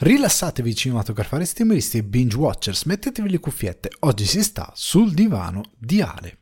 Rilassatevi 0.00 0.76
cinematografari 0.76 1.44
stimolisti 1.44 1.98
e 1.98 2.04
binge 2.04 2.36
watchers, 2.36 2.84
mettetevi 2.84 3.30
le 3.30 3.40
cuffiette, 3.40 3.90
oggi 4.00 4.26
si 4.26 4.44
sta 4.44 4.70
sul 4.76 5.12
divano 5.12 5.72
di 5.76 6.00
Ale. 6.00 6.38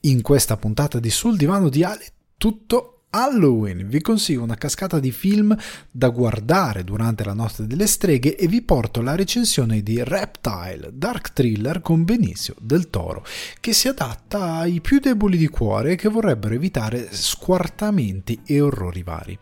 In 0.00 0.20
questa 0.20 0.58
puntata 0.58 1.00
di 1.00 1.08
Sul 1.08 1.38
divano 1.38 1.70
di 1.70 1.84
Ale 1.84 2.04
tutto 2.36 3.04
Halloween. 3.08 3.88
Vi 3.88 4.02
consiglio 4.02 4.42
una 4.42 4.56
cascata 4.56 4.98
di 4.98 5.10
film 5.10 5.56
da 5.90 6.10
guardare 6.10 6.84
durante 6.84 7.24
la 7.24 7.32
notte 7.32 7.66
delle 7.66 7.86
streghe 7.86 8.36
e 8.36 8.46
vi 8.46 8.60
porto 8.60 9.00
la 9.00 9.14
recensione 9.14 9.82
di 9.82 10.02
Reptile, 10.04 10.90
dark 10.92 11.32
thriller 11.32 11.80
con 11.80 12.04
Benicio 12.04 12.54
del 12.60 12.90
Toro, 12.90 13.24
che 13.58 13.72
si 13.72 13.88
adatta 13.88 14.56
ai 14.56 14.82
più 14.82 14.98
deboli 14.98 15.38
di 15.38 15.48
cuore 15.48 15.96
che 15.96 16.10
vorrebbero 16.10 16.54
evitare 16.54 17.08
squartamenti 17.10 18.40
e 18.44 18.60
orrori 18.60 19.02
vari. 19.02 19.38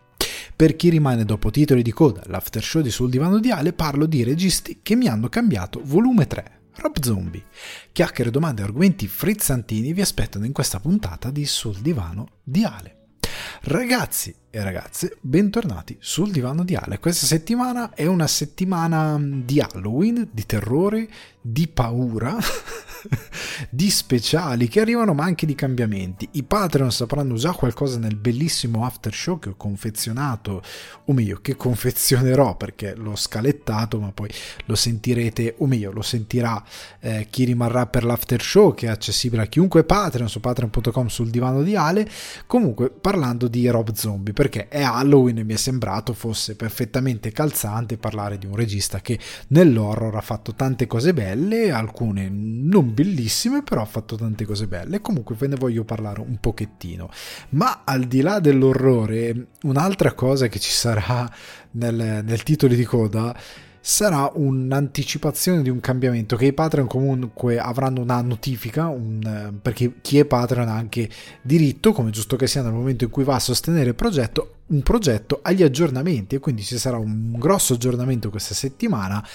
Per 0.61 0.75
chi 0.75 0.89
rimane 0.89 1.25
dopo 1.25 1.49
titoli 1.49 1.81
di 1.81 1.91
coda, 1.91 2.21
l'after 2.27 2.61
show 2.61 2.83
di 2.83 2.91
Sul 2.91 3.09
Divano 3.09 3.39
di 3.39 3.49
Ale, 3.49 3.73
parlo 3.73 4.05
di 4.05 4.23
registi 4.23 4.81
che 4.83 4.93
mi 4.93 5.07
hanno 5.07 5.27
cambiato 5.27 5.81
volume 5.83 6.27
3. 6.27 6.59
Rob 6.75 7.01
Zombie. 7.01 7.45
Chiacchiere, 7.91 8.29
domande 8.29 8.61
e 8.61 8.65
argomenti 8.65 9.07
frizzantini 9.07 9.91
vi 9.91 10.01
aspettano 10.01 10.45
in 10.45 10.51
questa 10.51 10.79
puntata 10.79 11.31
di 11.31 11.47
Sul 11.47 11.79
Divano 11.79 12.27
di 12.43 12.63
Ale. 12.63 13.15
Ragazzi 13.61 14.35
e 14.53 14.61
ragazze, 14.61 15.15
bentornati 15.21 15.95
sul 16.01 16.29
divano 16.29 16.65
di 16.65 16.75
Ale. 16.75 16.99
Questa 16.99 17.25
settimana 17.25 17.93
è 17.93 18.05
una 18.05 18.27
settimana 18.27 19.17
di 19.17 19.61
Halloween, 19.61 20.27
di 20.29 20.45
terrore, 20.45 21.07
di 21.39 21.69
paura, 21.69 22.37
di 23.69 23.89
speciali 23.89 24.67
che 24.67 24.81
arrivano 24.81 25.13
ma 25.13 25.23
anche 25.23 25.45
di 25.45 25.55
cambiamenti. 25.55 26.27
I 26.33 26.43
Patreon 26.43 26.91
sapranno 26.91 27.35
già 27.35 27.53
qualcosa 27.53 27.97
nel 27.97 28.15
bellissimo 28.15 28.85
after 28.85 29.13
show 29.13 29.39
che 29.39 29.49
ho 29.49 29.55
confezionato, 29.55 30.61
o 31.05 31.13
meglio 31.13 31.39
che 31.41 31.55
confezionerò 31.55 32.57
perché 32.57 32.93
l'ho 32.95 33.15
scalettato 33.15 33.99
ma 33.99 34.11
poi 34.11 34.29
lo 34.65 34.75
sentirete, 34.75 35.55
o 35.59 35.65
meglio 35.65 35.93
lo 35.93 36.01
sentirà 36.01 36.61
eh, 36.99 37.27
chi 37.29 37.45
rimarrà 37.45 37.87
per 37.87 38.03
l'after 38.03 38.41
show 38.41 38.73
che 38.73 38.87
è 38.87 38.89
accessibile 38.89 39.43
a 39.43 39.47
chiunque 39.47 39.85
Patreon 39.85 40.29
su 40.29 40.41
patreon.com 40.41 41.07
sul 41.07 41.29
divano 41.29 41.63
di 41.63 41.75
Ale. 41.75 42.07
Comunque 42.45 42.89
parlando 42.89 43.47
di 43.47 43.65
Rob 43.69 43.93
Zombie 43.93 44.33
perché 44.41 44.69
è 44.69 44.81
Halloween 44.81 45.37
e 45.37 45.43
mi 45.43 45.53
è 45.53 45.55
sembrato 45.55 46.13
fosse 46.13 46.55
perfettamente 46.55 47.31
calzante 47.31 47.99
parlare 47.99 48.39
di 48.39 48.47
un 48.47 48.55
regista 48.55 48.99
che 48.99 49.19
nell'horror 49.49 50.15
ha 50.15 50.21
fatto 50.21 50.55
tante 50.55 50.87
cose 50.87 51.13
belle, 51.13 51.69
alcune 51.69 52.27
non 52.27 52.91
bellissime, 52.91 53.61
però 53.61 53.83
ha 53.83 53.85
fatto 53.85 54.15
tante 54.15 54.43
cose 54.43 54.65
belle. 54.65 54.99
Comunque 54.99 55.35
ve 55.35 55.45
ne 55.45 55.57
voglio 55.57 55.83
parlare 55.83 56.21
un 56.21 56.39
pochettino. 56.39 57.11
Ma 57.49 57.83
al 57.85 58.05
di 58.05 58.21
là 58.21 58.39
dell'orrore, 58.39 59.49
un'altra 59.61 60.13
cosa 60.13 60.47
che 60.47 60.57
ci 60.57 60.71
sarà 60.71 61.31
nel, 61.73 62.23
nel 62.25 62.41
titolo 62.41 62.73
di 62.73 62.83
coda 62.83 63.37
sarà 63.81 64.31
un'anticipazione 64.33 65.63
di 65.63 65.69
un 65.69 65.79
cambiamento 65.79 66.35
che 66.35 66.45
i 66.45 66.53
Patreon 66.53 66.87
comunque 66.87 67.57
avranno 67.57 68.01
una 68.01 68.21
notifica 68.21 68.87
un, 68.87 69.57
perché 69.59 69.95
chi 70.01 70.19
è 70.19 70.25
Patreon 70.25 70.67
ha 70.67 70.75
anche 70.75 71.09
diritto 71.41 71.91
come 71.91 72.11
giusto 72.11 72.35
che 72.35 72.45
sia 72.45 72.61
nel 72.61 72.73
momento 72.73 73.03
in 73.03 73.09
cui 73.09 73.23
va 73.23 73.35
a 73.35 73.39
sostenere 73.39 73.89
il 73.89 73.95
progetto 73.95 74.57
un 74.71 74.81
progetto 74.83 75.39
agli 75.41 75.63
aggiornamenti 75.63 76.35
e 76.35 76.39
quindi 76.39 76.63
ci 76.63 76.77
sarà 76.77 76.97
un 76.97 77.33
grosso 77.37 77.73
aggiornamento 77.73 78.29
questa 78.29 78.53
settimana 78.53 79.25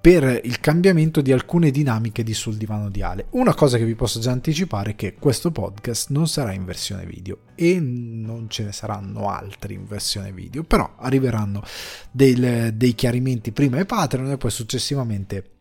per 0.00 0.40
il 0.44 0.60
cambiamento 0.60 1.20
di 1.20 1.30
alcune 1.30 1.70
dinamiche 1.70 2.22
di 2.22 2.32
sul 2.32 2.56
divano 2.56 2.88
di 2.88 3.02
Ale. 3.02 3.26
Una 3.30 3.54
cosa 3.54 3.76
che 3.76 3.84
vi 3.84 3.94
posso 3.94 4.18
già 4.18 4.30
anticipare 4.30 4.92
è 4.92 4.96
che 4.96 5.14
questo 5.14 5.50
podcast 5.50 6.10
non 6.10 6.26
sarà 6.26 6.52
in 6.52 6.64
versione 6.64 7.04
video 7.04 7.40
e 7.54 7.78
non 7.80 8.48
ce 8.48 8.64
ne 8.64 8.72
saranno 8.72 9.28
altri 9.28 9.74
in 9.74 9.84
versione 9.84 10.32
video, 10.32 10.62
però 10.62 10.94
arriveranno 10.96 11.62
dei, 12.10 12.74
dei 12.74 12.94
chiarimenti 12.94 13.52
prima 13.52 13.76
ai 13.76 13.84
Patreon 13.84 14.30
e 14.30 14.36
poi 14.38 14.50
successivamente 14.50 15.59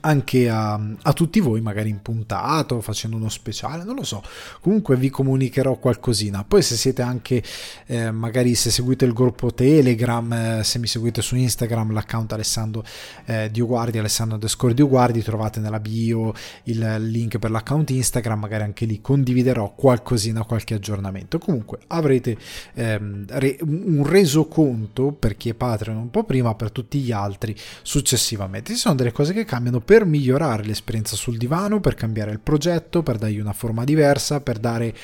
anche 0.00 0.48
a, 0.48 0.80
a, 1.02 1.12
tutti 1.12 1.40
voi, 1.40 1.60
magari 1.60 1.90
in 1.90 2.00
puntato, 2.02 2.80
facendo 2.80 3.16
uno 3.16 3.28
speciale, 3.28 3.84
non 3.84 3.94
lo 3.94 4.04
so. 4.04 4.22
Comunque 4.60 4.96
vi 4.96 5.10
comunicherò 5.10 5.76
qualcosina. 5.76 6.44
Poi 6.44 6.62
se 6.62 6.76
siete 6.76 7.02
anche, 7.02 7.42
eh, 7.86 8.10
magari 8.10 8.54
se 8.54 8.70
seguite 8.70 9.04
il 9.04 9.12
gruppo 9.12 9.52
Telegram, 9.52 10.32
eh, 10.32 10.64
se 10.64 10.78
mi 10.78 10.86
seguite 10.86 11.22
su 11.22 11.36
Instagram, 11.36 11.92
l'account 11.92 12.32
Alessandro 12.32 12.84
eh, 13.26 13.50
Dioguardi, 13.50 13.98
Alessandro 13.98 14.38
Descore 14.38 14.74
Dioguardi, 14.74 15.22
trovate 15.22 15.60
nella 15.60 15.80
bio 15.80 16.32
il 16.64 16.96
link 17.10 17.38
per 17.38 17.50
l'account 17.50 17.90
Instagram, 17.90 18.40
magari 18.40 18.64
anche 18.64 18.86
lì 18.86 19.00
condividerò 19.00 19.74
qualcosina, 19.74 20.44
qualche 20.44 20.74
aggiornamento. 20.74 21.38
Comunque 21.38 21.80
avrete 21.88 22.36
ehm, 22.74 23.26
re, 23.28 23.56
un 23.60 24.06
resoconto 24.06 25.12
per 25.12 25.36
chi 25.36 25.50
è 25.50 25.54
Patreon 25.54 25.96
un 25.96 26.10
po' 26.10 26.24
prima, 26.24 26.54
per 26.54 26.70
tutti 26.70 26.98
gli 27.00 27.12
altri 27.12 27.54
successivamente. 27.82 28.72
Ci 28.72 28.78
sono 28.78 28.94
delle 28.94 29.12
cose 29.12 29.32
che 29.32 29.44
cambiano 29.44 29.80
per 29.90 30.04
migliorare 30.04 30.62
l'esperienza 30.62 31.16
sul 31.16 31.36
divano, 31.36 31.80
per 31.80 31.96
cambiare 31.96 32.30
il 32.30 32.38
progetto, 32.38 33.02
per 33.02 33.18
dargli 33.18 33.40
una 33.40 33.52
forma 33.52 33.82
diversa, 33.82 34.40
per 34.40 34.60
dare 34.60 34.94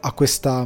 a 0.00 0.12
questa, 0.12 0.64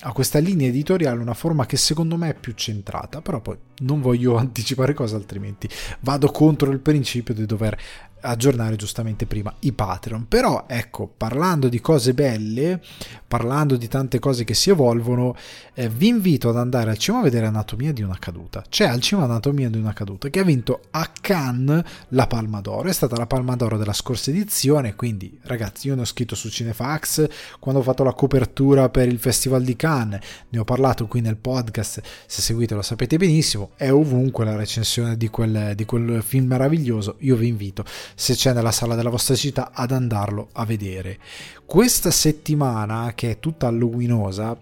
a 0.00 0.12
questa 0.12 0.40
linea 0.40 0.66
editoriale 0.66 1.20
una 1.20 1.32
forma 1.32 1.64
che 1.64 1.76
secondo 1.76 2.16
me 2.16 2.30
è 2.30 2.34
più 2.34 2.52
centrata, 2.56 3.20
però 3.20 3.40
poi 3.40 3.56
non 3.82 4.00
voglio 4.00 4.34
anticipare 4.38 4.92
cose 4.92 5.14
altrimenti 5.14 5.68
vado 6.00 6.32
contro 6.32 6.72
il 6.72 6.80
principio 6.80 7.32
di 7.32 7.46
dover 7.46 7.78
aggiornare 8.22 8.76
giustamente 8.76 9.26
prima 9.26 9.54
i 9.60 9.72
Patreon. 9.72 10.26
Però 10.28 10.64
ecco, 10.66 11.12
parlando 11.14 11.68
di 11.68 11.80
cose 11.80 12.14
belle, 12.14 12.80
parlando 13.28 13.76
di 13.76 13.88
tante 13.88 14.18
cose 14.18 14.44
che 14.44 14.54
si 14.54 14.70
evolvono, 14.70 15.36
eh, 15.74 15.88
vi 15.88 16.08
invito 16.08 16.48
ad 16.48 16.56
andare 16.56 16.90
al 16.90 16.98
cinema 16.98 17.22
a 17.22 17.26
vedere 17.26 17.46
Anatomia 17.46 17.92
di 17.92 18.02
una 18.02 18.18
caduta. 18.18 18.64
C'è 18.68 18.86
al 18.86 19.00
cinema 19.00 19.26
Anatomia 19.26 19.68
di 19.68 19.78
una 19.78 19.92
caduta 19.92 20.28
che 20.28 20.40
ha 20.40 20.44
vinto 20.44 20.82
a 20.90 21.10
Cannes 21.20 21.82
la 22.08 22.26
Palma 22.26 22.60
d'Oro, 22.60 22.88
è 22.88 22.92
stata 22.92 23.16
la 23.16 23.26
Palma 23.26 23.56
d'Oro 23.56 23.76
della 23.76 23.92
scorsa 23.92 24.30
edizione, 24.30 24.94
quindi 24.94 25.38
ragazzi 25.42 25.88
io 25.88 25.94
ne 25.94 26.02
ho 26.02 26.06
scritto 26.06 26.34
su 26.34 26.48
Cinefax. 26.48 27.26
Quando 27.58 27.80
ho 27.80 27.84
fatto 27.84 28.04
la 28.04 28.12
copertura 28.12 28.88
per 28.88 29.08
il 29.08 29.18
Festival 29.18 29.62
di 29.62 29.76
Cannes, 29.76 30.20
ne 30.48 30.58
ho 30.58 30.64
parlato 30.64 31.06
qui 31.06 31.20
nel 31.20 31.36
podcast, 31.36 32.02
se 32.26 32.40
seguite 32.42 32.74
lo 32.74 32.82
sapete 32.82 33.16
benissimo, 33.16 33.70
è 33.76 33.90
ovunque 33.90 34.44
la 34.44 34.56
recensione 34.56 35.16
di 35.16 35.28
quel, 35.28 35.72
di 35.74 35.84
quel 35.84 36.22
film 36.22 36.46
meraviglioso, 36.46 37.16
io 37.20 37.36
vi 37.36 37.48
invito 37.48 37.84
se 38.14 38.34
c'è 38.34 38.52
nella 38.52 38.72
sala 38.72 38.94
della 38.94 39.10
vostra 39.10 39.34
città 39.34 39.70
ad 39.72 39.92
andarlo 39.92 40.48
a 40.52 40.64
vedere. 40.64 41.18
Questa 41.64 42.10
settimana, 42.10 43.12
che 43.14 43.30
è 43.32 43.38
tutta 43.38 43.66
halloweenosa, 43.66 44.56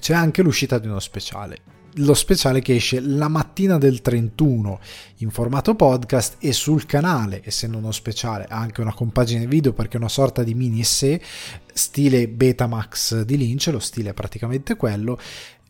c'è 0.00 0.14
anche 0.14 0.42
l'uscita 0.42 0.78
di 0.78 0.86
uno 0.86 1.00
speciale. 1.00 1.58
Lo 2.00 2.12
speciale 2.12 2.60
che 2.60 2.74
esce 2.74 3.00
la 3.00 3.28
mattina 3.28 3.78
del 3.78 4.02
31 4.02 4.80
in 5.18 5.30
formato 5.30 5.74
podcast 5.74 6.36
e 6.40 6.52
sul 6.52 6.84
canale, 6.84 7.40
essendo 7.42 7.78
uno 7.78 7.90
speciale, 7.90 8.44
ha 8.44 8.58
anche 8.58 8.82
una 8.82 8.92
compagine 8.92 9.46
video 9.46 9.72
perché 9.72 9.96
è 9.96 10.00
una 10.00 10.10
sorta 10.10 10.42
di 10.42 10.52
mini 10.52 10.80
essè 10.80 11.18
stile 11.72 12.28
Betamax 12.28 13.22
di 13.22 13.38
Lynch, 13.38 13.68
lo 13.68 13.78
stile 13.78 14.10
è 14.10 14.14
praticamente 14.14 14.76
quello, 14.76 15.18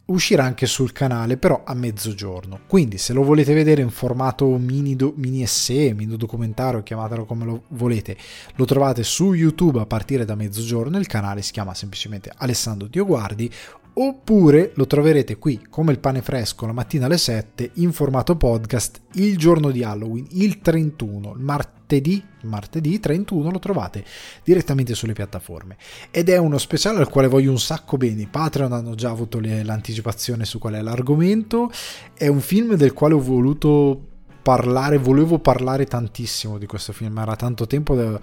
uscirà 0.06 0.44
anche 0.44 0.66
sul 0.66 0.92
canale 0.92 1.36
però 1.36 1.62
a 1.64 1.74
mezzogiorno. 1.74 2.60
Quindi 2.66 2.98
se 2.98 3.12
lo 3.12 3.22
volete 3.22 3.54
vedere 3.54 3.82
in 3.82 3.90
formato 3.90 4.46
mini, 4.58 4.94
do, 4.96 5.12
mini 5.16 5.42
essè 5.42 5.92
mini 5.92 6.16
documentario 6.16 6.82
chiamatelo 6.82 7.24
come 7.24 7.44
lo 7.44 7.62
volete 7.68 8.16
lo 8.54 8.64
trovate 8.64 9.02
su 9.02 9.32
youtube 9.32 9.80
a 9.80 9.86
partire 9.86 10.24
da 10.24 10.34
mezzogiorno 10.34 10.98
il 10.98 11.06
canale 11.06 11.42
si 11.42 11.52
chiama 11.52 11.74
semplicemente 11.74 12.32
Alessandro 12.36 12.88
Dioguardi 12.88 13.50
oppure 13.98 14.72
lo 14.74 14.86
troverete 14.86 15.38
qui 15.38 15.66
come 15.70 15.92
il 15.92 15.98
pane 15.98 16.20
fresco 16.20 16.66
la 16.66 16.72
mattina 16.72 17.06
alle 17.06 17.18
7 17.18 17.70
in 17.74 17.92
formato 17.92 18.36
podcast 18.36 19.00
il 19.16 19.38
giorno 19.38 19.70
di 19.70 19.82
Halloween, 19.82 20.26
il 20.32 20.58
31, 20.60 21.34
il 21.36 21.40
martedì, 21.40 22.22
martedì 22.42 23.00
31 23.00 23.50
lo 23.50 23.58
trovate 23.58 24.04
direttamente 24.44 24.94
sulle 24.94 25.12
piattaforme. 25.12 25.76
Ed 26.10 26.28
è 26.28 26.36
uno 26.36 26.58
speciale 26.58 26.98
al 26.98 27.08
quale 27.08 27.28
voglio 27.28 27.50
un 27.50 27.58
sacco 27.58 27.96
bene, 27.96 28.22
i 28.22 28.26
Patreon 28.26 28.72
hanno 28.72 28.94
già 28.94 29.10
avuto 29.10 29.38
le, 29.38 29.62
l'anticipazione 29.62 30.44
su 30.44 30.58
qual 30.58 30.74
è 30.74 30.82
l'argomento, 30.82 31.70
è 32.14 32.26
un 32.26 32.40
film 32.40 32.74
del 32.74 32.92
quale 32.92 33.14
ho 33.14 33.20
voluto 33.20 34.14
parlare, 34.42 34.98
volevo 34.98 35.40
parlare 35.40 35.86
tantissimo 35.86 36.56
di 36.58 36.66
questo 36.66 36.92
film, 36.92 37.18
era 37.18 37.34
tanto 37.34 37.66
tempo 37.66 37.96
de, 37.96 38.20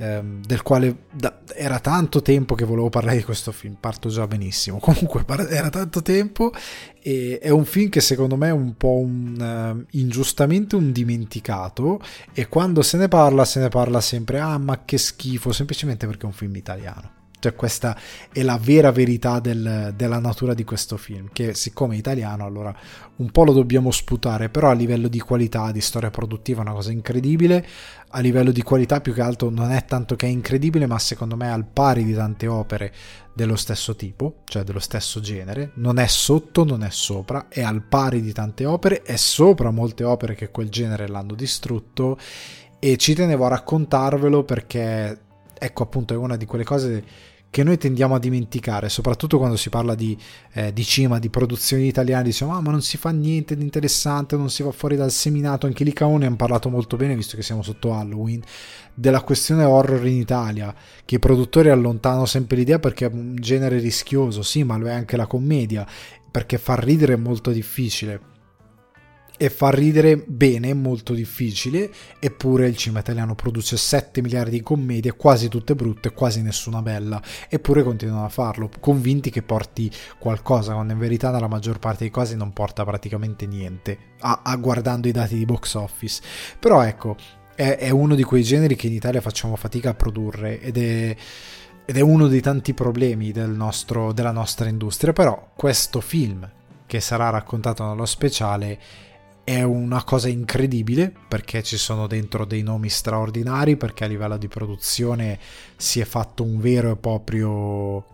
eh, 0.00 0.22
del 0.40 0.62
quale 0.62 1.04
da, 1.12 1.40
era 1.54 1.78
tanto 1.78 2.22
tempo 2.22 2.54
che 2.54 2.64
volevo 2.64 2.88
parlare 2.88 3.18
di 3.18 3.22
questo 3.22 3.52
film, 3.52 3.76
parto 3.78 4.08
già 4.08 4.26
benissimo. 4.26 4.78
Comunque 4.80 5.24
era 5.50 5.68
tanto 5.68 6.00
tempo 6.00 6.52
e 7.02 7.38
è 7.38 7.50
un 7.50 7.66
film 7.66 7.90
che 7.90 8.00
secondo 8.00 8.36
me 8.36 8.48
è 8.48 8.52
un 8.52 8.76
po' 8.76 8.96
un, 8.96 9.76
uh, 9.78 9.86
ingiustamente 9.98 10.74
un 10.74 10.90
dimenticato 10.90 12.00
e 12.32 12.48
quando 12.48 12.80
se 12.82 12.96
ne 12.96 13.08
parla 13.08 13.44
se 13.44 13.60
ne 13.60 13.68
parla 13.68 14.00
sempre 14.00 14.40
ah 14.40 14.58
ma 14.58 14.84
che 14.84 14.96
schifo, 14.98 15.52
semplicemente 15.52 16.06
perché 16.06 16.22
è 16.22 16.26
un 16.26 16.32
film 16.32 16.56
italiano 16.56 17.18
Cioè 17.40 17.54
questa 17.54 17.96
è 18.30 18.42
la 18.42 18.58
vera 18.62 18.92
verità 18.92 19.40
del, 19.40 19.94
della 19.96 20.18
natura 20.18 20.54
di 20.54 20.62
questo 20.62 20.96
film, 20.96 21.30
che 21.32 21.54
siccome 21.54 21.94
è 21.94 21.98
italiano 21.98 22.44
allora 22.44 22.72
un 23.16 23.30
po' 23.30 23.44
lo 23.44 23.52
dobbiamo 23.52 23.90
sputare, 23.90 24.48
però 24.48 24.70
a 24.70 24.74
livello 24.74 25.08
di 25.08 25.18
qualità, 25.20 25.72
di 25.72 25.80
storia 25.80 26.10
produttiva 26.10 26.60
è 26.60 26.64
una 26.64 26.74
cosa 26.74 26.92
incredibile, 26.92 27.66
a 28.10 28.20
livello 28.20 28.50
di 28.50 28.62
qualità 28.62 29.00
più 29.00 29.12
che 29.12 29.22
altro 29.22 29.50
non 29.50 29.70
è 29.70 29.84
tanto 29.84 30.16
che 30.16 30.26
è 30.26 30.30
incredibile, 30.30 30.86
ma 30.86 30.98
secondo 30.98 31.36
me 31.36 31.46
è 31.46 31.50
al 31.50 31.66
pari 31.66 32.04
di 32.04 32.14
tante 32.14 32.46
opere 32.46 32.92
dello 33.32 33.56
stesso 33.56 33.96
tipo, 33.96 34.42
cioè 34.44 34.64
dello 34.64 34.78
stesso 34.78 35.20
genere, 35.20 35.72
non 35.76 35.98
è 35.98 36.06
sotto, 36.06 36.64
non 36.64 36.82
è 36.82 36.90
sopra, 36.90 37.48
è 37.48 37.62
al 37.62 37.82
pari 37.82 38.20
di 38.20 38.32
tante 38.32 38.66
opere, 38.66 39.02
è 39.02 39.16
sopra 39.16 39.70
molte 39.70 40.04
opere 40.04 40.34
che 40.34 40.50
quel 40.50 40.68
genere 40.68 41.08
l'hanno 41.08 41.34
distrutto. 41.34 42.18
E 42.78 42.96
ci 42.96 43.14
tenevo 43.14 43.44
a 43.44 43.48
raccontarvelo 43.48 44.42
perché 44.42 45.20
ecco 45.58 45.82
appunto 45.82 46.14
è 46.14 46.16
una 46.16 46.36
di 46.36 46.46
quelle 46.46 46.64
cose 46.64 47.04
che 47.50 47.64
noi 47.64 47.78
tendiamo 47.78 48.14
a 48.14 48.20
dimenticare, 48.20 48.88
soprattutto 48.88 49.36
quando 49.36 49.56
si 49.56 49.70
parla 49.70 49.96
di, 49.96 50.16
eh, 50.52 50.72
di 50.72 50.84
cinema, 50.84 51.18
di 51.18 51.30
produzioni 51.30 51.86
italiane, 51.86 52.22
diciamo 52.22 52.54
ah 52.54 52.60
ma 52.60 52.70
non 52.70 52.80
si 52.80 52.96
fa 52.96 53.10
niente 53.10 53.56
di 53.56 53.62
interessante, 53.62 54.36
non 54.36 54.50
si 54.50 54.62
va 54.62 54.70
fuori 54.70 54.94
dal 54.94 55.10
seminato, 55.10 55.66
anche 55.66 55.82
lì 55.82 55.92
Caone 55.92 56.26
hanno 56.26 56.36
parlato 56.36 56.68
molto 56.68 56.96
bene, 56.96 57.16
visto 57.16 57.36
che 57.36 57.42
siamo 57.42 57.62
sotto 57.62 57.92
Halloween, 57.92 58.40
della 58.94 59.22
questione 59.22 59.64
horror 59.64 60.06
in 60.06 60.16
Italia, 60.16 60.72
che 61.04 61.16
i 61.16 61.18
produttori 61.18 61.70
allontanano 61.70 62.24
sempre 62.24 62.56
l'idea 62.56 62.78
perché 62.78 63.06
è 63.06 63.10
un 63.12 63.34
genere 63.34 63.78
rischioso, 63.78 64.42
sì, 64.42 64.62
ma 64.62 64.76
lo 64.76 64.86
è 64.86 64.92
anche 64.92 65.16
la 65.16 65.26
commedia, 65.26 65.84
perché 66.30 66.56
far 66.56 66.82
ridere 66.84 67.14
è 67.14 67.16
molto 67.16 67.50
difficile 67.50 68.30
e 69.42 69.48
far 69.48 69.72
ridere 69.72 70.18
bene 70.18 70.74
molto 70.74 71.14
difficile, 71.14 71.90
eppure 72.18 72.68
il 72.68 72.76
cinema 72.76 73.00
italiano 73.00 73.34
produce 73.34 73.78
7 73.78 74.20
miliardi 74.20 74.50
di 74.50 74.60
commedie, 74.60 75.16
quasi 75.16 75.48
tutte 75.48 75.74
brutte, 75.74 76.12
quasi 76.12 76.42
nessuna 76.42 76.82
bella, 76.82 77.22
eppure 77.48 77.82
continuano 77.82 78.26
a 78.26 78.28
farlo, 78.28 78.68
convinti 78.80 79.30
che 79.30 79.40
porti 79.40 79.90
qualcosa, 80.18 80.74
quando 80.74 80.92
in 80.92 80.98
verità 80.98 81.30
nella 81.30 81.48
maggior 81.48 81.78
parte 81.78 82.00
dei 82.00 82.10
casi 82.10 82.36
non 82.36 82.52
porta 82.52 82.84
praticamente 82.84 83.46
niente, 83.46 83.96
a, 84.18 84.42
a 84.44 84.54
guardando 84.56 85.08
i 85.08 85.12
dati 85.12 85.36
di 85.36 85.46
box 85.46 85.72
office. 85.72 86.20
Però 86.58 86.82
ecco, 86.82 87.16
è, 87.54 87.78
è 87.78 87.88
uno 87.88 88.14
di 88.14 88.22
quei 88.22 88.42
generi 88.42 88.76
che 88.76 88.88
in 88.88 88.92
Italia 88.92 89.22
facciamo 89.22 89.56
fatica 89.56 89.88
a 89.88 89.94
produrre 89.94 90.60
ed 90.60 90.76
è 90.76 91.16
ed 91.86 91.96
è 91.96 92.02
uno 92.02 92.28
dei 92.28 92.42
tanti 92.42 92.74
problemi 92.74 93.32
del 93.32 93.50
nostro, 93.50 94.12
della 94.12 94.32
nostra 94.32 94.68
industria, 94.68 95.14
però 95.14 95.50
questo 95.56 96.00
film 96.00 96.48
che 96.86 97.00
sarà 97.00 97.30
raccontato 97.30 97.84
nello 97.84 98.04
speciale 98.04 98.78
è 99.50 99.64
una 99.64 100.04
cosa 100.04 100.28
incredibile 100.28 101.12
perché 101.26 101.64
ci 101.64 101.76
sono 101.76 102.06
dentro 102.06 102.44
dei 102.44 102.62
nomi 102.62 102.88
straordinari, 102.88 103.76
perché 103.76 104.04
a 104.04 104.06
livello 104.06 104.36
di 104.36 104.46
produzione 104.46 105.40
si 105.76 105.98
è 105.98 106.04
fatto 106.04 106.44
un 106.44 106.60
vero 106.60 106.92
e 106.92 106.96
proprio 106.96 108.06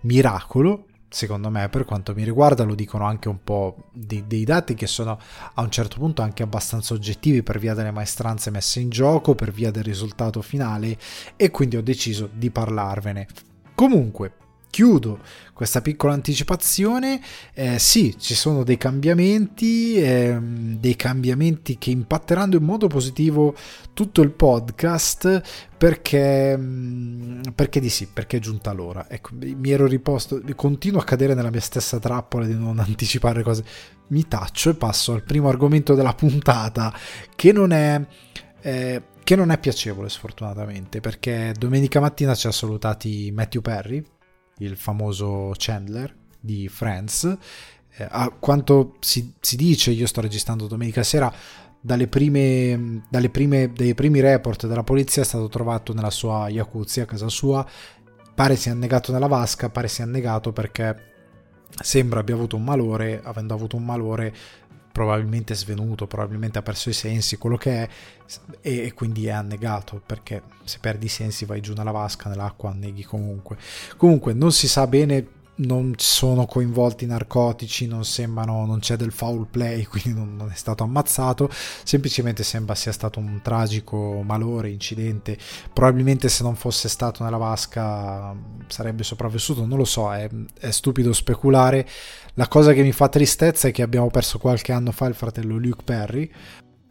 miracolo. 0.00 0.86
Secondo 1.08 1.50
me, 1.50 1.68
per 1.68 1.84
quanto 1.84 2.14
mi 2.14 2.24
riguarda, 2.24 2.64
lo 2.64 2.74
dicono 2.74 3.04
anche 3.04 3.28
un 3.28 3.44
po' 3.44 3.90
dei, 3.92 4.24
dei 4.26 4.42
dati 4.42 4.74
che 4.74 4.88
sono 4.88 5.20
a 5.54 5.62
un 5.62 5.70
certo 5.70 5.98
punto 5.98 6.20
anche 6.20 6.42
abbastanza 6.42 6.94
oggettivi 6.94 7.44
per 7.44 7.60
via 7.60 7.74
delle 7.74 7.92
maestranze 7.92 8.50
messe 8.50 8.80
in 8.80 8.90
gioco, 8.90 9.36
per 9.36 9.52
via 9.52 9.70
del 9.70 9.84
risultato 9.84 10.42
finale, 10.42 10.98
e 11.36 11.52
quindi 11.52 11.76
ho 11.76 11.82
deciso 11.82 12.28
di 12.32 12.50
parlarvene. 12.50 13.28
Comunque, 13.76 14.32
chiudo 14.72 15.20
questa 15.52 15.82
piccola 15.82 16.14
anticipazione. 16.14 17.20
Eh, 17.52 17.78
sì, 17.78 18.16
ci 18.18 18.34
sono 18.34 18.64
dei 18.64 18.78
cambiamenti, 18.78 19.96
eh, 19.96 20.38
dei 20.40 20.96
cambiamenti 20.96 21.76
che 21.76 21.90
impatteranno 21.90 22.56
in 22.56 22.64
modo 22.64 22.86
positivo 22.86 23.54
tutto 23.92 24.22
il 24.22 24.30
podcast 24.30 25.42
perché, 25.76 26.56
mm, 26.56 27.42
perché 27.54 27.80
di 27.80 27.90
sì, 27.90 28.08
perché 28.08 28.38
è 28.38 28.40
giunta 28.40 28.72
l'ora. 28.72 29.08
Ecco, 29.10 29.34
mi 29.34 29.70
ero 29.70 29.86
riposto, 29.86 30.40
continuo 30.56 31.00
a 31.00 31.04
cadere 31.04 31.34
nella 31.34 31.50
mia 31.50 31.60
stessa 31.60 31.98
trappola 31.98 32.46
di 32.46 32.54
non 32.54 32.78
anticipare 32.80 33.42
cose. 33.42 33.64
Mi 34.08 34.26
taccio 34.26 34.70
e 34.70 34.74
passo 34.74 35.12
al 35.12 35.22
primo 35.22 35.48
argomento 35.48 35.94
della 35.94 36.14
puntata 36.14 36.92
che 37.36 37.52
non 37.52 37.72
è... 37.72 38.04
Eh, 38.62 39.02
che 39.24 39.36
non 39.36 39.52
è 39.52 39.58
piacevole 39.58 40.08
sfortunatamente 40.08 40.98
perché 41.00 41.54
domenica 41.56 42.00
mattina 42.00 42.34
ci 42.34 42.48
ha 42.48 42.50
salutati 42.50 43.30
Matthew 43.32 43.60
Perry 43.60 44.04
il 44.64 44.76
famoso 44.76 45.52
Chandler 45.56 46.14
di 46.38 46.68
Friends. 46.68 47.36
Eh, 47.94 48.06
a 48.08 48.30
quanto 48.30 48.96
si, 49.00 49.34
si, 49.40 49.56
dice, 49.56 49.90
io 49.90 50.06
sto 50.06 50.20
registrando 50.20 50.66
domenica 50.66 51.02
sera, 51.02 51.32
dalle 51.80 52.06
prime, 52.06 53.02
dalle 53.08 53.28
prime, 53.28 53.72
dai 53.72 53.94
primi 53.94 54.20
report 54.20 54.66
della 54.66 54.84
polizia 54.84 55.22
è 55.22 55.24
stato 55.24 55.48
trovato 55.48 55.92
nella 55.92 56.10
sua 56.10 56.48
jacuzzi 56.48 57.00
a 57.00 57.06
casa 57.06 57.28
sua. 57.28 57.66
Pare 58.34 58.56
sia 58.56 58.72
annegato 58.72 59.12
nella 59.12 59.26
vasca, 59.26 59.68
pare 59.68 59.88
sia 59.88 60.04
annegato 60.04 60.52
perché 60.52 61.10
sembra 61.80 62.20
abbia 62.20 62.34
avuto 62.34 62.56
un 62.56 62.64
malore, 62.64 63.20
avendo 63.22 63.54
avuto 63.54 63.76
un 63.76 63.84
malore 63.84 64.34
probabilmente 64.92 65.54
svenuto, 65.54 66.06
probabilmente 66.06 66.58
ha 66.58 66.62
perso 66.62 66.90
i 66.90 66.92
sensi, 66.92 67.38
quello 67.38 67.56
che 67.56 67.82
è, 67.82 67.88
e, 68.60 68.92
quindi 68.94 69.26
è 69.26 69.30
annegato, 69.30 70.00
perché 70.04 70.42
se 70.64 70.78
perdi 70.80 71.06
i 71.06 71.08
sensi 71.08 71.44
vai 71.44 71.60
giù 71.60 71.74
nella 71.74 71.90
vasca, 71.90 72.28
nell'acqua, 72.28 72.70
anneghi 72.70 73.04
comunque. 73.04 73.56
Comunque 73.96 74.32
non 74.32 74.52
si 74.52 74.68
sa 74.68 74.86
bene 74.86 75.40
non 75.54 75.92
sono 75.98 76.46
coinvolti 76.46 77.04
narcotici, 77.04 77.86
non 77.86 78.04
sembrano, 78.04 78.64
non 78.64 78.78
c'è 78.78 78.96
del 78.96 79.12
foul 79.12 79.46
play, 79.46 79.84
quindi 79.86 80.14
non, 80.14 80.34
non, 80.36 80.50
è 80.50 80.54
stato 80.54 80.82
ammazzato, 80.82 81.50
semplicemente 81.84 82.42
sembra 82.42 82.74
sia 82.74 82.92
stato 82.92 83.18
un 83.18 83.40
tragico 83.42 84.22
malore, 84.22 84.70
incidente, 84.70 85.36
probabilmente 85.72 86.28
se 86.28 86.42
non 86.42 86.56
fosse 86.56 86.88
stato 86.88 87.22
nella 87.22 87.36
vasca 87.36 88.34
sarebbe 88.66 89.02
sopravvissuto, 89.02 89.66
non 89.66 89.78
lo 89.78 89.84
so, 89.84 90.12
è, 90.12 90.28
è 90.58 90.70
stupido 90.70 91.12
speculare, 91.12 91.86
la 92.34 92.48
cosa 92.48 92.72
che 92.72 92.82
mi 92.82 92.92
fa 92.92 93.08
tristezza 93.08 93.68
è 93.68 93.72
che 93.72 93.82
abbiamo 93.82 94.08
perso 94.08 94.38
qualche 94.38 94.72
anno 94.72 94.90
fa 94.90 95.06
il 95.06 95.14
fratello 95.14 95.58
Luke 95.58 95.82
Perry, 95.84 96.30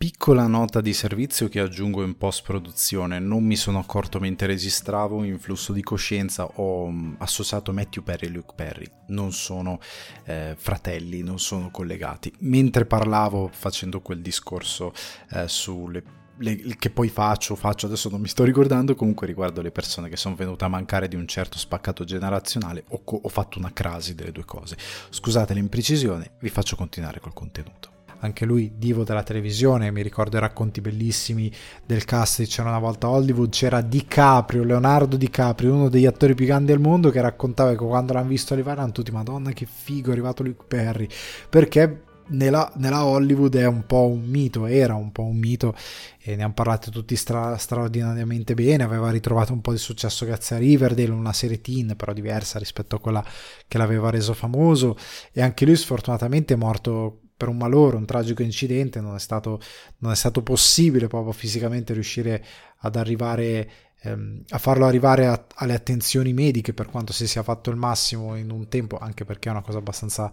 Piccola 0.02 0.48
nota 0.48 0.82
di 0.82 0.94
servizio 0.94 1.48
che 1.48 1.60
aggiungo 1.60 2.02
in 2.02 2.18
post 2.18 2.42
produzione, 2.42 3.20
non 3.20 3.44
mi 3.44 3.56
sono 3.56 3.78
accorto 3.78 4.20
mentre 4.20 4.48
registravo 4.48 5.24
in 5.24 5.38
flusso 5.38 5.74
di 5.74 5.84
coscienza, 5.84 6.44
ho 6.44 6.90
mm, 6.90 7.14
associato 7.20 7.72
Matthew 7.72 8.02
Perry 8.02 8.26
e 8.26 8.30
Luke 8.32 8.54
Perry, 8.56 8.90
non 9.10 9.32
sono 9.32 9.80
eh, 10.24 10.56
fratelli, 10.58 11.22
non 11.22 11.38
sono 11.38 11.70
collegati. 11.70 12.34
Mentre 12.40 12.88
parlavo 12.88 13.52
facendo 13.54 14.02
quel 14.02 14.22
discorso 14.22 14.92
eh, 15.34 15.48
sulle 15.48 16.04
le, 16.38 16.56
che 16.80 16.90
poi 16.90 17.08
faccio, 17.08 17.54
faccio, 17.56 17.86
adesso 17.86 18.10
non 18.10 18.22
mi 18.22 18.28
sto 18.28 18.44
ricordando, 18.44 18.96
comunque 18.96 19.28
riguardo 19.28 19.62
le 19.62 19.70
persone 19.70 20.10
che 20.10 20.18
sono 20.18 20.34
venute 20.34 20.66
a 20.66 20.68
mancare 20.68 21.08
di 21.08 21.16
un 21.16 21.28
certo 21.28 21.60
spaccato 21.60 22.06
generazionale, 22.06 22.86
ho, 22.88 23.04
ho 23.06 23.30
fatto 23.30 23.60
una 23.60 23.72
crasi 23.72 24.16
delle 24.16 24.32
due 24.32 24.46
cose. 24.46 24.76
Scusate 25.12 25.54
l'imprecisione, 25.54 26.38
vi 26.40 26.50
faccio 26.50 26.76
continuare 26.76 27.20
col 27.20 27.34
contenuto 27.34 28.00
anche 28.22 28.46
lui 28.46 28.74
divo 28.78 29.04
della 29.04 29.24
televisione, 29.24 29.92
mi 29.92 30.02
ricordo 30.02 30.38
i 30.38 30.40
racconti 30.40 30.82
bellissimi 30.82 31.52
del 31.86 32.06
cast 32.06 32.44
c'era 32.46 32.70
una 32.70 32.80
volta 32.80 33.08
a 33.08 33.12
Hollywood, 33.12 33.50
c'era 33.50 33.82
DiCaprio, 33.82 34.64
Leonardo 34.64 35.18
DiCaprio, 35.18 35.74
uno 35.74 35.90
degli 35.90 36.06
attori 36.06 36.36
più 36.36 36.46
grandi 36.46 36.72
del 36.72 36.80
mondo 36.80 37.10
che 37.10 37.22
raccontava 37.22 37.72
che 37.72 37.78
quando 37.78 38.14
l'hanno 38.14 38.28
visto 38.30 38.54
arrivare 38.54 38.78
erano 38.78 38.92
tutti 38.92 39.12
madonna 39.12 39.52
che 39.52 39.66
figo 39.66 40.10
è 40.10 40.12
arrivato 40.12 40.44
Luke 40.44 40.66
Perry, 40.68 41.08
perché 41.50 42.04
nella, 42.28 42.72
nella, 42.76 43.04
Hollywood 43.06 43.56
è 43.56 43.66
un 43.66 43.86
po' 43.86 44.06
un 44.08 44.22
mito, 44.22 44.66
era 44.66 44.94
un 44.94 45.12
po' 45.12 45.24
un 45.24 45.38
mito 45.38 45.76
e 46.20 46.36
ne 46.36 46.44
hanno 46.44 46.54
parlato 46.54 46.92
tutti 46.92 47.16
stra, 47.16 47.58
straordinariamente 47.58 48.54
bene, 48.54 48.84
aveva 48.84 49.10
ritrovato 49.10 49.52
un 49.52 49.62
po' 49.62 49.72
di 49.72 49.78
successo 49.78 50.26
grazie 50.26 50.56
a 50.56 50.60
Riverdale, 50.60 51.10
una 51.10 51.34
serie 51.34 51.60
teen 51.60 51.96
però 51.98 52.14
diversa 52.14 52.60
rispetto 52.60 52.96
a 52.96 53.00
quella 53.00 53.26
che 53.68 53.78
l'aveva 53.78 54.10
reso 54.10 54.34
famoso 54.34 54.96
e 55.34 55.42
anche 55.42 55.66
lui 55.66 55.76
sfortunatamente 55.76 56.54
è 56.54 56.58
morto 56.58 57.22
per 57.42 57.50
un 57.50 57.58
malore, 57.58 57.96
un 57.96 58.06
tragico 58.06 58.44
incidente, 58.44 59.02
non 59.02 59.16
è 59.16 59.20
stato, 59.20 59.60
non 60.00 60.12
è 60.12 60.16
stato 60.16 60.44
possibile 60.44 61.08
proprio 61.08 61.32
fisicamente 61.32 61.92
riuscire 61.92 62.46
ad 62.82 62.96
arrivare 62.96 63.72
ehm, 64.04 64.44
a 64.50 64.60
farlo 64.60 64.86
arrivare 64.86 65.26
a, 65.26 65.44
alle 65.56 65.74
attenzioni 65.74 66.34
mediche 66.34 66.76
per 66.76 66.86
quanto 66.86 67.14
si 67.14 67.26
sia 67.26 67.42
fatto 67.42 67.72
il 67.72 67.78
massimo 67.78 68.36
in 68.36 68.52
un 68.52 68.68
tempo, 68.68 69.00
anche 69.00 69.26
perché 69.26 69.50
è 69.50 69.52
una 69.54 69.64
cosa 69.64 69.80
abbastanza 69.80 70.32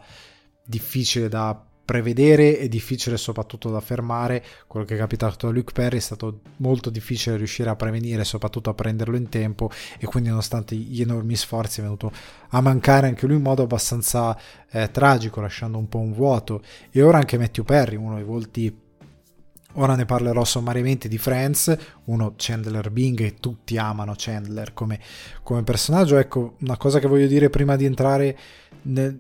difficile 0.63 1.31
da 1.31 1.67
prevedere 1.89 2.59
e 2.59 2.69
difficile 2.69 3.17
soprattutto 3.17 3.71
da 3.71 3.81
fermare. 3.81 4.45
Quello 4.67 4.85
che 4.85 4.95
è 4.95 4.99
capitato 4.99 5.49
a 5.49 5.51
Luke 5.51 5.73
Perry 5.73 5.97
è 5.97 6.01
stato 6.01 6.41
molto 6.59 6.91
difficile 6.91 7.39
riuscire 7.39 7.71
a 7.71 7.77
prevenire, 7.77 8.25
soprattutto 8.25 8.69
a 8.69 8.75
prenderlo 8.75 9.17
in 9.17 9.31
tempo 9.31 9.71
e 9.99 10.05
quindi 10.05 10.29
nonostante 10.29 10.77
gli 10.77 11.01
enormi 11.01 11.35
sforzi 11.35 11.81
è 11.81 11.83
venuto 11.83 12.13
a 12.51 12.61
mancare 12.61 13.07
anche 13.07 13.27
lui 13.27 13.37
in 13.37 13.43
modo 13.43 13.63
abbastanza 13.63 14.39
eh, 14.71 14.91
tragico, 14.91 15.41
lasciando 15.41 15.79
un 15.79 15.89
po' 15.89 16.01
un 16.01 16.13
vuoto. 16.13 16.63
E 16.91 17.01
ora 17.01 17.17
anche 17.17 17.39
Matthew 17.39 17.65
Perry, 17.65 17.97
uno 17.97 18.17
dei 18.17 18.25
volti 18.25 18.87
Ora 19.75 19.95
ne 19.95 20.07
parlerò 20.07 20.45
sommariamente 20.45 21.09
di 21.09 21.19
Friends, 21.19 21.77
uno 22.07 22.35
Chandler 22.37 22.91
Bing 22.91 23.21
e 23.21 23.35
tutti 23.35 23.77
amano 23.77 24.15
Chandler 24.17 24.75
come, 24.75 24.99
come 25.43 25.63
personaggio. 25.63 26.17
Ecco, 26.17 26.57
una 26.61 26.77
cosa 26.77 26.99
che 26.99 27.07
voglio 27.07 27.29
dire 27.29 27.49
prima 27.49 27.77
di 27.77 27.85
entrare 27.85 28.37
nel, 28.83 29.17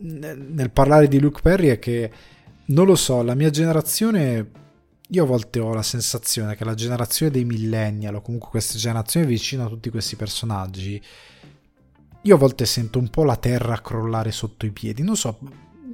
nel 0.00 0.70
parlare 0.70 1.08
di 1.08 1.18
Luke 1.18 1.40
Perry 1.40 1.68
è 1.68 1.78
che 1.78 2.10
non 2.66 2.86
lo 2.86 2.96
so, 2.96 3.22
la 3.22 3.34
mia 3.34 3.50
generazione 3.50 4.50
io 5.10 5.22
a 5.24 5.26
volte 5.26 5.58
ho 5.58 5.72
la 5.72 5.82
sensazione 5.82 6.54
che 6.54 6.64
la 6.64 6.74
generazione 6.74 7.32
dei 7.32 7.44
millennial 7.44 8.16
o 8.16 8.20
comunque 8.20 8.50
questa 8.50 8.76
generazione 8.76 9.26
vicino 9.26 9.64
a 9.64 9.68
tutti 9.68 9.88
questi 9.88 10.16
personaggi 10.16 11.02
io 12.22 12.34
a 12.34 12.38
volte 12.38 12.66
sento 12.66 12.98
un 12.98 13.08
po' 13.08 13.24
la 13.24 13.36
terra 13.36 13.80
crollare 13.80 14.32
sotto 14.32 14.66
i 14.66 14.70
piedi, 14.70 15.02
non 15.02 15.16
so, 15.16 15.38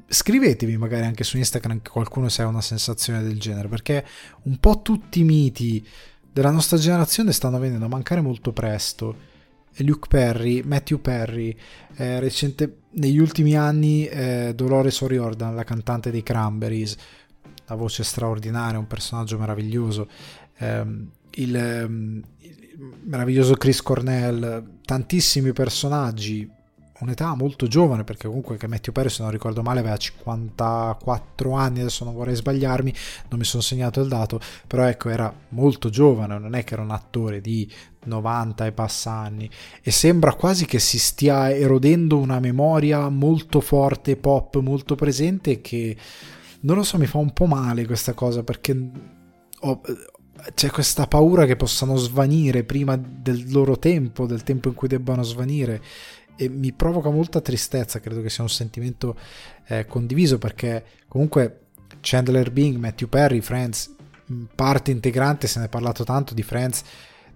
scrivetemi 0.06 0.76
magari 0.76 1.04
anche 1.04 1.23
su 1.23 1.37
Instagram 1.37 1.80
che 1.82 1.90
qualcuno 1.90 2.28
se 2.28 2.42
ha 2.42 2.46
una 2.46 2.61
sensazione 2.61 3.23
del 3.23 3.38
genere, 3.38 3.68
perché 3.68 4.04
un 4.42 4.58
po' 4.58 4.80
tutti 4.82 5.20
i 5.20 5.25
miti 5.25 5.87
della 6.32 6.50
nostra 6.50 6.78
generazione 6.78 7.32
stanno 7.32 7.58
venendo 7.58 7.84
a 7.84 7.88
mancare 7.88 8.20
molto 8.20 8.52
presto. 8.52 9.32
Luke 9.78 10.09
Perry, 10.09 10.62
Matthew 10.62 11.00
Perry, 11.00 11.57
eh, 11.97 12.21
recente, 12.21 12.78
negli 12.90 13.19
ultimi 13.19 13.57
anni 13.57 14.07
eh, 14.07 14.52
Dolores 14.54 15.00
O'Riordan, 15.00 15.54
la 15.54 15.64
cantante 15.64 16.11
dei 16.11 16.23
Cranberries, 16.23 16.97
la 17.66 17.75
voce 17.75 18.04
straordinaria, 18.04 18.78
un 18.78 18.87
personaggio 18.87 19.38
meraviglioso, 19.38 20.09
eh, 20.59 20.81
il, 21.37 21.54
il 21.57 22.25
meraviglioso 23.04 23.54
Chris 23.54 23.83
Cornell, 23.83 24.81
tantissimi 24.85 25.52
personaggi 25.52 26.49
un'età 27.04 27.34
molto 27.34 27.66
giovane, 27.66 28.02
perché 28.04 28.26
comunque 28.26 28.56
che 28.56 28.66
Matthew 28.66 28.92
Perry, 28.92 29.08
se 29.08 29.23
non 29.23 29.30
ricordo 29.30 29.62
male, 29.62 29.80
aveva 29.80 29.96
54 29.96 31.52
anni, 31.52 31.80
adesso 31.80 32.04
non 32.04 32.14
vorrei 32.14 32.34
sbagliarmi, 32.34 32.92
non 33.28 33.38
mi 33.38 33.44
sono 33.44 33.62
segnato 33.62 34.00
il 34.00 34.08
dato, 34.08 34.40
però 34.66 34.84
ecco, 34.84 35.11
era 35.11 35.32
molto 35.50 35.90
giovane, 35.90 36.38
non 36.38 36.54
è 36.54 36.64
che 36.64 36.75
era 36.75 36.82
un 36.82 36.90
attore 36.90 37.40
di 37.40 37.70
90 38.04 38.66
e 38.66 38.73
passa 38.73 39.12
anni, 39.12 39.49
e 39.82 39.90
sembra 39.90 40.34
quasi 40.34 40.66
che 40.66 40.78
si 40.78 40.99
stia 40.99 41.54
erodendo 41.54 42.18
una 42.18 42.40
memoria 42.40 43.08
molto 43.08 43.61
forte, 43.61 44.16
pop, 44.16 44.58
molto 44.58 44.94
presente, 44.94 45.61
che 45.61 45.96
non 46.61 46.76
lo 46.76 46.82
so, 46.82 46.99
mi 46.99 47.06
fa 47.06 47.18
un 47.18 47.32
po' 47.32 47.46
male 47.46 47.87
questa 47.87 48.14
cosa, 48.14 48.42
perché 48.42 48.90
ho, 49.61 49.80
c'è 50.54 50.70
questa 50.70 51.06
paura 51.06 51.46
che 51.46 51.56
possano 51.56 51.96
svanire 51.96 52.64
prima 52.64 52.96
del 52.96 53.50
loro 53.50 53.78
tempo, 53.78 54.26
del 54.26 54.42
tempo 54.42 54.68
in 54.68 54.75
cui 54.75 54.88
debbano 54.88 55.23
svanire 55.23 55.82
e 56.36 56.48
mi 56.48 56.72
provoca 56.72 57.10
molta 57.10 57.40
tristezza, 57.40 58.00
credo 58.00 58.20
che 58.22 58.30
sia 58.30 58.42
un 58.42 58.50
sentimento 58.50 59.16
eh, 59.66 59.86
condiviso 59.86 60.38
perché 60.38 60.84
comunque 61.08 61.60
Chandler 62.00 62.50
Bing, 62.50 62.76
Matthew 62.76 63.08
Perry, 63.08 63.40
Friends, 63.40 63.94
parte 64.54 64.90
integrante, 64.90 65.46
se 65.46 65.58
ne 65.58 65.66
è 65.66 65.68
parlato 65.68 66.04
tanto 66.04 66.34
di 66.34 66.42
Friends 66.42 66.82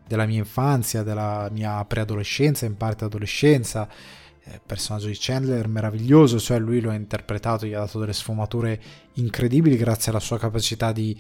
della 0.07 0.27
mia 0.27 0.39
infanzia, 0.39 1.03
della 1.03 1.49
mia 1.53 1.85
preadolescenza, 1.85 2.67
in 2.67 2.77
parte 2.77 3.05
adolescenza. 3.05 3.89
Eh, 4.45 4.61
personaggio 4.65 5.09
di 5.09 5.17
Chandler 5.19 5.69
meraviglioso, 5.69 6.39
cioè 6.39 6.59
lui 6.59 6.81
lo 6.81 6.91
ha 6.91 6.95
interpretato, 6.95 7.67
gli 7.67 7.75
ha 7.75 7.81
dato 7.81 7.99
delle 7.99 8.15
sfumature 8.15 8.81
incredibili 9.15 9.77
grazie 9.77 10.11
alla 10.11 10.21
sua 10.21 10.39
capacità 10.39 10.91
di, 10.93 11.19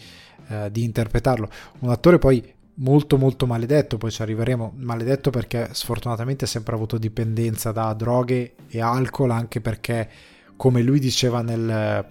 eh, 0.48 0.70
di 0.70 0.82
interpretarlo. 0.82 1.50
Un 1.80 1.90
attore 1.90 2.18
poi 2.18 2.56
molto 2.78 3.16
molto 3.16 3.46
maledetto, 3.46 3.98
poi 3.98 4.10
ci 4.10 4.22
arriveremo, 4.22 4.74
maledetto 4.76 5.30
perché 5.30 5.68
sfortunatamente 5.72 6.44
ha 6.44 6.48
sempre 6.48 6.74
avuto 6.74 6.98
dipendenza 6.98 7.72
da 7.72 7.92
droghe 7.94 8.54
e 8.68 8.80
alcol, 8.80 9.30
anche 9.30 9.60
perché 9.60 10.08
come 10.56 10.82
lui 10.82 10.98
diceva 10.98 11.40
nel, 11.40 12.06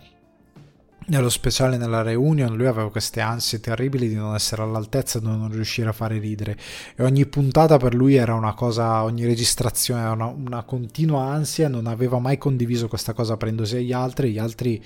nello 1.07 1.29
speciale 1.29 1.77
nella 1.77 2.01
reunion, 2.01 2.55
lui 2.55 2.65
aveva 2.65 2.91
queste 2.91 3.21
ansie 3.21 3.59
terribili 3.59 4.09
di 4.09 4.15
non 4.15 4.35
essere 4.35 4.61
all'altezza 4.61 5.19
di 5.19 5.25
non 5.25 5.49
riuscire 5.49 5.89
a 5.89 5.93
fare 5.93 6.17
ridere. 6.19 6.57
E 6.95 7.03
ogni 7.03 7.25
puntata 7.25 7.77
per 7.77 7.93
lui 7.93 8.15
era 8.15 8.33
una 8.33 8.53
cosa, 8.53 9.03
ogni 9.03 9.25
registrazione 9.25 10.01
era 10.01 10.11
una, 10.11 10.25
una 10.25 10.63
continua 10.63 11.23
ansia, 11.23 11.69
non 11.69 11.87
aveva 11.87 12.19
mai 12.19 12.37
condiviso 12.37 12.87
questa 12.87 13.13
cosa 13.13 13.37
prendosi 13.37 13.77
agli 13.77 13.93
altri, 13.93 14.31
gli 14.31 14.39
altri 14.39 14.83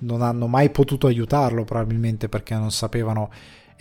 non 0.00 0.22
hanno 0.22 0.46
mai 0.46 0.70
potuto 0.70 1.08
aiutarlo 1.08 1.64
probabilmente 1.64 2.28
perché 2.28 2.54
non 2.54 2.70
sapevano 2.70 3.28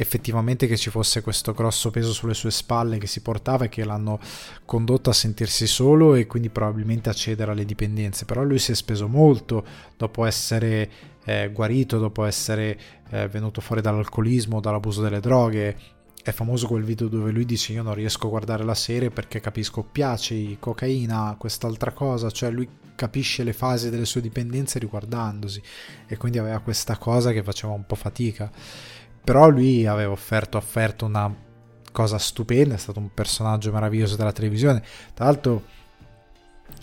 effettivamente 0.02 0.66
che 0.66 0.78
ci 0.78 0.90
fosse 0.90 1.22
questo 1.22 1.52
grosso 1.52 1.92
peso 1.92 2.14
sulle 2.14 2.34
sue 2.34 2.52
spalle 2.52 2.98
che 2.98 3.06
si 3.06 3.22
portava 3.22 3.66
e 3.66 3.70
che 3.70 3.84
l'hanno 3.84 4.18
condotto 4.64 5.10
a 5.10 5.14
sentirsi 5.14 5.68
solo 5.68 6.16
e 6.16 6.26
quindi 6.26 6.50
probabilmente 6.50 7.10
a 7.10 7.14
cedere 7.14 7.52
alle 7.52 7.66
dipendenze. 7.66 8.24
Però 8.24 8.42
lui 8.42 8.60
si 8.60 8.72
è 8.72 8.76
speso 8.76 9.10
molto 9.10 9.66
dopo 9.98 10.24
essere 10.24 10.90
eh, 11.26 11.52
guarito, 11.54 11.98
dopo 11.98 12.24
essere 12.24 12.80
eh, 13.10 13.28
venuto 13.28 13.60
fuori 13.60 13.82
dall'alcolismo, 13.82 14.62
dall'abuso 14.62 15.02
delle 15.02 15.20
droghe. 15.20 15.78
È 16.24 16.32
famoso 16.32 16.68
quel 16.68 16.84
video 16.84 17.10
dove 17.10 17.32
lui 17.32 17.44
dice 17.44 17.74
io 17.74 17.84
non 17.84 17.94
riesco 17.94 18.28
a 18.28 18.30
guardare 18.30 18.64
la 18.64 18.76
serie 18.76 19.10
perché 19.10 19.42
capisco 19.42 19.84
piaci, 19.84 20.56
cocaina, 20.62 21.36
quest'altra 21.38 21.92
cosa, 21.92 22.32
cioè 22.32 22.52
lui 22.52 22.70
capisce 22.96 23.44
le 23.44 23.54
fasi 23.54 23.90
delle 23.90 24.06
sue 24.06 24.22
dipendenze 24.22 24.80
riguardandosi 24.80 25.62
e 26.08 26.18
quindi 26.18 26.38
aveva 26.38 26.60
questa 26.60 26.98
cosa 26.98 27.32
che 27.32 27.44
faceva 27.44 27.74
un 27.74 27.86
po' 27.86 27.96
fatica 27.96 28.52
però 29.24 29.50
lui 29.50 29.86
aveva 29.86 30.12
offerto, 30.12 30.58
offerto 30.58 31.06
una 31.06 31.34
cosa 31.92 32.18
stupenda, 32.18 32.76
è 32.76 32.78
stato 32.78 33.00
un 33.00 33.10
personaggio 33.14 33.72
meraviglioso 33.72 34.16
della 34.16 34.32
televisione. 34.32 34.84
Tra 35.14 35.26
l'altro 35.26 35.64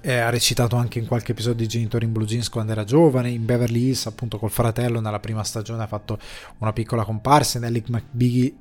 eh, 0.02 0.18
ha 0.18 0.30
recitato 0.30 0.76
anche 0.76 0.98
in 0.98 1.06
qualche 1.06 1.32
episodio 1.32 1.58
di 1.58 1.68
Genitori 1.68 2.04
in 2.04 2.12
Blue 2.12 2.26
Jeans 2.26 2.48
quando 2.48 2.72
era 2.72 2.84
giovane, 2.84 3.30
in 3.30 3.44
Beverly 3.44 3.86
Hills 3.86 4.06
appunto 4.06 4.38
col 4.38 4.50
fratello 4.50 5.00
nella 5.00 5.20
prima 5.20 5.42
stagione 5.42 5.82
ha 5.82 5.86
fatto 5.86 6.18
una 6.58 6.72
piccola 6.72 7.04
comparsa, 7.04 7.58
in 7.58 7.64
Ellie 7.64 7.82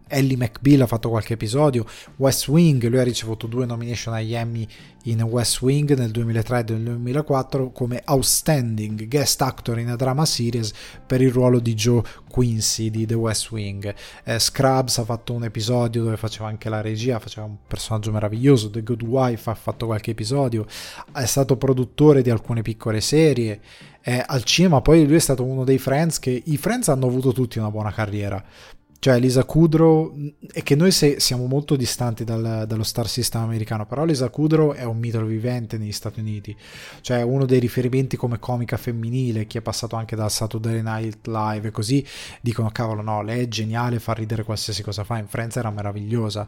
Ellie 0.07 0.37
McBeal 0.37 0.81
ha 0.81 0.87
fatto 0.87 1.09
qualche 1.09 1.33
episodio, 1.33 1.85
West 2.17 2.47
Wing, 2.47 2.87
lui 2.87 2.99
ha 2.99 3.03
ricevuto 3.03 3.47
due 3.47 3.65
nomination 3.65 4.13
agli 4.13 4.33
Emmy 4.33 4.67
in 5.05 5.21
West 5.23 5.61
Wing 5.61 5.93
nel 5.95 6.11
2003 6.11 6.59
e 6.59 6.71
nel 6.73 6.83
2004 6.83 7.71
come 7.71 8.01
Outstanding 8.05 9.07
Guest 9.07 9.41
Actor 9.41 9.79
in 9.79 9.89
a 9.89 9.95
Drama 9.95 10.25
Series 10.25 10.71
per 11.05 11.21
il 11.21 11.31
ruolo 11.31 11.59
di 11.59 11.73
Joe 11.73 12.01
Quincy 12.29 12.89
di 12.89 13.05
The 13.05 13.13
West 13.13 13.51
Wing. 13.51 13.93
Eh, 14.23 14.39
Scrubs 14.39 14.97
ha 14.97 15.03
fatto 15.03 15.33
un 15.33 15.43
episodio 15.43 16.03
dove 16.03 16.17
faceva 16.17 16.47
anche 16.47 16.69
la 16.69 16.81
regia, 16.81 17.19
faceva 17.19 17.45
un 17.45 17.57
personaggio 17.67 18.11
meraviglioso. 18.11 18.69
The 18.69 18.83
Good 18.83 19.03
Wife 19.03 19.49
ha 19.49 19.55
fatto 19.55 19.85
qualche 19.85 20.11
episodio, 20.11 20.65
è 21.13 21.25
stato 21.25 21.57
produttore 21.57 22.21
di 22.21 22.29
alcune 22.29 22.61
piccole 22.61 23.01
serie. 23.01 23.59
Eh, 24.01 24.23
al 24.25 24.43
cinema 24.43 24.81
poi 24.81 25.05
lui 25.05 25.15
è 25.15 25.19
stato 25.19 25.43
uno 25.43 25.63
dei 25.63 25.79
Friends 25.79 26.19
che 26.19 26.43
i 26.45 26.57
Friends 26.57 26.89
hanno 26.89 27.07
avuto 27.07 27.31
tutti 27.33 27.57
una 27.57 27.71
buona 27.71 27.91
carriera 27.91 28.43
cioè 29.05 29.19
Lisa 29.19 29.43
Kudrow 29.43 30.15
è 30.51 30.63
che 30.63 30.73
noi 30.73 30.89
se, 30.89 31.19
siamo 31.19 31.45
molto 31.45 31.75
distanti 31.75 32.23
dal, 32.23 32.63
dallo 32.67 32.81
star 32.81 33.07
system 33.07 33.43
americano 33.43 33.85
però 33.85 34.03
Lisa 34.03 34.29
Kudrow 34.29 34.73
è 34.73 34.83
un 34.83 34.97
mito 34.97 35.23
vivente 35.23 35.77
negli 35.77 35.91
Stati 35.91 36.21
Uniti. 36.21 36.57
Cioè 37.01 37.21
uno 37.21 37.45
dei 37.45 37.59
riferimenti 37.59 38.17
come 38.17 38.39
comica 38.39 38.77
femminile 38.77 39.45
chi 39.45 39.59
è 39.59 39.61
passato 39.61 39.95
anche 39.95 40.15
dal 40.15 40.31
Saturday 40.31 40.81
Night 40.81 41.27
Live 41.27 41.67
e 41.67 41.71
così 41.71 42.03
dicono 42.41 42.71
cavolo 42.71 43.03
no 43.03 43.21
lei 43.21 43.43
è 43.43 43.47
geniale 43.47 43.99
fa 43.99 44.13
ridere 44.13 44.43
qualsiasi 44.43 44.81
cosa 44.81 45.03
fa. 45.03 45.19
In 45.19 45.27
Friends 45.27 45.55
era 45.57 45.69
meravigliosa. 45.69 46.47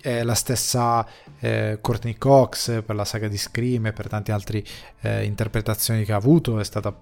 È 0.00 0.24
la 0.24 0.34
stessa 0.34 1.06
eh, 1.38 1.78
Courtney 1.80 2.18
Cox 2.18 2.82
per 2.82 2.96
la 2.96 3.04
saga 3.04 3.28
di 3.28 3.38
Scream 3.38 3.86
e 3.86 3.92
per 3.92 4.08
tante 4.08 4.32
altre 4.32 4.64
eh, 5.02 5.24
interpretazioni 5.24 6.04
che 6.04 6.12
ha 6.12 6.16
avuto 6.16 6.58
è 6.58 6.64
stata 6.64 6.92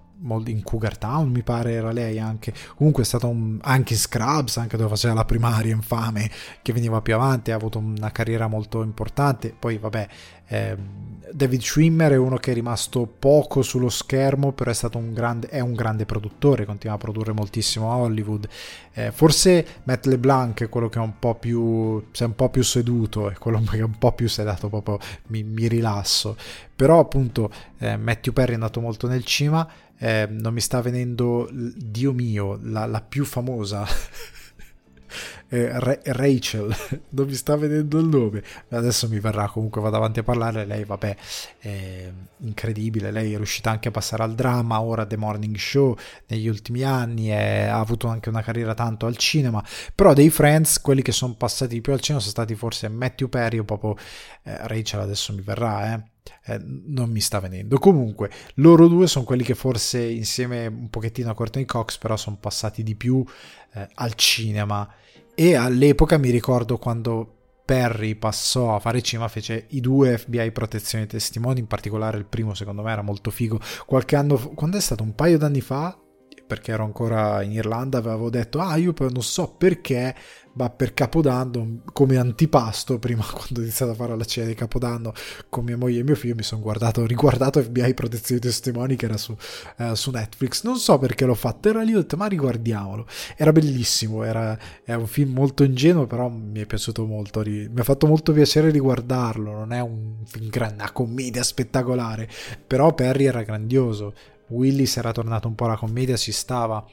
in 0.46 0.62
Cougar 0.62 0.96
Town 0.96 1.30
mi 1.30 1.42
pare 1.42 1.72
era 1.72 1.92
lei 1.92 2.18
anche. 2.18 2.52
Comunque 2.74 3.02
è 3.02 3.06
stato 3.06 3.28
un, 3.28 3.58
anche 3.62 3.92
in 3.92 3.98
Scrubs 3.98 4.56
anche 4.56 4.76
dove 4.76 4.88
faceva 4.88 5.14
la 5.14 5.24
primaria 5.24 5.74
infame 5.74 6.30
che 6.62 6.72
veniva 6.72 7.00
più 7.02 7.14
avanti 7.14 7.50
ha 7.50 7.54
avuto 7.54 7.78
una 7.78 8.10
carriera 8.12 8.46
molto 8.46 8.82
importante. 8.82 9.54
Poi 9.58 9.78
vabbè 9.78 10.08
eh, 10.48 10.76
David 11.32 11.60
Schwimmer 11.60 12.12
è 12.12 12.16
uno 12.16 12.36
che 12.36 12.52
è 12.52 12.54
rimasto 12.54 13.06
poco 13.06 13.62
sullo 13.62 13.88
schermo 13.88 14.52
però 14.52 14.70
è 14.70 14.74
stato 14.74 14.96
un 14.96 15.12
grande 15.12 15.48
è 15.48 15.58
un 15.58 15.72
grande 15.72 16.06
produttore 16.06 16.64
continua 16.64 16.94
a 16.94 16.98
produrre 16.98 17.32
moltissimo 17.32 17.92
a 17.92 17.96
Hollywood. 17.96 18.48
Eh, 18.92 19.12
forse 19.12 19.66
Matt 19.84 20.06
LeBlanc 20.06 20.62
è 20.62 20.68
quello 20.68 20.88
che 20.88 20.98
è 20.98 21.02
un 21.02 21.18
po' 21.18 21.34
più 21.34 22.04
si 22.12 22.22
è 22.22 22.26
un 22.26 22.34
po' 22.34 22.48
più 22.48 22.62
seduto 22.62 23.28
è 23.28 23.34
quello 23.34 23.60
che 23.68 23.78
è 23.78 23.82
un 23.82 23.98
po' 23.98 24.12
più 24.12 24.28
sedato 24.28 24.68
proprio 24.68 24.98
mi, 25.28 25.42
mi 25.42 25.66
rilasso. 25.68 26.36
Però 26.74 27.00
appunto 27.00 27.50
eh, 27.78 27.96
Matthew 27.96 28.32
Perry 28.32 28.50
è 28.52 28.54
andato 28.54 28.80
molto 28.80 29.08
nel 29.08 29.24
cinema 29.24 29.66
eh, 29.98 30.26
non 30.28 30.52
mi 30.52 30.60
sta 30.60 30.80
venendo, 30.80 31.48
Dio 31.52 32.12
mio, 32.12 32.58
la, 32.62 32.86
la 32.86 33.00
più 33.00 33.24
famosa. 33.24 33.86
eh, 35.48 36.00
Rachel, 36.04 36.74
non 37.10 37.26
mi 37.26 37.34
sta 37.34 37.56
vedendo 37.56 37.98
il 37.98 38.06
nome, 38.06 38.42
adesso 38.70 39.08
mi 39.08 39.20
verrà 39.20 39.48
comunque, 39.48 39.80
vado 39.80 39.96
avanti 39.96 40.20
a 40.20 40.22
parlare, 40.22 40.64
lei 40.64 40.84
vabbè, 40.84 41.16
è 41.58 42.12
incredibile, 42.38 43.10
lei 43.10 43.32
è 43.32 43.36
riuscita 43.36 43.70
anche 43.70 43.88
a 43.88 43.90
passare 43.92 44.22
al 44.22 44.34
dramma, 44.34 44.80
ora 44.80 45.06
The 45.06 45.16
Morning 45.16 45.56
Show 45.56 45.96
negli 46.26 46.48
ultimi 46.48 46.82
anni, 46.82 47.28
è, 47.28 47.64
ha 47.64 47.78
avuto 47.78 48.08
anche 48.08 48.28
una 48.28 48.42
carriera 48.42 48.74
tanto 48.74 49.06
al 49.06 49.16
cinema, 49.16 49.64
però 49.94 50.12
dei 50.12 50.30
Friends, 50.30 50.80
quelli 50.80 51.02
che 51.02 51.12
sono 51.12 51.34
passati 51.34 51.80
più 51.80 51.92
al 51.92 52.00
cinema 52.00 52.20
sono 52.20 52.32
stati 52.32 52.54
forse 52.54 52.88
Matthew 52.88 53.28
Perry 53.28 53.58
o 53.58 53.64
proprio 53.64 53.96
eh, 54.42 54.66
Rachel, 54.66 55.00
adesso 55.00 55.32
mi 55.32 55.42
verrà, 55.42 55.94
eh 55.94 56.14
eh, 56.44 56.60
non 56.62 57.10
mi 57.10 57.20
sta 57.20 57.40
venendo. 57.40 57.78
Comunque, 57.78 58.30
loro 58.54 58.88
due 58.88 59.06
sono 59.06 59.24
quelli 59.24 59.42
che 59.42 59.54
forse 59.54 60.02
insieme 60.02 60.66
un 60.66 60.90
pochettino 60.90 61.30
a 61.30 61.34
Courtney 61.34 61.64
Cox, 61.64 61.98
però 61.98 62.16
sono 62.16 62.36
passati 62.38 62.82
di 62.82 62.94
più 62.94 63.24
eh, 63.74 63.88
al 63.94 64.14
cinema. 64.14 64.88
E 65.34 65.54
all'epoca 65.54 66.16
mi 66.18 66.30
ricordo 66.30 66.78
quando 66.78 67.36
Perry 67.66 68.14
passò 68.14 68.76
a 68.76 68.78
fare 68.78 69.02
cinema, 69.02 69.28
fece 69.28 69.66
i 69.70 69.80
due 69.80 70.16
FBI 70.16 70.52
protezione 70.52 71.06
testimoni, 71.06 71.58
in 71.58 71.66
particolare 71.66 72.16
il 72.16 72.24
primo 72.24 72.54
secondo 72.54 72.82
me 72.82 72.92
era 72.92 73.02
molto 73.02 73.30
figo. 73.30 73.60
Qualche 73.84 74.16
anno, 74.16 74.36
quando 74.54 74.76
è 74.76 74.80
stato? 74.80 75.02
Un 75.02 75.14
paio 75.14 75.36
d'anni 75.36 75.60
fa, 75.60 75.98
perché 76.46 76.72
ero 76.72 76.84
ancora 76.84 77.42
in 77.42 77.52
Irlanda, 77.52 77.98
avevo 77.98 78.30
detto, 78.30 78.60
ah, 78.60 78.76
io 78.76 78.94
non 78.98 79.22
so 79.22 79.54
perché, 79.58 80.14
ma 80.56 80.70
per 80.70 80.94
Capodanno, 80.94 81.80
come 81.92 82.16
antipasto, 82.16 82.98
prima 83.00 83.24
quando 83.24 83.60
ho 83.60 83.62
iniziato 83.62 83.92
a 83.92 83.94
fare 83.94 84.16
la 84.16 84.24
cena 84.24 84.46
di 84.46 84.54
Capodanno 84.54 85.12
con 85.48 85.64
mia 85.64 85.76
moglie 85.76 86.00
e 86.00 86.02
mio 86.02 86.14
figlio, 86.14 86.34
mi 86.34 86.42
sono 86.42 86.62
guardato, 86.62 87.04
riguardato 87.06 87.62
FBI 87.62 87.94
Protezione 87.94 88.40
dei 88.40 88.50
Testimoni 88.50 88.96
che 88.96 89.06
era 89.06 89.16
su, 89.16 89.36
eh, 89.78 89.94
su, 89.94 90.10
Netflix. 90.10 90.62
Non 90.64 90.76
so 90.76 90.98
perché 90.98 91.24
l'ho 91.24 91.34
fatto, 91.34 91.68
era 91.68 91.82
lì, 91.82 91.94
ho 91.94 92.00
detto, 92.00 92.16
ma 92.16 92.26
riguardiamolo. 92.26 93.06
Era 93.36 93.52
bellissimo, 93.52 94.22
era, 94.22 94.58
è 94.84 94.94
un 94.94 95.06
film 95.06 95.32
molto 95.32 95.64
ingenuo, 95.64 96.06
però 96.06 96.28
mi 96.28 96.60
è 96.60 96.66
piaciuto 96.66 97.04
molto, 97.04 97.42
mi 97.44 97.70
ha 97.76 97.84
fatto 97.84 98.06
molto 98.06 98.32
piacere 98.32 98.70
riguardarlo, 98.70 99.52
non 99.52 99.72
è 99.72 99.80
un 99.80 100.24
film 100.24 100.48
grande, 100.48 100.82
una 100.82 100.92
commedia 100.92 101.42
spettacolare, 101.42 102.28
però 102.66 102.94
Perry 102.94 103.24
era 103.24 103.42
grandioso. 103.42 104.14
Willis 104.48 104.96
era 104.96 105.12
tornato 105.12 105.48
un 105.48 105.54
po' 105.54 105.66
alla 105.66 105.76
commedia, 105.76 106.16
ci 106.16 106.32
stava 106.32 106.84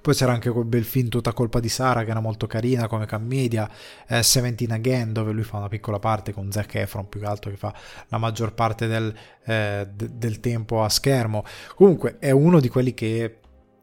poi 0.00 0.14
c'era 0.14 0.32
anche 0.32 0.50
quel 0.50 0.64
bel 0.64 0.84
film 0.84 1.08
Tutta 1.08 1.32
colpa 1.32 1.60
di 1.60 1.68
Sara 1.68 2.04
che 2.04 2.10
era 2.10 2.20
molto 2.20 2.46
carina 2.46 2.86
come 2.86 3.06
commedia, 3.06 3.68
eh, 4.08 4.22
Seventeen 4.22 4.72
Again 4.72 5.12
dove 5.12 5.32
lui 5.32 5.42
fa 5.42 5.58
una 5.58 5.68
piccola 5.68 5.98
parte 5.98 6.32
con 6.32 6.50
Zac 6.50 6.74
Efron 6.74 7.08
più 7.08 7.20
che 7.20 7.26
altro 7.26 7.50
che 7.50 7.56
fa 7.56 7.74
la 8.08 8.18
maggior 8.18 8.52
parte 8.52 8.86
del, 8.86 9.14
eh, 9.44 9.88
d- 9.92 10.08
del 10.08 10.40
tempo 10.40 10.82
a 10.82 10.88
schermo. 10.88 11.44
Comunque 11.74 12.18
è 12.18 12.30
uno 12.30 12.60
di 12.60 12.68
quelli 12.68 12.94
che 12.94 13.38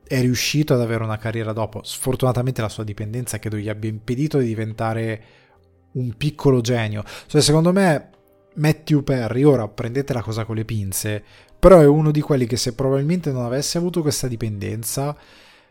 è 0.06 0.20
riuscito 0.20 0.74
ad 0.74 0.82
avere 0.82 1.04
una 1.04 1.18
carriera 1.18 1.54
dopo. 1.54 1.82
Sfortunatamente 1.84 2.62
la 2.62 2.70
sua 2.70 2.84
dipendenza 2.84 3.40
credo 3.40 3.58
gli 3.58 3.70
abbia 3.70 3.90
impedito 3.90 4.38
di 4.38 4.46
diventare 4.46 5.24
un 5.94 6.16
piccolo 6.16 6.62
genio. 6.62 7.04
Cioè 7.28 7.42
secondo 7.42 7.72
me 7.72 8.10
Matthew 8.56 9.04
Perry, 9.04 9.44
ora 9.44 9.68
prendete 9.68 10.14
la 10.14 10.22
cosa 10.22 10.46
con 10.46 10.56
le 10.56 10.66
pinze, 10.66 11.24
però 11.64 11.80
è 11.80 11.88
uno 11.88 12.12
di 12.12 12.20
quelli 12.20 12.46
che 12.46 12.58
se 12.58 12.76
probabilmente 12.76 13.32
non 13.32 13.46
avesse 13.46 13.78
avuto 13.78 14.02
questa 14.02 14.28
dipendenza 14.28 15.16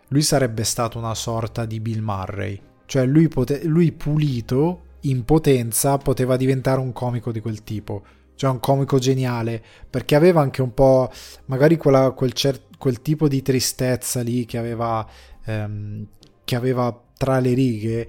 lui 0.08 0.22
sarebbe 0.22 0.64
stato 0.64 0.96
una 0.96 1.14
sorta 1.14 1.66
di 1.66 1.80
Bill 1.80 2.00
Murray, 2.00 2.58
cioè 2.87 3.04
lui, 3.04 3.28
pote- 3.28 3.62
lui 3.64 3.92
pulito 3.92 4.84
in 5.00 5.26
potenza 5.26 5.99
poteva 5.99 6.38
diventare 6.38 6.80
un 6.80 6.92
comico 6.92 7.30
di 7.30 7.40
quel 7.40 7.62
tipo, 7.62 8.04
cioè 8.37 8.49
un 8.49 8.58
comico 8.58 8.99
geniale, 8.99 9.62
perché 9.90 10.14
aveva 10.14 10.40
anche 10.40 10.62
un 10.62 10.72
po' 10.72 11.11
magari 11.46 11.76
quella, 11.76 12.12
quel, 12.12 12.32
cer- 12.32 12.68
quel, 12.78 13.02
tipo 13.02 13.28
di 13.28 13.42
tristezza 13.42 14.22
lì 14.22 14.46
che 14.46 14.56
aveva, 14.56 15.06
ehm, 15.44 16.06
che 16.42 16.56
aveva 16.56 16.99
tra 17.18 17.38
le 17.38 17.52
righe, 17.52 18.08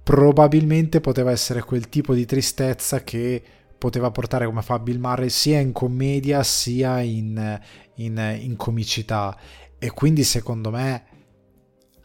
probabilmente 0.00 1.00
poteva 1.00 1.32
essere 1.32 1.62
quel 1.62 1.88
tipo 1.88 2.14
di 2.14 2.24
tristezza 2.24 3.02
che 3.02 3.42
poteva 3.78 4.10
portare 4.10 4.46
come 4.46 4.62
fa 4.62 4.78
Bill 4.78 4.98
Murray 4.98 5.28
sia 5.28 5.60
in 5.60 5.72
commedia 5.72 6.42
sia 6.42 7.00
in, 7.00 7.60
in, 7.96 8.38
in 8.40 8.56
comicità. 8.56 9.36
E 9.78 9.90
quindi 9.90 10.24
secondo 10.24 10.70
me 10.70 11.04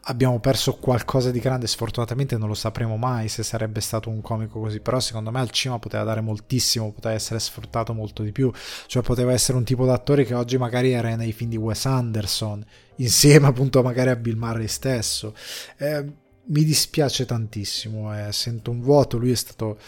abbiamo 0.06 0.40
perso 0.40 0.74
qualcosa 0.76 1.30
di 1.30 1.38
grande, 1.38 1.66
sfortunatamente 1.66 2.36
non 2.36 2.48
lo 2.48 2.54
sapremo 2.54 2.96
mai 2.96 3.28
se 3.28 3.42
sarebbe 3.42 3.80
stato 3.80 4.10
un 4.10 4.20
comico 4.20 4.60
così, 4.60 4.80
però 4.80 4.98
secondo 4.98 5.30
me 5.30 5.40
al 5.40 5.50
cinema 5.50 5.78
poteva 5.78 6.02
dare 6.02 6.20
moltissimo, 6.20 6.92
poteva 6.92 7.14
essere 7.14 7.38
sfruttato 7.38 7.92
molto 7.92 8.22
di 8.22 8.32
più, 8.32 8.50
cioè 8.86 9.02
poteva 9.02 9.32
essere 9.32 9.58
un 9.58 9.64
tipo 9.64 9.86
d'attore 9.86 10.24
che 10.24 10.34
oggi 10.34 10.58
magari 10.58 10.92
era 10.92 11.14
nei 11.14 11.32
film 11.32 11.50
di 11.50 11.56
Wes 11.56 11.86
Anderson, 11.86 12.64
insieme 12.96 13.46
appunto 13.46 13.82
magari 13.82 14.10
a 14.10 14.16
Bill 14.16 14.36
Murray 14.36 14.68
stesso. 14.68 15.34
Eh, 15.76 16.04
mi 16.44 16.64
dispiace 16.64 17.24
tantissimo, 17.24 18.26
eh, 18.26 18.32
sento 18.32 18.72
un 18.72 18.80
vuoto, 18.80 19.18
lui 19.18 19.30
è 19.30 19.36
stato 19.36 19.78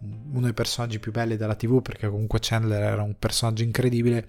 uno 0.00 0.40
dei 0.40 0.54
personaggi 0.54 0.98
più 0.98 1.12
belli 1.12 1.36
della 1.36 1.54
TV 1.54 1.82
perché 1.82 2.08
comunque 2.08 2.38
Chandler 2.40 2.82
era 2.82 3.02
un 3.02 3.16
personaggio 3.18 3.62
incredibile 3.62 4.26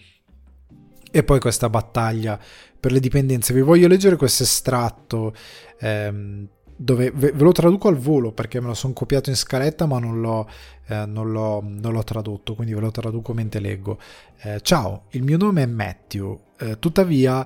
e 1.11 1.23
poi 1.23 1.39
questa 1.39 1.69
battaglia 1.69 2.39
per 2.79 2.91
le 2.91 2.99
dipendenze. 2.99 3.53
Vi 3.53 3.61
voglio 3.61 3.87
leggere 3.87 4.15
questo 4.15 4.43
estratto 4.43 5.33
ehm, 5.79 6.47
dove 6.75 7.11
ve, 7.11 7.31
ve, 7.31 7.43
lo 7.43 7.51
traduco 7.51 7.89
al 7.89 7.97
volo 7.97 8.31
perché 8.31 8.59
me 8.59 8.67
lo 8.67 8.73
sono 8.73 8.93
copiato 8.93 9.29
in 9.29 9.35
scaletta 9.35 9.85
ma 9.85 9.99
non 9.99 10.19
l'ho, 10.19 10.49
eh, 10.87 11.05
non, 11.05 11.31
l'ho, 11.31 11.61
non 11.63 11.93
l'ho, 11.93 12.03
tradotto, 12.03 12.55
quindi 12.55 12.73
ve 12.73 12.79
lo 12.79 12.91
traduco 12.91 13.33
mentre 13.33 13.59
leggo. 13.59 13.99
Eh, 14.41 14.59
ciao, 14.61 15.05
il 15.11 15.23
mio 15.23 15.37
nome 15.37 15.63
è 15.63 15.67
Matthew, 15.67 16.39
eh, 16.57 16.79
tuttavia 16.79 17.45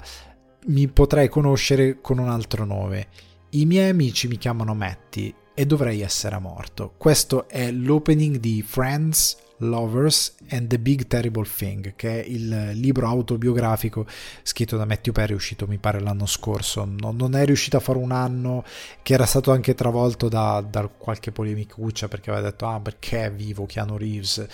mi 0.67 0.87
potrei 0.87 1.27
conoscere 1.27 1.99
con 2.01 2.17
un 2.17 2.29
altro 2.29 2.65
nome. 2.65 3.07
I 3.51 3.65
miei 3.65 3.89
amici 3.89 4.27
mi 4.27 4.37
chiamano 4.37 4.73
Matty 4.73 5.33
e 5.55 5.65
dovrei 5.65 6.01
essere 6.01 6.37
morto. 6.37 6.93
Questo 6.97 7.47
è 7.47 7.71
l'opening 7.71 8.37
di 8.37 8.61
Friends 8.61 9.37
Lovers 9.59 10.35
and 10.49 10.67
the 10.67 10.79
Big 10.79 11.07
Terrible 11.07 11.47
Thing, 11.47 11.95
che 11.95 12.21
è 12.21 12.25
il 12.25 12.71
libro 12.73 13.07
autobiografico 13.07 14.05
scritto 14.43 14.75
da 14.75 14.85
Matthew 14.85 15.13
Perry, 15.13 15.33
uscito 15.33 15.65
mi 15.65 15.77
pare 15.77 16.01
l'anno 16.01 16.25
scorso. 16.25 16.85
Non, 16.85 17.15
non 17.15 17.35
è 17.35 17.45
riuscito 17.45 17.77
a 17.77 17.79
fare 17.79 17.97
un 17.97 18.11
anno, 18.11 18.63
che 19.01 19.13
era 19.13 19.25
stato 19.25 19.51
anche 19.51 19.73
travolto 19.73 20.27
da, 20.27 20.63
da 20.67 20.87
qualche 20.87 21.31
polemicuccia 21.31 22.07
perché 22.07 22.31
aveva 22.31 22.49
detto: 22.49 22.67
Ah, 22.67 22.79
perché 22.79 23.25
è 23.25 23.31
vivo 23.31 23.65
Keanu 23.65 23.97
Reeves? 23.97 24.45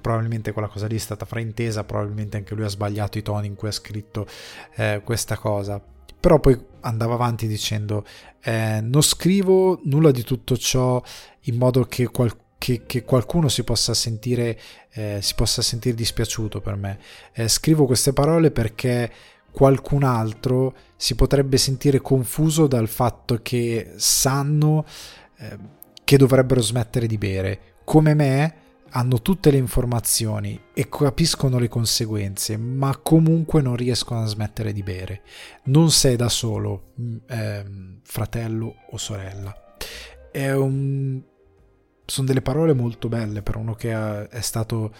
Probabilmente 0.00 0.52
quella 0.52 0.68
cosa 0.68 0.86
lì 0.86 0.96
è 0.96 0.98
stata 0.98 1.26
fraintesa, 1.26 1.84
probabilmente 1.84 2.38
anche 2.38 2.54
lui 2.54 2.64
ha 2.64 2.68
sbagliato 2.68 3.18
i 3.18 3.22
toni 3.22 3.46
in 3.46 3.54
cui 3.54 3.68
ha 3.68 3.72
scritto 3.72 4.26
eh, 4.76 5.00
questa 5.04 5.36
cosa. 5.36 5.80
Però 6.20 6.38
poi 6.38 6.58
andava 6.80 7.14
avanti 7.14 7.46
dicendo: 7.46 8.04
eh, 8.42 8.80
Non 8.82 9.02
scrivo 9.02 9.80
nulla 9.84 10.10
di 10.10 10.22
tutto 10.22 10.56
ciò 10.56 11.02
in 11.44 11.56
modo 11.56 11.84
che 11.84 12.06
qualcuno 12.06 12.48
che, 12.60 12.82
che, 12.84 13.04
qualcuno 13.04 13.48
si 13.48 13.64
possa 13.64 13.94
sentire, 13.94 14.60
eh, 14.90 15.20
si 15.22 15.34
possa 15.34 15.62
sentire 15.62 15.94
dispiaciuto 15.94 16.60
per 16.60 16.76
me. 16.76 16.98
Eh, 17.32 17.48
scrivo 17.48 17.86
queste 17.86 18.12
parole 18.12 18.50
perché 18.50 19.10
qualcun 19.50 20.04
altro 20.04 20.74
si 20.94 21.14
potrebbe 21.14 21.56
sentire 21.56 22.02
confuso 22.02 22.66
dal 22.66 22.86
fatto 22.86 23.40
che 23.40 23.92
sanno 23.96 24.84
eh, 25.38 25.58
che 26.04 26.18
dovrebbero 26.18 26.60
smettere 26.60 27.06
di 27.06 27.16
bere. 27.16 27.60
Come 27.82 28.12
me 28.12 28.54
hanno 28.90 29.22
tutte 29.22 29.50
le 29.50 29.56
informazioni 29.56 30.60
e 30.72 30.88
capiscono 30.88 31.58
le 31.58 31.68
conseguenze, 31.68 32.56
ma 32.56 32.96
comunque 32.96 33.62
non 33.62 33.76
riescono 33.76 34.22
a 34.22 34.26
smettere 34.26 34.72
di 34.72 34.82
bere. 34.82 35.22
Non 35.64 35.90
sei 35.90 36.16
da 36.16 36.28
solo, 36.28 36.92
eh, 37.28 37.64
fratello 38.02 38.74
o 38.90 38.96
sorella. 38.96 39.54
Un 40.32 41.22
sono 42.10 42.26
delle 42.26 42.42
parole 42.42 42.74
molto 42.74 43.08
belle 43.08 43.40
per 43.40 43.56
uno 43.56 43.74
che 43.74 44.28
è 44.28 44.40
stato 44.40 44.92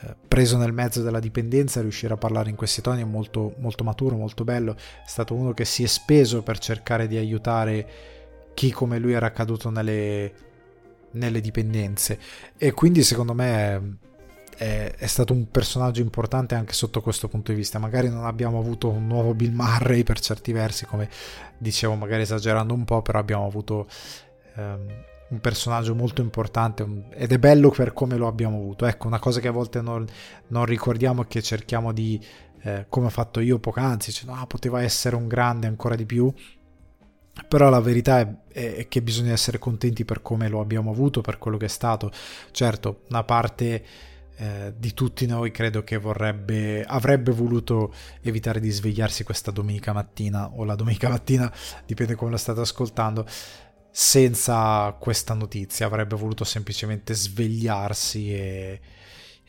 eh, 0.00 0.16
preso 0.26 0.56
nel 0.56 0.72
mezzo 0.72 1.00
della 1.00 1.20
dipendenza, 1.20 1.80
riuscire 1.80 2.12
a 2.12 2.16
parlare 2.16 2.50
in 2.50 2.56
questi 2.56 2.80
toni 2.80 3.02
è 3.02 3.04
molto, 3.04 3.54
molto 3.58 3.84
maturo, 3.84 4.16
molto 4.16 4.44
bello. 4.44 4.74
È 4.74 5.06
stato 5.06 5.34
uno 5.34 5.52
che 5.52 5.64
si 5.64 5.84
è 5.84 5.86
speso 5.86 6.42
per 6.42 6.58
cercare 6.58 7.06
di 7.06 7.16
aiutare 7.16 7.88
chi 8.54 8.72
come 8.72 8.98
lui 8.98 9.12
era 9.12 9.30
caduto 9.30 9.70
nelle, 9.70 10.32
nelle 11.12 11.40
dipendenze. 11.40 12.18
E 12.56 12.72
quindi 12.72 13.02
secondo 13.02 13.34
me 13.34 13.98
è, 14.56 14.94
è, 14.96 15.06
stato 15.06 15.32
un 15.32 15.50
personaggio 15.50 16.02
importante 16.02 16.54
anche 16.54 16.72
sotto 16.72 17.00
questo 17.00 17.28
punto 17.28 17.50
di 17.50 17.58
vista. 17.58 17.78
Magari 17.78 18.08
non 18.08 18.24
abbiamo 18.24 18.58
avuto 18.58 18.88
un 18.88 19.06
nuovo 19.06 19.34
Bill 19.34 19.52
Murray 19.52 20.02
per 20.02 20.20
certi 20.20 20.52
versi, 20.52 20.86
come 20.86 21.08
dicevo, 21.58 21.94
magari 21.94 22.22
esagerando 22.22 22.74
un 22.74 22.84
po', 22.84 23.02
però 23.02 23.18
abbiamo 23.18 23.46
avuto. 23.46 23.88
Ehm, 24.56 25.08
un 25.30 25.38
personaggio 25.40 25.94
molto 25.94 26.22
importante 26.22 26.84
ed 27.10 27.30
è 27.30 27.38
bello 27.38 27.70
per 27.70 27.92
come 27.92 28.16
lo 28.16 28.26
abbiamo 28.26 28.56
avuto. 28.56 28.86
Ecco, 28.86 29.06
una 29.06 29.18
cosa 29.18 29.40
che 29.40 29.48
a 29.48 29.52
volte 29.52 29.80
non, 29.80 30.04
non 30.48 30.64
ricordiamo 30.64 31.22
e 31.22 31.26
che 31.28 31.40
cerchiamo 31.40 31.92
di, 31.92 32.20
eh, 32.62 32.86
come 32.88 33.06
ho 33.06 33.10
fatto 33.10 33.40
io 33.40 33.58
poc'anzi, 33.58 34.12
cioè, 34.12 34.34
no, 34.34 34.44
poteva 34.46 34.82
essere 34.82 35.16
un 35.16 35.28
grande 35.28 35.66
ancora 35.66 35.94
di 35.94 36.04
più, 36.04 36.32
però 37.48 37.68
la 37.68 37.80
verità 37.80 38.20
è, 38.20 38.76
è, 38.76 38.88
che 38.88 39.02
bisogna 39.02 39.32
essere 39.32 39.58
contenti 39.58 40.04
per 40.04 40.22
come 40.22 40.48
lo 40.48 40.60
abbiamo 40.60 40.90
avuto, 40.90 41.20
per 41.20 41.38
quello 41.38 41.56
che 41.56 41.66
è 41.66 41.68
stato. 41.68 42.10
Certo, 42.50 43.02
una 43.08 43.24
parte... 43.24 43.84
Eh, 44.40 44.72
di 44.78 44.94
tutti 44.94 45.26
noi 45.26 45.50
credo 45.50 45.84
che 45.84 45.98
vorrebbe, 45.98 46.82
avrebbe 46.82 47.30
voluto 47.30 47.92
evitare 48.22 48.58
di 48.58 48.70
svegliarsi 48.70 49.22
questa 49.22 49.50
domenica 49.50 49.92
mattina 49.92 50.48
o 50.54 50.64
la 50.64 50.76
domenica 50.76 51.10
mattina, 51.10 51.52
dipende 51.84 52.14
come 52.14 52.30
lo 52.30 52.38
state 52.38 52.60
ascoltando, 52.60 53.26
senza 53.90 54.96
questa 54.98 55.34
notizia, 55.34 55.84
avrebbe 55.84 56.16
voluto 56.16 56.44
semplicemente 56.44 57.12
svegliarsi 57.12 58.32
e, 58.32 58.80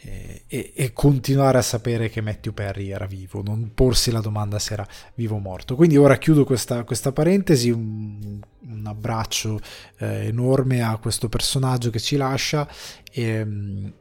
e, 0.04 0.74
e, 0.76 0.94
continuare 0.94 1.60
a 1.60 1.62
sapere 1.62 2.10
che 2.10 2.22
Matthew 2.22 2.54
Perry 2.54 2.90
era 2.90 3.06
vivo, 3.06 3.44
non 3.44 3.72
porsi 3.76 4.10
la 4.10 4.20
domanda 4.20 4.58
se 4.58 4.74
era 4.74 4.88
vivo 5.14 5.36
o 5.36 5.40
morto. 5.40 5.76
Quindi 5.76 5.96
ora 5.96 6.18
chiudo 6.18 6.44
questa, 6.44 6.84
questa 6.84 7.12
parentesi, 7.12 7.70
un, 7.70 8.40
un 8.68 8.86
abbraccio 8.86 9.60
eh, 10.00 10.28
enorme 10.28 10.82
a 10.82 10.98
questo 10.98 11.30
personaggio 11.30 11.92
che 11.92 12.00
ci 12.00 12.18
lascia 12.18 12.68
e, 13.12 13.46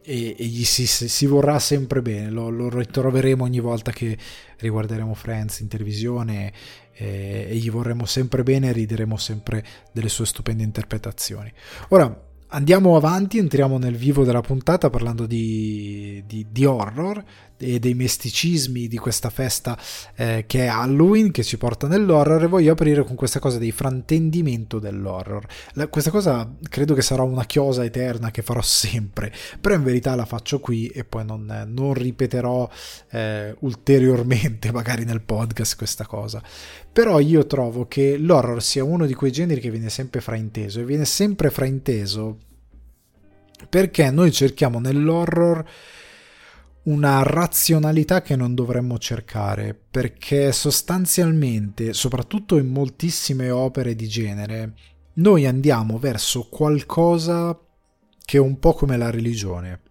e, 0.03 0.37
e 0.39 0.45
gli 0.47 0.65
si, 0.65 0.87
si, 0.87 1.27
vorrà 1.27 1.59
sempre 1.59 2.01
bene, 2.01 2.31
lo, 2.31 2.49
lo 2.49 2.71
ritroveremo 2.71 3.45
ogni 3.45 3.61
volta 3.61 3.91
che 3.91 4.17
riguarderemo 4.57 5.13
Friends 5.13 5.61
in 5.61 5.69
televisione 5.69 6.53
e, 6.93 7.47
e 7.51 7.55
gli 7.57 7.71
vorremmo 7.71 8.07
sempre 8.07 8.43
bene 8.43 8.71
e 8.71 8.73
rideremo 8.73 9.19
sempre 9.19 9.65
delle 9.93 10.09
sue 10.09 10.25
stupende 10.25 10.63
interpretazioni. 10.63 11.53
Ora 11.89 12.29
andiamo 12.51 12.97
avanti, 12.97 13.39
entriamo 13.39 13.79
nel 13.79 13.97
vivo 13.97 14.25
della 14.25 14.41
puntata 14.41 14.91
parlando 14.91 15.27
di, 15.27 16.23
di, 16.27 16.47
di 16.51 16.65
horror, 16.65 17.23
e 17.61 17.79
dei 17.79 17.95
misticismi 17.95 18.89
di 18.89 18.97
questa 18.97 19.31
festa 19.31 19.79
eh, 20.17 20.45
che 20.47 20.65
è 20.65 20.67
Halloween 20.67 21.31
che 21.31 21.45
ci 21.45 21.59
porta 21.59 21.87
nell'horror 21.87 22.43
e 22.43 22.47
voglio 22.47 22.73
aprire 22.73 23.05
con 23.05 23.15
questa 23.15 23.39
cosa 23.39 23.59
dei 23.59 23.71
fraintendimento 23.71 24.79
dell'horror. 24.79 25.47
La, 25.75 25.89
questa 25.89 26.11
cosa 26.11 26.51
credo 26.69 26.95
che 26.95 27.03
sarà 27.03 27.23
una 27.23 27.45
chiosa 27.45 27.85
eterna 27.85 28.31
che 28.31 28.43
farò 28.43 28.63
sempre, 28.63 29.33
però 29.61 29.75
in 29.75 29.83
verità 29.83 30.15
la 30.15 30.25
faccio 30.25 30.61
qui 30.61 30.89
e 30.89 31.05
poi 31.05 31.25
non, 31.25 31.67
non 31.69 31.95
ripeterò 31.95 32.69
eh, 33.11 33.55
ulteriormente 33.61 34.73
magari 34.73 35.05
nel 35.05 35.21
podcast 35.21 35.77
questa 35.77 36.07
cosa. 36.07 36.43
Però 36.93 37.21
io 37.21 37.47
trovo 37.47 37.87
che 37.87 38.17
l'horror 38.17 38.63
sia 38.63 38.83
uno 38.83 39.07
di 39.07 39.15
quei 39.15 39.31
generi 39.31 39.61
che 39.61 39.71
viene 39.71 39.91
sempre 39.91 40.21
frainteso 40.21 40.81
e 40.81 40.85
viene 40.85 41.05
sempre 41.05 41.51
frainteso 41.51 42.39
perché 43.69 44.11
noi 44.11 44.33
cerchiamo 44.33 44.81
nell'horror 44.81 45.65
una 46.85 47.23
razionalità 47.23 48.23
che 48.23 48.37
non 48.37 48.55
dovremmo 48.55 48.99
cercare, 48.99 49.75
perché 49.75 50.53
sostanzialmente, 50.53 51.93
soprattutto 51.93 52.57
in 52.57 52.69
moltissime 52.69 53.51
opere 53.51 53.95
di 53.95 54.09
genere, 54.09 54.75
noi 55.15 55.47
andiamo 55.47 55.99
verso 55.99 56.49
qualcosa 56.49 57.59
che 58.25 58.37
è 58.37 58.41
un 58.41 58.59
po' 58.59 58.73
come 58.73 58.97
la 58.97 59.11
religione. 59.11 59.83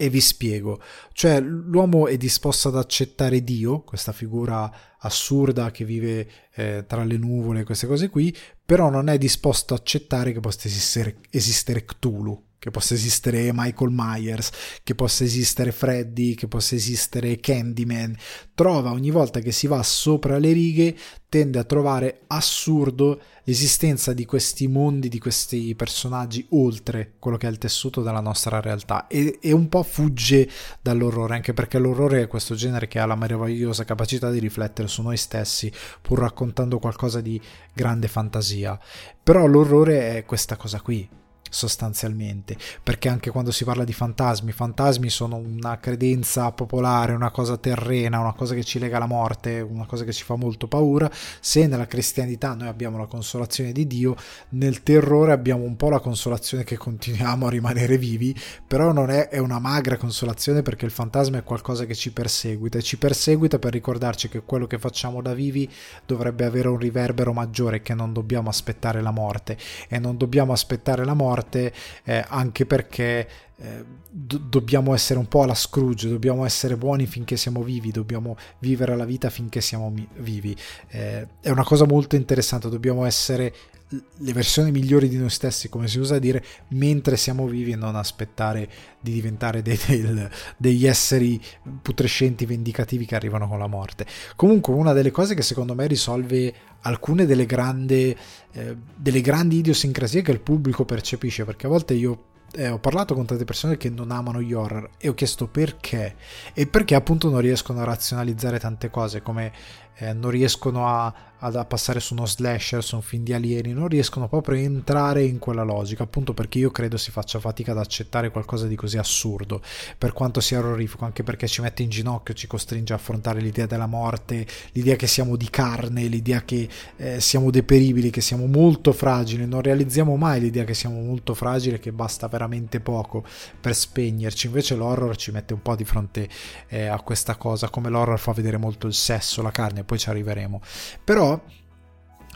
E 0.00 0.10
vi 0.10 0.20
spiego, 0.20 0.80
cioè 1.12 1.40
l'uomo 1.40 2.06
è 2.06 2.16
disposto 2.16 2.68
ad 2.68 2.76
accettare 2.76 3.42
Dio, 3.42 3.80
questa 3.80 4.12
figura 4.12 4.70
assurda 5.00 5.72
che 5.72 5.84
vive 5.84 6.28
eh, 6.54 6.84
tra 6.86 7.02
le 7.02 7.16
nuvole, 7.16 7.64
queste 7.64 7.88
cose 7.88 8.08
qui, 8.08 8.36
però 8.64 8.90
non 8.90 9.08
è 9.08 9.18
disposto 9.18 9.74
ad 9.74 9.80
accettare 9.80 10.32
che 10.32 10.38
possa 10.38 10.68
esistere, 10.68 11.18
esistere 11.30 11.84
Cthulhu, 11.84 12.47
che 12.58 12.70
possa 12.70 12.94
esistere 12.94 13.50
Michael 13.52 13.90
Myers, 13.92 14.50
che 14.82 14.94
possa 14.94 15.24
esistere 15.24 15.72
Freddy, 15.72 16.34
che 16.34 16.48
possa 16.48 16.74
esistere 16.74 17.38
Candyman, 17.38 18.16
trova 18.54 18.90
ogni 18.90 19.10
volta 19.10 19.40
che 19.40 19.52
si 19.52 19.66
va 19.66 19.82
sopra 19.82 20.38
le 20.38 20.52
righe, 20.52 20.96
tende 21.28 21.58
a 21.58 21.64
trovare 21.64 22.22
assurdo 22.28 23.20
l'esistenza 23.44 24.12
di 24.12 24.24
questi 24.24 24.66
mondi, 24.66 25.08
di 25.08 25.18
questi 25.18 25.74
personaggi 25.74 26.46
oltre 26.50 27.14
quello 27.18 27.36
che 27.36 27.46
è 27.46 27.50
il 27.50 27.58
tessuto 27.58 28.02
della 28.02 28.20
nostra 28.20 28.60
realtà 28.60 29.06
e, 29.06 29.38
e 29.40 29.52
un 29.52 29.68
po' 29.68 29.82
fugge 29.82 30.48
dall'orrore, 30.80 31.34
anche 31.34 31.52
perché 31.52 31.78
l'orrore 31.78 32.22
è 32.22 32.26
questo 32.28 32.54
genere 32.54 32.88
che 32.88 32.98
ha 32.98 33.06
la 33.06 33.14
meravigliosa 33.14 33.84
capacità 33.84 34.30
di 34.30 34.38
riflettere 34.38 34.88
su 34.88 35.02
noi 35.02 35.16
stessi 35.16 35.70
pur 36.02 36.18
raccontando 36.18 36.78
qualcosa 36.78 37.20
di 37.20 37.40
grande 37.72 38.08
fantasia. 38.08 38.78
Però 39.22 39.46
l'orrore 39.46 40.16
è 40.16 40.24
questa 40.24 40.56
cosa 40.56 40.80
qui, 40.80 41.08
sostanzialmente 41.50 42.56
perché 42.82 43.08
anche 43.08 43.30
quando 43.30 43.50
si 43.50 43.64
parla 43.64 43.84
di 43.84 43.92
fantasmi 43.92 44.52
fantasmi 44.52 45.08
sono 45.08 45.36
una 45.36 45.78
credenza 45.78 46.50
popolare 46.52 47.12
una 47.12 47.30
cosa 47.30 47.56
terrena 47.56 48.18
una 48.18 48.34
cosa 48.34 48.54
che 48.54 48.64
ci 48.64 48.78
lega 48.78 48.96
alla 48.96 49.06
morte 49.06 49.60
una 49.60 49.86
cosa 49.86 50.04
che 50.04 50.12
ci 50.12 50.24
fa 50.24 50.36
molto 50.36 50.66
paura. 50.66 51.10
Se 51.40 51.66
nella 51.66 51.86
cristianità 51.86 52.54
noi 52.54 52.68
abbiamo 52.68 52.98
la 52.98 53.06
consolazione 53.06 53.72
di 53.72 53.86
Dio 53.86 54.16
nel 54.50 54.82
terrore 54.82 55.32
abbiamo 55.32 55.64
un 55.64 55.76
po' 55.76 55.88
la 55.88 56.00
consolazione 56.00 56.64
che 56.64 56.76
continuiamo 56.76 57.46
a 57.46 57.50
rimanere 57.50 57.98
vivi 57.98 58.34
però 58.66 58.92
non 58.92 59.10
è, 59.10 59.28
è 59.28 59.38
una 59.38 59.58
magra 59.58 59.96
consolazione 59.96 60.62
perché 60.62 60.84
il 60.84 60.90
fantasma 60.90 61.38
è 61.38 61.44
qualcosa 61.44 61.84
che 61.84 61.94
ci 61.94 62.12
perseguita 62.12 62.78
e 62.78 62.82
ci 62.82 62.98
perseguita 62.98 63.58
per 63.58 63.72
ricordarci 63.72 64.28
che 64.28 64.42
quello 64.42 64.66
che 64.66 64.78
facciamo 64.78 65.22
da 65.22 65.34
vivi 65.34 65.70
dovrebbe 66.06 66.44
avere 66.44 66.68
un 66.68 66.78
riverbero 66.78 67.32
maggiore 67.32 67.82
che 67.82 67.94
non 67.94 68.12
dobbiamo 68.12 68.48
aspettare 68.48 69.00
la 69.00 69.10
morte. 69.10 69.56
E 69.88 69.98
non 69.98 70.16
dobbiamo 70.16 70.52
aspettare 70.52 71.04
la 71.04 71.14
morte 71.14 71.37
morte, 71.38 71.72
eh, 72.04 72.24
anche 72.28 72.66
perché 72.66 73.28
eh, 73.56 73.84
do- 74.10 74.38
dobbiamo 74.38 74.94
essere 74.94 75.18
un 75.18 75.26
po' 75.26 75.42
alla 75.42 75.54
Scrooge, 75.54 76.08
dobbiamo 76.08 76.44
essere 76.44 76.76
buoni 76.76 77.06
finché 77.06 77.36
siamo 77.36 77.62
vivi, 77.62 77.90
dobbiamo 77.90 78.36
vivere 78.58 78.96
la 78.96 79.04
vita 79.04 79.30
finché 79.30 79.60
siamo 79.60 79.90
mi- 79.90 80.08
vivi. 80.16 80.56
Eh, 80.88 81.26
è 81.40 81.50
una 81.50 81.64
cosa 81.64 81.86
molto 81.86 82.16
interessante, 82.16 82.68
dobbiamo 82.68 83.04
essere 83.04 83.54
le 83.90 84.32
versioni 84.34 84.70
migliori 84.70 85.08
di 85.08 85.16
noi 85.16 85.30
stessi, 85.30 85.70
come 85.70 85.88
si 85.88 85.98
usa 85.98 86.16
a 86.16 86.18
dire, 86.18 86.44
mentre 86.68 87.16
siamo 87.16 87.46
vivi 87.46 87.72
e 87.72 87.76
non 87.76 87.96
aspettare 87.96 88.68
di 89.00 89.12
diventare 89.12 89.62
dei, 89.62 89.78
dei, 89.86 90.28
degli 90.58 90.86
esseri 90.86 91.40
putrescenti 91.80 92.44
vendicativi 92.44 93.06
che 93.06 93.14
arrivano 93.14 93.48
con 93.48 93.58
la 93.58 93.66
morte. 93.66 94.04
Comunque, 94.36 94.74
una 94.74 94.92
delle 94.92 95.10
cose 95.10 95.34
che 95.34 95.40
secondo 95.40 95.74
me 95.74 95.86
risolve 95.86 96.52
alcune 96.82 97.26
delle 97.26 97.46
grandi, 97.46 98.16
eh, 98.52 98.76
delle 98.94 99.20
grandi 99.20 99.58
idiosincrasie 99.58 100.22
che 100.22 100.32
il 100.32 100.40
pubblico 100.40 100.84
percepisce, 100.84 101.44
perché 101.44 101.66
a 101.66 101.70
volte 101.70 101.94
io 101.94 102.24
eh, 102.52 102.68
ho 102.68 102.78
parlato 102.78 103.14
con 103.14 103.26
tante 103.26 103.44
persone 103.44 103.76
che 103.76 103.90
non 103.90 104.10
amano 104.10 104.40
gli 104.40 104.52
horror 104.52 104.90
e 104.98 105.08
ho 105.08 105.14
chiesto 105.14 105.48
perché. 105.48 106.16
E 106.54 106.66
perché 106.66 106.94
appunto 106.94 107.28
non 107.28 107.40
riescono 107.40 107.80
a 107.80 107.84
razionalizzare 107.84 108.58
tante 108.58 108.90
cose 108.90 109.20
come 109.20 109.52
eh, 109.98 110.12
non 110.12 110.30
riescono 110.30 110.86
a, 110.86 111.12
a, 111.38 111.64
passare 111.64 112.00
su 112.00 112.14
uno 112.14 112.26
slasher, 112.26 112.82
su 112.82 112.94
un 112.96 113.02
film 113.02 113.24
di 113.24 113.32
alieni, 113.32 113.72
non 113.72 113.88
riescono 113.88 114.28
proprio 114.28 114.56
a 114.56 114.60
entrare 114.60 115.24
in 115.24 115.38
quella 115.38 115.62
logica, 115.62 116.04
appunto 116.04 116.34
perché 116.34 116.58
io 116.58 116.70
credo 116.70 116.96
si 116.96 117.10
faccia 117.10 117.40
fatica 117.40 117.72
ad 117.72 117.78
accettare 117.78 118.30
qualcosa 118.30 118.66
di 118.66 118.76
così 118.76 118.96
assurdo, 118.96 119.60
per 119.96 120.12
quanto 120.12 120.40
sia 120.40 120.58
orrorifico, 120.58 121.04
anche 121.04 121.22
perché 121.22 121.48
ci 121.48 121.60
mette 121.60 121.82
in 121.82 121.88
ginocchio, 121.88 122.34
ci 122.34 122.46
costringe 122.46 122.92
a 122.92 122.96
affrontare 122.96 123.40
l'idea 123.40 123.66
della 123.66 123.86
morte, 123.86 124.46
l'idea 124.72 124.96
che 124.96 125.06
siamo 125.06 125.36
di 125.36 125.50
carne, 125.50 126.06
l'idea 126.06 126.42
che 126.42 126.68
eh, 126.96 127.20
siamo 127.20 127.50
deperibili, 127.50 128.10
che 128.10 128.20
siamo 128.20 128.46
molto 128.46 128.92
fragili, 128.92 129.46
non 129.46 129.62
realizziamo 129.62 130.16
mai 130.16 130.40
l'idea 130.40 130.64
che 130.64 130.74
siamo 130.74 131.00
molto 131.00 131.34
fragili 131.34 131.78
che 131.80 131.92
basta 131.92 132.28
veramente 132.28 132.80
poco 132.80 133.24
per 133.60 133.74
spegnerci, 133.74 134.46
invece 134.46 134.76
l'horror 134.76 135.16
ci 135.16 135.32
mette 135.32 135.54
un 135.54 135.62
po' 135.62 135.74
di 135.74 135.84
fronte 135.84 136.28
eh, 136.68 136.86
a 136.86 137.00
questa 137.00 137.36
cosa, 137.36 137.68
come 137.68 137.88
l'horror 137.88 138.18
fa 138.18 138.32
vedere 138.32 138.56
molto 138.56 138.86
il 138.86 138.94
sesso, 138.94 139.42
la 139.42 139.50
carne, 139.50 139.84
poi 139.88 139.98
ci 139.98 140.10
arriveremo. 140.10 140.60
Però 141.02 141.42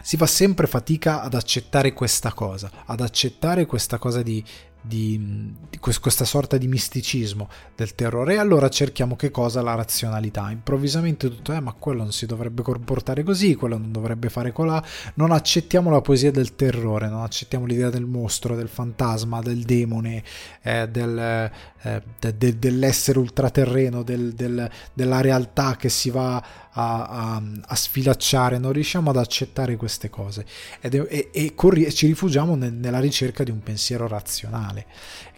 si 0.00 0.16
fa 0.16 0.26
sempre 0.26 0.66
fatica 0.66 1.20
ad 1.20 1.34
accettare 1.34 1.92
questa 1.92 2.32
cosa, 2.32 2.70
ad 2.86 3.02
accettare 3.02 3.66
questa 3.66 3.98
cosa 3.98 4.22
di 4.22 4.42
di, 4.82 5.54
di, 5.70 5.78
questa 5.78 6.24
sorta 6.24 6.56
di 6.56 6.66
misticismo 6.66 7.48
del 7.76 7.94
terrore 7.94 8.34
e 8.34 8.38
allora 8.38 8.68
cerchiamo 8.68 9.14
che 9.14 9.30
cosa? 9.30 9.62
La 9.62 9.74
razionalità. 9.74 10.50
Improvvisamente 10.50 11.28
tutto, 11.28 11.52
eh, 11.52 11.60
ma 11.60 11.72
quello 11.72 12.02
non 12.02 12.12
si 12.12 12.26
dovrebbe 12.26 12.62
comportare 12.62 13.22
così, 13.22 13.54
quello 13.54 13.78
non 13.78 13.92
dovrebbe 13.92 14.28
fare 14.28 14.50
colà. 14.50 14.84
Non 15.14 15.30
accettiamo 15.30 15.88
la 15.88 16.00
poesia 16.00 16.32
del 16.32 16.56
terrore, 16.56 17.08
non 17.08 17.22
accettiamo 17.22 17.64
l'idea 17.64 17.90
del 17.90 18.06
mostro, 18.06 18.56
del 18.56 18.68
fantasma, 18.68 19.40
del 19.40 19.62
demone, 19.62 20.24
eh, 20.62 20.88
del, 20.88 21.50
eh, 21.82 22.02
de, 22.18 22.36
de, 22.36 22.58
dell'essere 22.58 23.20
ultraterreno, 23.20 24.02
del, 24.02 24.34
della 24.34 25.20
realtà 25.20 25.76
che 25.76 25.88
si 25.88 26.10
va 26.10 26.42
a, 26.72 27.06
a, 27.06 27.42
a, 27.66 27.74
sfilacciare, 27.74 28.58
non 28.58 28.72
riusciamo 28.72 29.10
ad 29.10 29.16
accettare 29.16 29.76
queste 29.76 30.08
cose. 30.10 30.46
Ed 30.80 30.94
e, 30.94 31.30
e, 31.32 31.54
corri, 31.54 31.92
ci 31.92 32.06
rifugiamo 32.06 32.54
nel, 32.54 32.72
nella 32.72 33.00
ricerca 33.00 33.44
di 33.44 33.50
un 33.50 33.62
pensiero 33.62 34.06
razionale 34.06 34.86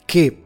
che 0.04 0.43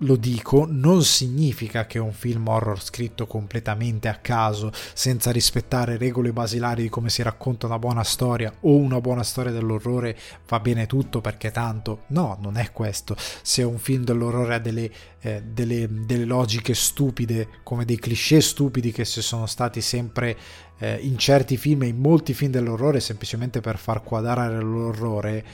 lo 0.00 0.16
dico, 0.16 0.66
non 0.68 1.02
significa 1.02 1.86
che 1.86 1.98
un 1.98 2.12
film 2.12 2.48
horror 2.48 2.82
scritto 2.82 3.26
completamente 3.26 4.08
a 4.08 4.16
caso, 4.16 4.70
senza 4.92 5.30
rispettare 5.30 5.96
regole 5.96 6.32
basilari 6.32 6.82
di 6.82 6.88
come 6.90 7.08
si 7.08 7.22
racconta 7.22 7.66
una 7.66 7.78
buona 7.78 8.04
storia 8.04 8.52
o 8.60 8.76
una 8.76 9.00
buona 9.00 9.22
storia 9.22 9.52
dell'orrore 9.52 10.18
va 10.48 10.60
bene 10.60 10.86
tutto 10.86 11.20
perché 11.20 11.50
tanto. 11.50 12.02
No, 12.08 12.36
non 12.40 12.58
è 12.58 12.72
questo. 12.72 13.16
Se 13.16 13.62
un 13.62 13.78
film 13.78 14.04
dell'orrore 14.04 14.54
ha 14.56 14.58
delle, 14.58 14.90
eh, 15.20 15.42
delle, 15.42 15.88
delle 15.90 16.24
logiche 16.24 16.74
stupide, 16.74 17.48
come 17.62 17.86
dei 17.86 17.98
cliché 17.98 18.40
stupidi 18.42 18.92
che 18.92 19.06
si 19.06 19.22
sono 19.22 19.46
stati 19.46 19.80
sempre 19.80 20.36
eh, 20.78 20.98
in 21.00 21.16
certi 21.16 21.56
film 21.56 21.84
e 21.84 21.86
in 21.86 21.98
molti 21.98 22.34
film 22.34 22.50
dell'orrore 22.50 23.00
semplicemente 23.00 23.60
per 23.60 23.78
far 23.78 24.02
quadrare 24.02 24.60
l'orrore, 24.60 25.44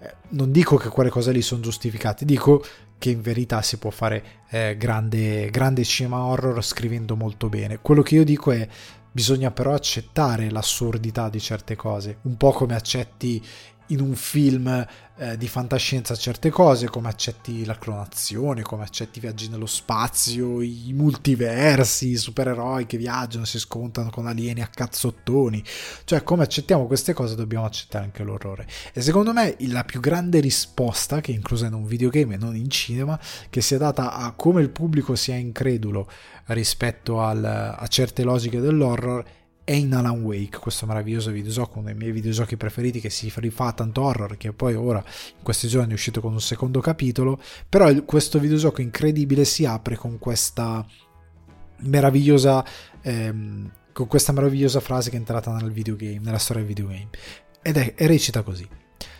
eh, 0.00 0.14
non 0.30 0.50
dico 0.50 0.76
che 0.76 0.88
quelle 0.88 1.10
cose 1.10 1.32
lì 1.32 1.42
sono 1.42 1.60
giustificate, 1.60 2.24
dico 2.24 2.64
che 3.00 3.08
in 3.08 3.22
verità 3.22 3.62
si 3.62 3.78
può 3.78 3.88
fare 3.88 4.22
eh, 4.50 4.76
grande, 4.76 5.48
grande 5.48 5.84
cinema 5.84 6.22
horror 6.22 6.62
scrivendo 6.62 7.16
molto 7.16 7.48
bene. 7.48 7.78
Quello 7.80 8.02
che 8.02 8.16
io 8.16 8.24
dico 8.24 8.50
è 8.50 8.68
bisogna 9.10 9.50
però 9.50 9.72
accettare 9.72 10.50
l'assurdità 10.50 11.30
di 11.30 11.40
certe 11.40 11.76
cose, 11.76 12.18
un 12.22 12.36
po' 12.36 12.52
come 12.52 12.74
accetti 12.74 13.42
in 13.86 14.00
un 14.00 14.14
film 14.14 14.86
eh, 15.20 15.36
di 15.36 15.48
fantascienza 15.48 16.16
certe 16.16 16.48
cose, 16.48 16.88
come 16.88 17.08
accetti 17.08 17.66
la 17.66 17.76
clonazione, 17.76 18.62
come 18.62 18.84
accetti 18.84 19.18
i 19.18 19.20
viaggi 19.20 19.50
nello 19.50 19.66
spazio, 19.66 20.62
i 20.62 20.92
multiversi, 20.94 22.08
i 22.08 22.16
supereroi 22.16 22.86
che 22.86 22.96
viaggiano, 22.96 23.44
si 23.44 23.58
scontrano 23.58 24.08
con 24.08 24.26
alieni 24.26 24.62
a 24.62 24.70
cazzottoni. 24.72 25.62
Cioè, 26.04 26.22
come 26.22 26.44
accettiamo 26.44 26.86
queste 26.86 27.12
cose, 27.12 27.34
dobbiamo 27.34 27.66
accettare 27.66 28.04
anche 28.04 28.22
l'orrore. 28.22 28.66
E 28.94 29.02
secondo 29.02 29.34
me 29.34 29.56
la 29.58 29.84
più 29.84 30.00
grande 30.00 30.40
risposta, 30.40 31.20
che 31.20 31.32
è 31.32 31.34
inclusa 31.34 31.66
in 31.66 31.74
un 31.74 31.84
videogame 31.84 32.36
e 32.36 32.38
non 32.38 32.56
in 32.56 32.70
cinema, 32.70 33.20
che 33.50 33.60
sia 33.60 33.76
data 33.76 34.14
a 34.14 34.32
come 34.32 34.62
il 34.62 34.70
pubblico 34.70 35.16
sia 35.16 35.34
incredulo 35.34 36.10
rispetto 36.46 37.20
al, 37.20 37.44
a 37.44 37.86
certe 37.88 38.22
logiche 38.22 38.58
dell'horror 38.58 39.22
è 39.70 39.74
in 39.74 39.94
Alan 39.94 40.20
Wake, 40.22 40.58
questo 40.58 40.84
meraviglioso 40.84 41.30
videogioco, 41.30 41.78
uno 41.78 41.86
dei 41.86 41.94
miei 41.94 42.10
videogiochi 42.10 42.56
preferiti 42.56 42.98
che 42.98 43.08
si 43.08 43.32
rifà 43.36 43.70
tanto 43.72 44.02
horror, 44.02 44.36
che 44.36 44.52
poi 44.52 44.74
ora 44.74 44.98
in 44.98 45.44
questi 45.44 45.68
giorni 45.68 45.92
è 45.92 45.94
uscito 45.94 46.20
con 46.20 46.32
un 46.32 46.40
secondo 46.40 46.80
capitolo, 46.80 47.40
però 47.68 47.88
questo 48.02 48.40
videogioco 48.40 48.80
incredibile 48.80 49.44
si 49.44 49.64
apre 49.64 49.94
con 49.94 50.18
questa 50.18 50.84
meravigliosa 51.82 52.64
ehm, 53.00 53.70
con 53.92 54.08
questa 54.08 54.32
meravigliosa 54.32 54.80
frase 54.80 55.08
che 55.08 55.14
è 55.14 55.20
entrata 55.20 55.52
nel 55.52 55.70
videogame, 55.70 56.18
nella 56.18 56.38
storia 56.38 56.64
del 56.64 56.74
videogame. 56.74 57.10
Ed 57.62 57.76
è, 57.76 57.94
recita 58.06 58.42
così. 58.42 58.68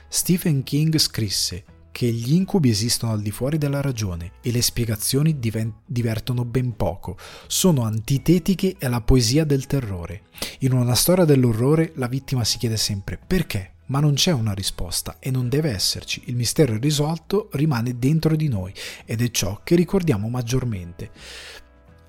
Stephen 0.09 0.65
King 0.65 0.97
scrisse 0.99 1.63
che 1.93 2.07
gli 2.07 2.35
incubi 2.35 2.71
esistono 2.71 3.13
al 3.13 3.21
di 3.21 3.31
fuori 3.31 3.59
della 3.59 3.81
ragione 3.81 4.33
e 4.41 4.51
le 4.51 4.63
spiegazioni 4.63 5.39
diven- 5.39 5.73
divertono 5.85 6.45
ben 6.45 6.77
poco, 6.77 7.17
sono 7.47 7.83
antitetiche 7.83 8.77
alla 8.81 9.01
poesia 9.01 9.45
del 9.45 9.67
terrore. 9.67 10.23
In 10.61 10.73
una 10.73 10.95
storia 10.95 11.25
dell'orrore 11.25 11.93
la 11.97 12.09
vittima 12.09 12.45
si 12.45 12.59
chiede 12.59 12.77
sempre 12.77 13.19
perché, 13.25 13.73
ma 13.87 14.01
non 14.01 14.15
c'è 14.15 14.33
una 14.33 14.53
risposta 14.53 15.17
e 15.19 15.31
non 15.31 15.49
deve 15.49 15.71
esserci. 15.71 16.23
Il 16.27 16.37
mistero 16.37 16.75
irrisolto 16.75 17.49
rimane 17.53 17.99
dentro 17.99 18.37
di 18.37 18.49
noi 18.49 18.73
ed 19.05 19.21
è 19.21 19.31
ciò 19.31 19.61
che 19.63 19.75
ricordiamo 19.75 20.29
maggiormente. 20.29 21.11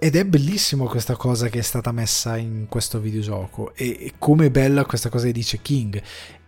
Ed 0.04 0.16
è 0.16 0.26
bellissimo 0.26 0.86
questa 0.86 1.16
cosa 1.16 1.48
che 1.50 1.60
è 1.60 1.62
stata 1.62 1.92
messa 1.92 2.36
in 2.36 2.66
questo 2.68 3.00
videogioco 3.00 3.76
e, 3.76 3.90
e 4.00 4.14
come 4.18 4.50
bella 4.50 4.86
questa 4.86 5.10
cosa 5.10 5.26
che 5.26 5.32
dice 5.32 5.62
King. 5.62 6.02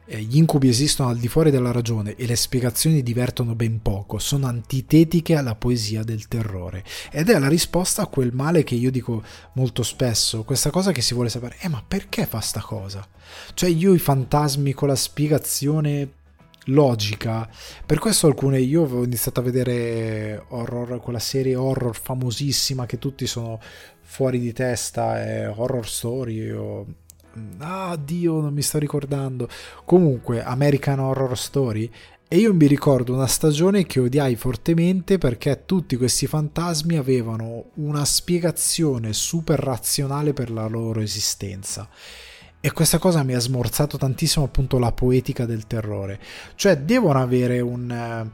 Eh, 0.06 0.22
gli 0.22 0.38
incubi 0.38 0.68
esistono 0.68 1.10
al 1.10 1.18
di 1.18 1.30
fuori 1.30 1.50
della 1.50 1.72
ragione 1.72 2.16
e 2.16 2.26
le 2.26 2.36
spiegazioni 2.36 3.02
divertono 3.04 3.56
ben 3.56 3.82
poco, 3.82 4.20
sono 4.20 4.48
antitetiche 4.48 5.36
alla 5.36 5.56
poesia 5.56 6.04
del 6.04 6.28
terrore. 6.28 6.84
Ed 7.10 7.30
è 7.30 7.40
la 7.40 7.48
risposta 7.48 8.02
a 8.02 8.08
quel 8.08 8.34
male 8.34 8.64
che 8.64 8.76
io 8.76 8.92
dico 8.92 9.24
molto 9.54 9.82
spesso, 9.84 10.44
questa 10.44 10.72
cosa 10.72 10.92
che 10.92 11.02
si 11.02 11.14
vuole 11.14 11.30
sapere, 11.30 11.58
eh 11.62 11.70
ma 11.70 11.84
perché 11.88 12.26
fa 12.26 12.42
sta 12.42 12.60
cosa? 12.60 13.08
Cioè 13.54 13.70
io 13.70 13.94
i 13.94 14.00
fantasmi 14.00 14.74
con 14.74 14.90
la 14.90 14.96
spiegazione 14.96 16.22
logica. 16.66 17.50
Per 17.86 18.00
questo 18.00 18.28
alcune 18.28 18.60
io 18.60 18.84
avevo 18.84 19.04
iniziato 19.04 19.40
a 19.40 19.44
vedere 19.44 20.44
horror, 20.50 21.00
quella 21.00 21.20
serie 21.20 21.56
horror 21.56 21.96
famosissima 21.96 22.86
che 22.86 23.00
tutti 23.00 23.26
sono 23.26 23.60
fuori 24.02 24.40
di 24.40 24.54
testa, 24.54 25.24
è 25.24 25.50
Horror 25.50 25.88
Story 25.88 26.52
o 26.52 26.86
ah 27.60 27.96
Dio, 27.96 28.40
non 28.40 28.54
mi 28.54 28.62
sto 28.62 28.78
ricordando. 28.80 29.48
Comunque, 29.86 30.44
American 30.44 31.00
Horror 31.00 31.38
Story 31.38 31.90
e 32.28 32.38
io 32.38 32.54
mi 32.54 32.66
ricordo 32.66 33.14
una 33.14 33.28
stagione 33.28 33.86
che 33.86 34.00
odiai 34.00 34.36
fortemente 34.36 35.20
perché 35.20 35.66
tutti 35.66 35.98
questi 35.98 36.26
fantasmi 36.26 36.98
avevano 36.98 37.66
una 37.76 38.04
spiegazione 38.06 39.14
super 39.14 39.60
razionale 39.60 40.34
per 40.34 40.50
la 40.50 40.66
loro 40.68 41.00
esistenza. 41.00 41.88
E 42.60 42.72
questa 42.72 42.98
cosa 42.98 43.24
mi 43.24 43.36
ha 43.36 43.40
smorzato 43.40 43.98
tantissimo 43.98 44.46
appunto 44.46 44.80
la 44.80 44.92
poetica 44.92 45.46
del 45.46 45.68
terrore. 45.68 46.20
Cioè 46.56 46.78
devono 46.78 47.22
avere 47.22 47.60
un, 47.60 47.92
eh, 47.92 48.32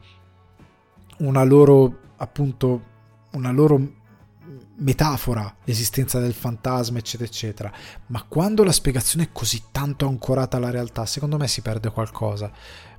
una 1.18 1.42
loro 1.42 1.98
appunto 2.16 2.88
una 3.32 3.50
loro 3.50 3.98
metafora 4.80 5.56
l'esistenza 5.64 6.18
del 6.18 6.34
fantasma 6.34 6.98
eccetera 6.98 7.28
eccetera. 7.28 7.72
Ma 8.06 8.24
quando 8.24 8.64
la 8.64 8.72
spiegazione 8.72 9.26
è 9.26 9.28
così 9.32 9.64
tanto 9.70 10.06
ancorata 10.06 10.56
alla 10.56 10.70
realtà 10.70 11.06
secondo 11.06 11.36
me 11.36 11.48
si 11.48 11.62
perde 11.62 11.90
qualcosa. 11.90 12.50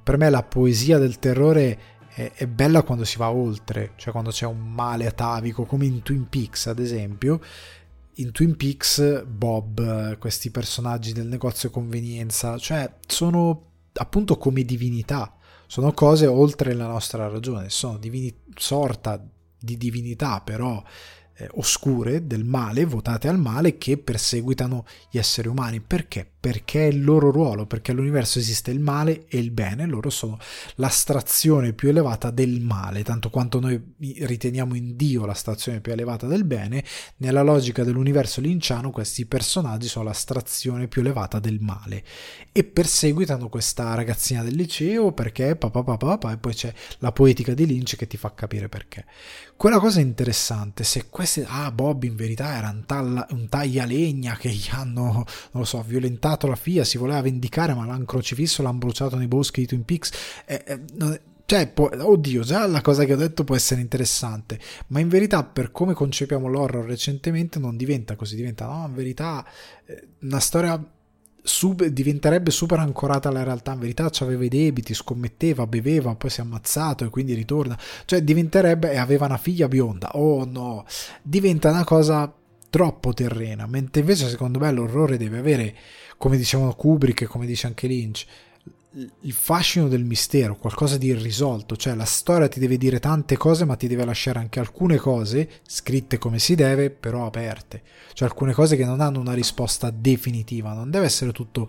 Per 0.03 0.17
me 0.17 0.29
la 0.29 0.43
poesia 0.43 0.97
del 0.97 1.19
terrore 1.19 1.79
è, 2.07 2.31
è 2.33 2.47
bella 2.47 2.83
quando 2.83 3.03
si 3.05 3.17
va 3.17 3.31
oltre 3.31 3.93
cioè 3.95 4.11
quando 4.11 4.31
c'è 4.31 4.45
un 4.45 4.73
male 4.73 5.05
atavico 5.07 5.65
come 5.65 5.85
in 5.85 6.01
Twin 6.01 6.27
Peaks 6.29 6.67
ad 6.67 6.79
esempio. 6.79 7.39
In 8.15 8.31
Twin 8.31 8.55
Peaks 8.57 9.23
Bob, 9.23 10.17
questi 10.17 10.51
personaggi 10.51 11.13
del 11.13 11.27
negozio 11.27 11.69
convenienza, 11.69 12.57
cioè 12.57 12.93
sono 13.07 13.69
appunto 13.93 14.37
come 14.37 14.63
divinità, 14.63 15.35
sono 15.65 15.93
cose 15.93 16.27
oltre 16.27 16.73
la 16.73 16.87
nostra 16.87 17.27
ragione, 17.29 17.69
sono 17.69 17.97
divini- 17.97 18.35
sorta 18.55 19.23
di 19.57 19.77
divinità 19.77 20.41
però 20.41 20.83
oscure 21.53 22.27
del 22.27 22.43
male, 22.43 22.85
votate 22.85 23.27
al 23.27 23.37
male, 23.37 23.77
che 23.77 23.97
perseguitano 23.97 24.85
gli 25.09 25.17
esseri 25.17 25.47
umani. 25.47 25.79
Perché? 25.79 26.27
Perché 26.41 26.87
è 26.87 26.91
il 26.91 27.03
loro 27.03 27.29
ruolo, 27.29 27.67
perché 27.67 27.91
all'universo 27.91 28.39
esiste 28.39 28.71
il 28.71 28.79
male 28.79 29.25
e 29.27 29.37
il 29.37 29.51
bene, 29.51 29.85
loro 29.85 30.09
sono 30.09 30.39
l'astrazione 30.75 31.73
più 31.73 31.89
elevata 31.89 32.31
del 32.31 32.61
male, 32.61 33.03
tanto 33.03 33.29
quanto 33.29 33.59
noi 33.59 33.79
riteniamo 33.99 34.73
in 34.73 34.95
Dio 34.95 35.27
l'astrazione 35.27 35.81
più 35.81 35.91
elevata 35.91 36.25
del 36.25 36.43
bene, 36.43 36.83
nella 37.17 37.43
logica 37.43 37.83
dell'universo 37.83 38.41
linciano 38.41 38.89
questi 38.89 39.27
personaggi 39.27 39.87
sono 39.87 40.05
l'astrazione 40.05 40.87
più 40.87 41.01
elevata 41.01 41.39
del 41.39 41.59
male 41.59 42.03
e 42.51 42.63
perseguitano 42.63 43.47
questa 43.47 43.93
ragazzina 43.93 44.41
del 44.43 44.55
liceo 44.55 45.11
perché 45.11 45.55
papà 45.55 45.83
papà 45.83 45.97
papà 45.97 46.31
e 46.33 46.37
poi 46.37 46.53
c'è 46.55 46.73
la 46.99 47.11
poetica 47.11 47.53
di 47.53 47.67
Lynch 47.67 47.95
che 47.95 48.07
ti 48.07 48.17
fa 48.17 48.33
capire 48.33 48.67
perché. 48.67 49.05
Quella 49.55 49.77
cosa 49.77 49.99
interessante, 49.99 50.83
se 50.83 51.05
queste... 51.09 51.45
Ah, 51.47 51.71
Bob 51.71 52.03
in 52.03 52.15
verità 52.15 52.57
era 52.57 52.69
un, 52.69 52.83
talla, 52.87 53.27
un 53.29 53.47
taglialegna 53.47 54.35
che 54.35 54.49
gli 54.49 54.69
hanno, 54.71 55.11
non 55.11 55.25
lo 55.51 55.65
so, 55.65 55.83
violentato 55.85 56.29
la 56.47 56.55
figlia, 56.55 56.83
si 56.83 56.97
voleva 56.97 57.21
vendicare 57.21 57.73
ma 57.73 57.85
l'hanno 57.85 58.05
crocifisso, 58.05 58.61
l'hanno 58.61 58.77
bruciato 58.77 59.15
nei 59.15 59.27
boschi 59.27 59.61
di 59.61 59.67
Twin 59.67 59.85
Peaks. 59.85 60.11
Eh, 60.45 60.63
eh, 60.65 61.21
cioè, 61.45 61.67
può, 61.67 61.89
oddio, 61.91 62.43
già 62.43 62.65
la 62.65 62.79
cosa 62.79 63.03
che 63.03 63.13
ho 63.13 63.17
detto 63.17 63.43
può 63.43 63.55
essere 63.55 63.81
interessante, 63.81 64.57
ma 64.87 65.01
in 65.01 65.09
verità 65.09 65.43
per 65.43 65.71
come 65.71 65.93
concepiamo 65.93 66.47
l'horror 66.47 66.85
recentemente 66.85 67.59
non 67.59 67.75
diventa 67.75 68.15
così, 68.15 68.37
diventa, 68.37 68.67
no, 68.67 68.85
in 68.87 68.93
verità 68.93 69.45
eh, 69.85 70.07
una 70.21 70.39
storia 70.39 70.81
sub, 71.43 71.83
diventerebbe 71.85 72.51
super 72.51 72.79
ancorata 72.79 73.29
alla 73.29 73.43
realtà. 73.43 73.73
In 73.73 73.79
verità 73.79 74.09
aveva 74.19 74.45
i 74.45 74.49
debiti, 74.49 74.93
scommetteva, 74.93 75.67
beveva, 75.67 76.15
poi 76.15 76.29
si 76.29 76.39
è 76.39 76.43
ammazzato 76.43 77.03
e 77.03 77.09
quindi 77.09 77.33
ritorna. 77.33 77.77
Cioè 78.05 78.21
diventerebbe 78.23 78.91
e 78.91 78.97
aveva 78.97 79.25
una 79.25 79.37
figlia 79.37 79.67
bionda. 79.67 80.11
Oh 80.13 80.45
no, 80.45 80.85
diventa 81.21 81.69
una 81.69 81.83
cosa 81.83 82.33
troppo 82.69 83.13
terrena. 83.13 83.67
Mentre 83.67 84.01
invece 84.01 84.29
secondo 84.29 84.59
me 84.59 84.71
l'orrore 84.71 85.17
deve 85.17 85.39
avere, 85.39 85.75
come 86.21 86.37
dicevano 86.37 86.75
Kubrick 86.75 87.21
e 87.21 87.25
come 87.25 87.47
dice 87.47 87.65
anche 87.65 87.87
Lynch, 87.87 88.25
il 89.21 89.33
fascino 89.33 89.87
del 89.87 90.03
mistero, 90.03 90.55
qualcosa 90.55 90.95
di 90.97 91.07
irrisolto, 91.07 91.75
cioè 91.75 91.95
la 91.95 92.05
storia 92.05 92.47
ti 92.47 92.59
deve 92.59 92.77
dire 92.77 92.99
tante 92.99 93.37
cose 93.37 93.65
ma 93.65 93.75
ti 93.75 93.87
deve 93.87 94.05
lasciare 94.05 94.37
anche 94.37 94.59
alcune 94.59 94.97
cose 94.97 95.49
scritte 95.65 96.19
come 96.19 96.37
si 96.37 96.53
deve 96.53 96.91
però 96.91 97.25
aperte, 97.25 97.81
cioè 98.13 98.27
alcune 98.27 98.53
cose 98.53 98.75
che 98.75 98.85
non 98.85 99.01
hanno 99.01 99.19
una 99.19 99.33
risposta 99.33 99.89
definitiva, 99.89 100.73
non 100.73 100.91
deve 100.91 101.05
essere 101.05 101.31
tutto 101.31 101.67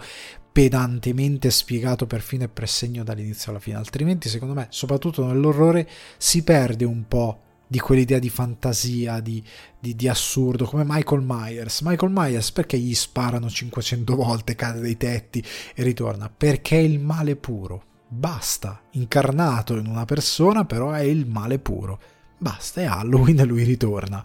pedantemente 0.53 1.51
spiegato 1.51 2.07
per 2.07 2.21
fine 2.21 2.45
e 2.45 2.49
per 2.49 2.69
segno 2.69 3.05
dall'inizio 3.05 3.53
alla 3.53 3.61
fine, 3.61 3.77
altrimenti 3.79 4.29
secondo 4.29 4.53
me, 4.53 4.67
soprattutto 4.69 5.25
nell'orrore, 5.25 5.89
si 6.19 6.45
perde 6.45 6.85
un 6.85 7.09
po' 7.09 7.41
di 7.73 7.79
quell'idea 7.79 8.19
di 8.19 8.29
fantasia, 8.29 9.21
di, 9.21 9.43
di, 9.81 9.97
di, 9.97 10.07
assurdo, 10.07 10.67
come 10.67 10.85
Michael 10.87 11.23
Myers. 11.25 11.81
Michael 11.81 12.13
Myers 12.15 12.53
perché 12.53 12.77
gli 12.77 12.95
sparano 12.95 13.49
500 13.49 14.15
volte, 14.15 14.55
cade 14.55 14.81
dai 14.81 14.99
tetti 14.99 15.43
e 15.75 15.83
ritorna? 15.83 16.29
Perché 16.29 16.77
è 16.77 16.83
il 16.83 17.01
male 17.01 17.35
puro. 17.35 17.83
Basta, 18.07 18.79
incarnato 18.91 19.79
in 19.79 19.87
una 19.87 20.05
persona, 20.05 20.67
però 20.67 20.91
è 20.91 21.01
il 21.01 21.27
male 21.27 21.59
puro. 21.59 21.99
Basta, 22.37 22.83
è 22.83 22.85
Halloween 22.85 23.41
e 23.41 23.45
lui 23.45 23.63
ritorna. 23.63 24.23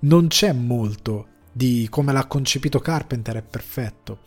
Non 0.00 0.28
c'è 0.28 0.52
molto 0.52 1.26
di 1.50 1.88
come 1.90 2.12
l'ha 2.12 2.26
concepito 2.26 2.78
Carpenter, 2.78 3.38
è 3.38 3.42
perfetto. 3.42 4.20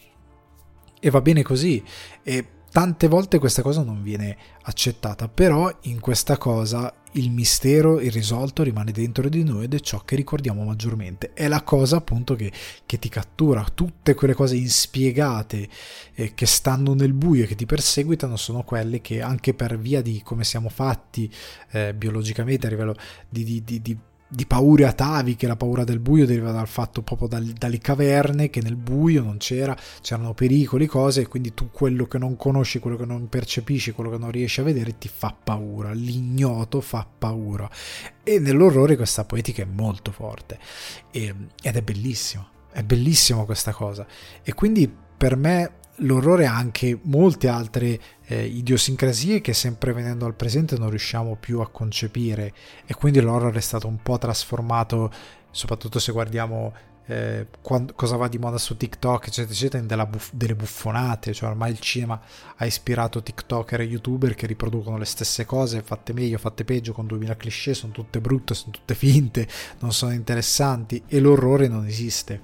E 1.00 1.10
va 1.10 1.22
bene 1.22 1.42
così. 1.42 1.82
E 2.22 2.48
tante 2.70 3.08
volte 3.08 3.40
questa 3.40 3.62
cosa 3.62 3.82
non 3.82 4.04
viene 4.04 4.38
accettata, 4.64 5.30
però 5.30 5.74
in 5.84 6.02
questa 6.02 6.38
cosa 6.38 6.94
il 7.14 7.32
mistero 7.32 8.00
irrisolto 8.00 8.64
rimane 8.64 8.92
dentro 8.92 9.28
di 9.30 9.44
noi 9.44 9.66
ed 9.66 9.74
è 9.74 9.80
ciò 9.80 10.00
che 10.00 10.16
ricordiamo 10.16 10.64
maggiormente. 10.64 11.34
È 11.34 11.48
la 11.48 11.64
cosa 11.64 11.98
appunto 11.98 12.36
che, 12.36 12.52
che 12.86 13.00
ti 13.00 13.10
cattura, 13.10 13.66
tutte 13.74 14.14
quelle 14.14 14.34
cose 14.34 14.56
inspiegate 14.56 15.68
eh, 16.14 16.34
che 16.34 16.46
stanno 16.46 16.94
nel 16.94 17.14
buio 17.14 17.44
e 17.44 17.48
che 17.48 17.56
ti 17.56 17.66
perseguitano 17.66 18.36
sono 18.36 18.64
quelle 18.64 19.02
che 19.02 19.22
anche 19.22 19.54
per 19.54 19.78
via 19.80 20.02
di 20.02 20.22
come 20.24 20.44
siamo 20.44 20.70
fatti 20.70 21.32
eh, 21.72 21.94
biologicamente 21.94 22.68
a 22.68 22.70
livello 22.70 22.96
di, 23.30 23.44
di, 23.44 23.64
di, 23.64 23.82
di 23.82 23.98
di 24.28 24.46
paure 24.46 24.86
ataviche, 24.86 25.48
la 25.48 25.56
paura 25.56 25.84
del 25.84 26.00
buio 26.00 26.26
deriva 26.26 26.52
dal 26.52 26.68
fatto 26.68 27.02
proprio 27.02 27.28
dal, 27.28 27.46
dalle 27.46 27.78
caverne 27.78 28.50
che 28.50 28.62
nel 28.62 28.76
buio 28.76 29.24
non 29.24 29.38
c'era, 29.38 29.78
c'erano 30.02 30.34
pericoli, 30.34 30.86
cose, 30.86 31.22
e 31.22 31.28
quindi 31.28 31.54
tu 31.54 31.70
quello 31.72 32.06
che 32.06 32.18
non 32.18 32.36
conosci, 32.36 32.80
quello 32.80 32.98
che 32.98 33.06
non 33.06 33.30
percepisci, 33.30 33.92
quello 33.92 34.10
che 34.10 34.18
non 34.18 34.32
riesci 34.32 34.60
a 34.60 34.64
vedere 34.64 34.98
ti 34.98 35.08
fa 35.08 35.36
paura, 35.42 35.92
l'ignoto 35.92 36.82
fa 36.82 37.08
paura. 37.18 37.70
E 38.24 38.40
nell'orrore 38.40 38.98
questa 38.98 39.24
poetica 39.24 39.62
è 39.62 39.66
molto 39.66 40.12
forte 40.12 40.60
e, 41.12 41.34
ed 41.62 41.76
è 41.76 41.82
bellissima, 41.82 42.50
è 42.72 42.84
bellissima 42.84 43.46
questa 43.46 43.72
cosa. 43.72 44.06
E 44.44 44.54
quindi 44.54 44.94
per 45.18 45.36
me 45.36 45.72
l'orrore 45.98 46.46
ha 46.46 46.56
anche 46.56 47.00
molte 47.04 47.48
altre 47.48 48.00
eh, 48.26 48.46
idiosincrasie 48.46 49.42
che 49.42 49.54
sempre 49.54 49.94
venendo 49.94 50.26
al 50.26 50.36
presente 50.36 50.78
non 50.78 50.90
riusciamo 50.90 51.36
più 51.36 51.60
a 51.60 51.70
concepire 51.70 52.54
e 52.86 52.94
quindi 52.94 53.20
l'horror 53.20 53.56
è 53.56 53.62
stato 53.62 53.88
un 53.88 54.02
po' 54.02 54.18
trasformato 54.18 55.12
soprattutto 55.50 56.00
se 56.00 56.12
guardiamo 56.12 56.74
eh, 57.08 57.48
quando, 57.62 57.94
cosa 57.94 58.18
va 58.18 58.28
di 58.28 58.38
moda 58.38 58.58
su 58.58 58.76
TikTok, 58.76 59.28
eccetera, 59.28 59.54
eccetera, 59.54 60.06
buff- 60.06 60.34
delle 60.34 60.56
buffonate, 60.56 61.34
cioè 61.34 61.50
ormai 61.50 61.72
il 61.72 61.80
cinema 61.80 62.22
ha 62.58 62.66
ispirato 62.66 63.24
TikToker 63.24 63.80
e 63.80 63.86
YouTuber 63.86 64.36
che 64.36 64.46
riproducono 64.46 64.98
le 64.98 65.06
stesse 65.06 65.46
cose, 65.46 65.82
fatte 65.82 66.12
meglio, 66.12 66.38
fatte 66.38 66.66
peggio, 66.66 66.92
con 66.92 67.08
2000 67.08 67.38
cliché, 67.38 67.74
sono 67.74 67.94
tutte 67.94 68.20
brutte, 68.20 68.54
sono 68.54 68.72
tutte 68.72 68.94
finte, 68.94 69.48
non 69.80 69.94
sono 69.94 70.12
interessanti 70.12 71.02
e 71.08 71.20
l'orrore 71.20 71.70
non 71.70 71.86
esiste. 71.86 72.42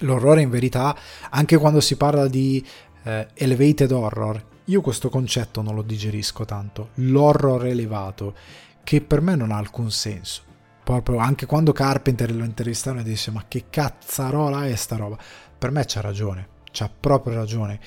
L'orrore 0.00 0.42
in 0.42 0.50
verità, 0.50 0.96
anche 1.30 1.56
quando 1.56 1.80
si 1.80 1.96
parla 1.96 2.26
di 2.28 2.64
eh, 3.04 3.28
elevated 3.34 3.90
horror, 3.90 4.44
io 4.64 4.80
questo 4.80 5.08
concetto 5.08 5.62
non 5.62 5.74
lo 5.74 5.82
digerisco 5.82 6.44
tanto, 6.44 6.90
l'horror 6.94 7.66
elevato, 7.66 8.34
che 8.82 9.00
per 9.00 9.20
me 9.20 9.36
non 9.36 9.52
ha 9.52 9.56
alcun 9.56 9.90
senso. 9.90 10.42
Proprio 10.82 11.18
anche 11.18 11.46
quando 11.46 11.72
Carpenter 11.72 12.34
lo 12.34 12.44
intervistarono 12.44 13.00
e 13.00 13.04
disse 13.04 13.30
ma 13.30 13.44
che 13.48 13.64
cazzarola 13.70 14.66
è 14.66 14.74
sta 14.74 14.96
roba? 14.96 15.16
Per 15.56 15.70
me 15.70 15.84
c'ha 15.86 16.02
ragione 16.02 16.52
c'ha 16.74 16.90
proprio 16.90 17.34
ragione. 17.34 17.78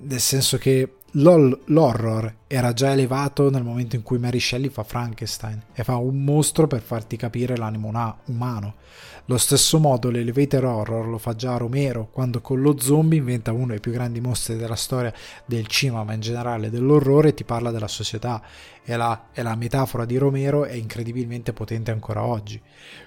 Nel 0.00 0.20
senso 0.20 0.58
che 0.58 0.98
l'horror 1.18 2.34
era 2.46 2.74
già 2.74 2.92
elevato 2.92 3.48
nel 3.48 3.62
momento 3.62 3.96
in 3.96 4.02
cui 4.02 4.18
Mary 4.18 4.38
Shelley 4.38 4.68
fa 4.68 4.82
Frankenstein 4.82 5.62
e 5.72 5.82
fa 5.82 5.96
un 5.96 6.22
mostro 6.22 6.66
per 6.66 6.82
farti 6.82 7.16
capire 7.16 7.56
l'animo 7.56 7.90
umano. 8.26 8.74
Lo 9.24 9.38
stesso 9.38 9.78
modo 9.78 10.10
l'elevator 10.10 10.64
horror 10.64 11.08
lo 11.08 11.18
fa 11.18 11.34
già 11.34 11.56
Romero 11.56 12.08
quando 12.12 12.40
con 12.40 12.60
lo 12.60 12.78
zombie 12.78 13.18
inventa 13.18 13.52
uno 13.52 13.68
dei 13.68 13.80
più 13.80 13.92
grandi 13.92 14.20
mostri 14.20 14.56
della 14.56 14.76
storia 14.76 15.12
del 15.46 15.66
cinema 15.66 16.04
ma 16.04 16.12
in 16.12 16.20
generale 16.20 16.70
dell'orrore 16.70 17.30
e 17.30 17.34
ti 17.34 17.44
parla 17.44 17.70
della 17.70 17.88
società 17.88 18.42
e 18.84 18.94
la, 18.94 19.28
e 19.32 19.42
la 19.42 19.56
metafora 19.56 20.04
di 20.04 20.18
Romero 20.18 20.64
è 20.64 20.74
incredibilmente 20.74 21.52
potente 21.52 21.90
ancora 21.90 22.24
oggi. 22.24 22.60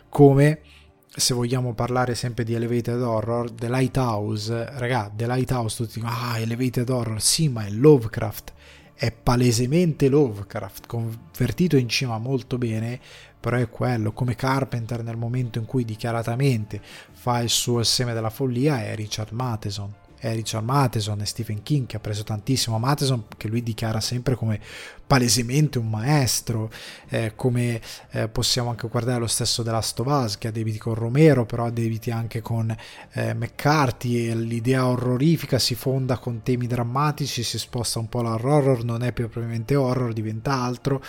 Come 0.10 0.62
se 1.20 1.34
vogliamo 1.34 1.74
parlare 1.74 2.16
sempre 2.16 2.44
di 2.44 2.54
elevated 2.54 3.02
horror, 3.02 3.52
The 3.52 3.70
Lighthouse, 3.70 4.70
raga, 4.78 5.12
The 5.14 5.28
Lighthouse, 5.28 5.76
tutti 5.76 6.00
dicono, 6.00 6.16
ah, 6.16 6.40
elevated 6.40 6.90
horror, 6.90 7.22
sì, 7.22 7.50
ma 7.50 7.66
è 7.66 7.70
Lovecraft, 7.70 8.54
è 8.96 9.12
palesemente 9.12 10.10
Lovecraft, 10.10 10.88
convertito 10.88 11.78
in 11.78 11.90
cima 11.90 12.18
molto 12.18 12.58
bene, 12.58 13.00
però 13.40 13.58
è 13.58 13.70
quello, 13.70 14.12
come 14.12 14.36
Carpenter 14.36 15.04
nel 15.04 15.18
momento 15.18 15.60
in 15.60 15.66
cui 15.66 15.86
dichiaratamente 15.86 16.82
fa 17.12 17.40
il 17.40 17.50
suo 17.50 17.84
seme 17.84 18.14
della 18.14 18.30
follia, 18.30 18.84
è 18.84 18.96
Richard 18.96 19.32
Matheson 19.32 19.99
è 20.20 20.34
Richard 20.34 20.66
Matheson 20.66 21.22
e 21.22 21.26
Stephen 21.26 21.64
King 21.64 21.88
che 21.88 21.98
ha 21.98 22.00
preso 22.00 22.24
tantissimo. 22.24 22.78
Matheson 22.78 23.26
che 23.38 23.48
lui 23.48 23.64
dichiara 23.64 24.02
sempre 24.02 24.36
come 24.36 24.60
palesemente 25.08 25.80
un 25.80 25.90
maestro 25.90 26.70
eh, 27.08 27.34
come 27.36 27.82
eh, 28.12 28.28
possiamo 28.28 28.70
anche 28.70 28.88
guardare 28.88 29.20
lo 29.20 29.28
stesso 29.28 29.64
della 29.64 29.82
Stovaz 29.82 30.38
che 30.38 30.50
ha 30.50 30.52
debiti 30.52 30.78
con 30.78 30.94
Romero 30.94 31.48
però 31.48 31.66
ha 31.66 31.72
debiti 31.72 32.12
anche 32.12 32.42
con 32.42 32.76
eh, 33.14 33.34
McCarthy 33.34 34.30
e 34.30 34.36
l'idea 34.36 34.86
orrorifica 34.86 35.58
si 35.58 35.74
fonda 35.74 36.20
con 36.20 36.44
temi 36.44 36.68
drammatici 36.68 37.42
si 37.42 37.58
sposta 37.58 37.98
un 37.98 38.08
po' 38.08 38.20
all'horror 38.20 38.84
non 38.84 39.02
è 39.02 39.12
più 39.12 39.28
propriamente 39.30 39.76
horror 39.76 40.14
diventa 40.14 40.54
altro. 40.54 41.02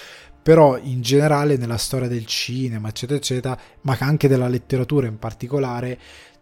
Però 0.42 0.78
in 0.78 1.02
generale 1.02 1.58
nella 1.58 1.76
storia 1.76 2.08
del 2.08 2.24
cinema 2.24 2.88
eccetera 2.88 3.18
eccetera 3.18 3.58
ma 3.82 3.94
anche 4.00 4.26
della 4.26 4.48
letteratura 4.48 5.06
in 5.06 5.18
particolare 5.18 5.98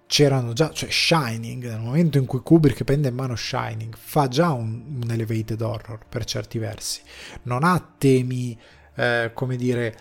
c'erano 0.09 0.55
già, 0.55 0.71
cioè 0.73 0.91
Shining, 0.91 1.69
nel 1.69 1.81
momento 1.81 2.17
in 2.17 2.25
cui 2.25 2.41
Kubrick 2.41 2.83
prende 2.83 3.09
in 3.09 3.15
mano 3.15 3.37
Shining, 3.37 3.95
fa 3.95 4.27
già 4.27 4.53
un, 4.53 5.01
un 5.03 5.11
elevated 5.11 5.61
horror 5.61 6.01
per 6.09 6.25
certi 6.25 6.59
versi. 6.59 7.03
Non 7.43 7.63
ha 7.63 7.95
temi, 7.99 8.59
eh, 8.97 9.31
come 9.35 9.57
dire, 9.57 9.97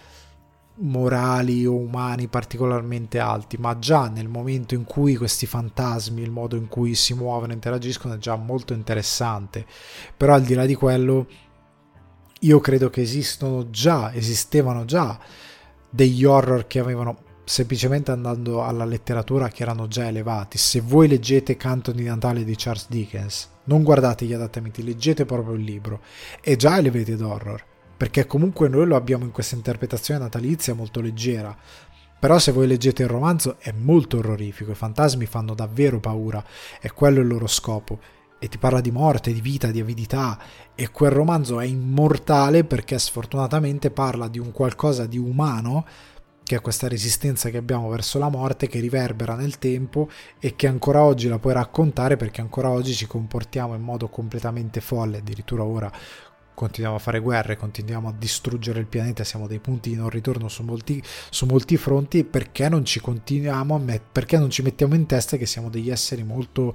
morali 0.76 1.66
o 1.66 1.74
umani 1.74 2.30
particolarmente 2.30 3.20
alti, 3.20 3.58
ma 3.58 3.78
già 3.80 4.08
nel 4.08 4.30
momento 4.30 4.76
in 4.76 4.86
cui 4.86 5.18
questi 5.18 5.46
fantasmi, 5.46 6.22
il 6.22 6.32
modo 6.32 6.56
in 6.56 6.70
cui 6.70 6.96
si 6.96 7.14
muovono 7.14 7.52
e 7.52 7.56
interagiscono 7.56 8.14
è 8.14 8.18
già 8.18 8.38
molto 8.38 8.72
interessante. 8.72 9.66
Però 10.16 10.34
al 10.34 10.44
di 10.44 10.54
là 10.54 10.66
di 10.66 10.76
quello, 10.76 11.28
io 12.40 12.60
credo 12.62 12.90
che 12.90 13.02
esistono 13.02 13.70
già, 13.70 14.14
esistevano 14.14 14.86
già 14.86 15.20
degli 15.90 16.24
horror 16.24 16.66
che 16.66 16.80
avevano 16.80 17.26
semplicemente 17.48 18.12
andando 18.12 18.62
alla 18.66 18.84
letteratura 18.84 19.48
che 19.48 19.64
erano 19.64 19.88
già 19.88 20.06
elevati. 20.06 20.58
Se 20.58 20.82
voi 20.82 21.08
leggete 21.08 21.56
Canto 21.56 21.94
di 21.94 22.04
Natale 22.04 22.44
di 22.44 22.56
Charles 22.58 22.88
Dickens, 22.90 23.50
non 23.66 23.84
guardate 23.84 24.26
gli 24.26 24.34
adattamenti, 24.34 24.84
leggete 24.84 25.24
proprio 25.24 25.56
il 25.56 25.64
libro. 25.64 26.02
È 26.42 26.58
già 26.58 26.78
elevated 26.78 27.22
horror, 27.22 27.64
perché 27.96 28.28
comunque 28.28 28.68
noi 28.68 28.86
lo 28.86 28.98
abbiamo 28.98 29.24
in 29.24 29.32
questa 29.32 29.56
interpretazione 29.56 30.20
natalizia 30.20 30.74
molto 30.74 31.00
leggera. 31.00 31.56
Però 32.20 32.38
se 32.38 32.52
voi 32.52 32.68
leggete 32.68 33.04
il 33.04 33.10
romanzo 33.10 33.56
è 33.60 33.72
molto 33.72 34.18
orrorifico, 34.18 34.72
i 34.72 34.76
fantasmi 34.76 35.26
fanno 35.26 35.54
davvero 35.54 36.02
paura, 36.02 36.44
è 36.82 36.92
quello 36.92 37.22
il 37.22 37.28
loro 37.28 37.48
scopo. 37.48 37.98
E 38.40 38.50
ti 38.50 38.58
parla 38.58 38.82
di 38.82 38.92
morte, 38.92 39.32
di 39.32 39.42
vita, 39.42 39.72
di 39.72 39.80
avidità, 39.80 40.38
e 40.76 40.92
quel 40.92 41.12
romanzo 41.12 41.62
è 41.62 41.66
immortale 41.66 42.66
perché 42.66 43.00
sfortunatamente 43.00 43.90
parla 43.90 44.28
di 44.28 44.38
un 44.38 44.52
qualcosa 44.52 45.06
di 45.06 45.18
umano 45.18 45.86
che 46.48 46.56
è 46.56 46.62
questa 46.62 46.88
resistenza 46.88 47.50
che 47.50 47.58
abbiamo 47.58 47.90
verso 47.90 48.18
la 48.20 48.30
morte 48.30 48.68
che 48.68 48.80
riverbera 48.80 49.36
nel 49.36 49.60
tempo 49.60 50.10
e 50.40 50.56
che 50.56 50.68
ancora 50.68 51.04
oggi 51.04 51.28
la 51.28 51.40
puoi 51.40 51.54
raccontare 51.54 52.16
perché 52.16 52.40
ancora 52.40 52.70
oggi 52.70 52.94
ci 52.94 53.06
comportiamo 53.06 53.76
in 53.76 53.82
modo 53.82 54.08
completamente 54.08 54.80
folle, 54.80 55.18
addirittura 55.18 55.66
ora 55.66 55.92
continuiamo 56.54 56.98
a 56.98 57.00
fare 57.00 57.20
guerre, 57.20 57.58
continuiamo 57.58 58.08
a 58.08 58.14
distruggere 58.18 58.80
il 58.80 58.88
pianeta, 58.88 59.26
siamo 59.26 59.46
dei 59.46 59.60
punti 59.60 59.90
di 59.90 59.96
non 59.98 60.10
ritorno 60.10 60.48
su 60.48 60.64
molti, 60.64 61.04
su 61.30 61.46
molti 61.46 61.78
fronti. 61.78 62.24
Perché 62.24 62.68
non 62.68 62.84
ci 62.84 63.00
continuiamo 63.00 63.76
a 63.76 63.78
met- 63.78 64.06
perché 64.12 64.40
non 64.40 64.50
ci 64.50 64.64
mettiamo 64.64 64.96
in 64.96 65.06
testa 65.06 65.38
che 65.38 65.46
siamo 65.46 65.70
degli 65.70 65.92
esseri 65.92 66.24
molto 66.24 66.74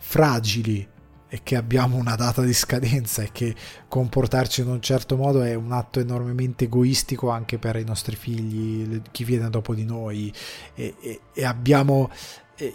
fragili 0.00 0.89
e 1.32 1.40
che 1.44 1.54
abbiamo 1.54 1.96
una 1.96 2.16
data 2.16 2.42
di 2.42 2.52
scadenza 2.52 3.22
e 3.22 3.30
che 3.30 3.54
comportarci 3.86 4.62
in 4.62 4.68
un 4.68 4.82
certo 4.82 5.16
modo 5.16 5.42
è 5.42 5.54
un 5.54 5.70
atto 5.70 6.00
enormemente 6.00 6.64
egoistico 6.64 7.30
anche 7.30 7.56
per 7.58 7.76
i 7.76 7.84
nostri 7.84 8.16
figli, 8.16 9.00
chi 9.12 9.22
viene 9.22 9.48
dopo 9.48 9.72
di 9.72 9.84
noi. 9.84 10.32
E, 10.74 10.96
e, 11.00 11.20
e 11.32 11.44
abbiamo 11.44 12.10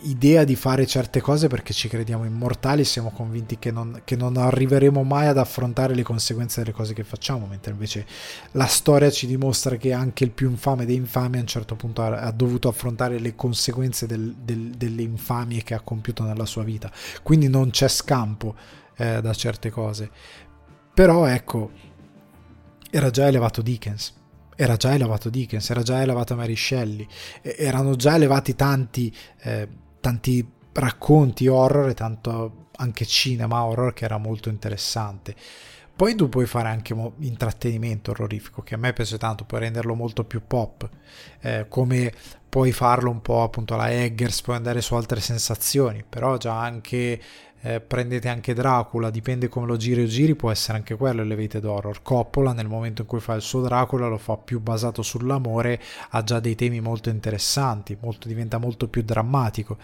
idea 0.01 0.43
di 0.43 0.55
fare 0.55 0.85
certe 0.85 1.21
cose 1.21 1.47
perché 1.47 1.73
ci 1.73 1.87
crediamo 1.87 2.25
immortali 2.25 2.83
siamo 2.83 3.11
convinti 3.11 3.59
che 3.59 3.71
non, 3.71 4.01
che 4.03 4.15
non, 4.15 4.37
arriveremo 4.37 5.03
mai 5.03 5.27
ad 5.27 5.37
affrontare 5.37 5.93
le 5.93 6.03
conseguenze 6.03 6.61
delle 6.61 6.73
cose 6.73 6.93
che 6.93 7.03
facciamo, 7.03 7.45
mentre 7.45 7.71
invece 7.71 8.05
la 8.51 8.65
storia 8.65 9.09
ci 9.11 9.27
dimostra 9.27 9.75
che 9.75 9.93
anche 9.93 10.23
il 10.23 10.31
più 10.31 10.49
infame 10.49 10.85
dei 10.85 10.95
infami 10.95 11.37
a 11.37 11.41
un 11.41 11.47
certo 11.47 11.75
punto 11.75 12.01
ha, 12.01 12.19
ha 12.19 12.31
dovuto 12.31 12.67
affrontare 12.67 13.19
le 13.19 13.35
conseguenze 13.35 14.07
del, 14.07 14.33
del, 14.35 14.71
delle 14.71 15.01
infamie 15.01 15.63
che 15.63 15.73
ha 15.73 15.81
compiuto 15.81 16.23
nella 16.23 16.45
sua 16.45 16.63
vita. 16.63 16.91
Quindi 17.21 17.47
non 17.47 17.69
c'è 17.69 17.87
scampo 17.87 18.55
eh, 18.97 19.21
da 19.21 19.33
certe 19.33 19.69
cose. 19.69 20.09
Però 20.93 21.25
ecco, 21.25 21.71
era 22.89 23.09
già 23.09 23.27
elevato 23.27 23.61
Dickens 23.61 24.14
era 24.55 24.75
già 24.77 24.93
elevato 24.93 25.29
Dickens, 25.29 25.69
era 25.69 25.83
già 25.83 26.01
elevato 26.01 26.35
Mary 26.35 26.55
Shelley, 26.55 27.07
erano 27.41 27.95
già 27.95 28.15
elevati 28.15 28.55
tanti, 28.55 29.13
eh, 29.41 29.67
tanti 29.99 30.47
racconti 30.73 31.47
horror 31.47 31.89
e 31.89 31.93
tanto 31.93 32.67
anche 32.77 33.05
cinema 33.05 33.63
horror 33.63 33.93
che 33.93 34.05
era 34.05 34.17
molto 34.17 34.49
interessante. 34.49 35.35
Poi 35.95 36.13
tu 36.15 36.27
puoi 36.27 36.45
fare 36.45 36.67
anche 36.67 36.93
intrattenimento 37.19 38.11
horrorifico, 38.11 38.61
che 38.61 38.75
a 38.75 38.77
me 38.77 38.91
piace 38.91 39.17
tanto, 39.17 39.45
puoi 39.45 39.61
renderlo 39.61 39.95
molto 39.95 40.25
più 40.25 40.41
pop, 40.45 40.89
eh, 41.39 41.67
come 41.69 42.11
puoi 42.49 42.73
farlo 42.73 43.09
un 43.09 43.21
po' 43.21 43.43
appunto 43.43 43.75
alla 43.75 43.91
Eggers, 43.91 44.41
puoi 44.41 44.57
andare 44.57 44.81
su 44.81 44.93
altre 44.95 45.21
sensazioni, 45.21 46.03
però 46.07 46.35
già 46.35 46.59
anche 46.59 47.21
eh, 47.65 47.81
prendete 47.81 48.29
anche 48.29 48.53
Dracula, 48.53 49.09
dipende 49.09 49.49
come 49.49 49.65
lo 49.65 49.75
giri 49.75 50.03
o 50.03 50.05
giri, 50.05 50.35
può 50.35 50.51
essere 50.51 50.77
anche 50.77 50.95
quello 50.95 51.23
elevated 51.23 51.65
horror. 51.65 52.03
Coppola 52.03 52.53
nel 52.53 52.67
momento 52.67 53.01
in 53.01 53.07
cui 53.07 53.19
fa 53.19 53.33
il 53.33 53.41
suo 53.41 53.61
Dracula 53.61 54.07
lo 54.07 54.19
fa 54.19 54.37
più 54.37 54.59
basato 54.59 55.01
sull'amore, 55.01 55.81
ha 56.09 56.21
già 56.21 56.39
dei 56.39 56.53
temi 56.53 56.79
molto 56.79 57.09
interessanti, 57.09 57.97
molto, 57.99 58.27
diventa 58.27 58.59
molto 58.59 58.87
più 58.87 59.01
drammatico. 59.01 59.77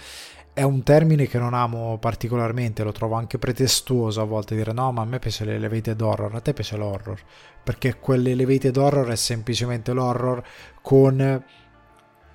È 0.54 0.62
un 0.62 0.84
termine 0.84 1.26
che 1.26 1.40
non 1.40 1.56
amo 1.56 1.98
particolarmente, 1.98 2.84
lo 2.84 2.92
trovo 2.92 3.16
anche 3.16 3.40
pretestuoso 3.40 4.22
a 4.22 4.26
volte 4.26 4.56
dire 4.56 4.74
no, 4.74 4.92
ma 4.92 5.02
a 5.02 5.06
me 5.06 5.18
piace 5.18 5.44
l'elevated 5.44 6.00
horror, 6.00 6.36
a 6.36 6.40
te 6.40 6.54
piace 6.54 6.78
l'horror, 6.78 7.20
perché 7.64 7.98
quell'elevated 7.98 8.78
horror 8.78 9.08
è 9.08 9.16
semplicemente 9.16 9.92
l'horror 9.92 10.44
con 10.84 11.44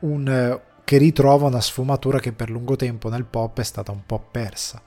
un 0.01 0.61
che 0.83 0.99
ritrova 0.99 1.47
una 1.47 1.61
sfumatura 1.61 2.19
che 2.19 2.33
per 2.33 2.51
lungo 2.51 2.75
tempo 2.75 3.09
nel 3.09 3.25
pop 3.25 3.61
è 3.61 3.65
stata 3.65 3.93
un 3.93 4.05
po' 4.07 4.25
persa 4.31 4.83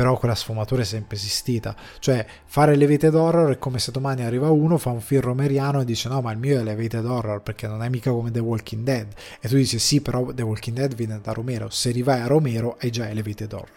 però 0.00 0.16
quella 0.16 0.34
sfumatura 0.34 0.80
è 0.80 0.86
sempre 0.86 1.16
esistita. 1.16 1.76
Cioè, 1.98 2.24
fare 2.46 2.74
l'elevated 2.74 3.14
horror 3.14 3.52
è 3.52 3.58
come 3.58 3.78
se 3.78 3.90
domani 3.90 4.22
arriva 4.22 4.48
uno, 4.48 4.78
fa 4.78 4.88
un 4.88 5.02
film 5.02 5.20
romeriano 5.20 5.82
e 5.82 5.84
dice 5.84 6.08
no, 6.08 6.22
ma 6.22 6.32
il 6.32 6.38
mio 6.38 6.58
è 6.58 6.62
l'elevated 6.62 7.04
horror 7.04 7.42
perché 7.42 7.66
non 7.66 7.82
è 7.82 7.90
mica 7.90 8.10
come 8.10 8.30
The 8.30 8.38
Walking 8.38 8.82
Dead. 8.82 9.12
E 9.38 9.46
tu 9.46 9.56
dici 9.56 9.78
sì, 9.78 10.00
però 10.00 10.32
The 10.32 10.40
Walking 10.40 10.74
Dead 10.74 10.94
viene 10.94 11.20
da 11.20 11.32
Romero. 11.32 11.68
Se 11.68 11.90
rivai 11.90 12.22
a 12.22 12.26
Romero 12.26 12.78
hai 12.80 12.90
già 12.90 13.10
elevated 13.10 13.52
horror. 13.52 13.68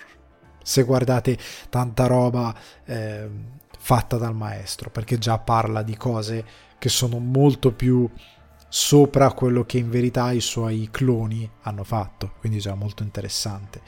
Se 0.63 0.83
guardate 0.83 1.37
tanta 1.67 2.07
roba 2.07 2.55
eh, 2.85 3.29
fatta 3.77 4.15
dal 4.15 4.33
maestro, 4.33 4.89
perché 4.91 5.17
già 5.17 5.37
parla 5.39 5.83
di 5.83 5.97
cose 5.97 6.45
che 6.79 6.87
sono 6.87 7.19
molto 7.19 7.73
più 7.73 8.09
sopra 8.69 9.33
quello 9.33 9.65
che 9.65 9.77
in 9.77 9.89
verità 9.89 10.31
i 10.31 10.39
suoi 10.39 10.87
cloni 10.89 11.47
hanno 11.63 11.83
fatto, 11.83 12.31
quindi 12.39 12.59
già 12.59 12.75
molto 12.75 13.03
interessante. 13.03 13.81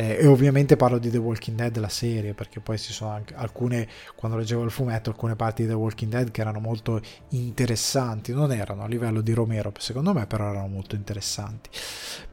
Eh, 0.00 0.16
e 0.18 0.26
ovviamente 0.26 0.76
parlo 0.76 0.96
di 0.96 1.10
The 1.10 1.18
Walking 1.18 1.58
Dead, 1.58 1.76
la 1.76 1.90
serie, 1.90 2.32
perché 2.32 2.58
poi 2.60 2.78
ci 2.78 2.90
sono 2.90 3.10
anche 3.10 3.34
alcune, 3.34 3.86
quando 4.16 4.38
leggevo 4.38 4.64
il 4.64 4.70
fumetto, 4.70 5.10
alcune 5.10 5.36
parti 5.36 5.60
di 5.62 5.68
The 5.68 5.74
Walking 5.74 6.10
Dead 6.10 6.30
che 6.30 6.40
erano 6.40 6.58
molto 6.58 7.02
interessanti, 7.30 8.32
non 8.32 8.50
erano 8.50 8.84
a 8.84 8.86
livello 8.86 9.20
di 9.20 9.34
Romero, 9.34 9.70
secondo 9.76 10.14
me, 10.14 10.26
però 10.26 10.48
erano 10.48 10.68
molto 10.68 10.94
interessanti. 10.94 11.68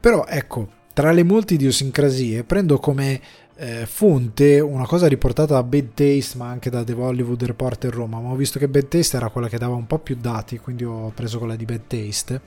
Però 0.00 0.24
ecco, 0.26 0.66
tra 0.94 1.12
le 1.12 1.22
molte 1.24 1.54
idiosincrasie 1.54 2.42
prendo 2.42 2.78
come 2.78 3.20
eh, 3.56 3.84
fonte 3.84 4.60
una 4.60 4.86
cosa 4.86 5.06
riportata 5.06 5.52
da 5.52 5.62
Bad 5.62 5.92
Taste 5.92 6.38
ma 6.38 6.48
anche 6.48 6.70
da 6.70 6.82
The 6.82 6.94
Hollywood 6.94 7.44
Reporter 7.44 7.92
Roma. 7.92 8.18
Ma 8.18 8.30
ho 8.30 8.34
visto 8.34 8.58
che 8.58 8.68
Bad 8.68 8.88
Taste 8.88 9.18
era 9.18 9.28
quella 9.28 9.48
che 9.48 9.58
dava 9.58 9.74
un 9.74 9.86
po' 9.86 9.98
più 9.98 10.16
dati 10.18 10.56
quindi 10.56 10.84
ho 10.84 11.12
preso 11.14 11.36
quella 11.36 11.54
di 11.54 11.66
Bad 11.66 11.82
Taste 11.86 12.40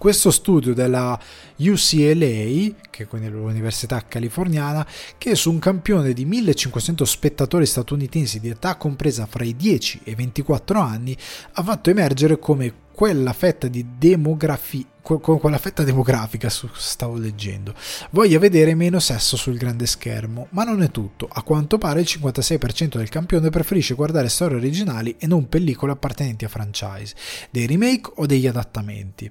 questo 0.00 0.30
studio 0.30 0.72
della 0.72 1.20
UCLA, 1.56 2.74
che 2.88 3.02
è 3.02 3.06
quindi 3.06 3.28
l'Università 3.28 4.02
Californiana, 4.08 4.86
che 5.18 5.34
su 5.34 5.50
un 5.50 5.58
campione 5.58 6.14
di 6.14 6.24
1500 6.24 7.04
spettatori 7.04 7.66
statunitensi 7.66 8.40
di 8.40 8.48
età 8.48 8.76
compresa 8.76 9.26
fra 9.26 9.44
i 9.44 9.54
10 9.54 10.00
e 10.04 10.12
i 10.12 10.14
24 10.14 10.80
anni 10.80 11.14
ha 11.52 11.62
fatto 11.62 11.90
emergere 11.90 12.38
come 12.38 12.72
quella 12.94 13.34
fetta 13.34 13.68
di 13.68 13.84
demografia 13.98 14.86
quella 15.02 15.58
fetta 15.58 15.82
demografica 15.82 16.48
stavo 16.48 17.16
leggendo 17.16 17.74
voglia 18.10 18.38
vedere 18.38 18.74
meno 18.74 19.00
sesso 19.00 19.36
sul 19.36 19.56
grande 19.56 19.86
schermo. 19.86 20.46
Ma 20.50 20.62
non 20.62 20.82
è 20.82 20.90
tutto. 20.90 21.28
A 21.30 21.42
quanto 21.42 21.78
pare 21.78 22.00
il 22.00 22.06
56% 22.08 22.96
del 22.96 23.08
campione 23.08 23.50
preferisce 23.50 23.94
guardare 23.94 24.28
storie 24.28 24.56
originali 24.56 25.16
e 25.18 25.26
non 25.26 25.48
pellicole 25.48 25.92
appartenenti 25.92 26.44
a 26.44 26.48
franchise 26.48 27.14
dei 27.50 27.66
remake 27.66 28.12
o 28.16 28.26
degli 28.26 28.46
adattamenti 28.46 29.30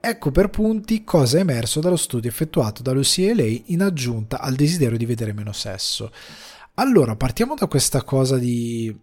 Ecco 0.00 0.30
per 0.30 0.48
punti 0.48 1.02
cosa 1.02 1.38
è 1.38 1.40
emerso 1.40 1.80
dallo 1.80 1.96
studio 1.96 2.30
effettuato 2.30 2.82
dall'UCLA 2.82 3.44
in 3.66 3.82
aggiunta 3.82 4.40
al 4.40 4.54
desiderio 4.54 4.96
di 4.96 5.06
vedere 5.06 5.32
meno 5.32 5.52
sesso. 5.52 6.12
Allora, 6.74 7.16
partiamo 7.16 7.54
da 7.56 7.66
questa 7.66 8.02
cosa 8.04 8.38
di 8.38 8.96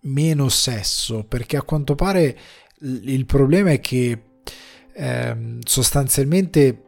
meno 0.00 0.48
sesso, 0.48 1.24
perché 1.24 1.56
a 1.56 1.62
quanto 1.62 1.94
pare 1.94 2.38
il 2.80 3.24
problema 3.26 3.70
è 3.70 3.80
che 3.80 4.22
eh, 4.92 5.58
sostanzialmente 5.64 6.82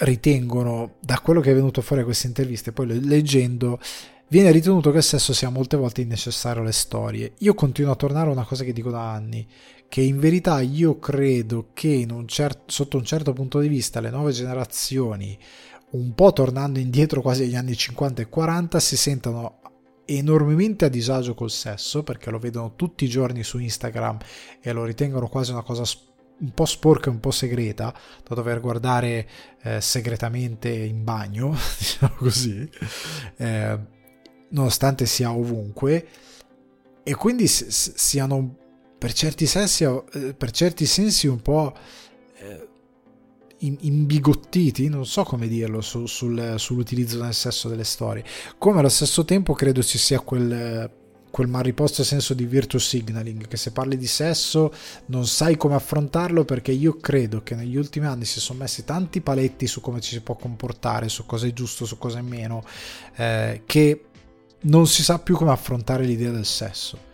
ritengono, 0.00 0.94
da 1.00 1.20
quello 1.20 1.40
che 1.40 1.50
è 1.50 1.54
venuto 1.54 1.82
fuori 1.82 2.02
a 2.02 2.04
queste 2.04 2.26
interviste, 2.26 2.72
poi 2.72 3.04
leggendo, 3.04 3.80
viene 4.28 4.50
ritenuto 4.50 4.90
che 4.90 4.98
il 4.98 5.02
sesso 5.02 5.32
sia 5.32 5.48
molte 5.48 5.76
volte 5.76 6.00
innecessario 6.00 6.62
alle 6.62 6.72
storie. 6.72 7.32
Io 7.38 7.54
continuo 7.54 7.92
a 7.92 7.96
tornare 7.96 8.28
a 8.28 8.32
una 8.32 8.44
cosa 8.44 8.64
che 8.64 8.72
dico 8.72 8.90
da 8.90 9.10
anni, 9.12 9.46
che 9.88 10.00
in 10.00 10.18
verità 10.18 10.60
io 10.60 10.98
credo 10.98 11.70
che 11.72 12.06
un 12.08 12.26
cer- 12.26 12.62
sotto 12.66 12.98
un 12.98 13.04
certo 13.04 13.32
punto 13.32 13.58
di 13.58 13.68
vista 13.68 14.00
le 14.00 14.10
nuove 14.10 14.32
generazioni, 14.32 15.38
un 15.90 16.14
po' 16.14 16.32
tornando 16.32 16.78
indietro 16.78 17.22
quasi 17.22 17.44
agli 17.44 17.56
anni 17.56 17.74
50 17.74 18.22
e 18.22 18.28
40, 18.28 18.80
si 18.80 18.96
sentano 18.96 19.60
enormemente 20.04 20.86
a 20.86 20.88
disagio 20.88 21.34
col 21.34 21.50
sesso 21.50 22.02
perché 22.02 22.30
lo 22.30 22.38
vedono 22.38 22.74
tutti 22.76 23.04
i 23.04 23.08
giorni 23.08 23.42
su 23.42 23.58
Instagram 23.58 24.18
e 24.60 24.72
lo 24.72 24.84
ritengono 24.84 25.28
quasi 25.28 25.52
una 25.52 25.62
cosa 25.62 25.84
un 26.40 26.52
po' 26.52 26.66
sporca 26.66 27.08
e 27.08 27.12
un 27.12 27.20
po' 27.20 27.30
segreta 27.30 27.92
da 28.26 28.34
dover 28.34 28.60
guardare 28.60 29.28
eh, 29.62 29.80
segretamente 29.80 30.70
in 30.70 31.02
bagno 31.02 31.56
diciamo 31.78 32.14
così 32.16 32.70
eh, 33.36 33.78
nonostante 34.50 35.06
sia 35.06 35.32
ovunque. 35.32 36.08
E 37.02 37.14
quindi 37.14 37.46
siano 37.46 38.56
per 38.98 39.12
certi, 39.12 39.46
sensi, 39.46 39.84
eh, 39.84 40.34
per 40.36 40.50
certi 40.50 40.84
sensi 40.84 41.28
un 41.28 41.40
po' 41.40 41.72
eh, 42.38 42.68
imbigottiti, 43.60 44.88
non 44.88 45.06
so 45.06 45.22
come 45.22 45.46
dirlo, 45.46 45.80
su, 45.80 46.06
sul, 46.06 46.54
sull'utilizzo 46.56 47.18
del 47.18 47.32
sesso 47.32 47.68
delle 47.68 47.84
storie. 47.84 48.24
Come 48.58 48.80
allo 48.80 48.88
stesso 48.88 49.24
tempo 49.24 49.54
credo 49.54 49.82
ci 49.82 49.98
sia 49.98 50.20
quel, 50.20 50.90
quel 51.30 51.46
mal 51.46 51.62
riposto 51.62 52.02
senso 52.02 52.34
di 52.34 52.44
virtue 52.44 52.80
signaling, 52.80 53.46
che 53.46 53.56
se 53.56 53.70
parli 53.70 53.96
di 53.96 54.06
sesso 54.06 54.72
non 55.06 55.26
sai 55.26 55.56
come 55.56 55.74
affrontarlo 55.74 56.44
perché 56.44 56.72
io 56.72 56.96
credo 56.96 57.42
che 57.42 57.54
negli 57.54 57.76
ultimi 57.76 58.06
anni 58.06 58.24
si 58.24 58.40
sono 58.40 58.60
messi 58.60 58.84
tanti 58.84 59.20
paletti 59.20 59.66
su 59.68 59.80
come 59.80 60.00
ci 60.00 60.14
si 60.14 60.20
può 60.20 60.36
comportare, 60.36 61.08
su 61.08 61.24
cosa 61.24 61.46
è 61.46 61.52
giusto, 61.52 61.84
su 61.84 61.98
cosa 61.98 62.18
è 62.18 62.22
meno, 62.22 62.64
eh, 63.16 63.62
che 63.64 64.02
non 64.60 64.88
si 64.88 65.04
sa 65.04 65.20
più 65.20 65.36
come 65.36 65.52
affrontare 65.52 66.04
l'idea 66.04 66.32
del 66.32 66.46
sesso 66.46 67.06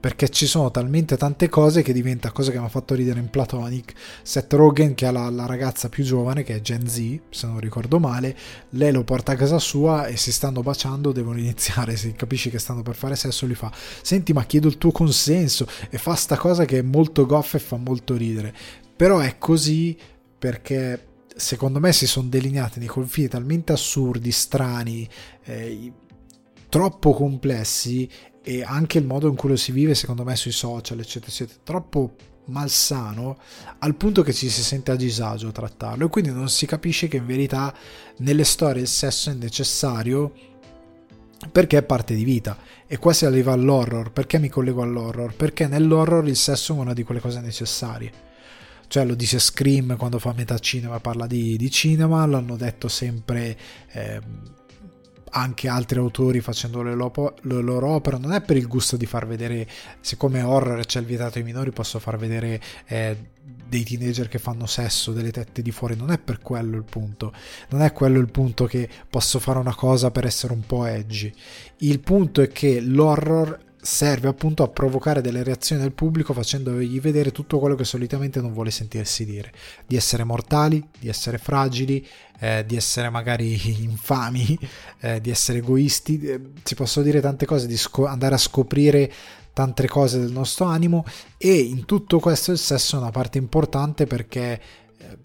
perché 0.00 0.30
ci 0.30 0.46
sono 0.46 0.70
talmente 0.70 1.18
tante 1.18 1.50
cose 1.50 1.82
che 1.82 1.92
diventa 1.92 2.32
cosa 2.32 2.50
che 2.50 2.58
mi 2.58 2.64
ha 2.64 2.68
fatto 2.68 2.94
ridere 2.94 3.20
in 3.20 3.28
Platonic. 3.28 3.92
Seth 4.22 4.50
Rogen 4.54 4.94
che 4.94 5.04
ha 5.04 5.10
la, 5.10 5.28
la, 5.28 5.44
ragazza 5.44 5.90
più 5.90 6.02
giovane 6.02 6.42
che 6.42 6.56
è 6.56 6.60
Gen 6.62 6.88
Z 6.88 7.20
se 7.28 7.46
non 7.46 7.60
ricordo 7.60 7.98
male 7.98 8.36
lei 8.70 8.92
lo 8.92 9.04
porta 9.04 9.32
a 9.32 9.36
casa 9.36 9.58
sua 9.58 10.06
e 10.06 10.16
si 10.16 10.32
stanno 10.32 10.62
baciando 10.62 11.12
devono 11.12 11.38
iniziare 11.40 11.96
se 11.96 12.14
capisci 12.14 12.48
che 12.48 12.58
stanno 12.58 12.82
per 12.82 12.94
fare 12.94 13.14
sesso 13.14 13.44
li 13.44 13.54
fa 13.54 13.70
senti 14.00 14.32
ma 14.32 14.44
chiedo 14.44 14.68
il 14.68 14.78
tuo 14.78 14.90
consenso. 14.90 15.66
E 15.90 15.98
fa 15.98 16.14
sta 16.14 16.36
cosa 16.38 16.64
che 16.64 16.78
è 16.78 16.82
molto 16.82 17.26
goffa 17.26 17.58
e 17.58 17.60
fa 17.60 17.76
molto 17.76 18.16
ridere. 18.16 18.54
Però 18.96 19.18
è 19.18 19.36
così 19.36 19.96
perché 20.38 21.08
secondo 21.36 21.78
me 21.78 21.92
si 21.92 22.06
sono 22.06 22.28
delineati 22.28 22.78
dei 22.78 22.88
confini 22.88 23.28
talmente 23.28 23.72
assurdi 23.72 24.30
strani 24.30 25.08
eh, 25.44 25.92
troppo 26.70 27.12
complessi 27.12 28.08
e 28.50 28.64
anche 28.64 28.98
il 28.98 29.06
modo 29.06 29.28
in 29.28 29.36
cui 29.36 29.50
lo 29.50 29.56
si 29.56 29.70
vive 29.70 29.94
secondo 29.94 30.24
me 30.24 30.34
sui 30.34 30.50
social 30.50 30.98
eccetera 30.98 31.30
eccetera 31.30 31.60
troppo 31.62 32.14
malsano 32.46 33.38
al 33.78 33.94
punto 33.94 34.22
che 34.22 34.32
ci 34.32 34.48
si 34.48 34.64
sente 34.64 34.90
a 34.90 34.96
disagio 34.96 35.48
a 35.48 35.52
trattarlo. 35.52 36.06
E 36.06 36.08
quindi 36.08 36.32
non 36.32 36.48
si 36.48 36.66
capisce 36.66 37.06
che 37.06 37.18
in 37.18 37.26
verità 37.26 37.72
nelle 38.18 38.42
storie 38.42 38.82
il 38.82 38.88
sesso 38.88 39.30
è 39.30 39.34
necessario 39.34 40.32
perché 41.52 41.78
è 41.78 41.82
parte 41.84 42.16
di 42.16 42.24
vita. 42.24 42.58
E 42.88 42.98
qua 42.98 43.12
si 43.12 43.24
arriva 43.24 43.52
all'horror. 43.52 44.10
Perché 44.10 44.40
mi 44.40 44.48
collego 44.48 44.82
all'horror? 44.82 45.32
Perché 45.36 45.68
nell'horror 45.68 46.26
il 46.26 46.34
sesso 46.34 46.74
è 46.74 46.78
una 46.78 46.92
di 46.92 47.04
quelle 47.04 47.20
cose 47.20 47.40
necessarie. 47.40 48.12
Cioè 48.88 49.04
lo 49.04 49.14
dice 49.14 49.38
Scream 49.38 49.96
quando 49.96 50.18
fa 50.18 50.32
metà 50.36 50.58
cinema 50.58 50.98
parla 50.98 51.28
di, 51.28 51.56
di 51.56 51.70
cinema 51.70 52.26
l'hanno 52.26 52.56
detto 52.56 52.88
sempre 52.88 53.56
eh, 53.92 54.20
anche 55.30 55.68
altri 55.68 55.98
autori 55.98 56.40
facendo 56.40 56.82
le, 56.82 56.94
lopo, 56.94 57.34
le, 57.42 57.60
loro 57.60 57.88
opere 57.88 58.18
non 58.18 58.32
è 58.32 58.40
per 58.40 58.56
il 58.56 58.66
gusto 58.66 58.96
di 58.96 59.06
far 59.06 59.26
vedere 59.26 59.66
siccome 60.00 60.42
horror 60.42 60.84
c'è 60.84 61.00
il 61.00 61.06
vietato 61.06 61.38
ai 61.38 61.44
minori 61.44 61.70
posso 61.70 61.98
far 61.98 62.16
vedere 62.16 62.60
eh, 62.86 63.16
dei 63.70 63.84
teenager 63.84 64.28
che 64.28 64.38
fanno 64.38 64.66
sesso 64.66 65.12
delle 65.12 65.30
tette 65.30 65.62
di 65.62 65.70
fuori 65.70 65.94
non 65.96 66.10
è 66.10 66.18
per 66.18 66.40
quello 66.40 66.76
il 66.76 66.82
punto. 66.82 67.32
Non 67.68 67.82
è 67.82 67.92
quello 67.92 68.18
il 68.18 68.30
punto 68.30 68.66
che 68.66 68.88
posso 69.08 69.38
fare 69.38 69.58
una 69.58 69.74
cosa 69.74 70.10
per 70.10 70.26
essere 70.26 70.52
un 70.52 70.66
po' 70.66 70.84
edgy. 70.84 71.32
Il 71.78 72.00
punto 72.00 72.42
è 72.42 72.48
che 72.48 72.80
l'horror 72.80 73.58
serve 73.82 74.28
appunto 74.28 74.62
a 74.62 74.68
provocare 74.68 75.20
delle 75.20 75.42
reazioni 75.42 75.80
del 75.80 75.92
pubblico 75.92 76.32
facendogli 76.32 77.00
vedere 77.00 77.32
tutto 77.32 77.58
quello 77.58 77.74
che 77.74 77.84
solitamente 77.84 78.40
non 78.40 78.52
vuole 78.52 78.70
sentirsi 78.70 79.24
dire, 79.24 79.52
di 79.86 79.96
essere 79.96 80.24
mortali, 80.24 80.86
di 80.98 81.08
essere 81.08 81.38
fragili, 81.38 82.06
eh, 82.40 82.64
di 82.66 82.76
essere 82.76 83.08
magari 83.10 83.58
infami, 83.82 84.58
eh, 85.00 85.20
di 85.20 85.30
essere 85.30 85.58
egoisti, 85.58 86.20
eh, 86.20 86.40
si 86.62 86.74
possono 86.74 87.04
dire 87.04 87.20
tante 87.20 87.46
cose, 87.46 87.66
di 87.66 87.76
sco- 87.76 88.06
andare 88.06 88.34
a 88.34 88.38
scoprire 88.38 89.12
tante 89.52 89.88
cose 89.88 90.18
del 90.18 90.30
nostro 90.30 90.66
animo. 90.66 91.04
E 91.36 91.54
in 91.54 91.84
tutto 91.84 92.18
questo 92.18 92.52
il 92.52 92.58
sesso 92.58 92.96
è 92.96 93.00
una 93.00 93.10
parte 93.10 93.38
importante 93.38 94.06
perché 94.06 94.60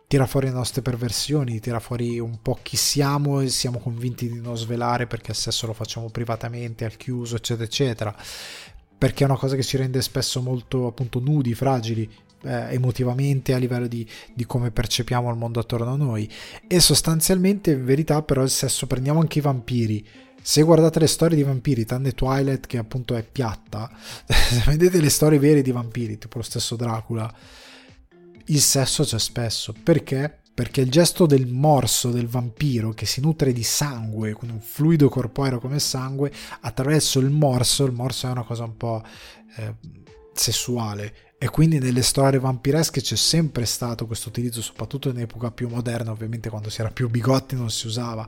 tira 0.08 0.26
fuori 0.26 0.48
le 0.48 0.54
nostre 0.54 0.82
perversioni, 0.82 1.60
tira 1.60 1.80
fuori 1.80 2.20
un 2.20 2.40
po' 2.42 2.60
chi 2.62 2.78
siamo 2.78 3.42
e 3.42 3.50
siamo 3.50 3.80
convinti 3.80 4.30
di 4.30 4.40
non 4.40 4.56
svelare 4.58 5.08
perché 5.08 5.32
il 5.32 5.38
sesso 5.38 5.66
lo 5.66 5.74
facciamo 5.74 6.10
privatamente, 6.10 6.86
al 6.86 6.96
chiuso, 6.96 7.36
eccetera, 7.36 7.66
eccetera. 7.66 8.16
Perché 8.98 9.24
è 9.24 9.28
una 9.28 9.38
cosa 9.38 9.56
che 9.56 9.64
ci 9.64 9.78
rende 9.78 10.02
spesso 10.02 10.42
molto 10.42 10.88
appunto 10.88 11.20
nudi, 11.20 11.54
fragili, 11.54 12.10
eh, 12.44 12.74
emotivamente 12.74 13.54
a 13.54 13.58
livello 13.58 13.88
di, 13.88 14.08
di, 14.34 14.46
come 14.46 14.72
percepiamo 14.72 15.30
il 15.30 15.38
mondo 15.38 15.60
attorno 15.60 15.92
a 15.92 15.98
noi. 15.98 16.30
E 16.68 16.80
sostanzialmente, 16.80 17.72
in 17.72 17.84
verità, 17.84 18.22
però, 18.22 18.44
il 18.44 18.50
sesso 18.50 18.88
prendiamo 18.88 19.20
anche 19.20 19.40
i 19.40 19.42
vampiri. 19.42 20.06
Se 20.42 20.62
guardate 20.62 21.00
le 21.00 21.08
storie 21.08 21.36
di 21.36 21.44
vampiri, 21.44 21.86
tranne 21.86 22.12
Twilight, 22.12 22.68
che 22.68 22.78
appunto 22.78 23.16
è 23.16 23.24
piatta, 23.24 23.92
se 24.26 24.64
vedete 24.68 25.02
le 25.02 25.10
storie 25.10 25.40
vere 25.40 25.64
di 25.64 25.72
vampiri, 25.72 26.20
tipo 26.20 26.38
lo 26.38 26.44
stesso 26.44 26.76
Dracula 26.76 27.34
il 28.46 28.62
sesso 28.62 29.04
c'è 29.04 29.20
spesso. 29.20 29.74
Perché? 29.84 30.42
Perché 30.54 30.82
il 30.82 30.90
gesto 30.90 31.26
del 31.26 31.48
morso 31.48 32.12
del 32.12 32.28
vampiro 32.28 32.92
che 32.92 33.06
si 33.06 33.20
nutre 33.22 33.52
di 33.52 33.64
sangue, 33.64 34.34
con 34.34 34.50
un 34.50 34.62
fluido 34.62 35.10
corporeo 35.10 35.60
come 35.60 35.80
sangue, 35.80 36.32
attraverso 36.62 37.20
il 37.20 37.30
morso, 37.30 37.86
il 37.86 37.92
morso 37.92 38.28
è 38.28 38.32
una 38.32 38.44
cosa 38.44 38.64
un 38.64 38.78
po' 38.78 39.04
eh, 39.58 39.76
sessuale, 40.34 41.26
e 41.38 41.50
quindi 41.50 41.80
nelle 41.80 42.02
storie 42.02 42.40
vampiresche 42.40 43.02
c'è 43.02 43.18
sempre 43.18 43.66
stato 43.66 44.08
questo 44.08 44.30
utilizzo, 44.30 44.62
soprattutto 44.62 45.10
in 45.10 45.20
epoca 45.20 45.52
più 45.52 45.68
moderna, 45.68 46.12
ovviamente 46.12 46.50
quando 46.50 46.70
si 46.70 46.80
era 46.80 46.90
più 46.92 47.10
bigotti 47.10 47.56
non 47.56 47.70
si 47.70 47.88
usava, 47.88 48.28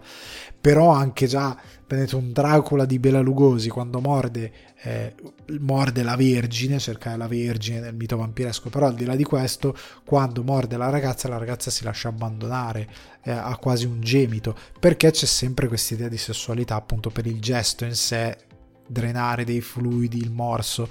però 0.60 0.90
anche 0.90 1.26
già 1.26 1.58
prendete 1.88 2.18
un 2.18 2.34
Dracula 2.34 2.84
di 2.84 3.00
Bela 3.00 3.22
Lugosi 3.22 3.70
quando 3.70 4.02
morde, 4.02 4.52
eh, 4.84 5.16
morde 5.60 6.04
la 6.04 6.18
vergine, 6.18 6.80
cercare 6.80 7.16
la 7.16 7.28
vergine 7.28 7.80
nel 7.80 7.96
mito 7.96 8.18
vampiresco, 8.18 8.70
però 8.70 8.88
al 8.88 8.94
di 8.94 9.06
là 9.06 9.16
di 9.16 9.24
questo, 9.24 9.76
quando 10.06 10.44
morde 10.44 10.76
la 10.76 10.90
ragazza, 10.90 11.30
la 11.30 11.38
ragazza 11.38 11.72
si 11.72 11.86
lascia 11.86 12.10
abbandonare, 12.10 12.90
eh, 13.24 13.32
ha 13.32 13.56
quasi 13.56 13.86
un 13.86 14.02
gemito, 14.02 14.54
perché 14.78 15.12
c'è 15.12 15.26
sempre 15.26 15.70
questa 15.70 15.94
idea 15.94 16.10
di 16.10 16.18
sessualità 16.18 16.76
appunto 16.76 17.10
per 17.10 17.26
il 17.26 17.40
gesto 17.40 17.86
in 17.86 17.96
sé, 17.96 18.38
drenare 18.86 19.46
dei 19.46 19.62
fluidi, 19.62 20.18
il 20.18 20.32
morso 20.32 20.90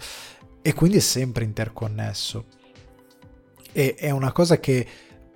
e 0.62 0.72
quindi 0.72 0.96
è 0.96 1.00
sempre 1.00 1.44
interconnesso. 1.44 2.46
E 3.70 3.94
è 3.94 4.10
una 4.10 4.32
cosa 4.32 4.58
che 4.58 4.86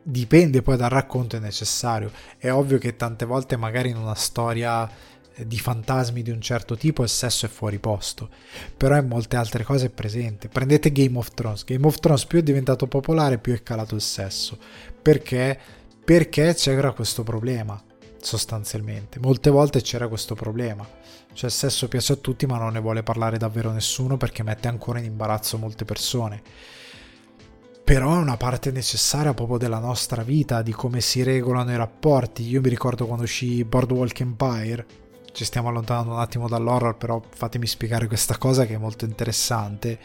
dipende 0.02 0.62
poi 0.62 0.78
dal 0.78 0.88
racconto 0.88 1.36
è 1.36 1.38
necessario. 1.38 2.10
È 2.38 2.50
ovvio 2.50 2.78
che 2.78 2.96
tante 2.96 3.26
volte 3.26 3.56
magari 3.56 3.90
in 3.90 3.96
una 3.96 4.14
storia 4.14 4.88
di 5.36 5.58
fantasmi 5.58 6.22
di 6.22 6.30
un 6.30 6.40
certo 6.40 6.76
tipo 6.76 7.02
il 7.02 7.08
sesso 7.08 7.46
è 7.46 7.48
fuori 7.48 7.78
posto, 7.78 8.28
però 8.76 8.96
in 8.96 9.08
molte 9.08 9.36
altre 9.36 9.64
cose 9.64 9.86
è 9.86 9.90
presente. 9.90 10.48
Prendete 10.48 10.92
Game 10.92 11.16
of 11.16 11.32
Thrones. 11.34 11.64
Game 11.64 11.86
of 11.86 11.98
Thrones 11.98 12.26
più 12.26 12.38
è 12.38 12.42
diventato 12.42 12.86
popolare, 12.86 13.38
più 13.38 13.54
è 13.54 13.62
calato 13.62 13.94
il 13.94 14.02
sesso. 14.02 14.58
Perché? 15.00 15.58
Perché 16.04 16.54
c'era 16.54 16.92
questo 16.92 17.22
problema, 17.22 17.82
sostanzialmente. 18.20 19.18
Molte 19.20 19.50
volte 19.50 19.80
c'era 19.80 20.08
questo 20.08 20.34
problema 20.34 20.86
cioè 21.32 21.48
il 21.48 21.54
sesso 21.54 21.88
piace 21.88 22.14
a 22.14 22.16
tutti 22.16 22.46
ma 22.46 22.58
non 22.58 22.72
ne 22.72 22.80
vuole 22.80 23.02
parlare 23.02 23.38
davvero 23.38 23.70
nessuno 23.70 24.16
perché 24.16 24.42
mette 24.42 24.68
ancora 24.68 24.98
in 24.98 25.04
imbarazzo 25.04 25.58
molte 25.58 25.84
persone. 25.84 26.42
Però 27.84 28.14
è 28.14 28.18
una 28.18 28.36
parte 28.36 28.70
necessaria 28.70 29.34
proprio 29.34 29.58
della 29.58 29.78
nostra 29.78 30.22
vita, 30.22 30.62
di 30.62 30.70
come 30.70 31.00
si 31.00 31.24
regolano 31.24 31.72
i 31.72 31.76
rapporti. 31.76 32.48
Io 32.48 32.60
mi 32.60 32.68
ricordo 32.68 33.04
quando 33.04 33.24
uscì 33.24 33.64
Boardwalk 33.64 34.20
Empire, 34.20 34.86
ci 35.32 35.44
stiamo 35.44 35.68
allontanando 35.68 36.12
un 36.12 36.20
attimo 36.20 36.48
dall'horror, 36.48 36.96
però 36.96 37.20
fatemi 37.28 37.66
spiegare 37.66 38.06
questa 38.06 38.36
cosa 38.38 38.66
che 38.66 38.74
è 38.74 38.78
molto 38.78 39.04
interessante 39.04 39.98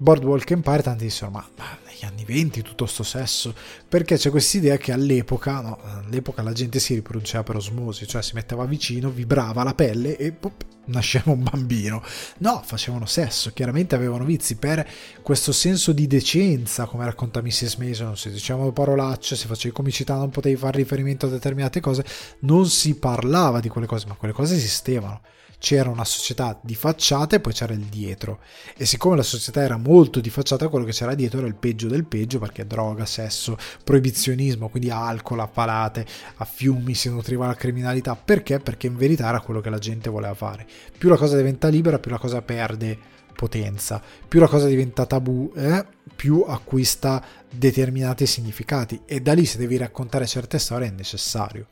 Boardwalk 0.00 0.48
Empire 0.52 0.80
tanti 0.80 1.04
dissero 1.04 1.32
ma, 1.32 1.44
ma, 1.56 1.76
negli 1.84 2.04
anni 2.04 2.24
20 2.24 2.62
tutto 2.62 2.86
sto 2.86 3.02
sesso. 3.02 3.52
Perché 3.88 4.16
c'è 4.16 4.30
questa 4.30 4.56
idea 4.56 4.76
che 4.76 4.92
all'epoca 4.92 5.60
no, 5.60 5.78
all'epoca 5.82 6.40
la 6.42 6.52
gente 6.52 6.78
si 6.78 6.94
riproduceva 6.94 7.42
per 7.42 7.56
osmosi 7.56 8.06
cioè 8.06 8.22
si 8.22 8.34
metteva 8.34 8.64
vicino 8.64 9.10
vibrava 9.10 9.64
la 9.64 9.74
pelle 9.74 10.16
e 10.16 10.30
pop, 10.30 10.64
nasceva 10.86 11.32
un 11.32 11.42
bambino. 11.42 12.00
No 12.38 12.62
facevano 12.64 13.06
sesso 13.06 13.52
chiaramente 13.52 13.96
avevano 13.96 14.24
vizi. 14.24 14.54
Per 14.54 14.88
questo 15.20 15.50
senso 15.50 15.90
di 15.90 16.06
decenza 16.06 16.86
come 16.86 17.04
racconta 17.04 17.42
Mrs. 17.42 17.74
Mason 17.76 18.16
si 18.16 18.30
dicevano 18.30 18.70
parolacce 18.70 19.34
si 19.34 19.48
faceva 19.48 19.74
comicità 19.74 20.14
non 20.14 20.30
potevi 20.30 20.54
fare 20.54 20.78
riferimento 20.78 21.26
a 21.26 21.30
determinate 21.30 21.80
cose 21.80 22.04
non 22.40 22.68
si 22.68 22.94
parlava 22.94 23.58
di 23.58 23.68
quelle 23.68 23.88
cose 23.88 24.06
ma 24.06 24.14
quelle 24.14 24.32
cose 24.32 24.54
esistevano 24.54 25.20
c'era 25.58 25.90
una 25.90 26.04
società 26.04 26.58
di 26.62 26.74
facciata 26.74 27.36
e 27.36 27.40
poi 27.40 27.52
c'era 27.52 27.72
il 27.72 27.84
dietro. 27.84 28.40
E 28.76 28.86
siccome 28.86 29.16
la 29.16 29.22
società 29.22 29.60
era 29.60 29.76
molto 29.76 30.20
di 30.20 30.30
facciata, 30.30 30.68
quello 30.68 30.84
che 30.84 30.92
c'era 30.92 31.14
dietro 31.14 31.38
era 31.38 31.48
il 31.48 31.56
peggio 31.56 31.88
del 31.88 32.04
peggio, 32.04 32.38
perché 32.38 32.66
droga, 32.66 33.04
sesso, 33.04 33.56
proibizionismo, 33.84 34.68
quindi 34.68 34.90
alcol, 34.90 35.40
a 35.40 35.48
palate, 35.48 36.06
a 36.36 36.44
fiumi, 36.44 36.94
si 36.94 37.10
nutriva 37.10 37.46
la 37.46 37.54
criminalità. 37.54 38.14
Perché? 38.16 38.60
Perché 38.60 38.86
in 38.86 38.96
verità 38.96 39.28
era 39.28 39.40
quello 39.40 39.60
che 39.60 39.70
la 39.70 39.78
gente 39.78 40.08
voleva 40.08 40.34
fare. 40.34 40.66
Più 40.96 41.08
la 41.08 41.16
cosa 41.16 41.36
diventa 41.36 41.68
libera, 41.68 41.98
più 41.98 42.10
la 42.10 42.18
cosa 42.18 42.40
perde 42.40 43.16
potenza. 43.34 44.02
Più 44.26 44.40
la 44.40 44.48
cosa 44.48 44.66
diventa 44.66 45.06
tabù, 45.06 45.52
eh, 45.54 45.84
più 46.14 46.44
acquista 46.46 47.24
determinati 47.50 48.26
significati. 48.26 49.02
E 49.04 49.20
da 49.20 49.32
lì 49.32 49.44
se 49.44 49.58
devi 49.58 49.76
raccontare 49.76 50.26
certe 50.26 50.58
storie 50.58 50.88
è 50.88 50.90
necessario 50.90 51.68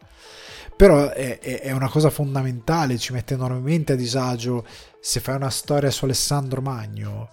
però 0.77 1.09
è, 1.09 1.39
è, 1.39 1.72
una 1.72 1.89
cosa 1.89 2.11
fondamentale, 2.11 2.99
ci 2.99 3.12
mette 3.12 3.35
enormemente 3.35 3.95
a 3.95 3.97
disagio 3.97 4.66
se 5.01 5.20
fai 5.20 5.37
una 5.37 5.51
storia 5.51 5.91
su 5.91 6.05
Alessandro 6.05 6.61
Magno. 6.61 7.31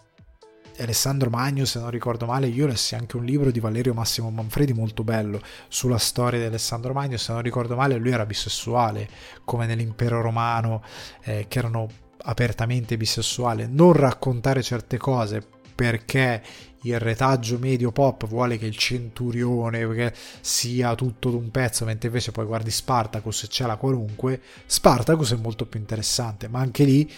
Alessandro 0.80 1.30
Magno, 1.30 1.66
se 1.66 1.80
non 1.80 1.89
ricordo 1.91 2.26
male, 2.26 2.48
io 2.48 2.66
lessi 2.66 2.96
anche 2.96 3.18
un 3.18 3.26
libro 3.26 3.52
di 3.52 3.60
Valerio 3.60 3.94
Massimo 3.94 4.32
Manfredi 4.32 4.74
molto 4.74 5.04
bello 5.04 5.41
sulla 5.68 5.98
storia 5.98 6.39
di 6.39 6.46
Alessandro 6.46 6.94
Magno, 6.94 7.18
se 7.18 7.34
non 7.34 7.41
ricordo 7.41 7.76
male 7.76 7.98
lui 7.98 8.12
era 8.12 8.26
bisessuale, 8.26 9.08
come 9.44 9.68
nell'impero 9.68 10.22
romano, 10.22 10.82
eh, 11.24 11.46
che 11.48 11.60
erano 11.60 11.88
apertamente 12.24 12.98
bisessuali. 12.98 13.68
Non 13.70 13.91
raccontare 13.94 14.64
certe 14.64 14.98
cose 14.98 15.46
perché 15.76 16.41
il 16.84 16.99
retaggio 16.99 17.57
medio 17.59 17.91
pop 17.91 18.27
vuole 18.27 18.57
che 18.57 18.65
il 18.65 18.75
centurione 18.75 20.13
sia 20.41 20.95
tutto 20.95 21.29
d'un 21.29 21.51
pezzo, 21.51 21.86
mentre 21.86 22.07
invece 22.07 22.31
poi 22.31 22.45
guardi 22.45 22.71
Spartacus 22.71 23.43
e 23.43 23.47
c'è 23.47 23.65
la 23.65 23.77
qualunque, 23.77 24.41
Spartacus 24.65 25.34
è 25.34 25.38
molto 25.38 25.65
più 25.65 25.79
interessante, 25.79 26.47
ma 26.47 26.59
anche 26.59 26.84
lì 26.84 27.09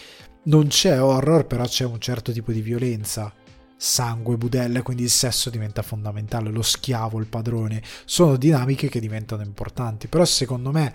non 0.44 0.68
c'è 0.68 1.02
horror, 1.02 1.46
però 1.46 1.66
c'è 1.66 1.86
un 1.86 2.00
certo 2.00 2.32
tipo 2.32 2.52
di 2.52 2.62
violenza. 2.62 3.34
Sangue, 3.78 4.38
budelle, 4.38 4.82
quindi 4.84 5.04
il 5.04 5.10
sesso 5.10 5.50
diventa 5.50 5.82
fondamentale, 5.82 6.50
lo 6.50 6.62
schiavo, 6.62 7.20
il 7.20 7.28
padrone, 7.28 7.84
sono 8.06 8.38
dinamiche 8.38 8.88
che 8.88 9.02
diventano 9.02 9.44
importanti, 9.44 10.08
però 10.08 10.24
secondo 10.24 10.72
me 10.72 10.94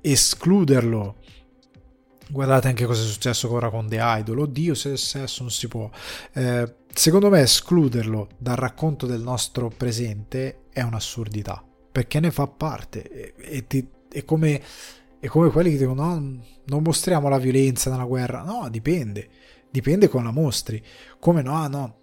escluderlo 0.00 1.16
guardate 2.30 2.68
anche 2.68 2.84
cosa 2.84 3.02
è 3.02 3.06
successo 3.06 3.50
ora 3.52 3.70
con 3.70 3.88
The 3.88 3.98
Idol 4.00 4.40
oddio 4.40 4.74
se 4.74 4.96
sesso 4.96 5.42
non 5.42 5.50
si 5.50 5.66
può 5.68 5.90
eh, 6.34 6.74
secondo 6.92 7.30
me 7.30 7.40
escluderlo 7.40 8.28
dal 8.38 8.56
racconto 8.56 9.06
del 9.06 9.22
nostro 9.22 9.68
presente 9.68 10.64
è 10.78 10.82
un'assurdità, 10.82 11.62
perché 11.90 12.20
ne 12.20 12.30
fa 12.30 12.46
parte. 12.46 13.02
E, 13.10 13.34
e 13.36 13.66
ti, 13.66 13.88
è, 14.10 14.24
come, 14.24 14.62
è, 15.18 15.26
come, 15.26 15.50
quelli 15.50 15.72
che 15.72 15.78
dicono 15.78 16.04
no, 16.04 16.44
non 16.64 16.82
mostriamo 16.82 17.28
la 17.28 17.38
violenza 17.38 17.90
nella 17.90 18.04
guerra. 18.04 18.42
No, 18.42 18.68
dipende, 18.70 19.28
dipende 19.70 20.08
come 20.08 20.24
la 20.24 20.30
mostri. 20.30 20.82
Come 21.18 21.42
no, 21.42 21.66
no, 21.66 21.98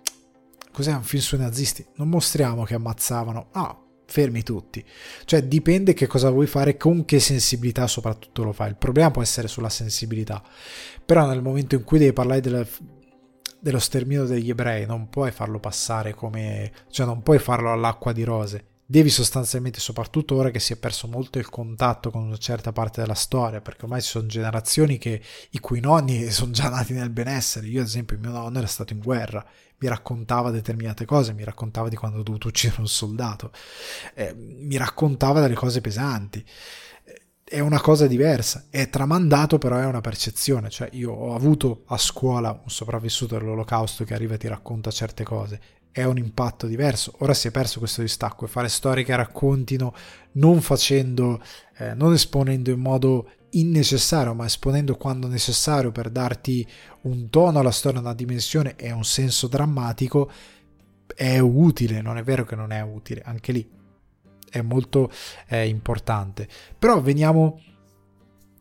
cos'è 0.71 0.93
un 0.93 1.03
film 1.03 1.21
sui 1.21 1.37
nazisti? 1.37 1.85
Non 1.95 2.09
mostriamo 2.09 2.63
che 2.63 2.75
ammazzavano. 2.75 3.47
No, 3.53 3.84
fermi 4.05 4.43
tutti. 4.43 4.83
Cioè 5.25 5.43
dipende 5.43 5.93
che 5.93 6.07
cosa 6.07 6.29
vuoi 6.29 6.47
fare, 6.47 6.77
con 6.77 7.05
che 7.05 7.19
sensibilità 7.19 7.87
soprattutto 7.87 8.43
lo 8.43 8.51
fai. 8.51 8.69
Il 8.69 8.77
problema 8.77 9.11
può 9.11 9.21
essere 9.21 9.47
sulla 9.47 9.69
sensibilità. 9.69 10.41
Però 11.05 11.25
nel 11.27 11.41
momento 11.41 11.75
in 11.75 11.83
cui 11.83 11.99
devi 11.99 12.13
parlare 12.13 12.41
della, 12.41 12.65
dello 13.59 13.79
sterminio 13.79 14.25
degli 14.25 14.49
ebrei 14.49 14.85
non 14.85 15.09
puoi 15.09 15.31
farlo 15.31 15.59
passare 15.59 16.13
come 16.13 16.71
cioè 16.89 17.05
non 17.05 17.23
puoi 17.23 17.39
farlo 17.39 17.71
all'acqua 17.71 18.11
di 18.11 18.23
rose 18.23 18.65
devi 18.87 19.09
sostanzialmente 19.09 19.79
soprattutto 19.79 20.35
ora 20.35 20.51
che 20.51 20.59
si 20.59 20.73
è 20.73 20.77
perso 20.77 21.07
molto 21.07 21.39
il 21.39 21.49
contatto 21.49 22.11
con 22.11 22.23
una 22.23 22.37
certa 22.37 22.71
parte 22.71 23.01
della 23.01 23.15
storia 23.15 23.59
perché 23.59 23.85
ormai 23.85 24.01
ci 24.01 24.09
sono 24.09 24.27
generazioni 24.27 24.99
che 24.99 25.21
i 25.51 25.59
cui 25.59 25.79
nonni 25.79 26.29
sono 26.31 26.51
già 26.51 26.69
nati 26.69 26.93
nel 26.93 27.09
benessere. 27.09 27.67
Io 27.67 27.81
ad 27.81 27.87
esempio 27.87 28.17
mio 28.19 28.31
nonno 28.31 28.59
era 28.59 28.67
stato 28.67 28.93
in 28.93 28.99
guerra 28.99 29.43
mi 29.77 29.89
raccontava 29.89 30.51
determinate 30.51 31.03
cose 31.03 31.33
mi 31.33 31.43
raccontava 31.43 31.89
di 31.89 31.97
quando 31.97 32.19
ho 32.19 32.23
dovuto 32.23 32.47
uccidere 32.47 32.79
un 32.79 32.87
soldato 32.87 33.51
eh, 34.13 34.33
mi 34.33 34.77
raccontava 34.77 35.41
delle 35.41 35.55
cose 35.55 35.81
pesanti. 35.81 36.45
È 37.47 37.59
una 37.59 37.79
cosa 37.79 38.07
diversa, 38.07 38.65
è 38.71 38.89
tramandato 38.89 39.59
però 39.59 39.77
è 39.77 39.85
una 39.85 40.01
percezione, 40.01 40.69
cioè 40.71 40.89
io 40.93 41.11
ho 41.11 41.35
avuto 41.35 41.83
a 41.87 41.97
scuola 41.97 42.49
un 42.49 42.69
sopravvissuto 42.69 43.37
dell'olocausto 43.37 44.03
che 44.03 44.15
arriva 44.15 44.33
e 44.33 44.37
ti 44.39 44.47
racconta 44.47 44.89
certe 44.89 45.23
cose, 45.23 45.61
è 45.95 46.03
un 46.03 46.17
impatto 46.17 46.67
diverso, 46.67 47.13
ora 47.19 47.33
si 47.33 47.47
è 47.47 47.51
perso 47.51 47.79
questo 47.79 48.01
distacco 48.01 48.43
e 48.43 48.49
fare 48.49 48.67
storie 48.67 49.05
che 49.05 49.15
raccontino 49.15 49.93
non 50.33 50.59
facendo, 50.59 51.41
eh, 51.77 51.93
non 51.93 52.11
esponendo 52.11 52.69
in 52.69 52.81
modo 52.81 53.29
innecessario, 53.51 54.33
ma 54.33 54.43
esponendo 54.43 54.97
quando 54.97 55.27
necessario 55.27 55.93
per 55.93 56.09
darti 56.09 56.67
un 57.03 57.29
tono 57.29 57.59
alla 57.59 57.71
storia, 57.71 58.01
una 58.01 58.13
dimensione 58.13 58.75
e 58.75 58.91
un 58.91 59.05
senso 59.05 59.47
drammatico, 59.47 60.29
è 61.15 61.39
utile, 61.39 62.01
non 62.01 62.17
è 62.17 62.23
vero 62.23 62.43
che 62.43 62.57
non 62.57 62.73
è 62.73 62.81
utile, 62.81 63.21
anche 63.23 63.53
lì 63.53 63.69
è 64.49 64.59
molto 64.59 65.09
eh, 65.47 65.65
importante. 65.65 66.45
Però 66.77 66.99
veniamo 66.99 67.61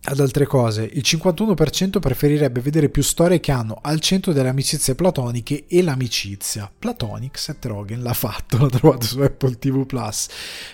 ad 0.04 0.20
altre 0.20 0.46
cose. 0.46 0.88
Il 0.92 1.02
51% 1.04 1.98
preferirebbe 1.98 2.60
vedere 2.60 2.88
più 2.88 3.02
storie 3.02 3.40
che 3.40 3.52
hanno 3.52 3.78
al 3.80 4.00
centro 4.00 4.32
delle 4.32 4.48
amicizie 4.48 4.94
platoniche 4.94 5.64
e 5.66 5.82
l'amicizia. 5.82 6.70
Platonic, 6.76 7.38
Seth 7.38 7.64
Rogen 7.66 8.02
l'ha 8.02 8.12
fatto, 8.12 8.58
l'ha 8.62 8.68
trovato 8.68 9.06
su 9.06 9.20
Apple 9.20 9.58
TV 9.58 9.86
Plus. 9.86 10.28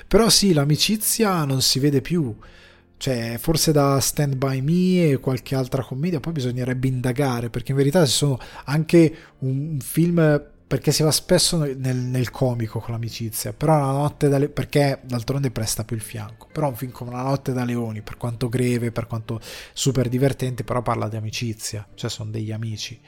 Però 0.06 0.28
sì, 0.28 0.52
l'amicizia 0.52 1.44
non 1.44 1.62
si 1.62 1.78
vede 1.78 2.00
più. 2.00 2.34
Cioè, 2.96 3.38
forse 3.38 3.72
da 3.72 3.98
Stand 3.98 4.34
By 4.36 4.60
Me 4.60 5.10
e 5.10 5.20
qualche 5.20 5.54
altra 5.54 5.82
commedia, 5.82 6.20
poi 6.20 6.34
bisognerebbe 6.34 6.86
indagare, 6.86 7.48
perché 7.48 7.70
in 7.70 7.78
verità 7.78 8.04
ci 8.04 8.12
sono 8.12 8.38
anche 8.64 9.14
un 9.38 9.78
film 9.80 10.42
perché 10.70 10.92
si 10.92 11.02
va 11.02 11.10
spesso 11.10 11.56
nel, 11.56 11.96
nel 11.96 12.30
comico 12.30 12.78
con 12.78 12.92
l'amicizia, 12.92 13.52
però 13.52 13.76
la 13.80 13.90
notte 13.90 14.28
da 14.28 14.38
le- 14.38 14.48
perché 14.48 15.00
d'altronde 15.02 15.50
presta 15.50 15.82
più 15.82 15.96
il 15.96 16.02
fianco, 16.02 16.46
però 16.52 16.68
un 16.68 16.76
film 16.76 16.92
come 16.92 17.10
La 17.10 17.22
notte 17.22 17.52
da 17.52 17.64
leoni, 17.64 18.02
per 18.02 18.16
quanto 18.16 18.48
greve, 18.48 18.92
per 18.92 19.08
quanto 19.08 19.40
super 19.72 20.08
divertente, 20.08 20.62
però 20.62 20.80
parla 20.80 21.08
di 21.08 21.16
amicizia, 21.16 21.84
cioè 21.94 22.08
sono 22.08 22.30
degli 22.30 22.52
amici. 22.52 23.00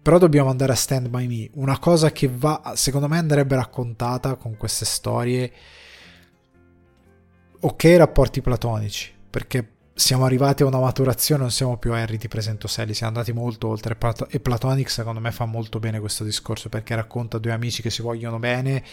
però 0.00 0.16
dobbiamo 0.18 0.48
andare 0.48 0.72
a 0.72 0.76
Stand 0.76 1.08
By 1.08 1.26
Me, 1.26 1.50
una 1.54 1.78
cosa 1.78 2.10
che 2.10 2.30
va, 2.32 2.72
secondo 2.74 3.08
me 3.08 3.18
andrebbe 3.18 3.56
raccontata 3.56 4.36
con 4.36 4.56
queste 4.56 4.86
storie, 4.86 5.52
ok 7.60 7.84
rapporti 7.96 8.40
platonici, 8.40 9.12
perché 9.28 9.76
siamo 9.98 10.24
arrivati 10.24 10.62
a 10.62 10.66
una 10.66 10.78
maturazione, 10.78 11.40
non 11.42 11.50
siamo 11.50 11.76
più 11.76 11.92
Harry 11.92 12.18
ti 12.18 12.28
presento 12.28 12.68
Sally, 12.68 12.94
siamo 12.94 13.14
andati 13.14 13.32
molto 13.32 13.66
oltre 13.66 13.98
e 14.28 14.38
Platonic 14.38 14.88
secondo 14.88 15.18
me 15.18 15.32
fa 15.32 15.44
molto 15.44 15.80
bene 15.80 15.98
questo 15.98 16.22
discorso 16.22 16.68
perché 16.68 16.94
racconta 16.94 17.38
due 17.38 17.50
amici 17.50 17.82
che 17.82 17.90
si 17.90 18.00
vogliono 18.00 18.38
bene, 18.38 18.84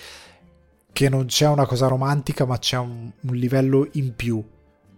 che 0.92 1.08
non 1.08 1.28
c'è 1.28 1.48
una 1.48 1.68
cosa 1.68 1.86
romantica 1.86 2.46
ma 2.46 2.58
c'è 2.58 2.78
un, 2.78 3.12
un 3.22 3.36
livello 3.36 3.88
in 3.92 4.16
più, 4.16 4.44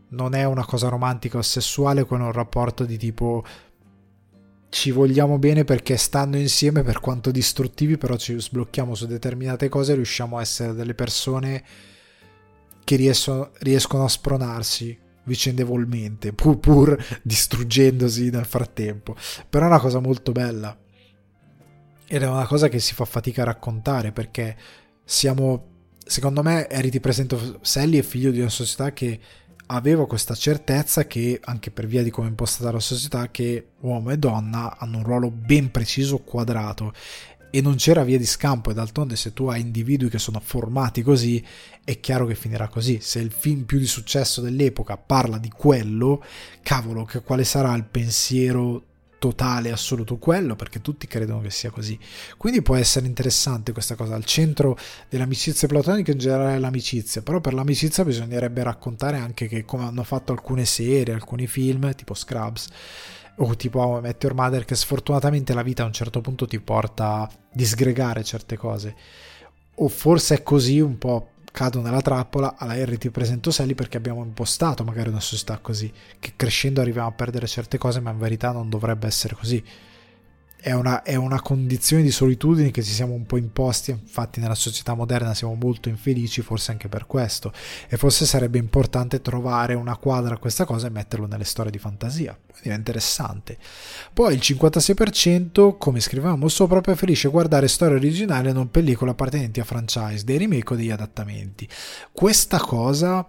non 0.09 0.33
è 0.33 0.45
una 0.45 0.63
cosa 0.65 0.87
romantica 0.87 1.39
o 1.39 1.41
sessuale 1.41 2.05
con 2.05 2.21
un 2.21 2.31
rapporto 2.31 2.85
di 2.85 2.97
tipo 2.97 3.43
ci 4.69 4.91
vogliamo 4.91 5.37
bene 5.37 5.65
perché 5.65 5.97
stando 5.97 6.37
insieme 6.37 6.83
per 6.83 7.01
quanto 7.01 7.31
distruttivi 7.31 7.97
però 7.97 8.15
ci 8.15 8.39
sblocchiamo 8.39 8.95
su 8.95 9.07
determinate 9.07 9.67
cose 9.67 9.91
e 9.91 9.95
riusciamo 9.95 10.37
a 10.37 10.41
essere 10.41 10.73
delle 10.73 10.93
persone 10.93 11.63
che 12.85 12.95
riescono, 12.95 13.51
riescono 13.59 14.05
a 14.05 14.09
spronarsi 14.09 15.05
vicendevolmente, 15.27 16.33
pur, 16.33 16.57
pur 16.57 17.05
distruggendosi 17.21 18.29
nel 18.29 18.45
frattempo. 18.45 19.15
Però 19.47 19.65
è 19.65 19.67
una 19.67 19.79
cosa 19.79 19.99
molto 19.99 20.31
bella. 20.31 20.75
Ed 22.07 22.23
è 22.23 22.27
una 22.27 22.47
cosa 22.47 22.69
che 22.69 22.79
si 22.79 22.93
fa 22.93 23.05
fatica 23.05 23.43
a 23.43 23.45
raccontare 23.45 24.11
perché 24.11 24.55
siamo. 25.03 25.75
Secondo 26.03 26.41
me, 26.41 26.65
Harry 26.67 26.89
ti 26.89 27.01
presento 27.01 27.59
Sally 27.61 27.99
è 27.99 28.01
figlio 28.01 28.31
di 28.31 28.39
una 28.39 28.49
società 28.49 28.93
che 28.93 29.19
aveva 29.67 30.07
questa 30.07 30.33
certezza 30.35 31.05
che, 31.05 31.39
anche 31.43 31.69
per 31.69 31.85
via 31.85 32.01
di 32.01 32.09
come 32.09 32.27
è 32.27 32.29
impostata 32.29 32.71
la 32.71 32.79
società, 32.79 33.29
che 33.29 33.71
uomo 33.81 34.11
e 34.11 34.17
donna 34.17 34.77
hanno 34.77 34.99
un 34.99 35.03
ruolo 35.03 35.29
ben 35.29 35.69
preciso, 35.69 36.19
quadrato 36.19 36.93
e 37.49 37.61
non 37.61 37.75
c'era 37.75 38.03
via 38.03 38.17
di 38.17 38.25
scampo 38.25 38.71
e 38.71 38.73
d'altronde 38.73 39.15
se 39.15 39.33
tu 39.33 39.47
hai 39.47 39.61
individui 39.61 40.09
che 40.09 40.19
sono 40.19 40.41
formati 40.43 41.01
così 41.01 41.43
è 41.83 41.99
chiaro 41.99 42.25
che 42.25 42.35
finirà 42.35 42.67
così. 42.67 42.99
Se 43.01 43.19
il 43.19 43.31
film 43.31 43.63
più 43.63 43.79
di 43.79 43.87
successo 43.87 44.41
dell'epoca 44.41 44.97
parla 44.97 45.37
di 45.37 45.49
quello 45.49 46.23
cavolo 46.61 47.05
che 47.05 47.21
quale 47.21 47.43
sarà 47.43 47.73
il 47.75 47.85
pensiero 47.85 48.83
totale 49.19 49.71
assoluto 49.71 50.17
quello? 50.17 50.55
Perché 50.55 50.81
tutti 50.81 51.07
credono 51.07 51.41
che 51.41 51.49
sia 51.49 51.69
così. 51.69 51.97
Quindi 52.37 52.61
può 52.61 52.75
essere 52.75 53.07
interessante 53.07 53.71
questa 53.71 53.95
cosa 53.95 54.15
al 54.15 54.25
centro 54.25 54.77
dell'amicizia 55.09 55.67
platonica 55.67 56.11
in 56.11 56.17
generale 56.17 56.55
è 56.55 56.59
l'amicizia 56.59 57.21
però 57.21 57.39
per 57.39 57.53
l'amicizia 57.53 58.03
bisognerebbe 58.03 58.63
raccontare 58.63 59.17
anche 59.17 59.47
che 59.47 59.65
come 59.65 59.85
hanno 59.85 60.03
fatto 60.03 60.31
alcune 60.31 60.65
serie 60.65 61.13
alcuni 61.13 61.47
film 61.47 61.93
tipo 61.95 62.13
Scrubs 62.13 62.67
o 63.39 63.55
tipo 63.55 63.79
How 63.79 63.99
I 63.99 64.01
Met 64.01 64.23
Your 64.23 64.35
Mother 64.35 64.65
che 64.65 64.75
sfortunatamente 64.75 65.53
la 65.53 65.63
vita 65.63 65.83
a 65.83 65.85
un 65.85 65.93
certo 65.93 66.21
punto 66.21 66.45
ti 66.45 66.59
porta 66.59 67.21
a 67.21 67.29
disgregare 67.51 68.23
certe 68.23 68.57
cose. 68.57 68.95
O 69.75 69.87
forse 69.87 70.35
è 70.35 70.43
così 70.43 70.79
un 70.79 70.97
po' 70.97 71.29
cado 71.51 71.81
nella 71.81 72.01
trappola 72.01 72.55
alla 72.57 72.75
R 72.75 72.97
ti 72.97 73.09
presento 73.09 73.49
Sally 73.49 73.73
perché 73.73 73.97
abbiamo 73.97 74.23
impostato 74.23 74.83
magari 74.83 75.09
una 75.09 75.19
società 75.19 75.57
così 75.57 75.91
che 76.19 76.33
crescendo 76.35 76.81
arriviamo 76.81 77.07
a 77.07 77.11
perdere 77.11 77.47
certe 77.47 77.79
cose 77.79 77.99
ma 77.99 78.11
in 78.11 78.19
verità 78.19 78.51
non 78.51 78.69
dovrebbe 78.69 79.07
essere 79.07 79.33
così 79.33 79.63
è 80.59 80.71
una, 80.73 81.03
è 81.03 81.15
una, 81.15 81.39
condizione 81.39 82.01
di 82.01 82.09
solitudine 82.09 82.71
che 82.71 82.81
ci 82.81 82.91
siamo 82.91 83.13
un 83.13 83.25
po' 83.25 83.37
imposti, 83.37 83.91
infatti 83.91 84.39
nella 84.39 84.55
società 84.55 84.95
moderna 84.95 85.33
siamo 85.33 85.53
molto 85.53 85.87
infelici, 85.87 86.41
forse 86.41 86.71
anche 86.71 86.89
per 86.89 87.05
questo, 87.05 87.53
e 87.87 87.95
forse 87.95 88.25
sarebbe 88.25 88.57
importante 88.57 89.21
trovare 89.21 89.75
una 89.75 89.95
quadra 89.97 90.33
a 90.33 90.37
questa 90.39 90.65
cosa 90.65 90.87
e 90.87 90.89
metterlo 90.89 91.27
nelle 91.27 91.43
storie 91.43 91.71
di 91.71 91.77
fantasia, 91.77 92.37
quindi 92.49 92.69
è 92.69 92.73
interessante. 92.73 93.57
Poi 94.11 94.33
il 94.33 94.39
56%, 94.41 95.77
come 95.77 95.99
scrivevamo 95.99 96.47
sopra, 96.47 96.81
preferisce 96.81 97.29
guardare 97.29 97.67
storie 97.67 97.95
originali 97.95 98.49
e 98.49 98.53
non 98.53 98.71
pellicole 98.71 99.11
appartenenti 99.11 99.59
a 99.59 99.63
franchise, 99.63 100.25
dei 100.25 100.39
remake 100.39 100.73
o 100.73 100.75
degli 100.75 100.91
adattamenti. 100.91 101.69
Questa 102.11 102.57
cosa 102.57 103.25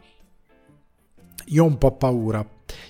io 1.51 1.63
ho 1.63 1.67
un 1.67 1.79
po' 1.79 1.93
paura, 1.97 2.45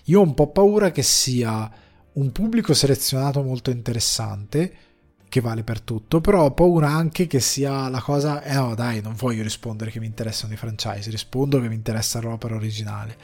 io 0.05 0.21
ho 0.21 0.23
un 0.23 0.35
po' 0.35 0.51
paura 0.51 0.91
che 0.91 1.03
sia 1.03 1.71
un 2.19 2.33
pubblico 2.33 2.75
selezionato 2.75 3.43
molto 3.43 3.71
interessante 3.71 4.73
che 5.29 5.41
vale 5.41 5.63
per 5.63 5.81
tutto, 5.81 6.21
però 6.21 6.45
ho 6.45 6.53
paura 6.53 6.89
anche 6.89 7.27
che 7.27 7.39
sia 7.39 7.89
la 7.89 8.01
cosa, 8.01 8.43
eh 8.43 8.55
no 8.55 8.75
dai, 8.75 9.01
non 9.01 9.15
voglio 9.15 9.43
rispondere 9.43 9.91
che 9.91 10.01
mi 10.01 10.07
interessano 10.07 10.55
i 10.55 10.57
franchise, 10.57 11.11
rispondo 11.11 11.61
che 11.61 11.69
mi 11.69 11.75
interessa 11.75 12.21
l'opera 12.21 12.57
originale. 12.57 13.17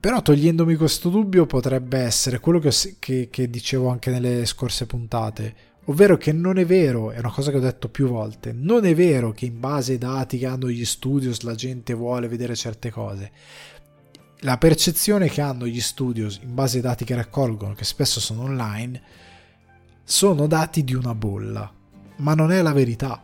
Però 0.00 0.22
togliendomi 0.22 0.76
questo 0.76 1.08
dubbio 1.08 1.46
potrebbe 1.46 1.98
essere 1.98 2.40
quello 2.40 2.58
che, 2.58 2.70
che, 2.98 3.28
che 3.30 3.50
dicevo 3.50 3.88
anche 3.88 4.10
nelle 4.10 4.44
scorse 4.46 4.86
puntate, 4.86 5.54
ovvero 5.84 6.16
che 6.16 6.32
non 6.32 6.58
è 6.58 6.64
vero, 6.64 7.10
è 7.10 7.18
una 7.18 7.30
cosa 7.30 7.50
che 7.50 7.58
ho 7.58 7.60
detto 7.60 7.88
più 7.88 8.08
volte, 8.08 8.52
non 8.52 8.86
è 8.86 8.94
vero 8.94 9.32
che 9.32 9.44
in 9.46 9.60
base 9.60 9.92
ai 9.92 9.98
dati 9.98 10.38
che 10.38 10.46
hanno 10.46 10.68
gli 10.68 10.84
studios 10.84 11.42
la 11.42 11.54
gente 11.54 11.92
vuole 11.92 12.28
vedere 12.28 12.56
certe 12.56 12.90
cose, 12.90 13.30
la 14.40 14.58
percezione 14.58 15.28
che 15.28 15.40
hanno 15.40 15.66
gli 15.66 15.80
studios 15.80 16.40
in 16.42 16.54
base 16.54 16.76
ai 16.76 16.82
dati 16.82 17.04
che 17.04 17.14
raccolgono, 17.14 17.74
che 17.74 17.84
spesso 17.84 18.20
sono 18.20 18.42
online, 18.42 19.00
sono 20.04 20.46
dati 20.46 20.84
di 20.84 20.94
una 20.94 21.14
bolla, 21.14 21.72
ma 22.16 22.34
non 22.34 22.52
è 22.52 22.60
la 22.60 22.72
verità. 22.72 23.22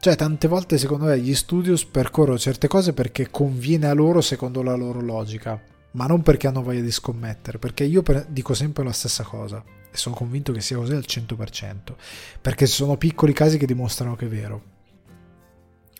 Cioè, 0.00 0.16
tante 0.16 0.48
volte 0.48 0.78
secondo 0.78 1.06
me 1.06 1.18
gli 1.20 1.34
studios 1.34 1.84
percorrono 1.84 2.38
certe 2.38 2.68
cose 2.68 2.92
perché 2.92 3.30
conviene 3.30 3.86
a 3.86 3.94
loro 3.94 4.20
secondo 4.20 4.62
la 4.62 4.74
loro 4.74 5.00
logica, 5.00 5.60
ma 5.92 6.06
non 6.06 6.22
perché 6.22 6.46
hanno 6.46 6.62
voglia 6.62 6.82
di 6.82 6.90
scommettere, 6.90 7.58
perché 7.58 7.84
io 7.84 8.02
dico 8.28 8.54
sempre 8.54 8.84
la 8.84 8.92
stessa 8.92 9.22
cosa 9.24 9.62
e 9.90 9.96
sono 9.96 10.14
convinto 10.14 10.52
che 10.52 10.60
sia 10.60 10.76
così 10.76 10.92
al 10.92 11.04
100%, 11.06 11.94
perché 12.40 12.66
ci 12.66 12.74
sono 12.74 12.96
piccoli 12.96 13.32
casi 13.32 13.58
che 13.58 13.66
dimostrano 13.66 14.16
che 14.16 14.26
è 14.26 14.28
vero. 14.28 14.62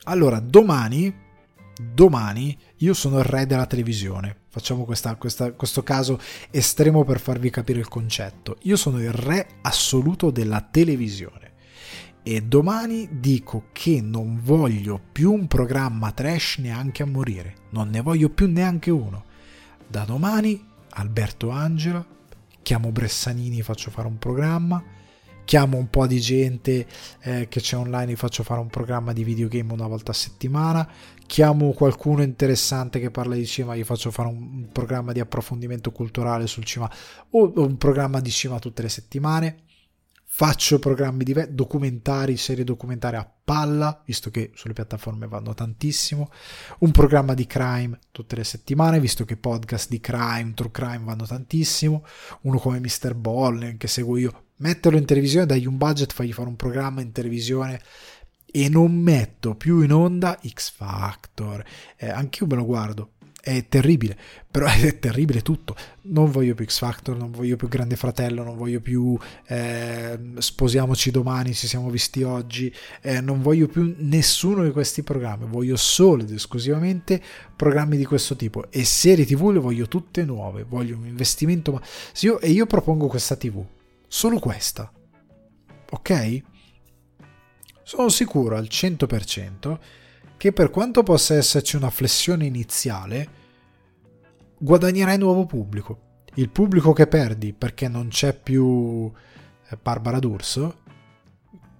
Allora, 0.04 0.40
domani, 0.40 1.14
domani 1.80 2.56
io 2.78 2.94
sono 2.94 3.18
il 3.18 3.24
re 3.24 3.46
della 3.46 3.66
televisione 3.66 4.36
Facciamo 4.58 4.84
questa, 4.84 5.14
questa, 5.14 5.52
questo 5.52 5.84
caso 5.84 6.18
estremo 6.50 7.04
per 7.04 7.20
farvi 7.20 7.48
capire 7.48 7.78
il 7.78 7.86
concetto. 7.86 8.56
Io 8.62 8.74
sono 8.74 8.98
il 9.00 9.12
re 9.12 9.46
assoluto 9.62 10.32
della 10.32 10.66
televisione 10.68 11.52
e 12.24 12.42
domani 12.42 13.08
dico 13.20 13.66
che 13.70 14.00
non 14.02 14.40
voglio 14.42 15.00
più 15.12 15.32
un 15.32 15.46
programma 15.46 16.10
trash 16.10 16.56
neanche 16.58 17.04
a 17.04 17.06
morire. 17.06 17.54
Non 17.70 17.90
ne 17.90 18.00
voglio 18.00 18.30
più 18.30 18.50
neanche 18.50 18.90
uno. 18.90 19.26
Da 19.86 20.02
domani 20.02 20.60
Alberto 20.90 21.50
Angela, 21.50 22.04
chiamo 22.60 22.90
Bressanini, 22.90 23.62
faccio 23.62 23.92
fare 23.92 24.08
un 24.08 24.18
programma 24.18 24.82
chiamo 25.48 25.78
un 25.78 25.88
po' 25.88 26.06
di 26.06 26.20
gente 26.20 26.86
eh, 27.22 27.48
che 27.48 27.60
c'è 27.62 27.74
online, 27.74 28.12
gli 28.12 28.16
faccio 28.16 28.42
fare 28.42 28.60
un 28.60 28.66
programma 28.66 29.14
di 29.14 29.24
videogame 29.24 29.72
una 29.72 29.86
volta 29.86 30.10
a 30.10 30.14
settimana, 30.14 30.86
chiamo 31.28 31.72
qualcuno 31.72 32.22
interessante 32.22 32.98
che 32.98 33.10
parla 33.10 33.34
di 33.34 33.46
cinema, 33.46 33.76
gli 33.76 33.84
faccio 33.84 34.10
fare 34.10 34.28
un, 34.28 34.70
programma 34.72 35.12
di 35.12 35.20
approfondimento 35.20 35.92
culturale 35.92 36.46
sul 36.46 36.64
cinema 36.64 36.90
o 37.30 37.52
un 37.54 37.76
programma 37.76 38.18
di 38.20 38.30
cinema 38.30 38.58
tutte 38.58 38.82
le 38.82 38.88
settimane. 38.88 39.62
Faccio 40.24 40.78
programmi 40.78 41.24
di 41.24 41.34
documentari, 41.50 42.36
serie 42.36 42.64
documentari 42.64 43.16
a 43.16 43.30
palla, 43.44 44.02
visto 44.06 44.30
che 44.30 44.52
sulle 44.54 44.72
piattaforme 44.72 45.26
vanno 45.26 45.52
tantissimo. 45.52 46.30
Un 46.80 46.92
programma 46.92 47.34
di 47.34 47.46
crime 47.46 47.98
tutte 48.10 48.36
le 48.36 48.44
settimane, 48.44 49.00
visto 49.00 49.24
che 49.24 49.36
podcast 49.36 49.90
di 49.90 50.00
crime, 50.00 50.52
true 50.54 50.70
crime 50.70 51.02
vanno 51.04 51.26
tantissimo. 51.26 52.04
Uno 52.42 52.58
come 52.58 52.80
Mr. 52.80 53.14
Ball, 53.14 53.76
che 53.76 53.88
seguo 53.88 54.16
io, 54.16 54.44
metterlo 54.58 54.96
in 54.96 55.04
televisione, 55.04 55.44
dagli 55.44 55.66
un 55.66 55.76
budget, 55.76 56.12
fagli 56.12 56.32
fare 56.32 56.48
un 56.48 56.56
programma 56.56 57.00
in 57.00 57.12
televisione 57.12 57.80
e 58.50 58.68
non 58.68 58.94
metto 58.94 59.54
più 59.54 59.80
in 59.82 59.92
onda 59.92 60.38
X 60.46 60.72
Factor. 60.72 61.64
Eh, 61.96 62.08
anche 62.08 62.42
io 62.42 62.48
me 62.48 62.56
lo 62.56 62.64
guardo. 62.64 63.10
È 63.40 63.66
terribile, 63.68 64.18
però 64.50 64.66
è 64.68 64.98
terribile 64.98 65.42
tutto. 65.42 65.76
Non 66.02 66.30
voglio 66.30 66.54
più 66.54 66.64
X 66.64 66.78
Factor, 66.78 67.16
non 67.16 67.30
voglio 67.30 67.56
più 67.56 67.68
Grande 67.68 67.96
Fratello, 67.96 68.42
non 68.42 68.56
voglio 68.56 68.80
più 68.80 69.18
eh, 69.46 70.18
Sposiamoci 70.38 71.10
domani, 71.10 71.54
ci 71.54 71.66
siamo 71.66 71.88
visti 71.88 72.22
oggi, 72.22 72.72
eh, 73.00 73.20
non 73.20 73.40
voglio 73.40 73.66
più 73.66 73.94
nessuno 73.98 74.64
di 74.64 74.70
questi 74.70 75.02
programmi, 75.02 75.46
voglio 75.46 75.76
solo 75.76 76.22
ed 76.22 76.32
esclusivamente 76.32 77.22
programmi 77.54 77.96
di 77.96 78.04
questo 78.04 78.36
tipo 78.36 78.70
e 78.70 78.84
serie 78.84 79.24
TV 79.24 79.50
le 79.50 79.60
voglio 79.60 79.86
tutte 79.86 80.24
nuove, 80.24 80.64
voglio 80.64 80.96
un 80.96 81.06
investimento. 81.06 81.72
Ma... 81.72 81.80
Io, 82.20 82.40
e 82.40 82.50
io 82.50 82.66
propongo 82.66 83.06
questa 83.06 83.36
TV, 83.36 83.64
Solo 84.10 84.38
questa. 84.38 84.90
Ok? 85.90 86.42
Sono 87.88 88.10
sicuro 88.10 88.54
al 88.58 88.68
100% 88.70 89.78
che 90.36 90.52
per 90.52 90.68
quanto 90.68 91.02
possa 91.02 91.36
esserci 91.36 91.74
una 91.74 91.88
flessione 91.88 92.44
iniziale, 92.44 93.28
guadagnerai 94.58 95.16
nuovo 95.16 95.46
pubblico. 95.46 96.26
Il 96.34 96.50
pubblico 96.50 96.92
che 96.92 97.06
perdi 97.06 97.54
perché 97.54 97.88
non 97.88 98.08
c'è 98.08 98.38
più 98.38 99.10
eh, 99.70 99.78
Barbara 99.80 100.18
D'Urso 100.18 100.80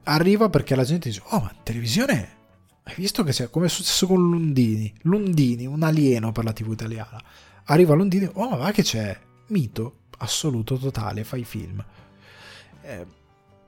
arriva 0.05 0.49
perché 0.49 0.75
la 0.75 0.85
gente 0.85 1.11
dice: 1.11 1.21
Oh, 1.27 1.41
ma 1.41 1.53
in 1.55 1.63
televisione 1.63 2.37
hai 2.85 2.95
visto 2.97 3.23
che 3.23 3.33
c'è 3.33 3.51
come 3.51 3.67
è 3.67 3.69
successo 3.69 4.07
con 4.07 4.31
Lundini? 4.31 4.91
Lundini, 5.03 5.67
un 5.67 5.83
alieno 5.83 6.33
per 6.33 6.45
la 6.45 6.55
TV 6.55 6.73
italiana. 6.73 7.23
Arriva 7.65 7.93
Lundini, 7.93 8.31
oh, 8.33 8.49
ma 8.49 8.57
va 8.57 8.71
che 8.71 8.83
c'è? 8.83 9.15
Mito 9.49 10.05
assoluto, 10.21 10.79
totale, 10.79 11.23
fai 11.23 11.45
film. 11.45 11.85
Eh, 12.81 13.07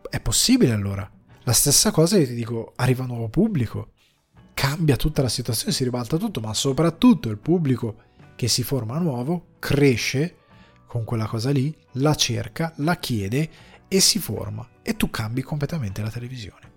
è 0.09 0.21
possibile 0.21 0.73
allora. 0.73 1.19
La 1.45 1.53
stessa 1.53 1.91
cosa 1.91 2.19
io 2.19 2.27
ti 2.27 2.35
dico, 2.35 2.73
arriva 2.77 3.07
nuovo 3.07 3.29
pubblico, 3.29 3.93
cambia 4.53 4.97
tutta 4.97 5.23
la 5.23 5.29
situazione, 5.29 5.73
si 5.73 5.85
ribalta 5.85 6.19
tutto, 6.19 6.41
ma 6.41 6.53
soprattutto 6.53 7.31
il 7.31 7.39
pubblico 7.39 7.97
che 8.37 8.47
si 8.47 8.63
forma 8.63 8.99
nuovo 8.99 9.57
cresce 9.59 10.37
con 10.87 11.05
quella 11.05 11.27
cosa 11.27 11.51
lì, 11.51 11.75
la 11.93 12.15
cerca, 12.15 12.73
la 12.77 12.97
chiede 12.97 13.49
e 13.89 14.01
si 14.01 14.19
forma 14.19 14.69
e 14.83 14.97
tu 14.97 15.09
cambi 15.09 15.43
completamente 15.43 16.03
la 16.03 16.11
televisione. 16.11 16.71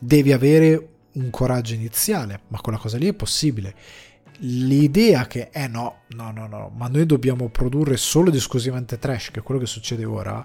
Devi 0.00 0.32
avere 0.32 0.88
un 1.12 1.30
coraggio 1.30 1.74
iniziale, 1.74 2.42
ma 2.48 2.60
quella 2.60 2.78
cosa 2.78 2.96
lì 2.96 3.06
è 3.06 3.14
possibile. 3.14 3.74
L'idea 4.38 5.26
che, 5.26 5.50
eh 5.52 5.68
no, 5.68 6.02
no, 6.08 6.32
no, 6.32 6.46
no, 6.48 6.72
ma 6.74 6.88
noi 6.88 7.06
dobbiamo 7.06 7.48
produrre 7.48 7.96
solo 7.96 8.28
ed 8.28 8.34
esclusivamente 8.34 8.98
trash, 8.98 9.30
che 9.30 9.40
è 9.40 9.42
quello 9.42 9.60
che 9.60 9.66
succede 9.66 10.04
ora, 10.04 10.44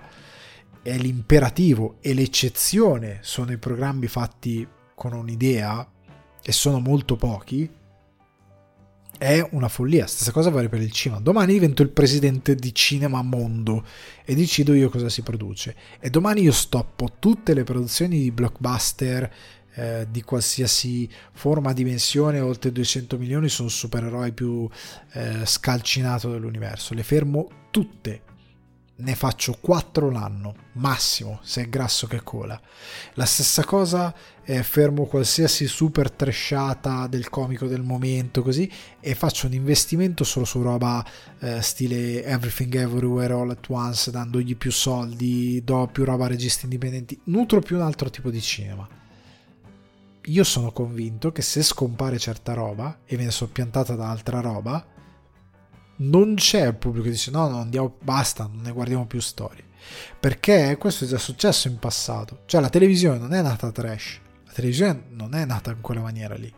è 0.88 0.98
l'imperativo 0.98 1.98
e 2.00 2.14
l'eccezione 2.14 3.20
sono 3.22 3.52
i 3.52 3.58
programmi 3.58 4.08
fatti 4.08 4.66
con 4.96 5.12
un'idea 5.12 5.86
e 6.42 6.52
sono 6.54 6.80
molto 6.80 7.18
pochi, 7.18 7.70
è 9.18 9.46
una 9.52 9.68
follia. 9.68 10.08
Stessa 10.08 10.32
cosa 10.32 10.50
vale 10.50 10.70
per 10.70 10.80
il 10.80 10.92
cinema. 10.94 11.20
Domani 11.20 11.52
divento 11.52 11.82
il 11.82 11.90
presidente 11.90 12.56
di 12.56 12.74
Cinema 12.74 13.22
Mondo 13.22 13.86
e 14.24 14.34
decido 14.34 14.74
io 14.74 14.90
cosa 14.90 15.10
si 15.10 15.24
produce. 15.24 15.76
E 16.00 16.10
domani 16.10 16.42
io 16.42 16.54
stoppo 16.54 17.16
tutte 17.20 17.54
le 17.54 17.66
produzioni 17.66 18.22
di 18.22 18.32
blockbuster 18.32 19.34
eh, 19.74 20.08
di 20.10 20.22
qualsiasi 20.22 21.10
forma, 21.34 21.74
dimensione, 21.74 22.40
oltre 22.40 22.72
200 22.72 23.18
milioni, 23.18 23.50
sono 23.50 23.68
supereroi 23.68 24.32
più 24.32 24.70
eh, 25.12 25.46
scalcinato 25.46 26.32
dell'universo. 26.32 26.94
Le 26.94 27.04
fermo 27.04 27.50
tutte 27.72 28.27
ne 29.00 29.16
faccio 29.16 29.58
4 29.60 30.10
l'anno, 30.10 30.56
massimo, 30.74 31.40
se 31.44 31.64
è 31.64 31.70
grasso 31.70 32.08
che 32.08 32.22
cola. 32.24 32.60
La 33.14 33.26
stessa 33.26 33.64
cosa, 33.64 34.14
eh, 34.44 34.64
fermo 34.64 35.06
qualsiasi 35.06 35.68
super 35.68 36.10
trashata 36.10 37.06
del 37.08 37.30
comico 37.30 37.68
del 37.68 37.84
momento, 37.84 38.42
così, 38.42 38.72
e 39.00 39.14
faccio 39.14 39.46
un 39.46 39.54
investimento 39.54 40.24
solo 40.24 40.46
su 40.46 40.62
roba 40.62 41.06
eh, 41.40 41.62
stile 41.62 42.24
Everything 42.24 42.74
Everywhere 42.74 43.34
All 43.34 43.50
At 43.52 43.68
Once, 43.70 44.10
dandogli 44.10 44.56
più 44.56 44.72
soldi, 44.72 45.62
do 45.64 45.88
più 45.92 46.04
roba 46.04 46.26
a 46.26 46.30
registi 46.30 46.66
indipendenti, 46.66 47.20
nutro 47.26 47.60
più 47.60 47.76
un 47.76 47.84
altro 47.84 48.10
tipo 48.10 48.32
di 48.32 48.42
cinema. 48.42 48.88
Io 50.24 50.44
sono 50.44 50.72
convinto 50.72 51.32
che 51.32 51.42
se 51.42 51.62
scompare 51.62 52.18
certa 52.18 52.54
roba 52.54 53.00
e 53.06 53.16
viene 53.16 53.32
soppiantata 53.32 53.96
da 53.96 54.10
altra 54.10 54.42
roba, 54.42 54.86
non 55.98 56.36
c'è 56.36 56.68
il 56.68 56.76
pubblico 56.76 57.06
che 57.06 57.12
dice 57.12 57.32
no, 57.32 57.48
no, 57.48 57.60
andiamo, 57.60 57.96
basta, 58.02 58.50
non 58.52 58.62
ne 58.62 58.72
guardiamo 58.72 59.06
più 59.06 59.20
storie. 59.20 59.64
Perché 60.20 60.76
questo 60.78 61.06
è 61.06 61.08
già 61.08 61.18
successo 61.18 61.68
in 61.68 61.80
passato. 61.80 62.42
Cioè 62.46 62.62
la 62.62 62.70
televisione 62.70 63.18
non 63.18 63.34
è 63.34 63.42
nata 63.42 63.72
trash, 63.72 64.20
la 64.46 64.52
televisione 64.52 65.04
non 65.10 65.34
è 65.34 65.46
nata 65.46 65.72
in 65.72 65.82
quella 65.82 66.02
maniera 66.02 66.36
lì. 66.36 66.54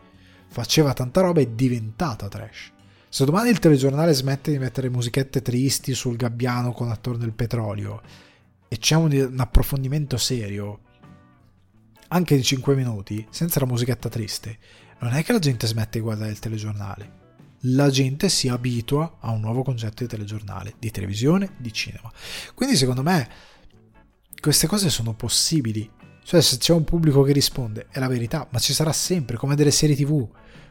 Faceva 0.48 0.92
tanta 0.92 1.20
roba 1.20 1.40
e 1.40 1.44
è 1.44 1.48
diventata 1.48 2.28
trash. 2.28 2.72
Se 3.08 3.24
domani 3.24 3.50
il 3.50 3.58
telegiornale 3.58 4.12
smette 4.12 4.52
di 4.52 4.58
mettere 4.58 4.88
musichette 4.88 5.42
tristi 5.42 5.94
sul 5.94 6.16
gabbiano 6.16 6.72
con 6.72 6.90
attorno 6.90 7.24
il 7.24 7.32
petrolio 7.32 8.00
e 8.68 8.78
c'è 8.78 8.94
un, 8.94 9.12
un 9.12 9.40
approfondimento 9.40 10.16
serio, 10.16 10.80
anche 12.08 12.36
di 12.36 12.42
5 12.42 12.74
minuti, 12.74 13.26
senza 13.30 13.58
la 13.60 13.66
musichetta 13.66 14.08
triste, 14.08 14.58
non 15.00 15.12
è 15.12 15.24
che 15.24 15.32
la 15.32 15.38
gente 15.40 15.66
smette 15.66 15.98
di 15.98 16.04
guardare 16.04 16.30
il 16.30 16.38
telegiornale 16.38 17.29
la 17.64 17.90
gente 17.90 18.28
si 18.28 18.48
abitua 18.48 19.18
a 19.20 19.30
un 19.30 19.40
nuovo 19.40 19.62
concetto 19.62 20.02
di 20.02 20.08
telegiornale, 20.08 20.74
di 20.78 20.90
televisione, 20.90 21.54
di 21.58 21.72
cinema. 21.72 22.10
Quindi 22.54 22.76
secondo 22.76 23.02
me 23.02 23.28
queste 24.40 24.66
cose 24.66 24.88
sono 24.88 25.14
possibili. 25.14 25.88
Cioè 26.22 26.40
se 26.40 26.58
c'è 26.58 26.72
un 26.72 26.84
pubblico 26.84 27.22
che 27.22 27.32
risponde 27.32 27.86
è 27.90 27.98
la 27.98 28.08
verità, 28.08 28.46
ma 28.50 28.58
ci 28.58 28.72
sarà 28.72 28.92
sempre, 28.92 29.36
come 29.36 29.56
delle 29.56 29.70
serie 29.70 29.96
tv. 29.96 30.28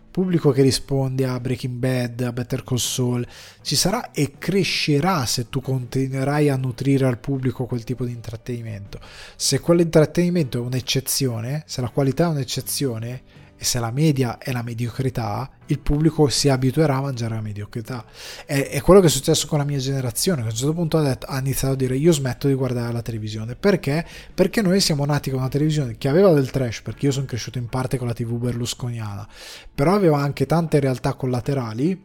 Pubblico 0.10 0.50
che 0.52 0.64
risponde 0.64 1.28
a 1.28 1.40
Breaking 1.40 1.76
Bad, 1.76 2.22
a 2.22 2.32
Better 2.32 2.64
Call 2.64 2.78
Saul, 2.78 3.28
ci 3.62 3.76
sarà 3.76 4.10
e 4.10 4.38
crescerà 4.40 5.24
se 5.28 5.50
tu 5.50 5.62
continuerai 5.62 6.50
a 6.50 6.56
nutrire 6.56 7.06
al 7.06 7.20
pubblico 7.20 7.66
quel 7.68 7.84
tipo 7.84 8.06
di 8.06 8.12
intrattenimento. 8.12 9.00
Se 9.36 9.60
quell'intrattenimento 9.60 10.58
è 10.58 10.62
un'eccezione, 10.62 11.64
se 11.68 11.82
la 11.82 11.90
qualità 11.90 12.26
è 12.26 12.30
un'eccezione, 12.30 13.22
e 13.62 13.66
se 13.66 13.78
la 13.82 13.92
media 13.92 14.38
è 14.38 14.54
la 14.54 14.62
mediocrità, 14.64 15.50
il 15.66 15.80
pubblico 15.80 16.30
si 16.30 16.48
abituerà 16.48 16.96
a 16.96 17.02
mangiare 17.02 17.36
la 17.36 17.42
mediocrità. 17.42 18.06
È, 18.46 18.70
è 18.70 18.80
quello 18.80 19.02
che 19.02 19.08
è 19.08 19.10
successo 19.10 19.48
con 19.48 19.58
la 19.58 19.66
mia 19.66 19.80
generazione, 19.80 20.44
che 20.44 20.48
a 20.48 20.52
un 20.52 20.56
certo 20.56 20.74
punto 20.74 20.98
ha, 20.98 21.02
detto, 21.02 21.26
ha, 21.26 21.38
iniziato 21.40 21.74
a 21.74 21.76
dire 21.76 21.98
io 21.98 22.14
smetto 22.14 22.48
di 22.48 22.54
guardare 22.54 22.94
la 22.94 23.02
televisione. 23.02 23.56
Perché? 23.56 24.08
Perché 24.34 24.62
noi 24.62 24.80
siamo 24.80 25.04
nati 25.04 25.30
con 25.30 25.40
una 25.40 25.50
televisione 25.50 25.98
che 25.98 26.08
aveva 26.08 26.32
del 26.32 26.50
trash, 26.52 26.80
perché 26.84 27.08
io 27.08 27.12
sono 27.12 27.26
cresciuto 27.26 27.58
in 27.58 27.68
parte 27.68 27.98
con 27.98 28.08
la 28.08 28.14
TV 28.14 28.32
berlusconiana, 28.38 29.28
però 29.76 29.94
aveva 29.94 30.20
anche 30.20 30.46
tante 30.46 30.80
realtà 30.80 31.16
collaterali 31.16 32.02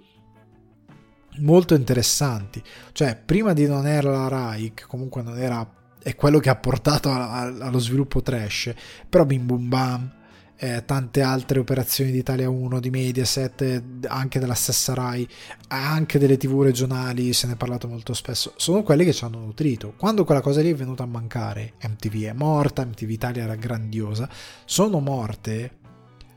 molto 1.36 1.74
interessanti. 1.76 2.60
Cioè, 2.90 3.16
prima 3.24 3.52
di 3.52 3.68
non 3.68 3.86
era 3.86 4.10
la 4.10 4.26
RAI, 4.26 4.72
che 4.74 4.86
comunque 4.88 5.22
non 5.22 5.38
era... 5.38 5.64
è 6.02 6.16
quello 6.16 6.40
che 6.40 6.50
ha 6.50 6.56
portato 6.56 7.12
allo 7.12 7.78
sviluppo 7.78 8.22
trash, 8.22 8.74
però 9.08 9.24
Bim 9.24 9.46
Bum 9.46 9.68
Bam 9.68 10.22
eh, 10.64 10.84
tante 10.86 11.20
altre 11.20 11.58
operazioni 11.58 12.10
di 12.10 12.18
Italia 12.18 12.48
1, 12.48 12.80
di 12.80 12.88
Mediaset, 12.88 13.82
anche 14.06 14.38
della 14.38 14.54
stessa 14.54 14.94
RAI, 14.94 15.28
anche 15.68 16.18
delle 16.18 16.38
tv 16.38 16.62
regionali, 16.62 17.34
se 17.34 17.46
ne 17.46 17.52
è 17.52 17.56
parlato 17.56 17.86
molto 17.86 18.14
spesso, 18.14 18.54
sono 18.56 18.82
quelli 18.82 19.04
che 19.04 19.12
ci 19.12 19.24
hanno 19.24 19.40
nutrito. 19.40 19.92
Quando 19.98 20.24
quella 20.24 20.40
cosa 20.40 20.62
lì 20.62 20.70
è 20.70 20.74
venuta 20.74 21.02
a 21.02 21.06
mancare, 21.06 21.74
MTV 21.82 22.22
è 22.22 22.32
morta, 22.32 22.84
MTV 22.84 23.10
Italia 23.10 23.42
era 23.42 23.56
grandiosa, 23.56 24.26
sono 24.64 25.00
morte, 25.00 25.70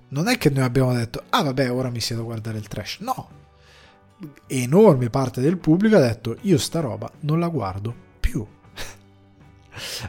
non 0.09 0.28
è 0.28 0.38
che 0.38 0.49
noi 0.49 0.63
abbiamo 0.63 0.93
detto, 0.93 1.23
ah 1.30 1.43
vabbè, 1.43 1.71
ora 1.71 1.89
mi 1.89 2.01
siedo 2.01 2.23
a 2.23 2.25
guardare 2.25 2.57
il 2.57 2.67
trash, 2.67 2.97
no. 2.99 3.30
Enorme 4.47 5.09
parte 5.09 5.39
del 5.39 5.57
pubblico 5.57 5.95
ha 5.95 6.01
detto, 6.01 6.38
io 6.41 6.57
sta 6.57 6.82
roba 6.82 7.09
non 7.21 7.39
la 7.39 7.47
guardo 7.47 7.95
più 8.19 8.45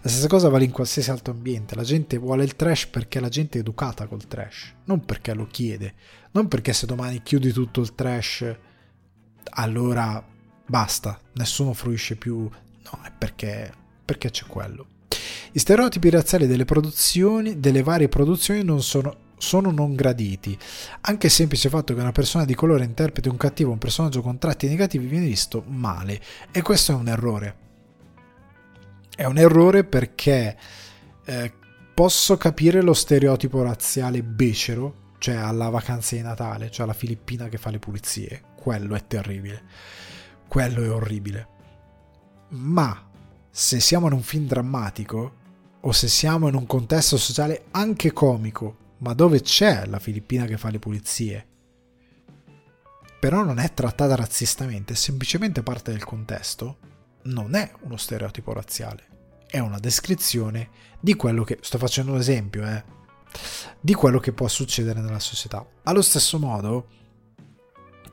la 0.02 0.08
stessa 0.08 0.26
cosa 0.26 0.48
vale 0.48 0.64
in 0.64 0.70
qualsiasi 0.70 1.10
altro 1.10 1.32
ambiente. 1.32 1.74
La 1.74 1.82
gente 1.82 2.16
vuole 2.18 2.44
il 2.44 2.56
trash 2.56 2.86
perché 2.86 3.20
la 3.20 3.28
gente 3.28 3.58
è 3.58 3.60
educata 3.60 4.06
col 4.06 4.26
trash, 4.26 4.74
non 4.84 5.04
perché 5.04 5.34
lo 5.34 5.46
chiede. 5.46 5.94
Non 6.32 6.48
perché 6.48 6.72
se 6.72 6.86
domani 6.86 7.22
chiudi 7.22 7.52
tutto 7.52 7.80
il 7.80 7.94
trash, 7.94 8.56
allora 9.50 10.24
basta, 10.66 11.18
nessuno 11.34 11.72
fruisce 11.72 12.16
più. 12.16 12.38
No, 12.38 13.00
è 13.02 13.12
perché, 13.16 13.72
perché 14.04 14.30
c'è 14.30 14.46
quello. 14.46 14.86
I 15.52 15.58
stereotipi 15.58 16.10
razziali 16.10 16.46
delle 16.46 16.64
produzioni, 16.64 17.58
delle 17.58 17.82
varie 17.82 18.08
produzioni, 18.08 18.62
non 18.62 18.82
sono 18.82 19.26
sono 19.38 19.70
non 19.70 19.94
graditi. 19.94 20.58
Anche 21.02 21.26
il 21.26 21.32
semplice 21.32 21.68
fatto 21.68 21.94
che 21.94 22.00
una 22.00 22.12
persona 22.12 22.44
di 22.44 22.54
colore 22.54 22.84
interpreti 22.84 23.28
un 23.28 23.36
cattivo 23.36 23.70
un 23.70 23.78
personaggio 23.78 24.20
con 24.20 24.38
tratti 24.38 24.66
negativi 24.66 25.06
viene 25.06 25.26
visto 25.26 25.62
male 25.66 26.20
e 26.50 26.60
questo 26.60 26.92
è 26.92 26.94
un 26.96 27.08
errore. 27.08 27.67
È 29.18 29.24
un 29.24 29.36
errore 29.36 29.82
perché 29.82 30.56
eh, 31.24 31.52
posso 31.92 32.36
capire 32.36 32.82
lo 32.82 32.94
stereotipo 32.94 33.64
razziale 33.64 34.22
becero, 34.22 35.14
cioè 35.18 35.34
alla 35.34 35.70
vacanza 35.70 36.14
di 36.14 36.22
Natale, 36.22 36.70
cioè 36.70 36.84
alla 36.84 36.94
Filippina 36.94 37.48
che 37.48 37.58
fa 37.58 37.70
le 37.70 37.80
pulizie. 37.80 38.42
Quello 38.54 38.94
è 38.94 39.04
terribile. 39.08 39.62
Quello 40.46 40.84
è 40.84 40.92
orribile. 40.92 41.48
Ma 42.50 43.10
se 43.50 43.80
siamo 43.80 44.06
in 44.06 44.12
un 44.12 44.22
film 44.22 44.46
drammatico 44.46 45.32
o 45.80 45.90
se 45.90 46.06
siamo 46.06 46.46
in 46.46 46.54
un 46.54 46.66
contesto 46.66 47.16
sociale 47.16 47.64
anche 47.72 48.12
comico, 48.12 48.94
ma 48.98 49.14
dove 49.14 49.40
c'è 49.40 49.84
la 49.86 49.98
Filippina 49.98 50.44
che 50.44 50.58
fa 50.58 50.70
le 50.70 50.78
pulizie, 50.78 51.46
però 53.18 53.42
non 53.42 53.58
è 53.58 53.74
trattata 53.74 54.14
razzistamente, 54.14 54.92
è 54.92 54.96
semplicemente 54.96 55.64
parte 55.64 55.90
del 55.90 56.04
contesto, 56.04 56.78
non 57.22 57.56
è 57.56 57.68
uno 57.80 57.96
stereotipo 57.96 58.52
razziale, 58.52 59.07
è 59.48 59.58
una 59.58 59.78
descrizione 59.78 60.68
di 61.00 61.14
quello 61.14 61.44
che, 61.44 61.58
sto 61.60 61.78
facendo 61.78 62.12
un 62.12 62.18
esempio, 62.18 62.64
eh, 62.64 62.84
di 63.80 63.94
quello 63.94 64.18
che 64.18 64.32
può 64.32 64.48
succedere 64.48 65.00
nella 65.00 65.20
società. 65.20 65.66
Allo 65.84 66.02
stesso 66.02 66.38
modo, 66.38 66.86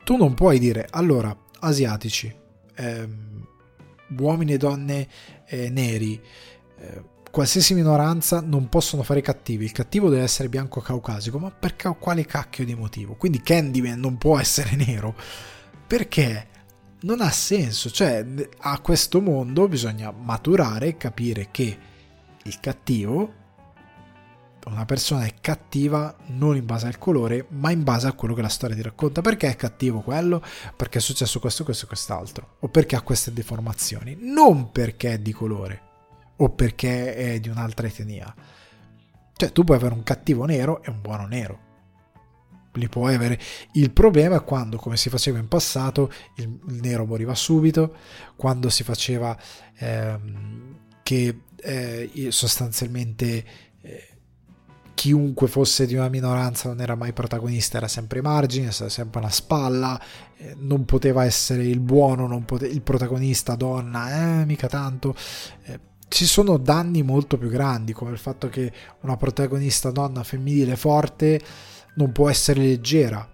tu 0.04 0.16
non 0.16 0.34
puoi 0.34 0.58
dire, 0.58 0.86
allora, 0.90 1.36
asiatici, 1.60 2.34
ehm, 2.74 3.46
uomini 4.18 4.52
e 4.52 4.56
donne 4.56 5.08
eh, 5.46 5.68
neri, 5.68 6.20
eh, 6.78 7.02
qualsiasi 7.30 7.74
minoranza 7.74 8.40
non 8.40 8.68
possono 8.68 9.02
fare 9.02 9.20
cattivi, 9.20 9.64
il 9.64 9.72
cattivo 9.72 10.08
deve 10.08 10.22
essere 10.22 10.48
bianco 10.48 10.80
caucasico, 10.80 11.38
ma 11.38 11.50
per 11.50 11.76
quale 11.98 12.24
cacchio 12.24 12.64
di 12.64 12.74
motivo? 12.74 13.14
Quindi 13.14 13.42
Candyman 13.42 13.98
non 13.98 14.16
può 14.16 14.38
essere 14.38 14.74
nero. 14.86 15.14
Perché? 15.86 16.48
Non 17.00 17.20
ha 17.20 17.30
senso, 17.30 17.90
cioè 17.90 18.24
a 18.58 18.80
questo 18.80 19.20
mondo 19.20 19.68
bisogna 19.68 20.10
maturare 20.10 20.88
e 20.88 20.96
capire 20.96 21.48
che 21.50 21.78
il 22.42 22.60
cattivo, 22.60 23.32
una 24.66 24.84
persona 24.84 25.24
è 25.24 25.34
cattiva 25.40 26.16
non 26.28 26.56
in 26.56 26.66
base 26.66 26.86
al 26.88 26.98
colore, 26.98 27.46
ma 27.50 27.70
in 27.70 27.84
base 27.84 28.08
a 28.08 28.12
quello 28.14 28.34
che 28.34 28.42
la 28.42 28.48
storia 28.48 28.74
ti 28.74 28.82
racconta. 28.82 29.20
Perché 29.20 29.48
è 29.48 29.54
cattivo 29.54 30.00
quello? 30.00 30.42
Perché 30.76 30.98
è 30.98 31.00
successo 31.00 31.38
questo, 31.38 31.62
questo 31.62 31.84
e 31.84 31.88
quest'altro, 31.88 32.56
o 32.60 32.68
perché 32.68 32.96
ha 32.96 33.02
queste 33.02 33.32
deformazioni, 33.32 34.16
non 34.20 34.72
perché 34.72 35.12
è 35.12 35.18
di 35.20 35.32
colore. 35.32 35.82
o 36.38 36.50
perché 36.50 37.14
è 37.14 37.40
di 37.40 37.48
un'altra 37.48 37.86
etnia. 37.86 38.34
Cioè, 39.34 39.52
tu 39.52 39.64
puoi 39.64 39.76
avere 39.76 39.94
un 39.94 40.02
cattivo 40.02 40.44
nero 40.44 40.82
e 40.82 40.90
un 40.90 41.00
buono 41.00 41.26
nero. 41.26 41.60
Li 42.76 42.88
puoi 42.88 43.14
avere. 43.14 43.38
Il 43.72 43.90
problema 43.90 44.36
è 44.36 44.44
quando, 44.44 44.76
come 44.76 44.96
si 44.96 45.08
faceva 45.08 45.38
in 45.38 45.48
passato, 45.48 46.12
il, 46.36 46.44
il 46.68 46.80
nero 46.80 47.06
moriva 47.06 47.34
subito, 47.34 47.94
quando 48.36 48.68
si 48.68 48.82
faceva 48.82 49.36
ehm, 49.78 50.78
che 51.02 51.40
eh, 51.56 52.10
sostanzialmente 52.30 53.44
eh, 53.80 54.08
chiunque 54.96 55.46
fosse 55.46 55.86
di 55.86 55.94
una 55.94 56.08
minoranza 56.08 56.68
non 56.68 56.80
era 56.80 56.94
mai 56.94 57.12
protagonista, 57.12 57.76
era 57.76 57.86
sempre 57.86 58.22
margine, 58.22 58.70
era 58.74 58.88
sempre 58.88 59.20
una 59.20 59.30
spalla, 59.30 60.00
eh, 60.38 60.54
non 60.58 60.84
poteva 60.84 61.24
essere 61.24 61.64
il 61.64 61.80
buono, 61.80 62.42
pote- 62.44 62.66
il 62.66 62.80
protagonista 62.82 63.54
donna, 63.56 64.40
eh, 64.40 64.44
mica 64.46 64.68
tanto. 64.68 65.14
Eh, 65.64 65.80
ci 66.08 66.24
sono 66.24 66.56
danni 66.56 67.02
molto 67.02 67.36
più 67.36 67.48
grandi, 67.48 67.92
come 67.92 68.12
il 68.12 68.18
fatto 68.18 68.48
che 68.48 68.72
una 69.00 69.16
protagonista 69.16 69.90
donna 69.90 70.22
femminile 70.22 70.76
forte 70.76 71.40
non 71.96 72.12
può 72.12 72.30
essere 72.30 72.62
leggera. 72.62 73.28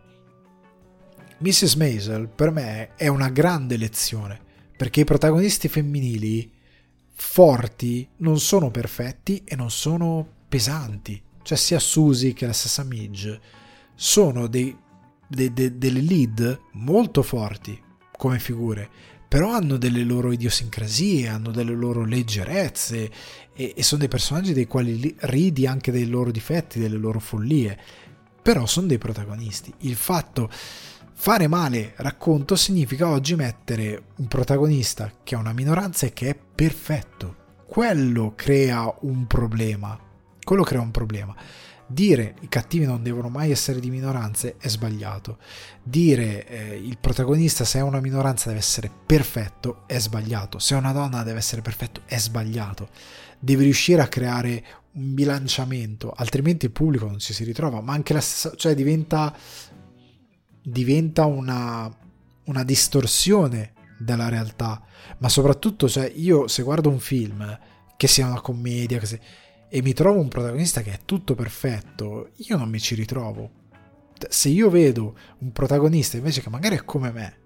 Mrs. 1.39 1.75
Maisel 1.75 2.29
per 2.29 2.51
me 2.51 2.95
è 2.97 3.09
una 3.09 3.29
grande 3.29 3.77
lezione, 3.77 4.41
perché 4.77 5.01
i 5.01 5.05
protagonisti 5.05 5.69
femminili 5.69 6.51
forti 7.15 8.09
non 8.19 8.41
sono 8.41 8.71
perfetti 8.71 9.43
e 9.45 9.55
non 9.55 9.71
sono 9.71 10.27
pesanti. 10.49 11.21
Cioè 11.43 11.59
sia 11.59 11.79
Susie 11.79 12.33
che 12.33 12.47
la 12.47 12.53
stessa 12.53 12.85
Midge 12.85 13.41
sono 13.95 14.47
dei, 14.47 14.77
de, 15.27 15.53
de, 15.53 15.79
delle 15.79 16.01
lead 16.01 16.61
molto 16.73 17.23
forti 17.23 17.81
come 18.17 18.39
figure, 18.39 18.89
però 19.27 19.53
hanno 19.53 19.79
delle 19.79 20.05
loro 20.05 20.31
idiosincrasie, 20.31 21.27
hanno 21.27 21.51
delle 21.51 21.73
loro 21.73 22.05
leggerezze 22.05 23.11
e, 23.53 23.73
e 23.75 23.83
sono 23.83 24.01
dei 24.01 24.09
personaggi 24.09 24.53
dei 24.53 24.67
quali 24.67 25.15
ridi 25.21 25.67
anche 25.67 25.91
dei 25.91 26.07
loro 26.07 26.31
difetti, 26.31 26.79
delle 26.79 26.99
loro 26.99 27.19
follie, 27.19 27.79
però 28.43 28.67
sono 28.67 28.89
dei 28.89 28.99
protagonisti. 28.99 29.73
Il 29.79 29.95
fatto 29.95 30.51
fare 31.15 31.47
male 31.47 31.95
racconto 31.99 32.57
significa 32.57 33.09
oggi 33.09 33.37
mettere 33.37 34.07
un 34.17 34.27
protagonista 34.27 35.13
che 35.23 35.37
ha 35.37 35.39
una 35.39 35.53
minoranza 35.53 36.07
e 36.07 36.13
che 36.13 36.31
è 36.31 36.37
perfetto. 36.37 37.37
Quello 37.65 38.33
crea 38.35 38.93
un 39.03 39.27
problema. 39.29 39.97
Quello 40.43 40.65
crea 40.65 40.81
un 40.81 40.91
problema. 40.91 41.35
Dire 41.87 42.37
i 42.41 42.49
cattivi 42.49 42.87
non 42.87 43.03
devono 43.03 43.29
mai 43.29 43.51
essere 43.51 43.79
di 43.79 43.91
minoranze 43.91 44.57
è 44.59 44.69
sbagliato. 44.69 45.39
Dire 45.83 46.47
eh, 46.47 46.77
il 46.77 46.99
protagonista 46.99 47.65
se 47.65 47.79
è 47.79 47.83
una 47.83 48.01
minoranza 48.01 48.49
deve 48.49 48.61
essere 48.61 48.91
perfetto 49.07 49.83
è 49.87 49.99
sbagliato. 49.99 50.59
Se 50.59 50.75
è 50.75 50.79
una 50.79 50.93
donna 50.93 51.23
deve 51.23 51.39
essere 51.39 51.63
perfetto 51.63 52.03
è 52.07 52.19
sbagliato. 52.19 52.89
Devi 53.45 53.65
riuscire 53.65 54.01
a 54.01 54.07
creare 54.07 54.65
un 54.93 55.15
bilanciamento, 55.15 56.13
altrimenti 56.15 56.67
il 56.67 56.71
pubblico 56.71 57.07
non 57.07 57.19
ci 57.19 57.33
si 57.33 57.43
ritrova, 57.43 57.81
ma 57.81 57.93
anche 57.93 58.13
la 58.13 58.21
stessa, 58.21 58.55
cioè 58.57 58.75
diventa, 58.75 59.35
diventa 60.63 61.25
una, 61.25 61.93
una 62.45 62.63
distorsione 62.63 63.73
della 63.99 64.29
realtà. 64.29 64.81
Ma 65.19 65.29
soprattutto, 65.29 65.89
cioè, 65.89 66.13
io 66.15 66.47
se 66.47 66.63
guardo 66.63 66.89
un 66.89 67.01
film, 67.01 67.59
che 67.97 68.07
sia 68.07 68.29
una 68.29 68.41
commedia, 68.41 68.99
che 68.99 69.07
sia 69.07 69.19
e 69.75 69.81
mi 69.81 69.95
trovo 69.95 70.21
un 70.21 70.29
protagonista 70.29 70.83
che 70.83 70.93
è 70.93 70.99
tutto 71.07 71.35
perfetto, 71.35 72.33
io 72.37 72.59
non 72.59 72.69
mi 72.69 72.79
ci 72.79 72.95
ritrovo. 72.95 73.51
Se 74.29 74.51
io 74.51 74.69
vedo 74.69 75.17
un 75.39 75.51
protagonista 75.51 76.19
invece 76.19 76.43
che 76.43 76.51
magari 76.51 76.77
è 76.77 76.85
come 76.85 77.11
me, 77.11 77.37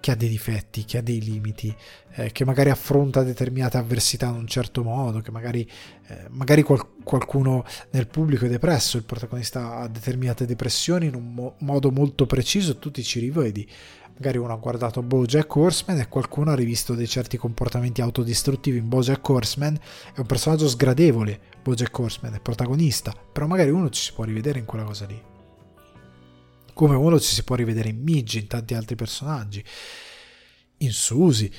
che 0.00 0.10
ha 0.10 0.14
dei 0.14 0.28
difetti, 0.28 0.84
che 0.84 0.98
ha 0.98 1.02
dei 1.02 1.20
limiti, 1.20 1.74
eh, 2.14 2.32
che 2.32 2.44
magari 2.44 2.70
affronta 2.70 3.22
determinate 3.22 3.76
avversità 3.76 4.28
in 4.28 4.36
un 4.36 4.46
certo 4.46 4.82
modo, 4.82 5.20
che 5.20 5.30
magari, 5.30 5.68
eh, 6.08 6.26
magari 6.30 6.62
qual- 6.62 6.86
qualcuno 7.02 7.64
nel 7.90 8.06
pubblico 8.06 8.44
è 8.44 8.48
depresso, 8.48 8.96
il 8.96 9.04
protagonista 9.04 9.76
ha 9.76 9.88
determinate 9.88 10.46
depressioni 10.46 11.06
in 11.06 11.14
un 11.14 11.34
mo- 11.34 11.54
modo 11.58 11.90
molto 11.90 12.26
preciso, 12.26 12.78
tu 12.78 12.90
ti 12.90 13.02
ci 13.02 13.20
rivedi. 13.20 13.68
Magari 14.14 14.38
uno 14.38 14.52
ha 14.52 14.56
guardato 14.56 15.00
Bojack 15.00 15.54
Horseman 15.54 16.00
e 16.00 16.08
qualcuno 16.08 16.50
ha 16.50 16.54
rivisto 16.56 16.94
dei 16.94 17.06
certi 17.06 17.36
comportamenti 17.36 18.00
autodistruttivi. 18.00 18.78
In 18.78 18.88
Bojack 18.88 19.28
Horseman 19.28 19.78
è 20.12 20.18
un 20.18 20.26
personaggio 20.26 20.66
sgradevole 20.68 21.40
Bojack 21.62 21.98
Horseman 21.98 22.34
è 22.34 22.40
protagonista 22.40 23.12
però 23.30 23.46
magari 23.46 23.70
uno 23.70 23.90
ci 23.90 24.02
si 24.02 24.12
può 24.14 24.24
rivedere 24.24 24.58
in 24.58 24.64
quella 24.64 24.84
cosa 24.84 25.04
lì 25.04 25.27
come 26.78 26.94
uno 26.94 27.18
ci 27.18 27.34
si 27.34 27.42
può 27.42 27.56
rivedere 27.56 27.88
in 27.88 28.00
Midge 28.00 28.38
in 28.38 28.46
tanti 28.46 28.74
altri 28.74 28.94
personaggi 28.94 29.64
in 30.78 30.92
Susie 30.92 31.50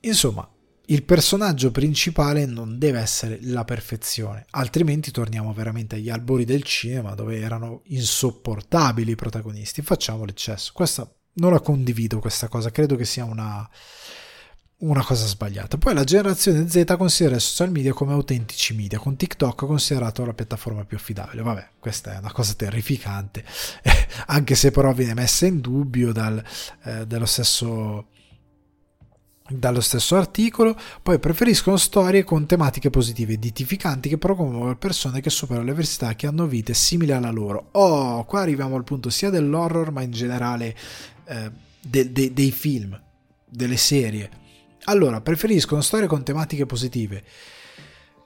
insomma 0.00 0.50
il 0.86 1.04
personaggio 1.04 1.70
principale 1.70 2.46
non 2.46 2.78
deve 2.78 3.00
essere 3.00 3.38
la 3.42 3.64
perfezione, 3.64 4.46
altrimenti 4.50 5.10
torniamo 5.10 5.52
veramente 5.52 5.96
agli 5.96 6.10
albori 6.10 6.44
del 6.44 6.62
cinema 6.62 7.14
dove 7.14 7.40
erano 7.40 7.82
insopportabili 7.86 9.10
i 9.10 9.16
protagonisti. 9.16 9.82
Facciamo 9.82 10.24
l'eccesso. 10.24 10.70
Questa 10.72 11.12
non 11.34 11.50
la 11.50 11.58
condivido 11.58 12.20
questa 12.20 12.46
cosa, 12.46 12.70
credo 12.70 12.94
che 12.94 13.04
sia 13.04 13.24
una, 13.24 13.68
una 14.78 15.02
cosa 15.02 15.26
sbagliata. 15.26 15.78
Poi 15.78 15.94
la 15.94 16.04
generazione 16.04 16.68
Z 16.68 16.96
considera 16.98 17.36
i 17.36 17.40
social 17.40 17.70
media 17.70 17.92
come 17.92 18.12
autentici 18.12 18.74
media, 18.74 18.98
con 18.98 19.16
TikTok 19.16 19.64
considerato 19.64 20.24
la 20.24 20.34
piattaforma 20.34 20.84
più 20.84 20.96
affidabile. 20.96 21.42
Vabbè, 21.42 21.68
questa 21.78 22.14
è 22.14 22.18
una 22.18 22.32
cosa 22.32 22.52
terrificante, 22.54 23.44
anche 24.26 24.54
se 24.54 24.70
però 24.70 24.92
viene 24.92 25.14
messa 25.14 25.46
in 25.46 25.60
dubbio 25.60 26.12
dal, 26.12 26.42
eh, 26.84 27.06
dello 27.06 27.26
stesso 27.26 28.08
dallo 29.48 29.80
stesso 29.80 30.16
articolo, 30.16 30.76
poi 31.02 31.20
preferiscono 31.20 31.76
storie 31.76 32.24
con 32.24 32.46
tematiche 32.46 32.90
positive 32.90 33.34
ed 33.34 33.44
edificanti 33.44 34.08
che 34.08 34.18
promuovono 34.18 34.76
persone 34.76 35.20
che 35.20 35.30
superano 35.30 35.64
le 35.64 35.70
avversità 35.70 36.16
che 36.16 36.26
hanno 36.26 36.46
vite 36.46 36.74
simili 36.74 37.12
alla 37.12 37.30
loro. 37.30 37.68
Oh, 37.72 38.24
qua 38.24 38.40
arriviamo 38.40 38.74
al 38.74 38.82
punto 38.82 39.08
sia 39.08 39.30
dell'horror 39.30 39.92
ma 39.92 40.02
in 40.02 40.10
generale 40.10 40.76
eh, 41.26 41.50
de, 41.80 42.10
de, 42.10 42.32
dei 42.32 42.50
film, 42.50 43.00
delle 43.48 43.76
serie. 43.76 44.44
Allora, 44.88 45.20
preferiscono 45.20 45.80
storie 45.80 46.06
con 46.06 46.22
tematiche 46.22 46.64
positive. 46.64 47.24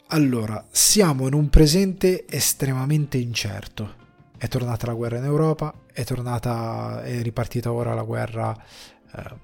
Allora, 0.08 0.66
siamo 0.70 1.26
in 1.26 1.32
un 1.32 1.48
presente 1.48 2.26
estremamente 2.28 3.16
incerto. 3.16 3.94
È 4.36 4.46
tornata 4.46 4.86
la 4.86 4.92
guerra 4.92 5.16
in 5.16 5.24
Europa, 5.24 5.72
è 5.90 6.04
tornata, 6.04 7.02
è 7.02 7.22
ripartita 7.22 7.72
ora 7.72 7.94
la 7.94 8.02
guerra 8.02 8.54
eh, 8.54 9.34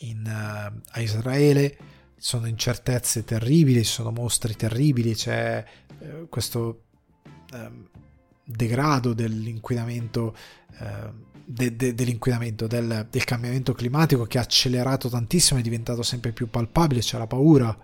in, 0.00 0.22
uh, 0.24 0.80
a 0.90 1.00
Israele, 1.00 1.76
sono 2.16 2.46
incertezze 2.46 3.24
terribili, 3.24 3.82
sono 3.82 4.12
mostri 4.12 4.54
terribili, 4.54 5.14
c'è 5.14 5.64
eh, 5.98 6.26
questo 6.28 6.84
eh, 7.52 7.70
degrado 8.44 9.14
dell'inquinamento 9.14 10.36
eh, 10.78 11.10
de, 11.46 11.76
de, 11.76 11.94
dell'inquinamento, 11.94 12.66
del, 12.66 13.06
del, 13.08 13.24
cambiamento 13.24 13.72
climatico 13.72 14.24
che 14.24 14.38
ha 14.38 14.42
accelerato 14.42 15.08
tantissimo, 15.08 15.60
è 15.60 15.62
diventato 15.62 16.02
sempre 16.02 16.32
più 16.32 16.50
palpabile, 16.50 17.00
c'è 17.00 17.16
la 17.16 17.28
paura, 17.28 17.76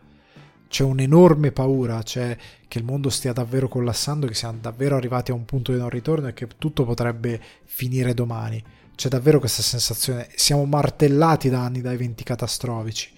c'è 0.68 0.82
un'enorme 0.82 1.52
paura, 1.52 2.02
c'è 2.02 2.36
che 2.66 2.78
il 2.78 2.84
mondo 2.84 3.08
stia 3.08 3.32
davvero 3.32 3.68
collassando, 3.68 4.26
che 4.26 4.34
siamo 4.34 4.58
davvero 4.60 4.96
arrivati 4.96 5.30
a 5.30 5.34
un 5.34 5.44
punto 5.44 5.70
di 5.72 5.78
non 5.78 5.90
ritorno 5.90 6.26
e 6.26 6.34
che 6.34 6.48
tutto 6.58 6.84
potrebbe 6.84 7.40
finire 7.64 8.14
domani. 8.14 8.62
C'è 8.94 9.08
davvero 9.08 9.38
questa 9.38 9.62
sensazione, 9.62 10.28
siamo 10.34 10.64
martellati 10.64 11.48
da 11.48 11.62
anni 11.62 11.80
da 11.80 11.92
eventi 11.92 12.24
catastrofici. 12.24 13.10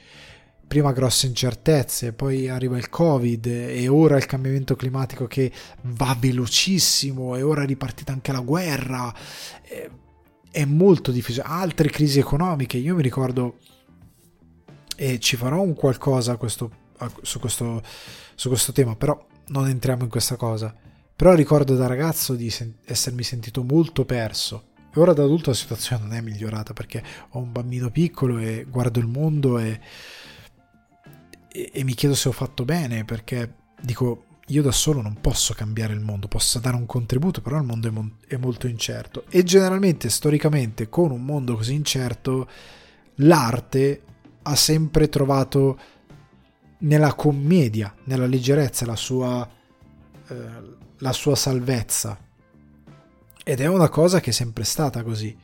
Prima 0.66 0.92
grosse 0.92 1.26
incertezze, 1.26 2.12
poi 2.12 2.48
arriva 2.48 2.76
il 2.76 2.88
Covid 2.88 3.46
e 3.46 3.86
ora 3.88 4.16
il 4.16 4.26
cambiamento 4.26 4.76
climatico 4.76 5.26
che 5.26 5.52
va 5.82 6.16
velocissimo 6.18 7.36
e 7.36 7.42
ora 7.42 7.62
è 7.62 7.66
ripartita 7.66 8.12
anche 8.12 8.32
la 8.32 8.40
guerra 8.40 9.14
è 10.54 10.64
molto 10.64 11.10
difficile. 11.10 11.42
Altre 11.44 11.90
crisi 11.90 12.20
economiche, 12.20 12.76
io 12.76 12.94
mi 12.94 13.02
ricordo, 13.02 13.58
e 14.94 15.18
ci 15.18 15.34
farò 15.34 15.60
un 15.60 15.74
qualcosa 15.74 16.36
questo, 16.36 16.70
su, 17.22 17.40
questo, 17.40 17.82
su 18.36 18.46
questo 18.46 18.70
tema, 18.70 18.94
però 18.94 19.26
non 19.48 19.66
entriamo 19.66 20.04
in 20.04 20.08
questa 20.08 20.36
cosa. 20.36 20.72
Però 21.16 21.34
ricordo 21.34 21.74
da 21.74 21.88
ragazzo 21.88 22.36
di 22.36 22.50
sen- 22.50 22.76
essermi 22.84 23.24
sentito 23.24 23.64
molto 23.64 24.04
perso. 24.04 24.66
E 24.94 25.00
ora 25.00 25.12
da 25.12 25.24
adulto 25.24 25.50
la 25.50 25.56
situazione 25.56 26.04
non 26.04 26.12
è 26.12 26.20
migliorata 26.20 26.72
perché 26.72 27.02
ho 27.30 27.40
un 27.40 27.50
bambino 27.50 27.90
piccolo 27.90 28.38
e 28.38 28.64
guardo 28.68 29.00
il 29.00 29.08
mondo 29.08 29.58
e, 29.58 29.80
e, 31.48 31.70
e 31.72 31.82
mi 31.82 31.94
chiedo 31.94 32.14
se 32.14 32.28
ho 32.28 32.32
fatto 32.32 32.64
bene 32.64 33.04
perché 33.04 33.54
dico 33.80 34.26
io 34.48 34.62
da 34.62 34.72
solo 34.72 35.00
non 35.00 35.18
posso 35.20 35.54
cambiare 35.54 35.94
il 35.94 36.00
mondo, 36.00 36.28
posso 36.28 36.58
dare 36.58 36.76
un 36.76 36.84
contributo, 36.84 37.40
però 37.40 37.56
il 37.56 37.64
mondo 37.64 37.88
è, 37.88 37.90
mo- 37.90 38.16
è, 38.26 38.36
molto 38.36 38.66
incerto. 38.66 39.24
E 39.30 39.42
generalmente, 39.42 40.10
storicamente, 40.10 40.88
con 40.88 41.10
un 41.10 41.24
mondo 41.24 41.56
così 41.56 41.72
incerto, 41.72 42.48
l'arte 43.16 44.02
ha 44.42 44.54
sempre 44.54 45.08
trovato 45.08 45.78
nella 46.78 47.14
commedia, 47.14 47.94
nella 48.04 48.26
leggerezza, 48.26 48.84
la 48.84 48.96
sua, 48.96 49.48
eh, 50.28 50.46
la 50.98 51.12
sua 51.12 51.34
salvezza. 51.34 52.18
Ed 53.42 53.60
è 53.60 53.66
una 53.66 53.88
cosa 53.88 54.20
che 54.20 54.30
è 54.30 54.32
sempre 54.32 54.64
stata 54.64 55.02
così. 55.02 55.34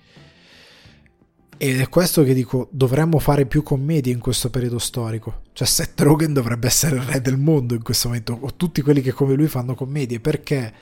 Ed 1.63 1.79
è 1.79 1.91
questo 1.91 2.23
che 2.23 2.33
dico, 2.33 2.69
dovremmo 2.71 3.19
fare 3.19 3.45
più 3.45 3.63
commedie 3.63 4.15
in 4.15 4.19
questo 4.19 4.49
periodo 4.49 4.79
storico. 4.79 5.43
Cioè 5.53 5.67
Seth 5.67 6.01
Rogen 6.01 6.33
dovrebbe 6.33 6.69
essere 6.69 6.97
il 6.97 7.03
re 7.03 7.21
del 7.21 7.37
mondo 7.37 7.75
in 7.75 7.83
questo 7.83 8.09
momento, 8.09 8.39
o 8.41 8.55
tutti 8.57 8.81
quelli 8.81 9.03
che 9.03 9.13
come 9.13 9.35
lui 9.35 9.47
fanno 9.47 9.75
commedie, 9.75 10.21
perché? 10.21 10.73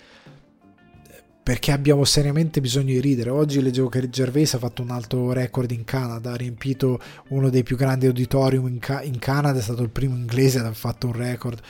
Perché 1.42 1.72
abbiamo 1.72 2.04
seriamente 2.04 2.60
bisogno 2.60 2.92
di 2.92 3.00
ridere. 3.00 3.30
Oggi 3.30 3.60
leggevo 3.60 3.88
che 3.88 4.08
Gervais 4.08 4.54
ha 4.54 4.58
fatto 4.58 4.82
un 4.82 4.90
alto 4.90 5.32
record 5.32 5.68
in 5.72 5.82
Canada, 5.82 6.30
ha 6.30 6.36
riempito 6.36 7.00
uno 7.30 7.50
dei 7.50 7.64
più 7.64 7.76
grandi 7.76 8.06
auditorium 8.06 8.68
in, 8.68 8.78
Ca- 8.78 9.02
in 9.02 9.18
Canada, 9.18 9.58
è 9.58 9.62
stato 9.62 9.82
il 9.82 9.90
primo 9.90 10.14
inglese 10.14 10.58
ad 10.58 10.66
aver 10.66 10.76
fatto 10.76 11.08
un 11.08 11.14
record. 11.14 11.60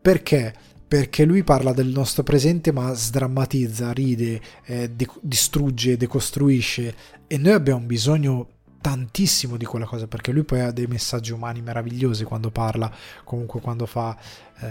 Perché? 0.00 0.54
Perché 0.88 1.26
lui 1.26 1.44
parla 1.44 1.74
del 1.74 1.88
nostro 1.88 2.22
presente 2.22 2.72
ma 2.72 2.92
sdrammatizza, 2.94 3.92
ride, 3.92 4.40
eh, 4.64 4.90
de- 4.90 5.06
distrugge, 5.20 5.98
decostruisce 5.98 6.94
e 7.26 7.36
noi 7.36 7.52
abbiamo 7.52 7.84
bisogno 7.84 8.48
tantissimo 8.80 9.58
di 9.58 9.66
quella 9.66 9.84
cosa 9.84 10.06
perché 10.06 10.32
lui 10.32 10.44
poi 10.44 10.60
ha 10.60 10.70
dei 10.70 10.86
messaggi 10.86 11.32
umani 11.32 11.60
meravigliosi 11.60 12.24
quando 12.24 12.50
parla, 12.50 12.90
comunque 13.22 13.60
quando 13.60 13.84
fa 13.84 14.16
eh, 14.60 14.66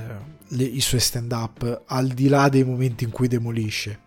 le, 0.47 0.63
i 0.63 0.81
suoi 0.81 0.99
stand 0.99 1.31
up, 1.31 1.83
al 1.85 2.07
di 2.07 2.27
là 2.27 2.49
dei 2.49 2.63
momenti 2.63 3.03
in 3.03 3.11
cui 3.11 3.27
demolisce. 3.27 4.05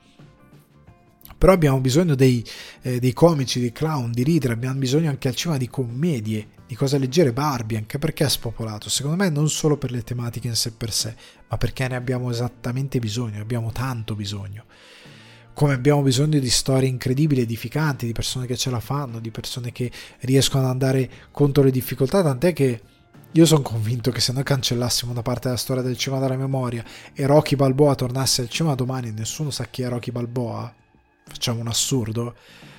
Però 1.40 1.54
abbiamo 1.54 1.80
bisogno 1.80 2.14
dei, 2.14 2.44
eh, 2.82 3.00
dei 3.00 3.14
comici, 3.14 3.60
dei 3.60 3.72
clown, 3.72 4.12
di 4.12 4.22
ridere, 4.22 4.52
abbiamo 4.52 4.78
bisogno 4.78 5.08
anche 5.08 5.26
al 5.26 5.34
cinema 5.34 5.58
di 5.58 5.70
commedie, 5.70 6.48
di 6.66 6.74
cose 6.74 6.98
leggere 6.98 7.32
Barbie, 7.32 7.78
anche 7.78 7.98
perché 7.98 8.26
è 8.26 8.28
spopolato. 8.28 8.90
Secondo 8.90 9.16
me 9.16 9.30
non 9.30 9.48
solo 9.48 9.78
per 9.78 9.90
le 9.90 10.04
tematiche 10.04 10.48
in 10.48 10.54
sé 10.54 10.72
per 10.72 10.92
sé, 10.92 11.14
ma 11.48 11.56
perché 11.56 11.88
ne 11.88 11.96
abbiamo 11.96 12.30
esattamente 12.30 12.98
bisogno, 12.98 13.40
abbiamo 13.40 13.72
tanto 13.72 14.14
bisogno. 14.14 14.64
Come 15.54 15.72
abbiamo 15.72 16.02
bisogno 16.02 16.38
di 16.38 16.50
storie 16.50 16.90
incredibili, 16.90 17.40
edificanti, 17.40 18.04
di 18.04 18.12
persone 18.12 18.44
che 18.44 18.58
ce 18.58 18.68
la 18.68 18.80
fanno, 18.80 19.18
di 19.18 19.30
persone 19.30 19.72
che 19.72 19.90
riescono 20.20 20.64
ad 20.64 20.70
andare 20.70 21.10
contro 21.30 21.62
le 21.62 21.70
difficoltà, 21.70 22.22
tant'è 22.22 22.52
che 22.52 22.82
io 23.32 23.46
sono 23.46 23.62
convinto 23.62 24.10
che 24.10 24.20
se 24.20 24.34
noi 24.34 24.42
cancellassimo 24.42 25.10
una 25.10 25.22
parte 25.22 25.48
della 25.48 25.56
storia 25.56 25.82
del 25.82 25.96
cinema 25.96 26.20
dalla 26.20 26.36
memoria 26.36 26.84
e 27.14 27.24
Rocky 27.24 27.56
Balboa 27.56 27.94
tornasse 27.94 28.42
al 28.42 28.50
cinema 28.50 28.74
domani 28.74 29.08
e 29.08 29.12
nessuno 29.12 29.50
sa 29.50 29.64
chi 29.64 29.80
è 29.80 29.88
Rocky 29.88 30.10
Balboa, 30.10 30.74
facciamo 31.30 31.60
un 31.60 31.68
assurdo, 31.68 32.34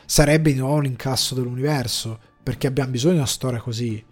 sarebbe 0.05 0.51
di 0.51 0.59
nuovo 0.59 0.79
l'incasso 0.79 1.33
dell'universo 1.33 2.19
perché 2.43 2.67
abbiamo 2.67 2.91
bisogno 2.91 3.13
di 3.13 3.19
una 3.19 3.27
storia 3.27 3.59
così. 3.59 4.03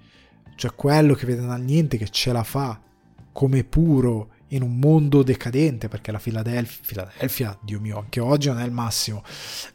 Cioè 0.56 0.76
quello 0.76 1.14
che 1.14 1.26
vede 1.26 1.46
dal 1.46 1.62
niente 1.62 1.98
che 1.98 2.10
ce 2.10 2.32
la 2.32 2.44
fa 2.44 2.80
come 3.32 3.64
puro 3.64 4.32
in 4.50 4.62
un 4.62 4.78
mondo 4.78 5.24
decadente, 5.24 5.88
perché 5.88 6.12
la 6.12 6.20
Filadelfia, 6.20 6.84
Filadelfia 6.84 7.58
Dio 7.62 7.80
mio, 7.80 8.00
anche 8.00 8.20
oggi 8.20 8.50
non 8.50 8.60
è 8.60 8.66
il 8.66 8.72
massimo, 8.72 9.24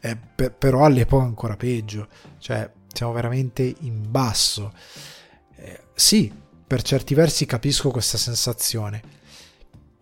eh, 0.01 0.15
per, 0.17 0.53
però 0.53 0.85
all'epoca 0.85 1.23
ancora 1.23 1.55
peggio, 1.55 2.07
cioè 2.39 2.69
siamo 2.91 3.13
veramente 3.13 3.75
in 3.81 4.03
basso. 4.09 4.73
Eh, 5.55 5.79
sì, 5.93 6.31
per 6.67 6.81
certi 6.81 7.13
versi 7.13 7.45
capisco 7.45 7.89
questa 7.89 8.17
sensazione, 8.17 9.01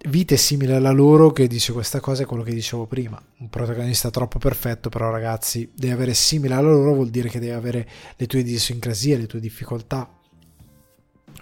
vite 0.05 0.37
simile 0.37 0.75
alla 0.75 0.91
loro 0.91 1.31
che 1.31 1.47
dice 1.47 1.71
questa 1.71 1.99
cosa 1.99 2.23
è 2.23 2.25
quello 2.25 2.43
che 2.43 2.53
dicevo 2.53 2.85
prima. 2.85 3.21
Un 3.39 3.49
protagonista 3.49 4.09
troppo 4.09 4.39
perfetto 4.39 4.89
però 4.89 5.09
ragazzi 5.09 5.71
deve 5.73 5.93
avere 5.93 6.13
simile 6.13 6.55
alla 6.55 6.69
loro 6.69 6.93
vuol 6.93 7.09
dire 7.09 7.29
che 7.29 7.39
deve 7.39 7.53
avere 7.53 7.89
le 8.15 8.27
tue 8.27 8.39
idiosincrasie 8.39 9.17
le 9.17 9.27
tue 9.27 9.39
difficoltà. 9.39 10.09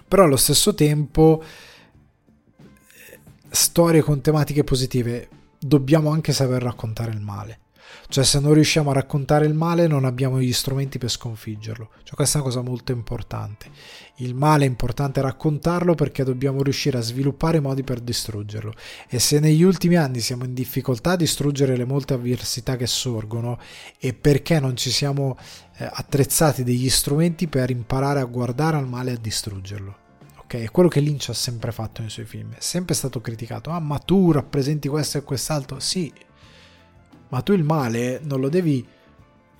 Però 0.06 0.24
allo 0.24 0.36
stesso 0.36 0.74
tempo 0.74 1.42
storie 3.50 4.00
con 4.00 4.20
tematiche 4.20 4.64
positive 4.64 5.28
dobbiamo 5.58 6.10
anche 6.10 6.32
saper 6.32 6.62
raccontare 6.62 7.10
il 7.10 7.20
male 7.20 7.60
cioè 8.08 8.24
se 8.24 8.40
non 8.40 8.54
riusciamo 8.54 8.90
a 8.90 8.94
raccontare 8.94 9.46
il 9.46 9.54
male 9.54 9.86
non 9.86 10.04
abbiamo 10.04 10.40
gli 10.40 10.52
strumenti 10.52 10.98
per 10.98 11.10
sconfiggerlo. 11.10 11.90
Cioè 12.02 12.14
questa 12.14 12.38
è 12.38 12.40
una 12.42 12.50
cosa 12.50 12.62
molto 12.62 12.92
importante. 12.92 13.66
Il 14.16 14.34
male 14.34 14.64
è 14.64 14.68
importante 14.68 15.20
raccontarlo 15.20 15.94
perché 15.94 16.24
dobbiamo 16.24 16.62
riuscire 16.62 16.98
a 16.98 17.00
sviluppare 17.00 17.60
modi 17.60 17.82
per 17.82 18.00
distruggerlo. 18.00 18.74
E 19.08 19.18
se 19.18 19.40
negli 19.40 19.62
ultimi 19.62 19.96
anni 19.96 20.20
siamo 20.20 20.44
in 20.44 20.54
difficoltà 20.54 21.12
a 21.12 21.16
distruggere 21.16 21.76
le 21.76 21.84
molte 21.84 22.14
avversità 22.14 22.76
che 22.76 22.86
sorgono 22.86 23.58
è 23.98 24.12
perché 24.12 24.60
non 24.60 24.76
ci 24.76 24.90
siamo 24.90 25.38
eh, 25.76 25.88
attrezzati 25.90 26.64
degli 26.64 26.90
strumenti 26.90 27.48
per 27.48 27.70
imparare 27.70 28.20
a 28.20 28.24
guardare 28.24 28.76
al 28.76 28.88
male 28.88 29.12
e 29.12 29.14
a 29.14 29.18
distruggerlo. 29.18 29.96
È 30.46 30.70
quello 30.70 30.90
che 30.90 31.00
Lynch 31.00 31.30
ha 31.30 31.34
sempre 31.34 31.72
fatto 31.72 32.02
nei 32.02 32.10
suoi 32.10 32.26
film, 32.26 32.52
è 32.52 32.60
sempre 32.60 32.94
stato 32.94 33.22
criticato. 33.22 33.70
Ah, 33.70 33.80
ma 33.80 33.98
tu 33.98 34.32
rappresenti 34.32 34.86
questo 34.86 35.16
e 35.16 35.22
quest'altro? 35.22 35.80
Sì, 35.80 36.12
ma 37.32 37.40
tu 37.40 37.52
il 37.52 37.64
male 37.64 38.20
non 38.22 38.40
lo 38.40 38.50
devi 38.50 38.86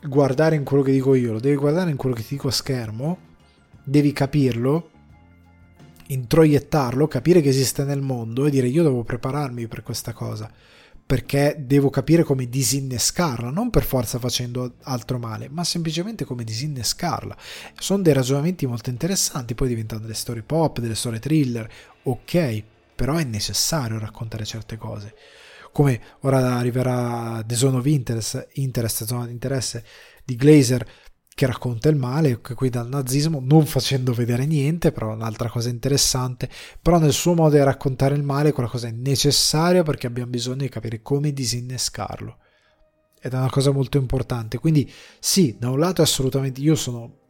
guardare 0.06 0.56
in 0.56 0.64
quello 0.64 0.82
che 0.82 0.92
dico 0.92 1.14
io, 1.14 1.32
lo 1.32 1.40
devi 1.40 1.56
guardare 1.56 1.90
in 1.90 1.96
quello 1.96 2.14
che 2.14 2.22
ti 2.22 2.34
dico 2.34 2.48
a 2.48 2.52
schermo, 2.52 3.18
devi 3.82 4.12
capirlo, 4.12 4.90
introiettarlo, 6.08 7.08
capire 7.08 7.40
che 7.40 7.48
esiste 7.48 7.84
nel 7.84 8.02
mondo 8.02 8.44
e 8.44 8.50
dire 8.50 8.66
io 8.66 8.82
devo 8.82 9.04
prepararmi 9.04 9.68
per 9.68 9.82
questa 9.82 10.12
cosa, 10.12 10.50
perché 11.04 11.56
devo 11.60 11.88
capire 11.88 12.24
come 12.24 12.46
disinnescarla, 12.46 13.48
non 13.48 13.70
per 13.70 13.84
forza 13.84 14.18
facendo 14.18 14.74
altro 14.82 15.18
male, 15.18 15.48
ma 15.48 15.64
semplicemente 15.64 16.26
come 16.26 16.44
disinnescarla. 16.44 17.34
Sono 17.78 18.02
dei 18.02 18.12
ragionamenti 18.12 18.66
molto 18.66 18.90
interessanti, 18.90 19.54
poi 19.54 19.68
diventano 19.68 20.02
delle 20.02 20.14
storie 20.14 20.42
pop, 20.42 20.78
delle 20.78 20.94
storie 20.94 21.20
thriller, 21.20 21.66
ok, 22.02 22.62
però 22.94 23.16
è 23.16 23.24
necessario 23.24 23.98
raccontare 23.98 24.44
certe 24.44 24.76
cose 24.76 25.14
come 25.72 26.00
ora 26.20 26.56
arriverà 26.56 27.42
The 27.44 27.54
Zone 27.54 27.78
of 27.78 27.86
Interest, 27.86 28.48
Interest 28.54 29.04
zona 29.04 29.26
di 29.26 29.32
interesse 29.32 29.84
di 30.24 30.36
Glazer 30.36 30.86
che 31.34 31.46
racconta 31.46 31.88
il 31.88 31.96
male, 31.96 32.40
che 32.40 32.54
qui 32.54 32.68
dal 32.68 32.88
nazismo, 32.88 33.40
non 33.42 33.64
facendo 33.64 34.12
vedere 34.12 34.44
niente, 34.44 34.92
però 34.92 35.14
un'altra 35.14 35.48
cosa 35.48 35.70
interessante, 35.70 36.48
però 36.80 36.98
nel 36.98 37.12
suo 37.12 37.34
modo 37.34 37.56
di 37.56 37.62
raccontare 37.62 38.14
il 38.14 38.22
male 38.22 38.52
quella 38.52 38.68
cosa 38.68 38.88
è 38.88 38.92
necessaria 38.92 39.82
perché 39.82 40.06
abbiamo 40.06 40.30
bisogno 40.30 40.58
di 40.58 40.68
capire 40.68 41.00
come 41.00 41.32
disinnescarlo. 41.32 42.36
Ed 43.20 43.32
è 43.32 43.36
una 43.36 43.50
cosa 43.50 43.70
molto 43.70 43.98
importante. 43.98 44.58
Quindi 44.58 44.90
sì, 45.18 45.56
da 45.58 45.70
un 45.70 45.78
lato 45.78 46.02
assolutamente 46.02 46.60
io 46.60 46.74
sono 46.74 47.20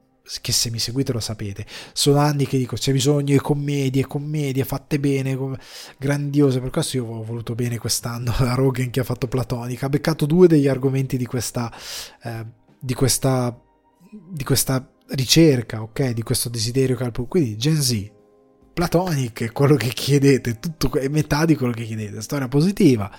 che 0.40 0.52
se 0.52 0.70
mi 0.70 0.78
seguite 0.78 1.12
lo 1.12 1.20
sapete, 1.20 1.66
sono 1.92 2.18
anni 2.18 2.46
che 2.46 2.58
dico 2.58 2.76
c'è 2.76 2.92
bisogno 2.92 3.32
di 3.32 3.38
commedie, 3.38 4.06
commedie 4.06 4.64
fatte 4.64 4.98
bene, 4.98 5.38
grandiose, 5.98 6.60
per 6.60 6.70
questo 6.70 6.96
io 6.96 7.06
ho 7.06 7.24
voluto 7.24 7.54
bene 7.54 7.78
quest'anno 7.78 8.34
la 8.38 8.54
Rogan 8.54 8.90
che 8.90 9.00
ha 9.00 9.04
fatto 9.04 9.28
Platonica, 9.28 9.86
ha 9.86 9.90
beccato 9.90 10.26
due 10.26 10.46
degli 10.46 10.68
argomenti 10.68 11.16
di 11.16 11.26
questa, 11.26 11.72
eh, 12.22 12.46
di 12.78 12.94
questa, 12.94 13.58
di 14.10 14.44
questa 14.44 14.88
ricerca, 15.08 15.82
ok, 15.82 16.10
di 16.10 16.22
questo 16.22 16.48
desiderio 16.48 16.96
calpo, 16.96 17.26
quindi 17.26 17.56
Gen 17.56 17.80
Z, 17.80 18.10
Platonic 18.72 19.44
è 19.44 19.52
quello 19.52 19.76
che 19.76 19.88
chiedete, 19.88 20.58
tutto, 20.58 20.98
è 20.98 21.08
metà 21.08 21.44
di 21.44 21.56
quello 21.56 21.72
che 21.72 21.84
chiedete. 21.84 22.22
Storia 22.22 22.48
positiva, 22.48 23.10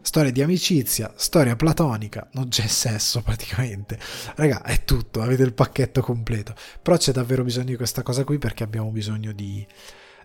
storia 0.00 0.30
di 0.30 0.42
amicizia, 0.42 1.12
storia 1.16 1.56
platonica, 1.56 2.28
non 2.32 2.48
c'è 2.48 2.66
sesso 2.66 3.20
praticamente. 3.22 3.98
Raga, 4.36 4.62
è 4.62 4.84
tutto, 4.84 5.20
avete 5.20 5.42
il 5.42 5.54
pacchetto 5.54 6.02
completo. 6.02 6.54
Però 6.80 6.96
c'è 6.96 7.12
davvero 7.12 7.42
bisogno 7.42 7.66
di 7.66 7.76
questa 7.76 8.02
cosa 8.02 8.22
qui 8.22 8.38
perché 8.38 8.62
abbiamo 8.62 8.90
bisogno 8.90 9.32
di, 9.32 9.66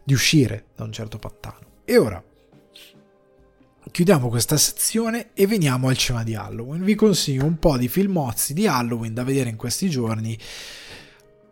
di 0.04 0.14
uscire 0.14 0.66
da 0.76 0.84
un 0.84 0.92
certo 0.92 1.18
pattano. 1.18 1.58
E 1.84 1.98
ora 1.98 2.24
chiudiamo 3.90 4.30
questa 4.30 4.58
sezione 4.58 5.30
e 5.34 5.48
veniamo 5.48 5.88
al 5.88 5.98
cinema 5.98 6.24
di 6.24 6.36
Halloween. 6.36 6.84
Vi 6.84 6.96
consiglio 6.96 7.46
un 7.46 7.58
po' 7.58 7.78
di 7.78 7.88
filmozzi 7.88 8.54
di 8.54 8.68
Halloween 8.68 9.14
da 9.14 9.24
vedere 9.24 9.50
in 9.50 9.56
questi 9.56 9.90
giorni 9.90 10.38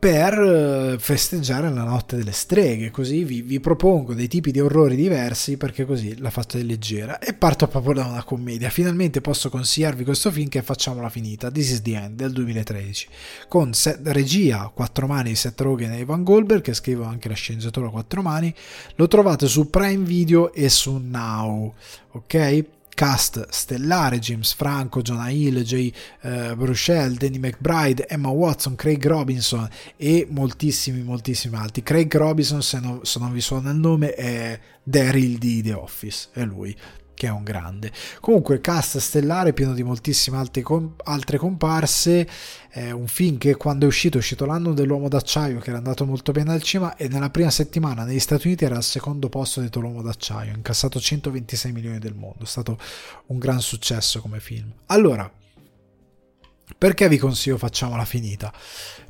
per 0.05 0.39
eh, 0.39 0.95
festeggiare 0.99 1.67
la 1.71 1.81
notte 1.81 2.15
delle 2.15 2.31
streghe. 2.31 2.91
Così 2.91 3.23
vi, 3.23 3.41
vi, 3.41 3.59
propongo 3.59 4.13
dei 4.13 4.27
tipi 4.27 4.51
di 4.51 4.59
orrori 4.59 4.95
diversi 4.95 5.57
perché 5.57 5.83
così 5.83 6.19
la 6.19 6.29
faccio 6.29 6.59
leggera. 6.61 7.17
E 7.17 7.33
parto 7.33 7.67
proprio 7.67 7.95
da 7.95 8.05
una 8.05 8.23
commedia. 8.23 8.69
Finalmente 8.69 9.19
posso 9.19 9.49
consigliarvi 9.49 10.03
questo 10.03 10.29
film 10.29 10.47
che 10.47 10.61
facciamola 10.61 11.09
finita. 11.09 11.49
This 11.49 11.71
is 11.71 11.81
the 11.81 11.95
End 11.95 12.17
del 12.17 12.33
2013. 12.33 13.07
Con 13.47 13.73
set, 13.73 14.01
regia 14.03 14.71
quattro 14.71 15.07
mani 15.07 15.29
di 15.29 15.35
Seth 15.35 15.59
Rogen 15.61 15.93
e 15.93 16.01
Ivan 16.01 16.23
Goldberg, 16.23 16.61
che 16.61 16.75
scrivono 16.75 17.09
anche 17.09 17.27
la 17.27 17.33
sceneggiatura 17.33 17.89
quattro 17.89 18.21
mani. 18.21 18.53
Lo 18.97 19.07
trovate 19.07 19.47
su 19.47 19.71
Prime 19.71 20.05
Video 20.05 20.53
e 20.53 20.69
su 20.69 21.01
Now. 21.03 21.73
Ok? 22.11 22.65
Cast 22.95 23.47
stellare 23.49 24.17
James 24.17 24.53
Franco, 24.53 25.01
Jonah 25.01 25.29
Hill, 25.29 25.61
Jay 25.61 25.93
uh, 26.21 26.55
Bruchel, 26.55 27.13
Danny 27.13 27.37
McBride, 27.37 28.07
Emma 28.07 28.29
Watson, 28.29 28.73
Craig 28.73 29.05
Robinson 29.05 29.69
e 29.95 30.25
moltissimi 30.27 31.03
moltissimi 31.03 31.55
altri. 31.55 31.83
Craig 31.83 32.15
Robinson 32.15 32.63
se, 32.63 32.79
no, 32.79 33.01
se 33.03 33.19
non 33.19 33.31
vi 33.31 33.41
suona 33.41 33.69
il 33.69 33.77
nome 33.77 34.13
è 34.13 34.59
Daryl 34.81 35.37
di 35.37 35.61
The 35.61 35.73
Office, 35.73 36.29
è 36.33 36.43
lui 36.43 36.75
che 37.15 37.25
è 37.25 37.31
un 37.31 37.43
grande. 37.43 37.91
Comunque, 38.19 38.61
cast 38.61 38.99
stellare 38.99 39.53
pieno 39.53 39.73
di 39.73 39.81
moltissime 39.81 40.37
altre, 40.37 40.61
com- 40.61 40.93
altre 41.05 41.39
comparse. 41.39 42.29
È 42.69 42.91
un 42.91 43.07
film 43.07 43.39
che 43.39 43.55
quando 43.55 43.85
è 43.85 43.87
uscito, 43.87 44.17
è 44.17 44.19
uscito 44.19 44.45
l'anno 44.45 44.73
dell'uomo 44.73 45.07
d'acciaio, 45.07 45.59
che 45.59 45.69
era 45.69 45.77
andato 45.77 46.05
molto 46.05 46.31
bene 46.31 46.51
al 46.51 46.61
cinema, 46.61 46.95
e 46.95 47.07
nella 47.07 47.31
prima 47.31 47.49
settimana 47.49 48.03
negli 48.03 48.19
Stati 48.19 48.45
Uniti 48.45 48.65
era 48.65 48.75
al 48.75 48.83
secondo 48.83 49.29
posto 49.29 49.61
dietro 49.61 49.81
l'uomo 49.81 50.03
d'acciaio, 50.03 50.53
incassato 50.53 50.99
126 50.99 51.71
milioni 51.71 51.97
del 51.97 52.13
mondo. 52.13 52.43
È 52.43 52.47
stato 52.47 52.77
un 53.27 53.39
gran 53.39 53.61
successo 53.61 54.21
come 54.21 54.39
film. 54.39 54.71
Allora, 54.87 55.31
perché 56.77 57.07
vi 57.07 57.17
consiglio 57.17 57.57
facciamola 57.57 58.05
finita? 58.05 58.51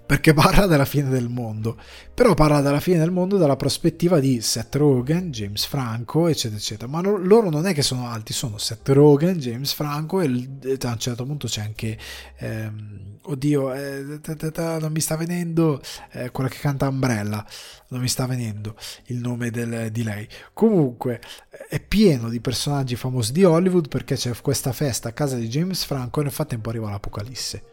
Perché 0.05 0.33
parla 0.33 0.67
della 0.67 0.85
fine 0.85 1.09
del 1.09 1.29
mondo, 1.29 1.77
però 2.13 2.35
parla 2.35 2.61
della 2.61 2.79
fine 2.79 2.99
del 2.99 3.09
mondo 3.09 3.37
dalla 3.37 3.55
prospettiva 3.55 4.19
di 4.19 4.39
Seth 4.39 4.75
Rogen, 4.75 5.31
James 5.31 5.65
Franco, 5.65 6.27
eccetera, 6.27 6.59
eccetera. 6.59 6.87
Ma 6.87 7.01
loro 7.01 7.49
non 7.49 7.65
è 7.65 7.73
che 7.73 7.81
sono 7.81 8.07
alti, 8.07 8.31
sono 8.31 8.59
Seth 8.59 8.87
Rogen, 8.89 9.37
James 9.39 9.73
Franco 9.73 10.21
e 10.21 10.25
a 10.27 10.91
un 10.91 10.99
certo 10.99 11.25
punto 11.25 11.47
c'è 11.47 11.61
anche, 11.61 11.97
ehm, 12.37 13.17
oddio, 13.23 13.73
eh, 13.73 14.19
ta, 14.21 14.35
ta, 14.35 14.51
ta, 14.51 14.79
non 14.79 14.91
mi 14.91 14.99
sta 14.99 15.15
venendo, 15.17 15.81
eh, 16.11 16.29
quella 16.29 16.49
che 16.49 16.59
canta 16.59 16.87
Umbrella, 16.87 17.43
non 17.87 17.99
mi 17.99 18.07
sta 18.07 18.27
venendo 18.27 18.75
il 19.05 19.17
nome 19.17 19.49
del, 19.49 19.89
di 19.91 20.03
lei. 20.03 20.27
Comunque 20.53 21.19
è 21.67 21.79
pieno 21.79 22.29
di 22.29 22.39
personaggi 22.39 22.95
famosi 22.95 23.31
di 23.31 23.43
Hollywood 23.43 23.87
perché 23.87 24.15
c'è 24.15 24.31
questa 24.39 24.71
festa 24.71 25.09
a 25.09 25.13
casa 25.13 25.35
di 25.35 25.47
James 25.47 25.83
Franco 25.83 26.19
e 26.19 26.23
nel 26.23 26.31
frattempo 26.31 26.69
arriva 26.69 26.91
l'apocalisse. 26.91 27.63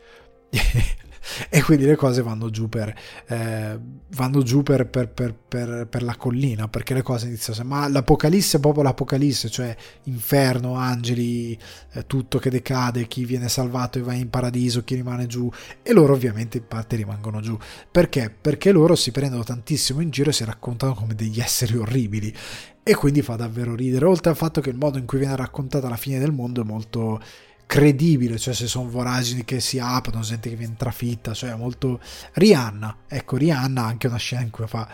e 1.48 1.62
quindi 1.62 1.84
le 1.84 1.96
cose 1.96 2.22
vanno 2.22 2.50
giù 2.50 2.68
per, 2.68 2.94
eh, 3.26 3.78
vanno 4.14 4.42
giù 4.42 4.62
per, 4.62 4.86
per, 4.86 5.08
per, 5.08 5.86
per, 5.88 6.02
la 6.02 6.16
collina 6.16 6.68
perché 6.68 6.94
le 6.94 7.02
cose 7.02 7.26
iniziano 7.26 7.68
ma 7.68 7.88
l'apocalisse 7.88 8.56
è 8.56 8.60
proprio 8.60 8.82
l'apocalisse 8.82 9.48
cioè 9.48 9.74
inferno, 10.04 10.74
angeli 10.74 11.58
eh, 11.92 12.06
tutto 12.06 12.38
che 12.38 12.50
decade, 12.50 13.06
chi 13.06 13.24
viene 13.24 13.48
salvato 13.48 13.98
e 13.98 14.02
va 14.02 14.12
in 14.14 14.30
paradiso, 14.30 14.84
chi 14.84 14.94
rimane 14.94 15.26
giù 15.26 15.50
e 15.82 15.92
loro 15.92 16.14
ovviamente 16.14 16.58
in 16.58 16.66
parte 16.66 16.96
rimangono 16.96 17.40
giù 17.40 17.56
perché? 17.90 18.34
Perché 18.38 18.72
loro 18.72 18.94
si 18.94 19.10
prendono 19.12 19.44
tantissimo 19.44 20.00
in 20.00 20.10
giro 20.10 20.30
e 20.30 20.32
si 20.32 20.44
raccontano 20.44 20.94
come 20.94 21.14
degli 21.14 21.40
esseri 21.40 21.76
orribili 21.76 22.34
e 22.84 22.94
quindi 22.96 23.22
fa 23.22 23.36
davvero 23.36 23.76
ridere 23.76 24.06
oltre 24.06 24.30
al 24.30 24.36
fatto 24.36 24.60
che 24.60 24.70
il 24.70 24.76
modo 24.76 24.98
in 24.98 25.06
cui 25.06 25.18
viene 25.18 25.36
raccontata 25.36 25.88
la 25.88 25.96
fine 25.96 26.18
del 26.18 26.32
mondo 26.32 26.62
è 26.62 26.64
molto 26.64 27.20
credibile, 27.72 28.36
cioè 28.36 28.52
se 28.52 28.66
sono 28.66 28.90
voragini 28.90 29.46
che 29.46 29.58
si 29.58 29.78
aprono, 29.78 30.20
gente 30.20 30.50
che 30.50 30.56
viene 30.56 30.74
trafitta, 30.76 31.32
cioè 31.32 31.54
molto... 31.54 32.00
Rihanna, 32.34 32.98
ecco 33.08 33.38
Rihanna 33.38 33.84
ha 33.84 33.86
anche 33.86 34.08
una 34.08 34.18
scena 34.18 34.42
in 34.42 34.50
cui 34.50 34.66
fa 34.66 34.86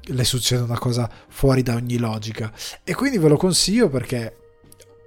le 0.00 0.24
succede 0.24 0.62
una 0.62 0.78
cosa 0.78 1.06
fuori 1.28 1.62
da 1.62 1.74
ogni 1.74 1.98
logica 1.98 2.50
e 2.82 2.94
quindi 2.94 3.18
ve 3.18 3.28
lo 3.28 3.36
consiglio 3.36 3.90
perché 3.90 4.34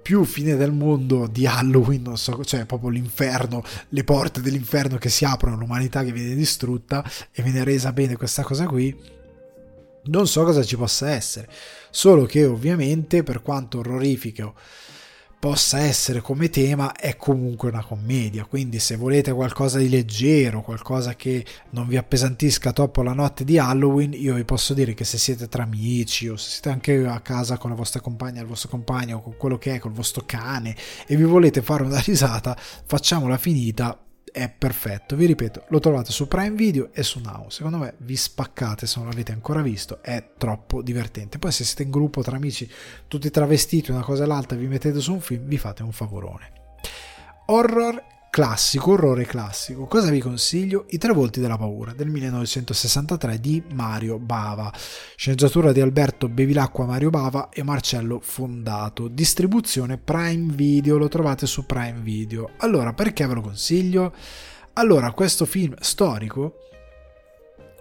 più 0.00 0.22
fine 0.22 0.54
del 0.54 0.70
mondo 0.70 1.26
di 1.26 1.44
Halloween, 1.44 2.02
non 2.02 2.16
so, 2.16 2.44
cioè 2.44 2.66
proprio 2.66 2.90
l'inferno, 2.90 3.64
le 3.88 4.04
porte 4.04 4.40
dell'inferno 4.40 4.96
che 4.96 5.08
si 5.08 5.24
aprono, 5.24 5.56
l'umanità 5.56 6.04
che 6.04 6.12
viene 6.12 6.36
distrutta 6.36 7.04
e 7.32 7.42
viene 7.42 7.64
resa 7.64 7.92
bene 7.92 8.14
questa 8.16 8.44
cosa 8.44 8.64
qui. 8.66 8.96
Non 10.04 10.28
so 10.28 10.44
cosa 10.44 10.62
ci 10.62 10.76
possa 10.76 11.10
essere, 11.10 11.48
solo 11.90 12.26
che 12.26 12.44
ovviamente 12.46 13.24
per 13.24 13.42
quanto 13.42 13.80
orrorifico 13.80 14.54
possa 15.38 15.78
essere 15.78 16.20
come 16.20 16.50
tema 16.50 16.92
è 16.92 17.16
comunque 17.16 17.68
una 17.70 17.84
commedia. 17.84 18.44
Quindi 18.44 18.78
se 18.78 18.96
volete 18.96 19.32
qualcosa 19.32 19.78
di 19.78 19.88
leggero 19.88 20.62
qualcosa 20.62 21.14
che 21.14 21.44
non 21.70 21.86
vi 21.86 21.96
appesantisca 21.96 22.72
troppo 22.72 23.02
la 23.02 23.12
notte 23.12 23.44
di 23.44 23.58
Halloween 23.58 24.12
io 24.14 24.34
vi 24.34 24.44
posso 24.44 24.74
dire 24.74 24.94
che 24.94 25.04
se 25.04 25.18
siete 25.18 25.48
tra 25.48 25.62
amici 25.62 26.28
o 26.28 26.36
se 26.36 26.50
siete 26.50 26.70
anche 26.70 27.06
a 27.06 27.20
casa 27.20 27.56
con 27.58 27.70
la 27.70 27.76
vostra 27.76 28.00
compagna 28.00 28.40
il 28.40 28.46
vostro 28.46 28.68
compagno 28.68 29.20
con 29.20 29.36
quello 29.36 29.58
che 29.58 29.74
è 29.74 29.78
col 29.78 29.92
vostro 29.92 30.24
cane 30.26 30.76
e 31.06 31.16
vi 31.16 31.24
volete 31.24 31.62
fare 31.62 31.82
una 31.82 32.00
risata 32.04 32.56
facciamola 32.58 33.36
finita 33.38 33.98
è 34.38 34.48
perfetto. 34.48 35.16
Vi 35.16 35.26
ripeto, 35.26 35.64
lo 35.68 35.80
trovate 35.80 36.12
su 36.12 36.28
Prime 36.28 36.54
Video 36.54 36.90
e 36.92 37.02
su 37.02 37.18
Now. 37.18 37.48
Secondo 37.50 37.78
me 37.78 37.94
vi 37.98 38.16
spaccate 38.16 38.86
se 38.86 39.00
non 39.00 39.08
l'avete 39.08 39.32
ancora 39.32 39.62
visto, 39.62 40.00
è 40.00 40.30
troppo 40.38 40.80
divertente. 40.80 41.38
Poi 41.38 41.50
se 41.50 41.64
siete 41.64 41.82
in 41.82 41.90
gruppo 41.90 42.22
tra 42.22 42.36
amici, 42.36 42.70
tutti 43.08 43.30
travestiti, 43.30 43.90
una 43.90 44.02
cosa 44.02 44.22
e 44.22 44.26
l'altra, 44.26 44.56
vi 44.56 44.68
mettete 44.68 45.00
su 45.00 45.12
un 45.12 45.20
film, 45.20 45.44
vi 45.46 45.58
fate 45.58 45.82
un 45.82 45.92
favorone. 45.92 46.52
Horror 47.46 48.02
classico, 48.30 48.92
orrore 48.92 49.24
classico. 49.24 49.86
Cosa 49.86 50.10
vi 50.10 50.20
consiglio? 50.20 50.86
I 50.90 50.98
tre 50.98 51.12
volti 51.12 51.40
della 51.40 51.56
paura 51.56 51.92
del 51.92 52.08
1963 52.08 53.40
di 53.40 53.62
Mario 53.72 54.18
Bava. 54.18 54.72
Sceneggiatura 55.16 55.72
di 55.72 55.80
Alberto 55.80 56.28
Bevilacqua 56.28 56.86
Mario 56.86 57.10
Bava 57.10 57.48
e 57.50 57.62
Marcello 57.62 58.20
Fondato. 58.22 59.08
Distribuzione 59.08 59.98
Prime 59.98 60.52
Video, 60.52 60.98
lo 60.98 61.08
trovate 61.08 61.46
su 61.46 61.66
Prime 61.66 62.00
Video. 62.00 62.50
Allora, 62.58 62.92
perché 62.92 63.26
ve 63.26 63.34
lo 63.34 63.40
consiglio? 63.40 64.14
Allora, 64.74 65.10
questo 65.12 65.44
film 65.44 65.74
storico, 65.80 66.54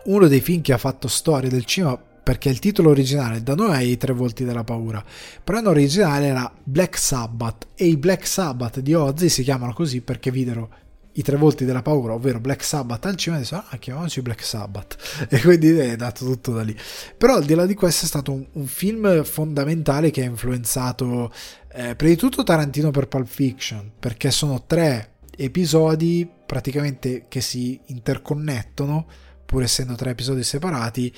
uno 0.05 0.27
dei 0.27 0.41
film 0.41 0.61
che 0.61 0.73
ha 0.73 0.77
fatto 0.77 1.07
storia 1.07 1.49
del 1.49 1.65
cinema 1.65 1.99
perché 2.27 2.49
il 2.49 2.59
titolo 2.59 2.89
originale 2.89 3.41
da 3.41 3.55
noi 3.55 3.71
è 3.71 3.83
I 3.83 3.95
tre 3.95 4.11
volti 4.11 4.43
della 4.43 4.65
paura, 4.65 5.01
però 5.41 5.59
in 5.59 5.67
originale 5.67 6.25
era 6.25 6.53
Black 6.61 6.97
Sabbath 6.97 7.67
e 7.73 7.85
i 7.85 7.95
Black 7.95 8.27
Sabbath 8.27 8.81
di 8.81 8.93
Ozzy 8.93 9.29
si 9.29 9.43
chiamano 9.43 9.71
così 9.71 10.01
perché 10.01 10.29
videro 10.29 10.69
i 11.13 11.21
tre 11.21 11.37
volti 11.37 11.63
della 11.63 11.81
paura, 11.81 12.15
ovvero 12.15 12.41
Black 12.41 12.65
Sabbath 12.65 13.05
al 13.05 13.15
cinema, 13.15 13.39
e 13.39 13.43
dissero, 13.43 13.63
ah, 13.69 13.77
chiamiamoci 13.77 14.21
Black 14.21 14.43
Sabbath. 14.43 14.97
E 15.31 15.39
quindi 15.39 15.69
è 15.69 15.95
dato 15.95 16.25
tutto 16.25 16.51
da 16.51 16.63
lì. 16.63 16.75
Però 17.17 17.33
al 17.33 17.45
di 17.45 17.55
là 17.55 17.65
di 17.65 17.75
questo 17.75 18.03
è 18.03 18.07
stato 18.09 18.33
un, 18.33 18.45
un 18.51 18.67
film 18.67 19.23
fondamentale 19.23 20.11
che 20.11 20.23
ha 20.23 20.25
influenzato, 20.25 21.31
eh, 21.71 21.95
prima 21.95 22.11
di 22.11 22.19
tutto 22.19 22.43
Tarantino 22.43 22.91
per 22.91 23.07
Pulp 23.07 23.25
Fiction, 23.25 23.89
perché 23.97 24.31
sono 24.31 24.65
tre 24.67 25.13
episodi 25.37 26.29
praticamente 26.45 27.27
che 27.29 27.39
si 27.39 27.79
interconnettono, 27.85 29.07
pur 29.45 29.63
essendo 29.63 29.95
tre 29.95 30.09
episodi 30.09 30.43
separati, 30.43 31.11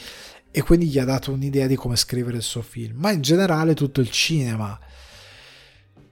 e 0.52 0.62
quindi 0.62 0.88
gli 0.88 1.00
ha 1.00 1.06
dato 1.06 1.32
un'idea 1.32 1.68
di 1.68 1.76
come 1.76 1.96
scrivere 1.96 2.38
il 2.38 2.44
suo 2.44 2.62
film, 2.62 2.98
ma 3.00 3.12
in 3.12 3.22
generale 3.22 3.74
tutto 3.74 4.02
il 4.02 4.10
cinema 4.10 4.80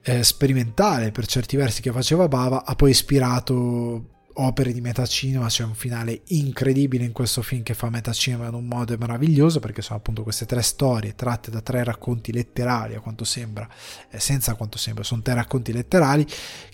eh, 0.02 0.22
sperimentale 0.22 1.10
per 1.10 1.26
certi 1.26 1.56
versi 1.56 1.82
che 1.82 1.92
faceva 1.92 2.28
Bava 2.28 2.64
ha 2.64 2.74
poi 2.74 2.90
ispirato 2.90 4.16
opere 4.40 4.72
di 4.72 4.80
metacinema, 4.80 5.48
c'è 5.48 5.64
un 5.64 5.74
finale 5.74 6.22
incredibile 6.28 7.04
in 7.04 7.12
questo 7.12 7.42
film 7.42 7.62
che 7.62 7.74
fa 7.74 7.90
metacinema 7.90 8.46
in 8.46 8.54
un 8.54 8.66
modo 8.66 8.96
meraviglioso 8.96 9.58
perché 9.58 9.82
sono 9.82 9.98
appunto 9.98 10.22
queste 10.22 10.46
tre 10.46 10.62
storie 10.62 11.16
tratte 11.16 11.50
da 11.50 11.60
tre 11.60 11.82
racconti 11.82 12.32
letterari 12.32 12.94
a 12.94 13.00
quanto 13.00 13.24
sembra, 13.24 13.68
eh, 14.10 14.20
senza 14.20 14.54
quanto 14.54 14.78
sembra, 14.78 15.02
sono 15.02 15.22
tre 15.22 15.34
racconti 15.34 15.72
letterari 15.72 16.24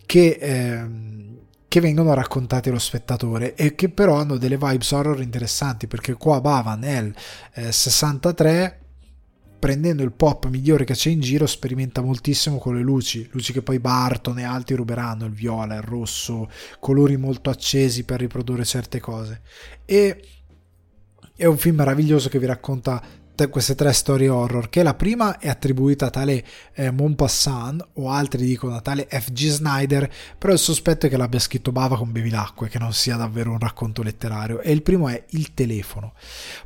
che 0.04 0.38
eh, 0.40 0.86
che 1.75 1.81
vengono 1.81 2.14
raccontati 2.14 2.68
allo 2.68 2.79
spettatore 2.79 3.57
e 3.57 3.75
che 3.75 3.89
però 3.89 4.14
hanno 4.14 4.37
delle 4.37 4.57
vibes 4.57 4.93
horror 4.93 5.20
interessanti 5.20 5.89
perché 5.89 6.14
qua 6.14 6.41
Bava 6.41 6.77
nel 6.77 7.12
eh, 7.53 7.72
63 7.72 8.79
prendendo 9.59 10.05
il 10.05 10.12
pop 10.12 10.47
migliore 10.47 10.85
che 10.85 10.95
c'è 10.95 11.11
in 11.11 11.18
giro 11.18 11.49
sperimenta 11.49 12.01
moltissimo 12.01 12.59
con 12.59 12.77
le 12.77 12.83
luci. 12.83 13.29
Luci 13.33 13.53
che 13.53 13.62
poi 13.62 13.81
Barton 13.81 14.39
e 14.39 14.45
altri 14.45 14.77
ruberanno 14.77 15.25
il 15.25 15.33
viola, 15.33 15.75
il 15.75 15.83
rosso 15.83 16.49
colori 16.79 17.16
molto 17.16 17.51
accesi 17.51 18.05
per 18.05 18.20
riprodurre 18.20 18.64
certe 18.64 19.01
cose. 19.01 19.41
E 19.85 20.29
è 21.35 21.47
un 21.47 21.59
film 21.59 21.75
meraviglioso 21.75 22.29
che 22.29 22.39
vi 22.39 22.47
racconta 22.47 23.03
queste 23.51 23.74
tre 23.74 23.93
storie 23.93 24.28
horror 24.28 24.68
che 24.68 24.82
la 24.82 24.95
prima 24.95 25.39
è 25.39 25.49
attribuita 25.49 26.07
a 26.07 26.11
tale 26.11 26.45
eh, 26.74 26.91
Montpassant 26.91 27.89
o 27.95 28.11
altri 28.11 28.45
dicono 28.45 28.76
a 28.76 28.80
tale 28.80 29.07
F.G. 29.11 29.49
Snyder 29.49 30.11
però 30.39 30.53
il 30.53 30.59
sospetto 30.59 31.07
è 31.07 31.09
che 31.09 31.16
l'abbia 31.16 31.41
scritto 31.41 31.72
Bava 31.72 31.97
con 31.97 32.12
Bevilacqua 32.12 32.66
e 32.66 32.70
che 32.70 32.78
non 32.78 32.93
sia 32.93 33.16
davvero 33.16 33.51
un 33.51 33.59
racconto 33.59 34.03
letterario 34.03 34.61
e 34.61 34.70
il 34.72 34.82
primo 34.82 35.09
è 35.09 35.24
Il 35.30 35.53
telefono 35.53 36.14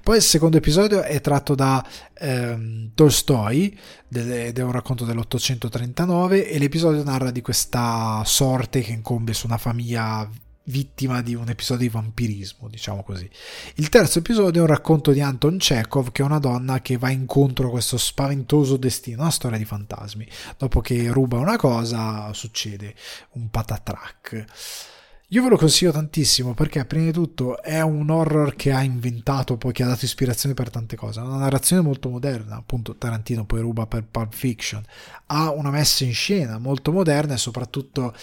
poi 0.02 0.16
il 0.16 0.22
secondo 0.22 0.58
episodio 0.58 1.02
è 1.02 1.20
tratto 1.20 1.54
da 1.54 1.84
ehm, 2.14 2.90
Tolstoi 2.94 3.78
ed 4.10 4.58
è 4.58 4.62
un 4.62 4.72
racconto 4.72 5.04
dell'839 5.04 6.50
e 6.50 6.58
l'episodio 6.58 7.02
narra 7.02 7.30
di 7.30 7.42
questa 7.42 8.22
sorte 8.24 8.80
che 8.80 8.92
incombe 8.92 9.32
su 9.32 9.46
una 9.46 9.58
famiglia 9.58 10.28
vittima 10.68 11.22
di 11.22 11.34
un 11.34 11.48
episodio 11.48 11.86
di 11.86 11.92
vampirismo, 11.92 12.68
diciamo 12.68 13.02
così. 13.02 13.28
Il 13.74 13.88
terzo 13.88 14.20
episodio 14.20 14.60
è 14.60 14.64
un 14.64 14.70
racconto 14.70 15.12
di 15.12 15.20
Anton 15.20 15.58
Chekhov, 15.58 16.12
che 16.12 16.22
è 16.22 16.24
una 16.24 16.38
donna 16.38 16.80
che 16.80 16.96
va 16.96 17.10
incontro 17.10 17.68
a 17.68 17.70
questo 17.70 17.96
spaventoso 17.96 18.76
destino, 18.76 19.22
una 19.22 19.30
storia 19.30 19.58
di 19.58 19.64
fantasmi. 19.64 20.26
Dopo 20.56 20.80
che 20.80 21.10
ruba 21.10 21.38
una 21.38 21.56
cosa, 21.56 22.32
succede 22.32 22.94
un 23.32 23.50
patatrack. 23.50 24.44
Io 25.32 25.42
ve 25.42 25.50
lo 25.50 25.58
consiglio 25.58 25.92
tantissimo 25.92 26.54
perché, 26.54 26.86
prima 26.86 27.04
di 27.04 27.12
tutto, 27.12 27.62
è 27.62 27.82
un 27.82 28.08
horror 28.08 28.54
che 28.54 28.72
ha 28.72 28.82
inventato, 28.82 29.58
poi 29.58 29.72
che 29.72 29.82
ha 29.82 29.86
dato 29.86 30.06
ispirazione 30.06 30.54
per 30.54 30.70
tante 30.70 30.96
cose. 30.96 31.20
Ha 31.20 31.24
una 31.24 31.36
narrazione 31.36 31.82
molto 31.82 32.08
moderna, 32.08 32.56
appunto, 32.56 32.96
Tarantino 32.96 33.44
poi 33.44 33.60
ruba 33.60 33.86
per 33.86 34.04
Pulp 34.10 34.32
Fiction. 34.32 34.82
Ha 35.26 35.50
una 35.50 35.68
messa 35.68 36.04
in 36.04 36.14
scena 36.14 36.56
molto 36.56 36.92
moderna 36.92 37.34
e 37.34 37.36
soprattutto 37.36 38.14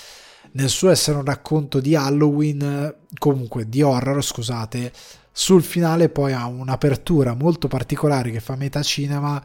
nel 0.55 0.69
suo 0.69 0.89
essere 0.89 1.17
un 1.17 1.25
racconto 1.25 1.79
di 1.79 1.95
Halloween, 1.95 2.95
comunque 3.17 3.67
di 3.67 3.81
horror, 3.81 4.23
scusate, 4.23 4.91
sul 5.31 5.63
finale 5.63 6.09
poi 6.09 6.31
ha 6.31 6.45
un'apertura 6.45 7.33
molto 7.33 7.67
particolare 7.67 8.31
che 8.31 8.39
fa 8.39 8.55
metà 8.55 8.81
cinema 8.81 9.43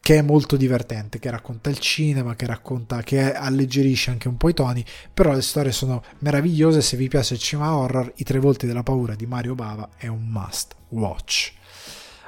che 0.00 0.18
è 0.18 0.22
molto 0.22 0.56
divertente, 0.56 1.18
che 1.18 1.30
racconta 1.30 1.70
il 1.70 1.78
cinema, 1.78 2.34
che 2.34 2.44
racconta, 2.44 3.00
che 3.00 3.32
alleggerisce 3.32 4.10
anche 4.10 4.28
un 4.28 4.36
po' 4.36 4.50
i 4.50 4.54
toni, 4.54 4.84
però 5.14 5.32
le 5.32 5.40
storie 5.40 5.72
sono 5.72 6.02
meravigliose, 6.18 6.82
se 6.82 6.98
vi 6.98 7.08
piace 7.08 7.34
il 7.34 7.40
cinema 7.40 7.74
horror, 7.74 8.12
I 8.16 8.24
tre 8.24 8.38
volti 8.38 8.66
della 8.66 8.82
paura 8.82 9.14
di 9.14 9.24
Mario 9.24 9.54
Bava 9.54 9.88
è 9.96 10.08
un 10.08 10.26
must 10.28 10.74
watch. 10.90 11.54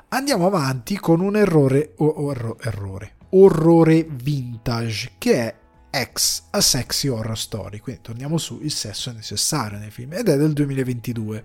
Andiamo 0.08 0.46
avanti 0.46 0.96
con 0.96 1.20
un 1.20 1.36
errore, 1.36 1.92
or, 1.96 2.56
errore, 2.62 3.16
orrore 3.30 4.06
vintage, 4.08 5.12
che 5.18 5.34
è 5.34 5.54
X 6.04 6.44
A 6.50 6.60
Sexy 6.60 7.08
Horror 7.08 7.38
Story. 7.38 7.78
Quindi 7.78 8.02
torniamo 8.02 8.38
su, 8.38 8.60
il 8.62 8.72
sesso 8.72 9.10
è 9.10 9.12
necessario 9.12 9.78
nei 9.78 9.90
film 9.90 10.12
ed 10.12 10.28
è 10.28 10.36
del 10.36 10.52
2022. 10.52 11.44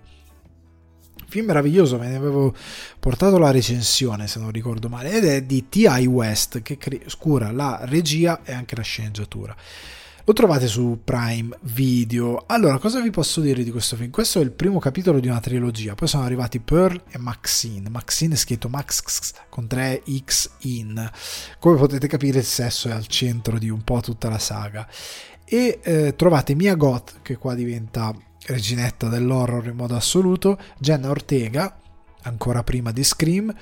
film 1.26 1.46
meraviglioso, 1.46 1.98
me 1.98 2.08
ne 2.08 2.16
avevo 2.16 2.54
portato 2.98 3.38
la 3.38 3.50
recensione 3.50 4.26
se 4.26 4.38
non 4.38 4.50
ricordo 4.50 4.88
male, 4.88 5.12
ed 5.12 5.24
è 5.24 5.42
di 5.42 5.68
T.I. 5.68 6.06
West 6.06 6.62
che 6.62 6.78
cura 7.18 7.50
la 7.50 7.80
regia 7.84 8.40
e 8.44 8.52
anche 8.52 8.76
la 8.76 8.82
sceneggiatura. 8.82 9.56
Lo 10.24 10.34
trovate 10.34 10.68
su 10.68 11.00
Prime 11.02 11.58
Video. 11.62 12.44
Allora, 12.46 12.78
cosa 12.78 13.00
vi 13.00 13.10
posso 13.10 13.40
dire 13.40 13.64
di 13.64 13.72
questo 13.72 13.96
film? 13.96 14.10
Questo 14.10 14.38
è 14.38 14.42
il 14.42 14.52
primo 14.52 14.78
capitolo 14.78 15.18
di 15.18 15.26
una 15.26 15.40
trilogia. 15.40 15.96
Poi 15.96 16.06
sono 16.06 16.22
arrivati 16.22 16.60
Pearl 16.60 17.02
e 17.10 17.18
Maxine. 17.18 17.88
Maxine 17.88 18.34
è 18.34 18.36
scritto 18.36 18.68
Max 18.68 19.32
con 19.48 19.66
3X 19.68 20.50
in. 20.60 21.10
Come 21.58 21.76
potete 21.76 22.06
capire, 22.06 22.38
il 22.38 22.44
sesso 22.44 22.88
è 22.88 22.92
al 22.92 23.08
centro 23.08 23.58
di 23.58 23.68
un 23.68 23.82
po' 23.82 24.00
tutta 24.00 24.28
la 24.28 24.38
saga. 24.38 24.86
E 25.44 25.80
eh, 25.82 26.14
trovate 26.14 26.54
Mia 26.54 26.76
Goth, 26.76 27.14
che 27.22 27.36
qua 27.36 27.54
diventa 27.54 28.14
reginetta 28.46 29.08
dell'horror 29.08 29.66
in 29.66 29.76
modo 29.76 29.96
assoluto, 29.96 30.56
Jenna 30.78 31.10
Ortega, 31.10 31.76
ancora 32.22 32.62
prima 32.62 32.92
di 32.92 33.02
Scream, 33.02 33.52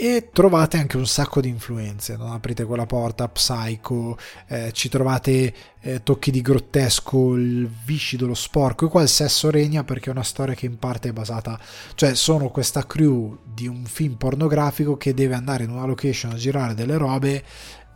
e 0.00 0.28
trovate 0.32 0.76
anche 0.76 0.96
un 0.96 1.08
sacco 1.08 1.40
di 1.40 1.48
influenze. 1.48 2.16
Non 2.16 2.30
aprite 2.30 2.64
quella 2.64 2.86
porta, 2.86 3.26
Psycho, 3.26 4.16
eh, 4.46 4.70
ci 4.72 4.88
trovate 4.88 5.52
eh, 5.80 6.04
tocchi 6.04 6.30
di 6.30 6.40
grottesco, 6.40 7.34
il 7.34 7.68
viscido, 7.84 8.28
lo 8.28 8.34
sporco, 8.34 8.86
e 8.86 8.90
qua 8.90 9.02
il 9.02 9.08
sesso 9.08 9.50
regna 9.50 9.82
perché 9.82 10.10
è 10.10 10.12
una 10.12 10.22
storia 10.22 10.54
che 10.54 10.66
in 10.66 10.78
parte 10.78 11.08
è 11.08 11.12
basata, 11.12 11.58
cioè 11.96 12.14
sono 12.14 12.48
questa 12.50 12.86
crew 12.86 13.38
di 13.42 13.66
un 13.66 13.86
film 13.86 14.14
pornografico 14.14 14.96
che 14.96 15.14
deve 15.14 15.34
andare 15.34 15.64
in 15.64 15.70
una 15.70 15.84
location 15.84 16.30
a 16.30 16.36
girare 16.36 16.74
delle 16.74 16.96
robe 16.96 17.42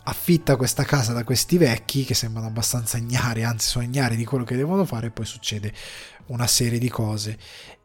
affitta 0.05 0.57
questa 0.57 0.83
casa 0.83 1.13
da 1.13 1.23
questi 1.23 1.57
vecchi 1.57 2.05
che 2.05 2.15
sembrano 2.15 2.49
abbastanza 2.49 2.97
ignari, 2.97 3.45
anzi 3.45 3.69
sono 3.69 3.85
ignari 3.85 4.17
di 4.17 4.25
quello 4.25 4.43
che 4.43 4.57
devono 4.57 4.85
fare 4.85 5.07
e 5.07 5.11
poi 5.11 5.25
succede 5.25 5.73
una 6.27 6.47
serie 6.47 6.79
di 6.79 6.89
cose. 6.89 7.39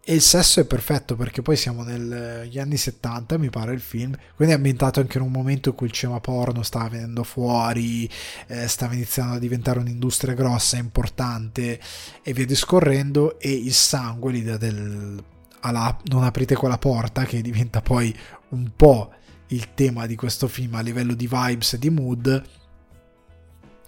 E 0.09 0.13
il 0.13 0.21
sesso 0.21 0.61
è 0.61 0.65
perfetto 0.65 1.17
perché 1.17 1.41
poi 1.41 1.57
siamo 1.57 1.83
negli 1.83 2.59
anni 2.59 2.77
70, 2.77 3.37
mi 3.37 3.49
pare 3.49 3.73
il 3.73 3.81
film, 3.81 4.15
quindi 4.37 4.53
è 4.53 4.57
ambientato 4.57 5.01
anche 5.01 5.17
in 5.17 5.25
un 5.25 5.31
momento 5.31 5.67
in 5.67 5.75
cui 5.75 5.87
il 5.87 5.91
cinema 5.91 6.21
porno 6.21 6.63
stava 6.63 6.87
venendo 6.87 7.25
fuori, 7.25 8.09
eh, 8.47 8.69
stava 8.69 8.93
iniziando 8.93 9.33
a 9.33 9.37
diventare 9.37 9.79
un'industria 9.79 10.33
grossa, 10.33 10.77
importante 10.77 11.77
e 12.21 12.31
via 12.31 12.45
discorrendo 12.45 13.37
e 13.37 13.51
il 13.51 13.73
sangue, 13.73 14.31
l'idea 14.31 14.55
del 14.55 15.21
alla, 15.59 15.97
non 16.05 16.23
aprite 16.23 16.55
quella 16.55 16.77
porta 16.77 17.25
che 17.25 17.41
diventa 17.41 17.81
poi 17.81 18.17
un 18.51 18.71
po' 18.77 19.11
il 19.47 19.73
tema 19.73 20.05
di 20.05 20.15
questo 20.15 20.47
film 20.47 20.75
a 20.75 20.79
livello 20.79 21.15
di 21.15 21.27
vibes 21.29 21.73
e 21.73 21.79
di 21.79 21.89
mood 21.89 22.43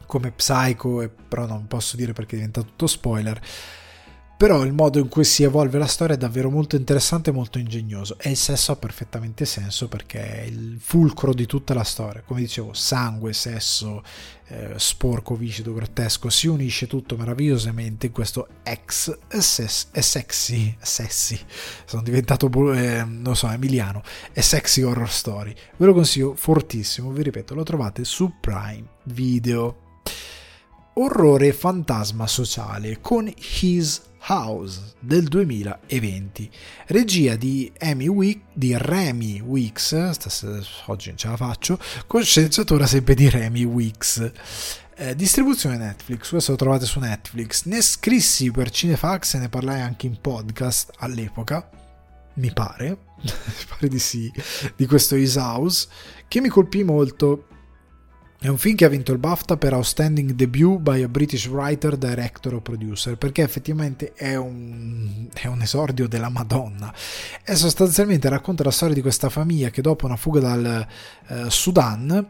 come 0.06 0.32
Psycho, 0.32 1.10
però 1.30 1.46
non 1.46 1.66
posso 1.68 1.96
dire 1.96 2.12
perché 2.12 2.36
diventa 2.36 2.62
tutto 2.62 2.88
spoiler 2.88 3.40
però 4.40 4.64
il 4.64 4.72
modo 4.72 5.00
in 5.00 5.10
cui 5.10 5.26
si 5.26 5.44
evolve 5.44 5.78
la 5.78 5.86
storia 5.86 6.16
è 6.16 6.18
davvero 6.18 6.50
molto 6.50 6.78
interessante 6.78 7.30
e 7.30 7.34
molto 7.34 7.60
ingegnoso. 7.60 8.16
E 8.18 8.30
il 8.30 8.38
sesso 8.38 8.72
ha 8.72 8.78
perfettamente 8.78 9.44
senso 9.44 9.90
perché 9.90 10.44
è 10.44 10.44
il 10.44 10.78
fulcro 10.80 11.34
di 11.34 11.46
tutta 11.46 11.74
la 11.74 11.84
storia. 11.84 12.22
Come 12.26 12.40
dicevo 12.40 12.72
sangue, 12.72 13.34
sesso 13.34 14.02
eh, 14.48 14.76
sporco, 14.78 15.36
viscido, 15.36 15.74
grottesco 15.74 16.30
si 16.30 16.48
unisce 16.48 16.88
tutto 16.88 17.18
meravigliosamente 17.18 18.06
in 18.06 18.12
questo 18.14 18.48
ex 18.64 19.18
e 19.28 19.42
sexy 20.02 20.76
sexy 20.80 21.40
sono 21.84 22.02
diventato 22.02 22.50
eh, 22.74 23.04
non 23.04 23.36
so 23.36 23.50
emiliano 23.50 24.02
è 24.32 24.40
sexy 24.40 24.84
horror 24.84 25.10
story. 25.10 25.54
Ve 25.76 25.86
lo 25.86 25.94
consiglio 25.94 26.34
fortissimo 26.36 27.12
vi 27.12 27.24
ripeto 27.24 27.54
lo 27.54 27.64
trovate 27.64 28.06
su 28.06 28.36
Prime 28.40 28.86
Video 29.04 29.89
orrore 31.02 31.54
fantasma 31.54 32.28
sociale 32.28 33.00
con 33.00 33.32
His 33.62 34.02
House 34.28 34.96
del 35.00 35.30
2020, 35.30 36.52
regia 36.88 37.38
di, 37.38 37.72
Wick, 38.08 38.42
di 38.52 38.76
Remy 38.78 39.40
Wicks, 39.40 39.94
oggi 40.88 41.08
non 41.08 41.18
ce 41.18 41.28
la 41.30 41.38
faccio, 41.38 41.80
con 42.06 42.22
sceneggiatura 42.22 42.86
sempre 42.86 43.14
di 43.14 43.30
Remy 43.30 43.64
Wicks. 43.64 44.32
Eh, 44.96 45.16
distribuzione 45.16 45.78
Netflix, 45.78 46.30
questo 46.30 46.52
lo 46.52 46.58
trovate 46.58 46.86
su 46.86 47.00
Netflix. 47.00 47.64
Ne 47.64 47.82
scrissi 47.82 48.52
per 48.52 48.70
Cinefax 48.70 49.36
e 49.36 49.38
ne 49.38 49.48
parlai 49.48 49.80
anche 49.80 50.06
in 50.06 50.20
podcast 50.20 50.92
all'epoca, 50.98 51.70
mi 52.34 52.52
pare, 52.52 52.98
pare 53.70 53.88
di 53.88 54.00
sì, 54.00 54.30
di 54.76 54.86
questo 54.86 55.16
Is 55.16 55.38
House, 55.38 55.88
che 56.28 56.42
mi 56.42 56.50
colpì 56.50 56.84
molto 56.84 57.48
è 58.42 58.48
un 58.48 58.58
film 58.58 58.76
che 58.78 58.86
ha 58.86 58.90
vinto 58.90 59.12
il 59.12 59.18
BAFTA 59.18 59.58
per 59.58 59.74
Outstanding 59.74 60.32
Debut 60.32 60.80
by 60.80 61.04
a 61.04 61.10
British 61.10 61.48
Writer, 61.48 61.98
Director 61.98 62.54
o 62.54 62.62
Producer, 62.62 63.18
perché 63.18 63.42
effettivamente 63.42 64.14
è 64.14 64.36
un, 64.36 65.28
è 65.34 65.48
un, 65.48 65.62
esordio 65.62 66.08
della 66.08 66.30
Madonna. 66.30 66.94
E 67.44 67.56
sostanzialmente 67.56 68.30
racconta 68.30 68.64
la 68.64 68.72
storia 68.72 68.96
di 68.96 69.02
questa 69.02 69.28
famiglia 69.28 69.70
che 69.70 69.82
dopo 69.82 70.06
una 70.06 70.16
fuga 70.16 70.40
dal 70.40 70.88
eh, 71.28 71.50
Sudan, 71.50 72.30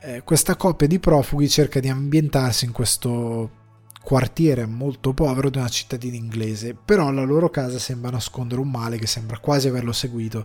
eh, 0.00 0.22
questa 0.24 0.56
coppia 0.56 0.88
di 0.88 0.98
profughi 0.98 1.48
cerca 1.48 1.78
di 1.78 1.88
ambientarsi 1.88 2.64
in 2.64 2.72
questo 2.72 3.62
quartiere 4.02 4.66
molto 4.66 5.14
povero 5.14 5.50
di 5.50 5.58
una 5.58 5.68
cittadina 5.68 6.16
inglese, 6.16 6.74
però 6.74 7.12
la 7.12 7.22
loro 7.22 7.48
casa 7.48 7.78
sembra 7.78 8.10
nascondere 8.10 8.60
un 8.60 8.70
male 8.70 8.98
che 8.98 9.06
sembra 9.06 9.38
quasi 9.38 9.68
averlo 9.68 9.92
seguito 9.92 10.44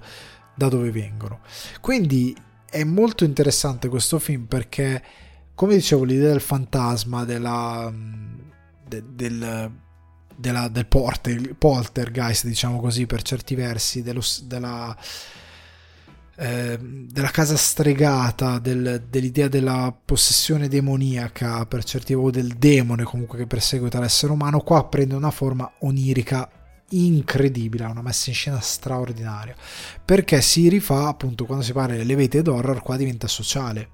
da 0.54 0.70
dove 0.70 0.92
vengono. 0.92 1.40
Quindi 1.82 2.36
è 2.70 2.84
molto 2.84 3.24
interessante 3.24 3.88
questo 3.88 4.20
film 4.20 4.46
perché, 4.46 5.02
come 5.54 5.76
dicevo, 5.76 6.04
l'idea 6.04 6.30
del 6.30 6.42
fantasma, 6.42 7.26
della, 7.26 7.92
de, 8.88 9.04
del, 9.14 9.72
della, 10.36 10.68
del 10.68 10.86
porter, 10.86 11.56
poltergeist, 11.56 12.46
diciamo 12.46 12.80
così, 12.80 13.06
per 13.06 13.22
certi 13.22 13.56
versi, 13.56 14.02
dello, 14.02 14.22
della, 14.44 14.96
eh, 16.36 16.80
della 16.80 17.32
casa 17.32 17.58
stregata, 17.58 18.60
del, 18.60 19.06
dell'idea 19.10 19.48
della 19.48 19.96
possessione 20.06 20.68
demoniaca, 20.68 21.66
per 21.66 21.84
certi 21.84 22.14
o 22.14 22.30
del 22.30 22.56
demone 22.58 23.04
comunque 23.04 23.38
che 23.38 23.48
perseguita 23.48 24.00
l'essere 24.00 24.32
umano, 24.32 24.62
qua 24.62 24.86
prende 24.86 25.16
una 25.16 25.32
forma 25.32 25.72
onirica 25.80 26.50
incredibile, 26.90 27.84
ha 27.84 27.90
una 27.90 28.02
messa 28.02 28.30
in 28.30 28.36
scena 28.36 28.60
straordinaria, 28.60 29.56
perché 30.04 30.42
si 30.42 30.70
rifà 30.70 31.08
appunto 31.08 31.46
quando 31.46 31.64
si 31.64 31.74
parla 31.74 31.96
delle 31.96 32.16
vete 32.16 32.42
d'horror, 32.42 32.82
qua 32.82 32.98
diventa 32.98 33.28
sociale, 33.28 33.90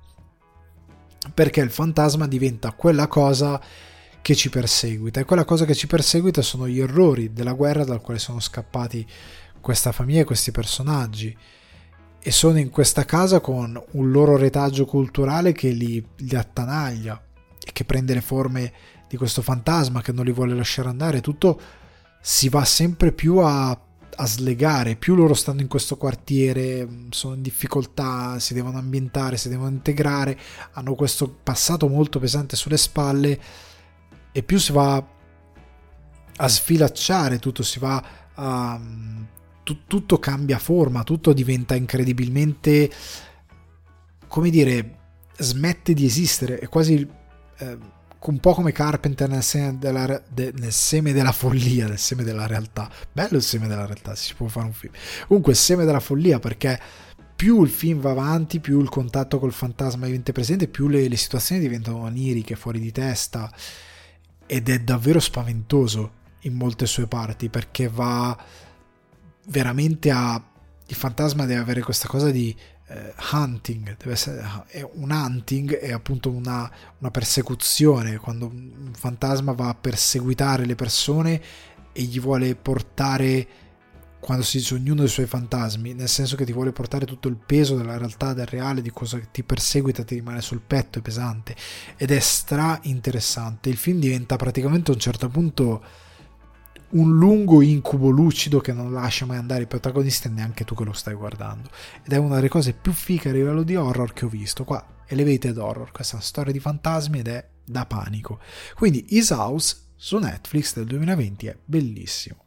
perché 1.34 1.62
il 1.62 1.72
fantasma 1.72 2.28
diventa 2.28 2.72
quella 2.72 3.08
cosa 3.08 3.62
che 4.22 4.36
ci 4.36 4.50
perseguita. 4.50 5.20
E 5.20 5.24
quella 5.24 5.46
cosa 5.46 5.66
che 5.66 5.76
ci 5.76 5.86
perseguita 5.86 6.42
sono 6.42 6.68
gli 6.68 6.80
errori 6.80 7.32
della 7.32 7.54
guerra 7.54 7.84
dal 7.84 8.02
quale 8.02 8.20
sono 8.20 8.40
scappati 8.40 9.06
questa 9.62 9.92
famiglia 9.92 10.22
e 10.22 10.26
questi 10.26 10.50
personaggi. 10.52 11.36
E 12.20 12.32
sono 12.32 12.58
in 12.58 12.72
questa 12.72 13.06
casa 13.06 13.40
con 13.40 13.80
un 13.92 14.12
loro 14.12 14.36
retaggio 14.36 14.86
culturale 14.86 15.52
che 15.52 15.70
li, 15.70 16.04
li 16.18 16.36
attanaglia 16.36 17.24
e 17.64 17.72
che 17.72 17.86
prende 17.86 18.16
le 18.16 18.22
forme 18.22 18.74
di 19.08 19.16
questo 19.16 19.44
fantasma 19.44 20.02
che 20.02 20.12
non 20.12 20.26
li 20.26 20.32
vuole 20.32 20.56
lasciare 20.56 20.90
andare. 20.90 21.22
Tutto 21.22 21.60
si 22.28 22.50
va 22.50 22.66
sempre 22.66 23.12
più 23.12 23.38
a, 23.38 23.70
a 23.70 24.26
slegare, 24.26 24.96
più 24.96 25.14
loro 25.14 25.36
stanno 25.36 25.62
in 25.62 25.68
questo 25.68 25.96
quartiere, 25.96 27.06
sono 27.12 27.36
in 27.36 27.44
difficoltà, 27.44 28.40
si 28.40 28.56
devono 28.56 28.80
ambientare, 28.80 29.38
si 29.38 29.48
devono 29.48 29.70
integrare, 29.70 30.36
hanno 30.72 30.96
questo 30.96 31.30
passato 31.30 31.88
molto 31.88 32.18
pesante 32.18 32.56
sulle 32.56 32.78
spalle 32.78 33.40
e 34.32 34.42
più 34.42 34.58
si 34.58 34.72
va 34.72 35.08
a 36.38 36.48
sfilacciare 36.48 37.38
tutto, 37.38 37.62
si 37.62 37.78
va 37.78 38.04
a... 38.34 38.82
tutto 39.62 40.18
cambia 40.18 40.58
forma, 40.58 41.04
tutto 41.04 41.32
diventa 41.32 41.76
incredibilmente, 41.76 42.90
come 44.28 44.50
dire, 44.50 44.98
smette 45.38 45.94
di 45.94 46.06
esistere, 46.06 46.58
è 46.58 46.68
quasi... 46.70 47.08
Eh, 47.58 47.94
un 48.32 48.40
po' 48.40 48.54
come 48.54 48.72
Carpenter 48.72 49.30
nel 49.30 49.44
seme, 49.44 49.78
della, 49.78 50.22
de, 50.28 50.52
nel 50.56 50.72
seme 50.72 51.14
della 51.14 51.32
follia, 51.32 51.88
nel 51.88 52.00
seme 52.00 52.24
della 52.24 52.48
realtà. 52.48 52.90
Bello 53.12 53.38
il 53.38 53.44
seme 53.44 53.68
della 53.68 53.86
realtà, 53.86 54.16
si 54.16 54.34
può 54.34 54.48
fare 54.48 54.66
un 54.66 54.74
film. 54.74 54.94
Comunque 55.28 55.54
il 55.54 55.58
seme 55.58 55.86
della 55.86 56.00
follia 56.00 56.40
perché 56.40 56.80
più 57.36 57.62
il 57.64 57.70
film 57.70 58.00
va 58.00 58.12
avanti, 58.12 58.60
più 58.60 58.80
il 58.82 58.90
contatto 58.90 59.40
col 59.40 59.52
fantasma 59.52 60.06
diventa 60.06 60.32
presente, 60.32 60.68
più 60.68 60.88
le, 60.88 61.08
le 61.08 61.18
situazioni 61.18 61.62
diventano 61.62 62.00
oniriche, 62.00 62.56
fuori 62.56 62.80
di 62.80 62.92
testa 62.92 63.52
ed 64.46 64.70
è 64.70 64.80
davvero 64.80 65.20
spaventoso 65.20 66.24
in 66.42 66.54
molte 66.54 66.86
sue 66.86 67.08
parti 67.08 67.50
perché 67.50 67.88
va 67.88 68.38
veramente 69.48 70.12
a... 70.12 70.42
Il 70.88 70.96
fantasma 70.96 71.46
deve 71.46 71.62
avere 71.62 71.82
questa 71.82 72.08
cosa 72.08 72.30
di 72.30 72.56
hunting, 73.32 73.98
deve 73.98 74.12
essere 74.12 74.44
un 74.94 75.10
hunting 75.10 75.76
è 75.78 75.92
appunto 75.92 76.30
una, 76.30 76.70
una, 77.00 77.10
persecuzione, 77.10 78.18
quando 78.18 78.46
un 78.46 78.92
fantasma 78.96 79.54
va 79.54 79.70
a 79.70 79.76
perseguitare 79.76 80.66
le 80.66 80.76
persone 80.76 81.42
e 81.92 82.02
gli 82.04 82.20
vuole 82.20 82.56
portare, 82.56 83.48
quando 84.20 84.44
si 84.44 84.58
dice 84.58 84.76
ognuno 84.76 85.00
dei 85.00 85.10
suoi 85.10 85.26
fantasmi, 85.26 85.94
nel 85.94 86.10
senso 86.10 86.36
che 86.36 86.46
ti 86.46 86.54
vuole 86.54 86.72
portare 86.72 87.06
tutto 87.06 87.28
il 87.28 87.38
peso 87.38 87.76
della 87.76 87.98
realtà, 87.98 88.34
del 88.34 88.46
reale, 88.46 88.84
di 88.84 88.92
cosa 88.92 89.20
ti 89.32 89.44
perseguita, 89.44 90.04
ti 90.04 90.16
rimane 90.16 90.42
sul 90.42 90.62
petto, 90.62 91.00
è 91.00 91.02
pesante 91.02 91.56
ed 91.98 92.12
è 92.12 92.20
stra 92.20 92.80
interessante. 92.84 93.70
Il 93.70 93.78
film 93.78 94.00
diventa 94.00 94.36
praticamente 94.36 94.92
a 94.92 94.94
un 94.94 95.00
certo 95.00 95.28
punto 95.28 95.84
un 96.96 97.18
lungo 97.18 97.62
incubo 97.62 98.10
lucido 98.10 98.60
che 98.60 98.74
non 98.74 98.92
lascia 98.92 99.26
mai 99.26 99.38
andare 99.38 99.64
i 99.64 99.68
protagonisti 99.68 100.28
e 100.28 100.32
neanche 100.32 100.64
tu 100.64 100.76
che 100.76 100.84
lo 100.84 100.94
stai 100.94 101.14
guardando. 101.14 101.70
Ed 102.04 102.14
è 102.14 102.18
una 102.18 102.36
delle 102.36 102.50
cose 102.50 102.74
più 102.74 102.92
fiche 102.92 103.30
a 103.30 103.34
livello 103.34 103.64
di 103.64 103.76
horror 103.76 104.14
che 104.14 104.26
ho 104.26 104.30
visto. 104.30 104.64
Qua, 104.64 105.04
Elevated 105.08 105.58
Horror, 105.58 105.92
questa 105.92 106.14
è 106.14 106.16
una 106.18 106.26
storia 106.26 106.52
di 106.52 106.60
fantasmi 106.60 107.20
ed 107.20 107.28
è 107.28 107.48
da 107.64 107.86
panico. 107.86 108.40
Quindi 108.76 109.06
His 109.10 109.30
House 109.32 109.78
su 109.96 110.18
Netflix 110.18 110.74
del 110.76 110.86
2020 110.86 111.48
è 111.48 111.58
bellissimo. 111.64 112.44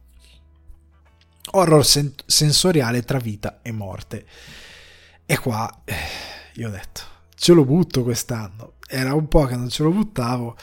Horror 1.50 1.84
sen- 1.84 2.14
sensoriale 2.26 3.02
tra 3.02 3.18
vita 3.18 3.60
e 3.62 3.72
morte. 3.72 4.26
E 5.26 5.38
qua, 5.38 5.82
eh, 5.84 5.94
io 6.54 6.68
ho 6.68 6.70
detto, 6.70 7.02
ce 7.34 7.52
lo 7.52 7.64
butto 7.64 8.02
quest'anno. 8.02 8.74
Era 8.86 9.12
un 9.12 9.28
po' 9.28 9.44
che 9.44 9.56
non 9.56 9.68
ce 9.68 9.82
lo 9.82 9.90
buttavo 9.90 10.56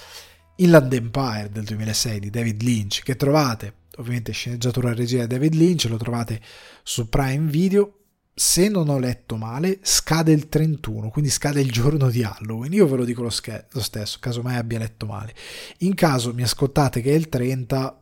Inland 0.58 0.94
Empire 0.94 1.50
del 1.52 1.66
2006 1.66 2.20
di 2.20 2.30
David 2.30 2.62
Lynch, 2.62 3.04
che 3.04 3.18
trovate, 3.18 3.74
ovviamente 3.98 4.32
sceneggiatura 4.32 4.92
e 4.92 4.94
regia 4.94 5.22
di 5.22 5.28
David 5.28 5.54
Lynch, 5.56 5.86
lo 5.86 5.98
trovate 5.98 6.40
su 6.84 7.10
Prime 7.10 7.50
Video. 7.50 8.00
Se 8.34 8.70
non 8.70 8.90
ho 8.90 8.98
letto 8.98 9.38
male, 9.38 9.80
scade 9.82 10.32
il 10.32 10.48
31, 10.48 11.10
quindi 11.10 11.30
scade 11.30 11.60
il 11.62 11.72
giorno 11.72 12.10
di 12.10 12.24
Halloween. 12.24 12.74
Io 12.74 12.88
ve 12.88 12.98
lo 12.98 13.06
dico 13.06 13.22
lo, 13.22 13.30
sch- 13.30 13.66
lo 13.72 13.82
stesso, 13.82 14.18
caso 14.22 14.42
mai 14.42 14.56
abbia 14.56 14.80
letto 14.80 15.06
male. 15.06 15.34
In 15.80 15.94
caso 15.94 16.34
mi 16.34 16.44
ascoltate 16.44 17.02
che 17.02 17.12
è 17.12 17.16
il 17.16 17.28
30, 17.28 18.02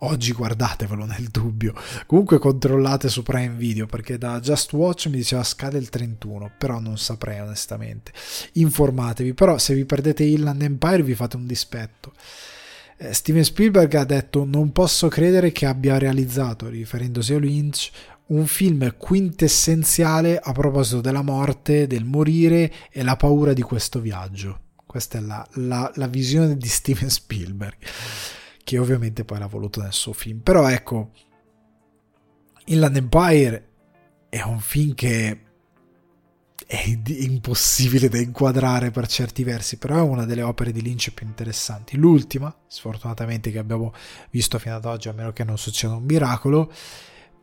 oggi 0.00 0.32
guardatevelo 0.32 1.04
nel 1.04 1.28
dubbio. 1.28 1.74
Comunque 2.06 2.38
controllate 2.38 3.08
su 3.08 3.22
Prime 3.22 3.54
Video 3.54 3.86
perché 3.86 4.18
da 4.18 4.38
Just 4.40 4.72
Watch 4.72 5.06
mi 5.06 5.16
diceva 5.16 5.42
scade 5.42 5.78
il 5.78 5.88
31, 5.88 6.52
però 6.58 6.78
non 6.78 6.98
saprei 6.98 7.40
onestamente. 7.40 8.12
Informatevi, 8.52 9.34
però 9.34 9.58
se 9.58 9.74
vi 9.74 9.84
perdete 9.84 10.24
Inland 10.24 10.62
Empire 10.62 11.02
vi 11.02 11.14
fate 11.14 11.36
un 11.36 11.46
dispetto. 11.46 12.12
Eh, 12.98 13.12
Steven 13.12 13.44
Spielberg 13.44 13.94
ha 13.94 14.04
detto 14.04 14.44
non 14.44 14.72
posso 14.72 15.08
credere 15.08 15.52
che 15.52 15.66
abbia 15.66 15.98
realizzato, 15.98 16.68
riferendosi 16.68 17.34
a 17.34 17.38
Lynch, 17.38 17.90
un 18.26 18.46
film 18.46 18.94
quintessenziale 18.96 20.38
a 20.38 20.52
proposito 20.52 21.00
della 21.00 21.22
morte, 21.22 21.86
del 21.86 22.04
morire 22.04 22.70
e 22.90 23.02
la 23.02 23.16
paura 23.16 23.52
di 23.52 23.62
questo 23.62 24.00
viaggio. 24.00 24.60
Questa 24.84 25.18
è 25.18 25.20
la, 25.20 25.46
la, 25.54 25.90
la 25.94 26.06
visione 26.06 26.56
di 26.56 26.68
Steven 26.68 27.10
Spielberg 27.10 27.76
che 28.68 28.76
ovviamente 28.76 29.24
poi 29.24 29.38
l'ha 29.38 29.46
voluto 29.46 29.80
nel 29.80 29.94
suo 29.94 30.12
film. 30.12 30.40
Però 30.40 30.68
ecco, 30.68 31.12
Inland 32.66 32.96
Empire 32.96 33.68
è 34.28 34.42
un 34.42 34.60
film 34.60 34.92
che 34.92 35.40
è 36.66 36.98
impossibile 37.06 38.10
da 38.10 38.18
inquadrare 38.18 38.90
per 38.90 39.06
certi 39.06 39.42
versi, 39.42 39.78
però 39.78 39.96
è 39.96 40.02
una 40.02 40.26
delle 40.26 40.42
opere 40.42 40.70
di 40.70 40.82
Lynch 40.82 41.12
più 41.12 41.24
interessanti. 41.24 41.96
L'ultima, 41.96 42.54
sfortunatamente, 42.66 43.50
che 43.50 43.58
abbiamo 43.58 43.94
visto 44.28 44.58
fino 44.58 44.74
ad 44.74 44.84
oggi, 44.84 45.08
a 45.08 45.14
meno 45.14 45.32
che 45.32 45.44
non 45.44 45.56
succeda 45.56 45.94
un 45.94 46.04
miracolo, 46.04 46.70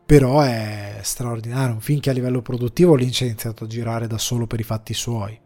però 0.06 0.42
è 0.42 1.00
straordinario. 1.02 1.74
Un 1.74 1.80
film 1.80 1.98
che 1.98 2.10
a 2.10 2.12
livello 2.12 2.40
produttivo 2.40 2.94
Lynch 2.94 3.22
ha 3.22 3.24
iniziato 3.24 3.64
a 3.64 3.66
girare 3.66 4.06
da 4.06 4.18
solo 4.18 4.46
per 4.46 4.60
i 4.60 4.62
fatti 4.62 4.94
suoi 4.94 5.36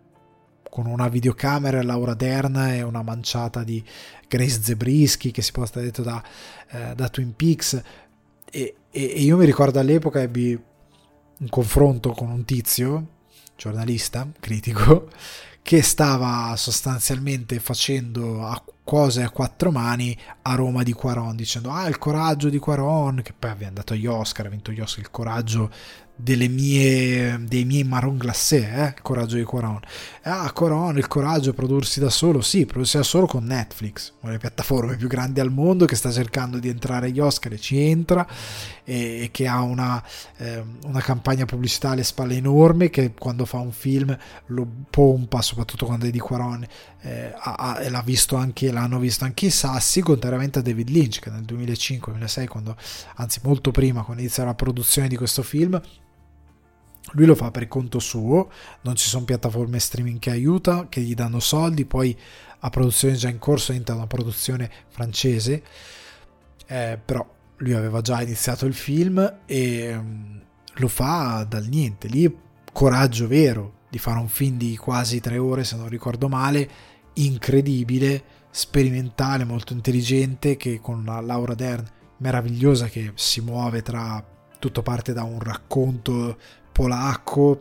con 0.71 0.87
una 0.87 1.09
videocamera 1.09 1.83
Laura 1.83 2.15
Dern 2.15 2.57
e 2.57 2.83
una 2.83 3.03
manciata 3.03 3.63
di 3.63 3.85
Grace 4.27 4.63
Zebrischi 4.63 5.33
che 5.33 5.43
si 5.43 5.53
posta 5.53 5.81
detto 5.81 6.03
da, 6.03 6.23
eh, 6.71 6.95
da 6.95 7.09
Twin 7.09 7.35
Peaks. 7.35 7.83
E, 8.51 8.75
e, 8.91 9.03
e, 9.03 9.21
io 9.21 9.37
mi 9.37 9.45
ricordo 9.45 9.79
all'epoca 9.79 10.23
ebbi 10.23 10.59
un 11.39 11.49
confronto 11.49 12.13
con 12.13 12.31
un 12.31 12.45
tizio 12.45 13.19
giornalista, 13.57 14.27
critico 14.39 15.09
che 15.63 15.83
stava 15.83 16.55
sostanzialmente 16.57 17.59
facendo 17.61 18.65
cose 18.83 19.23
a 19.23 19.31
quattro 19.31 19.71
mani 19.71 20.17
a 20.43 20.55
Roma 20.55 20.83
di 20.83 20.93
Quaron 20.93 21.37
dicendo 21.37 21.71
ah 21.71 21.87
il 21.87 21.99
coraggio 21.99 22.49
di 22.49 22.59
Quaron 22.59 23.21
che 23.23 23.35
poi 23.39 23.51
aveva 23.51 23.71
dato 23.71 23.95
gli 23.95 24.07
Oscar 24.07 24.47
ha 24.47 24.49
vinto 24.49 24.73
gli 24.73 24.81
Oscar 24.81 25.05
il 25.05 25.11
coraggio 25.11 25.71
mie, 26.49 27.45
dei 27.47 27.65
miei 27.65 27.85
marron 27.85 28.17
glacé, 28.17 28.73
eh? 28.73 28.87
il 28.97 29.03
coraggio 29.03 29.37
di 29.37 29.43
Coron. 29.43 29.81
Ah, 30.23 30.51
Coron, 30.53 30.99
il 30.99 31.07
coraggio 31.07 31.51
di 31.51 31.57
prodursi 31.57 32.01
da 32.01 32.11
solo, 32.11 32.41
sì, 32.41 32.67
prodursi 32.67 32.97
da 32.97 33.03
solo 33.03 33.27
con 33.27 33.45
Netflix, 33.45 34.13
una 34.21 34.33
delle 34.33 34.39
piattaforme 34.39 34.97
più 34.97 35.09
grandi 35.09 35.41
al 35.41 35.51
mondo 35.51 35.87
che 35.87 35.97
sta 35.97 36.11
cercando 36.11 36.59
di 36.59 36.69
entrare 36.69 37.07
agli 37.07 37.21
Oscar 37.21 37.53
e 37.53 37.59
ci 37.59 37.79
entra 37.81 38.27
e, 38.85 39.23
e 39.23 39.29
che 39.31 39.47
ha 39.47 39.63
una, 39.63 40.03
eh, 40.37 40.63
una, 40.85 41.01
campagna 41.01 41.45
pubblicitaria 41.45 41.97
alle 41.97 42.05
spalle 42.05 42.35
enorme 42.35 42.91
che 42.91 43.15
quando 43.15 43.45
fa 43.45 43.59
un 43.59 43.73
film 43.73 44.17
lo 44.47 44.67
pompa, 44.91 45.41
soprattutto 45.43 45.87
quando 45.87 46.07
è 46.07 46.11
di 46.11 46.19
Quaron, 46.19 46.67
eh, 47.03 47.33
e 47.81 47.89
l'ha 47.89 48.03
visto 48.03 48.37
anche, 48.37 48.71
l'hanno 48.71 48.99
visto 48.99 49.25
anche 49.25 49.47
i 49.47 49.51
Sassi, 49.51 50.01
contrariamente 50.01 50.59
a 50.59 50.63
David 50.63 50.89
Lynch 50.91 51.21
che 51.21 51.31
nel 51.31 51.43
2005-2006, 51.43 52.47
quando, 52.47 52.77
anzi 53.17 53.41
molto 53.43 53.71
prima, 53.71 54.03
quando 54.03 54.23
inizia 54.23 54.45
la 54.45 54.55
produzione 54.55 55.09
di 55.09 55.17
questo 55.17 55.43
film, 55.43 55.81
lui 57.13 57.27
lo 57.27 57.35
fa 57.35 57.51
per 57.51 57.67
conto 57.69 57.99
suo, 57.99 58.51
non 58.83 58.95
ci 58.95 59.09
sono 59.09 59.25
piattaforme 59.25 59.79
streaming 59.79 60.19
che 60.19 60.31
aiuta, 60.31 60.87
che 60.89 61.01
gli 61.01 61.15
danno 61.15 61.41
soldi, 61.41 61.85
poi 61.85 62.17
a 62.61 62.71
produzione 62.71 63.15
già 63.15 63.29
in 63.29 63.39
corso 63.39 63.73
entra 63.73 63.95
una 63.95 64.07
produzione 64.07 64.71
francese, 64.89 65.63
eh, 66.67 66.99
però 67.03 67.27
lui 67.57 67.73
aveva 67.73 68.01
già 68.01 68.23
iniziato 68.23 68.67
il 68.67 68.75
film 68.75 69.41
e 69.47 69.95
um, 69.95 70.41
lo 70.75 70.89
fa 70.89 71.45
dal 71.49 71.67
niente, 71.67 72.09
lì 72.09 72.35
coraggio 72.73 73.27
vero 73.27 73.79
di 73.91 73.99
fare 73.99 74.21
un 74.21 74.29
film 74.29 74.57
di 74.57 74.77
quasi 74.77 75.21
tre 75.21 75.37
ore 75.37 75.65
se 75.65 75.77
non 75.77 75.89
ricordo 75.89 76.29
male, 76.29 76.69
incredibile, 77.15 78.23
sperimentale, 78.51 79.45
molto 79.45 79.73
intelligente, 79.73 80.57
che 80.57 80.81
con 80.81 81.01
una 81.01 81.21
Laura 81.21 81.55
Dern 81.55 81.85
meravigliosa 82.19 82.87
che 82.87 83.13
si 83.15 83.41
muove 83.41 83.83
tra 83.83 84.25
tutto 84.59 84.83
parte 84.83 85.13
da 85.13 85.25
un 85.25 85.41
racconto 85.41 86.37
polacco 86.81 87.61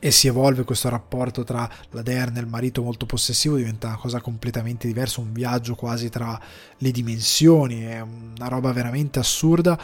e 0.00 0.10
si 0.10 0.28
evolve 0.28 0.64
questo 0.64 0.88
rapporto 0.88 1.44
tra 1.44 1.68
la 1.90 2.00
Dern 2.00 2.36
e 2.36 2.40
il 2.40 2.46
marito 2.46 2.82
molto 2.82 3.04
possessivo, 3.04 3.56
diventa 3.56 3.88
una 3.88 3.96
cosa 3.96 4.20
completamente 4.20 4.86
diversa, 4.86 5.20
un 5.20 5.32
viaggio 5.32 5.74
quasi 5.74 6.08
tra 6.08 6.40
le 6.78 6.90
dimensioni, 6.90 7.82
è 7.82 8.00
una 8.00 8.48
roba 8.48 8.72
veramente 8.72 9.18
assurda 9.18 9.78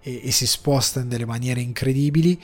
e, 0.00 0.20
e 0.24 0.30
si 0.30 0.46
sposta 0.46 1.00
in 1.00 1.08
delle 1.08 1.24
maniere 1.24 1.60
incredibili. 1.60 2.38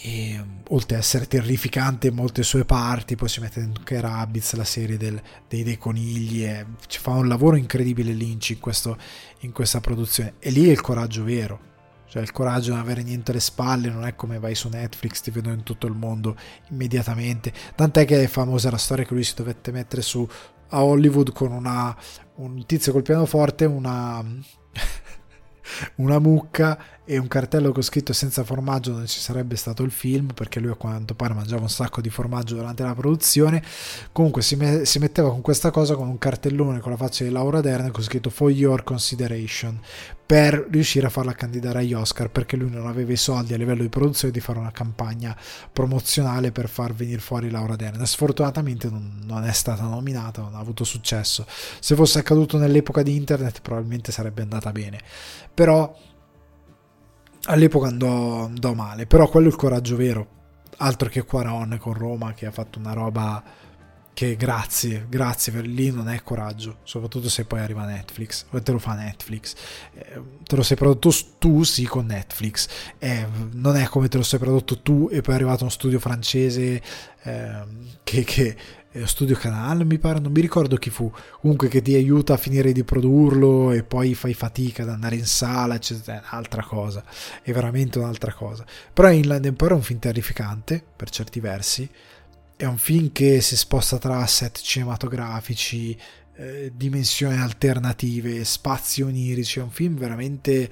E, 0.00 0.44
oltre 0.68 0.96
ad 0.96 1.02
essere 1.02 1.26
terrificante 1.26 2.08
in 2.08 2.14
molte 2.14 2.44
sue 2.44 2.64
parti, 2.64 3.16
poi 3.16 3.28
si 3.28 3.40
mette 3.40 3.60
anche 3.60 4.00
Rabbids, 4.00 4.54
la 4.54 4.64
serie 4.64 4.96
del, 4.96 5.20
dei, 5.48 5.64
dei, 5.64 5.78
conigli, 5.78 6.44
e 6.44 6.64
ci 6.86 7.00
fa 7.00 7.10
un 7.10 7.26
lavoro 7.26 7.56
incredibile 7.56 8.12
Lynch 8.12 8.50
in, 8.50 8.60
questo, 8.60 8.96
in 9.40 9.50
questa 9.50 9.80
produzione. 9.80 10.34
E 10.38 10.50
lì 10.50 10.68
è 10.68 10.70
il 10.70 10.80
coraggio 10.80 11.24
vero, 11.24 11.67
cioè 12.08 12.22
il 12.22 12.32
coraggio 12.32 12.70
di 12.70 12.76
non 12.76 12.80
avere 12.80 13.02
niente 13.02 13.30
alle 13.30 13.40
spalle, 13.40 13.90
non 13.90 14.04
è 14.04 14.14
come 14.14 14.38
vai 14.38 14.54
su 14.54 14.68
Netflix, 14.68 15.20
ti 15.20 15.30
vedono 15.30 15.54
in 15.54 15.62
tutto 15.62 15.86
il 15.86 15.94
mondo 15.94 16.36
immediatamente. 16.70 17.52
Tant'è 17.74 18.04
che 18.04 18.22
è 18.22 18.26
famosa 18.26 18.70
la 18.70 18.78
storia 18.78 19.04
che 19.04 19.14
lui 19.14 19.24
si 19.24 19.34
dovette 19.34 19.72
mettere 19.72 20.02
su 20.02 20.26
a 20.70 20.84
Hollywood 20.84 21.32
con 21.32 21.52
una, 21.52 21.96
un 22.36 22.64
tizio 22.66 22.92
col 22.92 23.02
pianoforte, 23.02 23.64
una, 23.64 24.24
una 25.96 26.18
mucca 26.18 26.78
e 27.10 27.16
un 27.16 27.26
cartello 27.26 27.72
con 27.72 27.82
scritto 27.82 28.12
senza 28.12 28.44
formaggio 28.44 28.92
non 28.92 29.06
ci 29.06 29.18
sarebbe 29.18 29.56
stato 29.56 29.82
il 29.82 29.90
film 29.90 30.34
perché 30.34 30.60
lui 30.60 30.70
a 30.70 30.74
quanto 30.74 31.14
pare 31.14 31.32
mangiava 31.32 31.62
un 31.62 31.70
sacco 31.70 32.02
di 32.02 32.10
formaggio 32.10 32.54
durante 32.54 32.82
la 32.82 32.94
produzione 32.94 33.62
comunque 34.12 34.42
si, 34.42 34.56
me- 34.56 34.84
si 34.84 34.98
metteva 34.98 35.30
con 35.30 35.40
questa 35.40 35.70
cosa 35.70 35.94
con 35.94 36.06
un 36.06 36.18
cartellone 36.18 36.80
con 36.80 36.90
la 36.90 36.98
faccia 36.98 37.24
di 37.24 37.30
Laura 37.30 37.62
Dern 37.62 37.90
con 37.92 38.02
scritto 38.02 38.28
for 38.28 38.50
your 38.50 38.84
consideration 38.84 39.80
per 40.28 40.66
riuscire 40.70 41.06
a 41.06 41.08
farla 41.08 41.32
candidare 41.32 41.78
agli 41.78 41.94
Oscar 41.94 42.28
perché 42.28 42.56
lui 42.56 42.68
non 42.68 42.86
aveva 42.86 43.10
i 43.10 43.16
soldi 43.16 43.54
a 43.54 43.56
livello 43.56 43.80
di 43.80 43.88
produzione 43.88 44.30
di 44.30 44.40
fare 44.40 44.58
una 44.58 44.70
campagna 44.70 45.34
promozionale 45.72 46.52
per 46.52 46.68
far 46.68 46.92
venire 46.92 47.18
fuori 47.18 47.48
Laura 47.48 47.76
Dern. 47.76 48.04
Sfortunatamente 48.04 48.90
non, 48.90 49.22
non, 49.24 49.44
è 49.44 49.52
stata 49.52 49.84
nominata, 49.84 50.42
non 50.42 50.54
ha 50.54 50.58
avuto 50.58 50.84
successo. 50.84 51.46
Se 51.80 51.94
fosse 51.94 52.18
accaduto 52.18 52.58
nell'epoca 52.58 53.02
di 53.02 53.16
internet 53.16 53.62
probabilmente 53.62 54.12
sarebbe 54.12 54.42
andata 54.42 54.70
bene. 54.70 55.00
Però 55.54 55.96
all'epoca 57.48 57.88
andò, 57.88 58.44
andò 58.44 58.74
male, 58.74 59.06
però 59.06 59.28
quello 59.28 59.48
è 59.48 59.50
il 59.50 59.56
coraggio 59.56 59.96
vero. 59.96 60.36
Altro 60.78 61.08
che 61.08 61.24
Quaron 61.24 61.76
con 61.80 61.92
Roma 61.94 62.32
che 62.34 62.46
ha 62.46 62.52
fatto 62.52 62.78
una 62.78 62.92
roba 62.92 63.42
che 64.18 64.34
grazie, 64.34 65.06
grazie 65.08 65.52
per 65.52 65.64
lì 65.64 65.92
non 65.92 66.08
è 66.08 66.22
coraggio, 66.24 66.78
soprattutto 66.82 67.28
se 67.28 67.44
poi 67.44 67.60
arriva 67.60 67.84
Netflix, 67.84 68.46
o 68.50 68.60
te 68.60 68.72
lo 68.72 68.80
fa 68.80 68.94
Netflix, 68.94 69.54
eh, 69.94 70.20
te 70.42 70.56
lo 70.56 70.62
sei 70.64 70.76
prodotto 70.76 71.12
tu 71.38 71.62
sì 71.62 71.84
con 71.84 72.06
Netflix, 72.06 72.66
eh, 72.98 73.26
non 73.52 73.76
è 73.76 73.86
come 73.86 74.08
te 74.08 74.16
lo 74.16 74.24
sei 74.24 74.40
prodotto 74.40 74.80
tu 74.80 75.08
e 75.10 75.20
poi 75.20 75.34
è 75.34 75.36
arrivato 75.36 75.62
uno 75.62 75.70
studio 75.70 76.00
francese 76.00 76.82
eh, 77.22 77.64
che, 78.02 78.24
che 78.24 78.56
studio 79.06 79.36
canale 79.36 79.84
mi 79.84 79.98
pare, 79.98 80.18
non 80.18 80.32
mi 80.32 80.40
ricordo 80.40 80.76
chi 80.76 80.90
fu, 80.90 81.12
comunque 81.40 81.68
che 81.68 81.82
ti 81.82 81.94
aiuta 81.94 82.34
a 82.34 82.36
finire 82.36 82.72
di 82.72 82.84
produrlo 82.84 83.72
e 83.72 83.82
poi 83.82 84.14
fai 84.14 84.34
fatica 84.34 84.82
ad 84.82 84.88
andare 84.88 85.16
in 85.16 85.26
sala, 85.26 85.74
eccetera, 85.74 86.18
è 86.18 86.24
un'altra 86.30 86.62
cosa, 86.62 87.04
è 87.42 87.52
veramente 87.52 87.98
un'altra 87.98 88.32
cosa. 88.32 88.64
Però 88.92 89.10
Inland 89.10 89.44
Empire 89.44 89.72
è 89.72 89.76
un 89.76 89.82
film 89.82 89.98
terrificante 89.98 90.82
per 90.96 91.10
certi 91.10 91.40
versi, 91.40 91.88
è 92.56 92.64
un 92.64 92.78
film 92.78 93.12
che 93.12 93.40
si 93.40 93.56
sposta 93.56 93.98
tra 93.98 94.18
asset 94.18 94.58
cinematografici, 94.60 95.96
eh, 96.36 96.72
dimensioni 96.74 97.36
alternative, 97.36 98.44
spazi 98.44 99.02
onirici, 99.02 99.58
è 99.58 99.62
un 99.62 99.70
film 99.70 99.96
veramente 99.96 100.52
eh, 100.62 100.70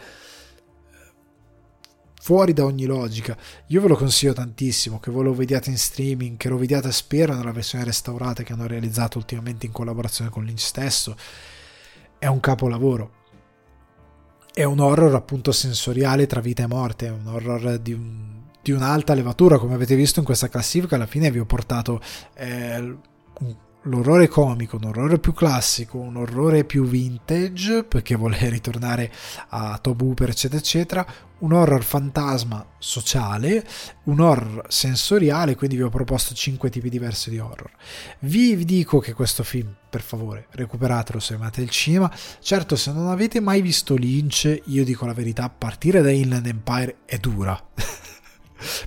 fuori 2.26 2.52
da 2.52 2.64
ogni 2.64 2.86
logica. 2.86 3.36
Io 3.68 3.80
ve 3.80 3.86
lo 3.86 3.94
consiglio 3.94 4.32
tantissimo, 4.32 4.98
che 4.98 5.12
voi 5.12 5.22
lo 5.22 5.32
vediate 5.32 5.70
in 5.70 5.78
streaming, 5.78 6.36
che 6.36 6.48
lo 6.48 6.56
vediate 6.56 6.90
spero 6.90 7.36
nella 7.36 7.52
versione 7.52 7.84
restaurata 7.84 8.42
che 8.42 8.52
hanno 8.52 8.66
realizzato 8.66 9.18
ultimamente 9.18 9.66
in 9.66 9.70
collaborazione 9.70 10.28
con 10.28 10.42
Lynch 10.42 10.58
stesso. 10.58 11.16
È 12.18 12.26
un 12.26 12.40
capolavoro. 12.40 13.12
È 14.52 14.64
un 14.64 14.80
horror 14.80 15.14
appunto 15.14 15.52
sensoriale 15.52 16.26
tra 16.26 16.40
vita 16.40 16.64
e 16.64 16.66
morte, 16.66 17.06
è 17.06 17.10
un 17.10 17.28
horror 17.28 17.78
di, 17.78 17.92
un, 17.92 18.42
di 18.60 18.72
un'alta 18.72 19.14
levatura, 19.14 19.58
come 19.58 19.74
avete 19.74 19.94
visto 19.94 20.18
in 20.18 20.24
questa 20.24 20.48
classifica, 20.48 20.96
alla 20.96 21.06
fine 21.06 21.30
vi 21.30 21.38
ho 21.38 21.46
portato 21.46 22.00
eh, 22.34 22.78
un 22.78 23.56
l'orrore 23.86 24.28
comico, 24.28 24.76
un 24.76 24.84
orrore 24.84 25.18
più 25.18 25.32
classico, 25.32 25.98
un 25.98 26.16
orrore 26.16 26.64
più 26.64 26.84
vintage, 26.84 27.84
perché 27.84 28.14
vuole 28.14 28.38
ritornare 28.50 29.10
a 29.48 29.78
Tob 29.78 30.00
Hooper, 30.00 30.30
eccetera, 30.30 30.60
eccetera, 30.60 31.06
un 31.38 31.52
horror 31.52 31.82
fantasma 31.82 32.64
sociale, 32.78 33.66
un 34.04 34.20
horror 34.20 34.64
sensoriale, 34.68 35.54
quindi 35.54 35.76
vi 35.76 35.82
ho 35.82 35.90
proposto 35.90 36.34
5 36.34 36.70
tipi 36.70 36.88
diversi 36.88 37.30
di 37.30 37.38
horror. 37.38 37.70
Vi 38.20 38.64
dico 38.64 38.98
che 38.98 39.12
questo 39.12 39.42
film, 39.42 39.74
per 39.88 40.02
favore, 40.02 40.46
recuperatelo 40.50 41.18
se 41.18 41.34
amate 41.34 41.60
il 41.60 41.70
cinema. 41.70 42.10
Certo, 42.40 42.76
se 42.76 42.92
non 42.92 43.08
avete 43.08 43.40
mai 43.40 43.60
visto 43.60 43.96
Lynch, 43.96 44.62
io 44.66 44.84
dico 44.84 45.06
la 45.06 45.14
verità, 45.14 45.48
partire 45.50 46.00
da 46.00 46.10
Inland 46.10 46.46
Empire 46.46 46.98
è 47.04 47.18
dura. 47.18 47.60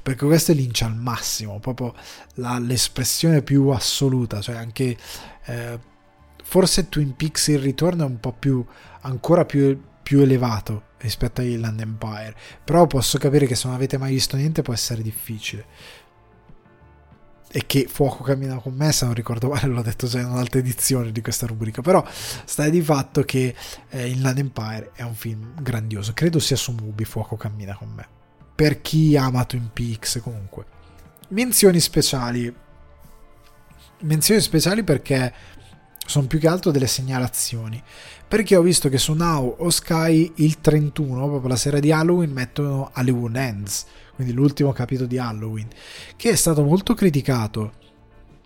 perché 0.01 0.25
questo 0.25 0.51
è 0.51 0.55
Lynch 0.55 0.81
al 0.81 0.95
massimo, 0.95 1.59
proprio 1.59 1.93
la, 2.35 2.59
l'espressione 2.59 3.41
più 3.41 3.67
assoluta, 3.69 4.41
cioè 4.41 4.55
anche 4.55 4.97
eh, 5.45 5.79
forse 6.43 6.89
Twin 6.89 7.15
Peaks 7.15 7.47
il 7.47 7.59
ritorno 7.59 8.03
è 8.03 8.07
un 8.07 8.19
po' 8.19 8.33
più 8.33 8.65
ancora 9.01 9.45
più, 9.45 9.79
più 10.01 10.21
elevato 10.21 10.83
rispetto 10.97 11.41
a 11.41 11.43
Inland 11.43 11.79
Empire, 11.79 12.35
però 12.63 12.87
posso 12.87 13.17
capire 13.17 13.45
che 13.45 13.55
se 13.55 13.67
non 13.67 13.75
avete 13.75 13.97
mai 13.97 14.13
visto 14.13 14.35
niente 14.35 14.61
può 14.61 14.73
essere 14.73 15.01
difficile. 15.01 15.65
E 17.51 17.65
che 17.65 17.87
Fuoco 17.89 18.23
cammina 18.23 18.59
con 18.59 18.75
me, 18.75 18.91
se 18.91 19.05
non 19.05 19.15
ricordo 19.15 19.49
male, 19.49 19.65
l'ho 19.65 19.81
detto 19.81 20.05
già 20.05 20.19
in 20.19 20.27
un'altra 20.27 20.59
edizione 20.59 21.11
di 21.11 21.19
questa 21.19 21.47
rubrica. 21.47 21.81
Però 21.81 22.05
stai 22.45 22.69
di 22.69 22.79
fatto 22.79 23.23
che 23.23 23.55
eh, 23.89 24.07
Inland 24.07 24.37
Empire 24.37 24.91
è 24.93 25.01
un 25.01 25.15
film 25.15 25.55
grandioso. 25.59 26.13
Credo 26.13 26.37
sia 26.37 26.55
su 26.55 26.73
Mubi 26.73 27.05
Fuoco 27.05 27.37
cammina 27.37 27.75
con 27.75 27.89
me 27.89 28.18
per 28.59 28.81
chi 28.81 29.15
ama 29.15 29.45
Twin 29.45 29.69
Peaks 29.71 30.19
comunque. 30.21 30.65
Menzioni 31.29 31.79
speciali. 31.79 32.53
Menzioni 34.01 34.41
speciali 34.41 34.83
perché 34.83 35.33
sono 36.05 36.27
più 36.27 36.39
che 36.39 36.49
altro 36.49 36.69
delle 36.69 36.85
segnalazioni. 36.85 37.81
Perché 38.27 38.57
ho 38.57 38.61
visto 38.61 38.89
che 38.89 38.97
su 38.97 39.13
Now 39.13 39.55
o 39.59 39.69
Sky 39.69 40.33
il 40.37 40.59
31, 40.59 41.25
proprio 41.25 41.47
la 41.47 41.55
sera 41.55 41.79
di 41.79 41.93
Halloween, 41.93 42.33
mettono 42.33 42.89
Halloween 42.91 43.37
Ends, 43.37 43.85
quindi 44.15 44.33
l'ultimo 44.33 44.73
capitolo 44.73 45.07
di 45.07 45.17
Halloween, 45.17 45.69
che 46.17 46.31
è 46.31 46.35
stato 46.35 46.61
molto 46.61 46.93
criticato. 46.95 47.71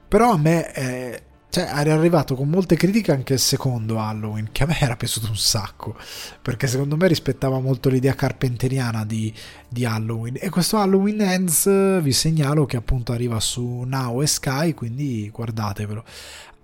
Però 0.08 0.32
a 0.32 0.38
me 0.38 0.72
è, 0.74 1.24
cioè, 1.54 1.66
era 1.72 1.94
arrivato 1.94 2.34
con 2.34 2.50
molte 2.50 2.76
critiche 2.76 3.12
anche 3.12 3.34
il 3.34 3.40
secondo 3.40 4.00
Halloween, 4.00 4.50
che 4.52 4.64
a 4.64 4.66
me 4.66 4.76
era 4.80 4.96
piaciuto 4.96 5.28
un 5.28 5.38
sacco, 5.38 5.96
perché 6.42 6.66
secondo 6.66 6.98
me 6.98 7.08
rispettava 7.08 7.60
molto 7.60 7.90
l'idea 7.90 8.16
carpenteriana 8.16 9.06
di, 9.06 9.32
di 9.70 9.86
Halloween. 9.86 10.38
E 10.40 10.50
questo 10.50 10.78
Halloween 10.78 11.22
Ends 11.22 12.02
vi 12.02 12.12
segnalo 12.12 12.66
che 12.66 12.78
appunto 12.78 13.12
arriva 13.12 13.40
su 13.40 13.84
Now 13.86 14.24
e 14.24 14.26
Sky, 14.26 14.74
quindi 14.74 15.30
guardatevelo. 15.32 16.04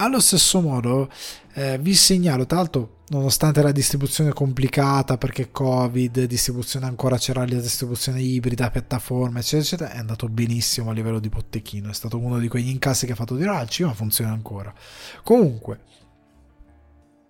Allo 0.02 0.22
stesso 0.22 0.62
modo 0.62 1.10
eh, 1.56 1.78
vi 1.78 1.94
segnalo, 1.94 2.46
tra 2.46 2.58
l'altro 2.58 3.00
nonostante 3.10 3.62
la 3.62 3.74
distribuzione 3.74 4.32
complicata 4.32 5.18
perché 5.18 5.52
Covid, 5.52 6.24
distribuzione 6.24 6.86
ancora 6.86 7.18
c'era 7.18 7.46
la 7.46 7.60
distribuzione 7.60 8.22
ibrida, 8.22 8.72
piattaforme 8.72 9.40
eccetera 9.40 9.62
eccetera, 9.62 9.92
è 9.92 9.98
andato 9.98 10.30
benissimo 10.30 10.92
a 10.92 10.94
livello 10.94 11.20
di 11.20 11.28
botteghino, 11.28 11.90
è 11.90 11.94
stato 11.94 12.18
uno 12.18 12.40
di 12.40 12.48
quegli 12.48 12.70
incassi 12.70 13.06
che 13.06 13.12
ha 13.12 13.16
fatto 13.16 13.36
dire 13.36 13.50
ah 13.50 13.62
il 13.62 13.68
cinema 13.68 13.94
funziona 13.94 14.32
ancora. 14.32 14.74
Comunque 15.22 15.82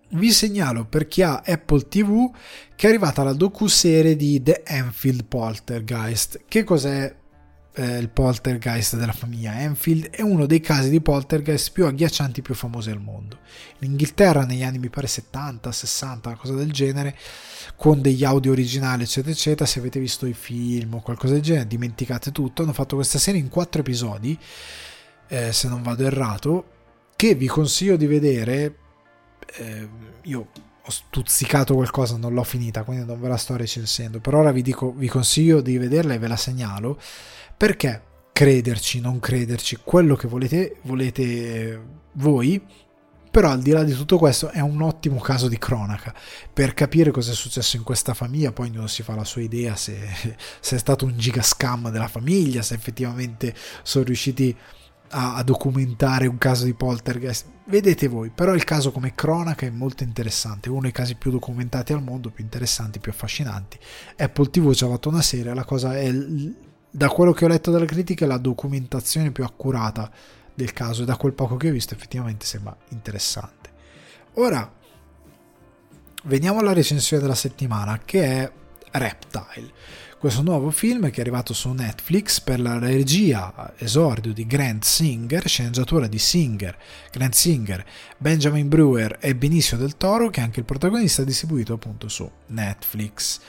vi 0.09 0.31
segnalo 0.31 0.85
per 0.85 1.07
chi 1.07 1.23
ha 1.23 1.41
Apple 1.43 1.87
TV 1.87 2.31
che 2.75 2.85
è 2.85 2.89
arrivata 2.89 3.23
la 3.23 3.33
docu-serie 3.33 4.15
di 4.15 4.43
The 4.43 4.61
Enfield 4.63 5.25
Poltergeist. 5.25 6.41
Che 6.47 6.63
cos'è 6.63 7.15
eh, 7.79 7.97
il 7.97 8.09
poltergeist 8.09 8.97
della 8.97 9.13
famiglia 9.13 9.61
Enfield 9.61 10.09
è 10.09 10.21
uno 10.21 10.45
dei 10.45 10.59
casi 10.59 10.89
di 10.89 10.99
poltergeist 10.99 11.71
più 11.71 11.85
agghiaccianti 11.85 12.41
e 12.41 12.43
più 12.43 12.53
famosi 12.53 12.89
al 12.89 12.99
mondo. 12.99 13.37
In 13.79 13.91
Inghilterra 13.91 14.43
negli 14.43 14.63
anni 14.63 14.79
mi 14.79 14.89
pare 14.89 15.07
70, 15.07 15.71
60, 15.71 16.35
cosa 16.35 16.53
del 16.55 16.73
genere, 16.73 17.17
con 17.77 18.01
degli 18.01 18.25
audio 18.25 18.51
originali 18.51 19.03
eccetera 19.03 19.31
eccetera, 19.31 19.65
se 19.65 19.79
avete 19.79 19.99
visto 19.99 20.25
i 20.25 20.33
film 20.33 20.95
o 20.95 21.01
qualcosa 21.01 21.33
del 21.33 21.41
genere 21.41 21.67
dimenticate 21.67 22.33
tutto, 22.33 22.63
hanno 22.63 22.73
fatto 22.73 22.95
questa 22.95 23.17
serie 23.17 23.39
in 23.39 23.47
quattro 23.47 23.79
episodi, 23.79 24.37
eh, 25.29 25.53
se 25.53 25.69
non 25.69 25.81
vado 25.81 26.03
errato, 26.05 26.65
che 27.15 27.33
vi 27.33 27.47
consiglio 27.47 27.95
di 27.95 28.07
vedere, 28.07 28.75
eh, 29.55 29.89
io 30.23 30.47
ho 30.81 30.91
stuzzicato 30.91 31.75
qualcosa, 31.75 32.17
non 32.17 32.33
l'ho 32.33 32.43
finita, 32.43 32.83
quindi 32.83 33.05
non 33.05 33.21
ve 33.21 33.29
la 33.29 33.37
sto 33.37 33.55
recensendo. 33.55 34.19
Per 34.19 34.33
ora 34.33 34.51
vi 34.51 34.61
dico, 34.61 34.91
vi 34.91 35.07
consiglio 35.07 35.61
di 35.61 35.77
vederla 35.77 36.13
e 36.13 36.17
ve 36.17 36.27
la 36.27 36.35
segnalo 36.35 36.99
perché 37.59 38.03
crederci, 38.31 39.01
non 39.01 39.19
crederci, 39.19 39.79
quello 39.83 40.15
che 40.15 40.29
volete, 40.29 40.77
volete 40.83 41.81
voi, 42.13 42.65
però 43.29 43.49
al 43.49 43.61
di 43.61 43.71
là 43.71 43.83
di 43.83 43.91
tutto 43.91 44.17
questo 44.17 44.47
è 44.47 44.61
un 44.61 44.81
ottimo 44.81 45.19
caso 45.19 45.49
di 45.49 45.57
cronaca 45.57 46.13
per 46.53 46.73
capire 46.73 47.11
cosa 47.11 47.33
è 47.33 47.35
successo 47.35 47.75
in 47.75 47.83
questa 47.83 48.13
famiglia, 48.13 48.53
poi 48.53 48.69
ognuno 48.69 48.87
si 48.87 49.03
fa 49.03 49.13
la 49.13 49.25
sua 49.25 49.41
idea 49.41 49.75
se, 49.75 49.97
se 50.61 50.77
è 50.77 50.79
stato 50.79 51.03
un 51.03 51.17
giga 51.17 51.41
scam 51.41 51.91
della 51.91 52.07
famiglia, 52.07 52.61
se 52.61 52.75
effettivamente 52.75 53.53
sono 53.83 54.05
riusciti 54.05 54.55
a, 55.09 55.35
a, 55.35 55.43
documentare 55.43 56.27
un 56.27 56.37
caso 56.37 56.63
di 56.63 56.73
poltergeist. 56.73 57.45
Vedete 57.65 58.07
voi, 58.07 58.29
però 58.29 58.53
il 58.53 58.63
caso 58.63 58.93
come 58.93 59.13
cronaca 59.15 59.65
è 59.65 59.69
molto 59.69 60.03
interessante, 60.03 60.69
uno 60.69 60.83
dei 60.83 60.93
casi 60.93 61.15
più 61.15 61.29
documentati 61.29 61.91
al 61.91 62.01
mondo, 62.01 62.29
più 62.29 62.41
interessanti, 62.41 62.99
più 62.99 63.11
affascinanti. 63.11 63.77
Apple 64.15 64.49
TV 64.49 64.73
ci 64.73 64.85
ha 64.85 64.87
fatto 64.87 65.09
una 65.09 65.21
serie, 65.21 65.53
la 65.53 65.65
cosa 65.65 65.97
è 65.97 66.09
da 66.89 67.09
quello 67.09 67.31
che 67.31 67.45
ho 67.45 67.47
letto 67.47 67.71
dalle 67.71 67.85
critiche, 67.85 68.25
la 68.25 68.37
documentazione 68.37 69.31
più 69.31 69.43
accurata 69.43 70.09
del 70.53 70.73
caso 70.73 71.03
e 71.03 71.05
da 71.05 71.15
quel 71.15 71.33
poco 71.33 71.57
che 71.57 71.69
ho 71.69 71.71
visto 71.71 71.93
effettivamente 71.93 72.45
sembra 72.45 72.75
interessante. 72.89 73.69
Ora, 74.33 74.71
veniamo 76.23 76.59
alla 76.59 76.73
recensione 76.73 77.21
della 77.21 77.35
settimana 77.35 77.99
che 78.03 78.23
è 78.23 78.51
Reptile, 78.91 79.71
questo 80.19 80.41
nuovo 80.41 80.71
film 80.71 81.11
che 81.11 81.17
è 81.17 81.21
arrivato 81.21 81.53
su 81.53 81.71
Netflix 81.71 82.41
per 82.41 82.59
la 82.59 82.77
regia 82.77 83.73
esordio 83.77 84.33
di 84.33 84.45
Grant 84.45 84.83
Singer, 84.83 85.47
sceneggiatura 85.47 86.07
di 86.07 86.17
Singer, 86.17 86.77
Grant 87.11 87.35
Singer, 87.35 87.85
Benjamin 88.17 88.67
Brewer 88.67 89.17
e 89.21 89.35
Benicio 89.35 89.77
del 89.77 89.95
Toro 89.95 90.29
che 90.29 90.41
è 90.41 90.43
anche 90.43 90.59
il 90.59 90.65
protagonista 90.65 91.23
distribuito 91.23 91.73
appunto 91.73 92.09
su 92.09 92.29
Netflix. 92.47 93.39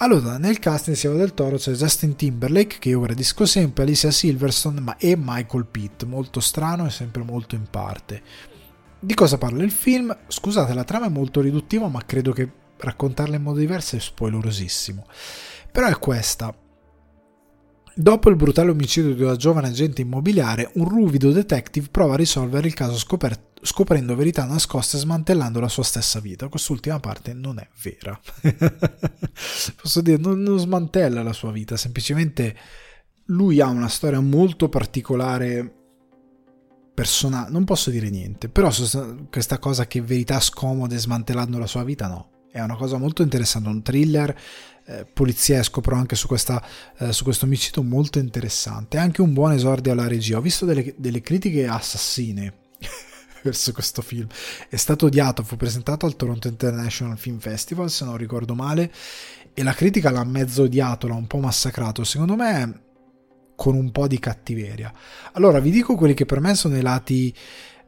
Allora, 0.00 0.38
nel 0.38 0.60
cast 0.60 0.86
insieme 0.86 1.16
del 1.16 1.34
Toro 1.34 1.56
c'è 1.56 1.72
Justin 1.72 2.14
Timberlake, 2.14 2.78
che 2.78 2.90
io 2.90 3.00
gradisco 3.00 3.44
sempre, 3.46 3.82
Alicia 3.82 4.12
Silverstone 4.12 4.78
ma 4.78 4.96
e 4.96 5.16
Michael 5.18 5.66
Pitt, 5.66 6.04
molto 6.04 6.38
strano 6.38 6.86
e 6.86 6.90
sempre 6.90 7.24
molto 7.24 7.56
in 7.56 7.66
parte. 7.68 8.22
Di 9.00 9.14
cosa 9.14 9.38
parla 9.38 9.64
il 9.64 9.72
film? 9.72 10.16
Scusate, 10.28 10.72
la 10.72 10.84
trama 10.84 11.06
è 11.06 11.10
molto 11.10 11.40
riduttiva, 11.40 11.88
ma 11.88 12.04
credo 12.06 12.30
che 12.30 12.48
raccontarla 12.76 13.34
in 13.34 13.42
modo 13.42 13.58
diverso 13.58 13.96
è 13.96 13.98
spoilerosissimo. 13.98 15.04
Però 15.72 15.88
è 15.88 15.98
questa. 15.98 16.54
Dopo 18.00 18.30
il 18.30 18.36
brutale 18.36 18.70
omicidio 18.70 19.12
di 19.12 19.24
una 19.24 19.34
giovane 19.34 19.66
agente 19.66 20.02
immobiliare, 20.02 20.70
un 20.74 20.88
ruvido 20.88 21.32
detective 21.32 21.88
prova 21.90 22.14
a 22.14 22.16
risolvere 22.16 22.68
il 22.68 22.74
caso 22.74 22.96
scoperto 22.96 23.46
scoprendo 23.60 24.14
verità 24.14 24.44
nascoste 24.44 24.96
e 24.96 25.00
smantellando 25.00 25.58
la 25.58 25.68
sua 25.68 25.82
stessa 25.82 26.20
vita. 26.20 26.46
Quest'ultima 26.46 27.00
parte 27.00 27.34
non 27.34 27.58
è 27.58 27.66
vera. 27.82 28.16
Posso 29.82 30.00
dire, 30.00 30.16
non, 30.16 30.40
non 30.40 30.60
smantella 30.60 31.24
la 31.24 31.32
sua 31.32 31.50
vita, 31.50 31.76
semplicemente 31.76 32.56
lui 33.30 33.60
ha 33.60 33.66
una 33.66 33.88
storia 33.88 34.20
molto 34.20 34.68
particolare 34.68 35.74
personale, 36.94 37.50
non 37.50 37.64
posso 37.64 37.90
dire 37.90 38.10
niente, 38.10 38.48
però 38.48 38.70
questa 39.28 39.58
cosa 39.58 39.88
che 39.88 40.00
verità 40.02 40.38
scomode 40.38 40.96
smantellando 40.96 41.58
la 41.58 41.66
sua 41.66 41.82
vita 41.82 42.06
no, 42.06 42.30
è 42.50 42.60
una 42.60 42.76
cosa 42.76 42.96
molto 42.96 43.22
interessante, 43.22 43.68
un 43.68 43.82
thriller 43.82 44.36
eh, 44.88 45.04
poliziesco 45.04 45.82
però 45.82 45.96
anche 45.96 46.16
su, 46.16 46.26
questa, 46.26 46.64
eh, 46.98 47.12
su 47.12 47.22
questo 47.22 47.44
omicidio 47.44 47.82
molto 47.82 48.18
interessante, 48.18 48.96
anche 48.96 49.20
un 49.20 49.34
buon 49.34 49.52
esordio 49.52 49.92
alla 49.92 50.08
regia, 50.08 50.38
ho 50.38 50.40
visto 50.40 50.64
delle, 50.64 50.94
delle 50.96 51.20
critiche 51.20 51.66
assassine 51.66 52.54
verso 53.44 53.72
questo 53.72 54.00
film. 54.00 54.26
È 54.66 54.76
stato 54.76 55.06
odiato, 55.06 55.42
fu 55.42 55.56
presentato 55.56 56.06
al 56.06 56.16
Toronto 56.16 56.48
International 56.48 57.18
Film 57.18 57.38
Festival, 57.38 57.90
se 57.90 58.06
non 58.06 58.16
ricordo 58.16 58.54
male, 58.54 58.90
e 59.52 59.62
la 59.62 59.74
critica 59.74 60.10
l'ha 60.10 60.24
mezzo 60.24 60.62
odiato, 60.62 61.06
l'ha 61.06 61.14
un 61.14 61.26
po' 61.26 61.38
massacrato. 61.38 62.02
Secondo 62.04 62.34
me 62.34 62.82
con 63.56 63.74
un 63.74 63.90
po' 63.90 64.06
di 64.06 64.18
cattiveria. 64.20 64.92
Allora, 65.32 65.58
vi 65.58 65.70
dico 65.70 65.96
quelli 65.96 66.14
che 66.14 66.24
per 66.24 66.40
me 66.40 66.54
sono 66.54 66.76
i 66.76 66.80
lati 66.80 67.34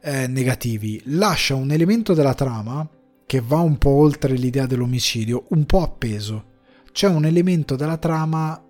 eh, 0.02 0.26
negativi. 0.26 1.00
Lascia 1.04 1.54
un 1.54 1.70
elemento 1.70 2.12
della 2.12 2.34
trama 2.34 2.86
che 3.24 3.40
va 3.40 3.60
un 3.60 3.78
po' 3.78 3.90
oltre 3.90 4.34
l'idea 4.34 4.66
dell'omicidio, 4.66 5.44
un 5.50 5.64
po' 5.64 5.82
appeso. 5.82 6.49
C'è 6.92 7.08
un 7.08 7.24
elemento 7.24 7.76
della 7.76 7.96
trama 7.96 8.62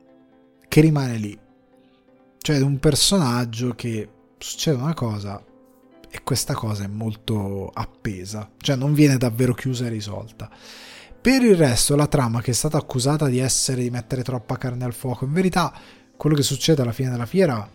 che 0.69 0.81
rimane 0.81 1.17
lì. 1.17 1.39
Cioè 2.39 2.61
un 2.61 2.79
personaggio 2.79 3.75
che 3.75 4.09
succede 4.39 4.81
una 4.81 4.95
cosa 4.95 5.45
e 6.13 6.23
questa 6.23 6.55
cosa 6.55 6.85
è 6.85 6.89
molto 6.89 7.71
appesa, 7.73 8.51
cioè 8.57 8.77
non 8.77 8.95
viene 8.95 9.17
davvero 9.17 9.55
chiusa 9.55 9.87
e 9.87 9.91
risolta. 9.91 10.51
Per 11.21 11.43
il 11.43 11.55
resto, 11.55 11.97
la 11.97 12.07
trama 12.07 12.41
che 12.41 12.51
è 12.51 12.55
stata 12.55 12.79
accusata 12.79 13.27
di 13.27 13.39
essere 13.39 13.83
di 13.83 13.91
mettere 13.91 14.23
troppa 14.23 14.57
carne 14.57 14.85
al 14.85 14.95
fuoco, 14.95 15.27
in 15.27 15.33
verità 15.33 15.73
quello 16.17 16.35
che 16.35 16.43
succede 16.43 16.83
alla 16.83 16.93
fine 16.93 17.11
della 17.11 17.27
fiera 17.27 17.69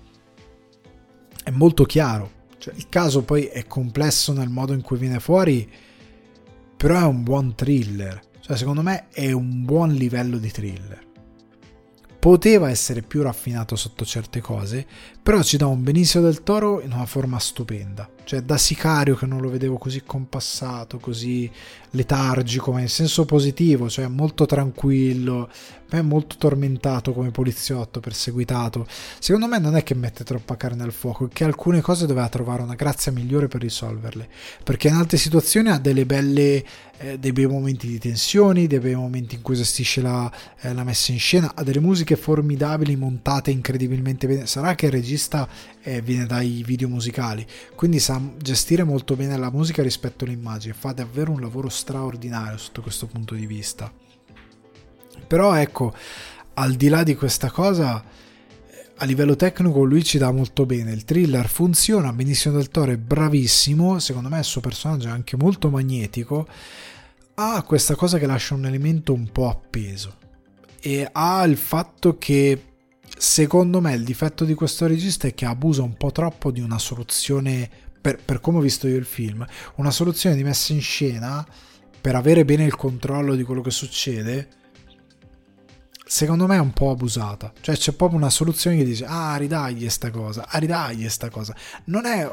è 1.44 1.52
molto 1.52 1.84
chiaro. 1.86 2.32
Cioè, 2.58 2.74
il 2.76 2.90
caso 2.90 3.24
poi 3.24 3.46
è 3.46 3.68
complesso 3.68 4.34
nel 4.34 4.50
modo 4.50 4.74
in 4.74 4.82
cui 4.82 4.98
viene 4.98 5.20
fuori, 5.20 5.72
però 6.76 7.00
è 7.00 7.06
un 7.06 7.24
buon 7.24 7.56
thriller. 7.56 8.20
Cioè, 8.46 8.58
secondo 8.58 8.84
me 8.84 9.08
è 9.10 9.32
un 9.32 9.66
buon 9.66 9.92
livello 9.94 10.38
di 10.38 10.52
thriller 10.52 11.06
poteva 12.26 12.72
essere 12.72 13.04
più 13.04 13.22
raffinato 13.22 13.76
sotto 13.76 14.04
certe 14.04 14.42
cose, 14.42 14.84
però 15.22 15.44
ci 15.44 15.58
dà 15.58 15.68
un 15.68 15.84
Benicio 15.84 16.22
del 16.22 16.42
Toro 16.42 16.82
in 16.82 16.92
una 16.92 17.06
forma 17.06 17.38
stupenda. 17.38 18.10
Cioè, 18.26 18.42
da 18.42 18.58
sicario 18.58 19.16
che 19.16 19.26
non 19.26 19.40
lo 19.40 19.50
vedevo 19.50 19.78
così 19.78 20.02
compassato, 20.04 20.98
così 20.98 21.50
letargico, 21.92 22.72
ma 22.72 22.82
in 22.82 22.90
senso 22.90 23.24
positivo, 23.26 23.90
cioè 23.90 24.08
molto 24.08 24.46
tranquillo, 24.46 25.50
è 25.90 26.02
molto 26.02 26.36
tormentato 26.38 27.14
come 27.14 27.32
poliziotto, 27.32 28.00
perseguitato. 28.00 28.86
Secondo 29.20 29.48
me 29.48 29.60
non 29.60 29.76
è 29.76 29.84
che 29.84 29.94
mette 29.94 30.24
troppa 30.24 30.58
carne 30.58 30.84
al 30.84 30.92
fuoco, 30.92 31.30
che 31.32 31.44
alcune 31.44 31.82
cose 31.82 32.06
doveva 32.06 32.28
trovare 32.28 32.62
una 32.62 32.76
grazia 32.76 33.12
migliore 33.12 33.48
per 33.48 33.62
risolverle. 33.62 34.28
Perché 34.64 34.88
in 34.88 34.96
altre 34.96 35.18
situazioni 35.18 35.70
ha 35.70 35.80
belle, 35.80 36.66
eh, 36.98 37.20
dei 37.20 37.32
bei 37.32 37.46
momenti 37.48 37.88
di 37.88 38.00
tensioni, 38.00 38.68
dei 38.68 38.80
bei 38.80 38.96
momenti 38.96 39.36
in 39.36 39.42
cui 39.42 39.56
gestisce 39.56 40.02
la, 40.02 40.32
eh, 40.62 40.74
la 40.74 40.84
messa 40.84 41.12
in 41.12 41.20
scena, 41.20 41.54
ha 41.56 41.64
delle 41.64 41.80
musiche 41.80 42.16
formidabili, 42.16 42.96
montate 42.96 43.52
incredibilmente 43.52 44.28
bene. 44.28 44.48
Sarà 44.48 44.76
che 44.76 44.88
il 44.88 44.92
regista 44.92 45.48
eh, 45.84 46.02
viene 46.02 46.26
dai 46.26 46.64
video 46.66 46.88
musicali, 46.88 47.46
quindi 47.76 48.00
gestire 48.38 48.84
molto 48.84 49.16
bene 49.16 49.38
la 49.38 49.52
musica 49.52 49.82
rispetto 49.82 50.26
all'immagine, 50.26 50.74
fa 50.74 50.92
davvero 50.92 51.32
un 51.32 51.42
lavoro 51.42 51.70
straordinario 51.70 52.58
sotto 52.58 52.82
questo 52.82 53.08
punto 53.08 53.36
di 53.36 53.46
vista. 53.46 53.92
Però 55.28 55.54
ecco, 55.56 55.94
al 56.56 56.74
di 56.74 56.88
là 56.88 57.04
di 57.04 57.16
questa 57.16 57.50
cosa, 57.50 58.04
a 58.98 59.06
livello 59.06 59.36
tecnico 59.36 59.84
lui 59.84 60.04
ci 60.04 60.18
dà 60.18 60.32
molto 60.32 60.66
bene, 60.66 60.92
il 60.92 61.04
thriller 61.04 61.48
funziona, 61.48 62.14
benissimo 62.14 62.56
del 62.56 62.70
Toro 62.70 62.92
è 62.92 62.98
bravissimo, 62.98 64.00
secondo 64.00 64.30
me 64.30 64.40
il 64.40 64.46
suo 64.46 64.62
personaggio 64.62 65.08
è 65.08 65.12
anche 65.12 65.36
molto 65.36 65.70
magnetico, 65.70 66.48
ha 67.36 67.62
questa 67.64 67.96
cosa 67.96 68.18
che 68.18 68.26
lascia 68.26 68.54
un 68.54 68.66
elemento 68.66 69.14
un 69.14 69.30
po' 69.32 69.50
appeso 69.50 70.16
e 70.80 71.08
ha 71.12 71.44
il 71.44 71.58
fatto 71.58 72.18
che 72.18 72.62
secondo 73.18 73.82
me 73.82 73.94
il 73.94 74.04
difetto 74.04 74.46
di 74.46 74.54
questo 74.54 74.88
regista 74.88 75.28
è 75.28 75.34
che 75.34 75.46
abusa 75.46 75.82
un 75.82 75.96
po' 75.96 76.12
troppo 76.12 76.52
di 76.52 76.62
una 76.62 76.80
soluzione, 76.80 77.70
per, 78.06 78.20
per 78.24 78.40
come 78.40 78.60
ho 78.60 78.62
visto 78.62 78.88
io 78.88 78.98
il 78.98 79.06
film, 79.06 79.44
una 79.78 79.90
soluzione 79.90 80.36
di 80.36 80.44
messa 80.44 80.74
in 80.74 80.82
scena 80.82 81.44
per 82.00 82.14
avere 82.14 82.46
bene 82.46 82.64
il 82.64 82.76
controllo 82.76 83.34
di 83.34 83.42
quello 83.42 83.62
che 83.62 83.72
succede 83.72 84.48
secondo 86.06 86.46
me 86.46 86.58
è 86.58 86.60
un 86.60 86.72
po' 86.72 86.92
abusata. 86.92 87.52
Cioè 87.60 87.76
c'è 87.76 87.94
proprio 87.94 88.20
una 88.20 88.30
soluzione 88.30 88.78
che 88.78 88.84
dice, 88.84 89.06
ah, 89.08 89.36
ridagli 89.38 89.90
sta 89.90 90.12
cosa, 90.12 90.46
ah, 90.48 90.60
ridagli 90.60 91.10
sta 91.10 91.32
cosa. 91.32 91.56
Non 91.86 92.06
è 92.06 92.32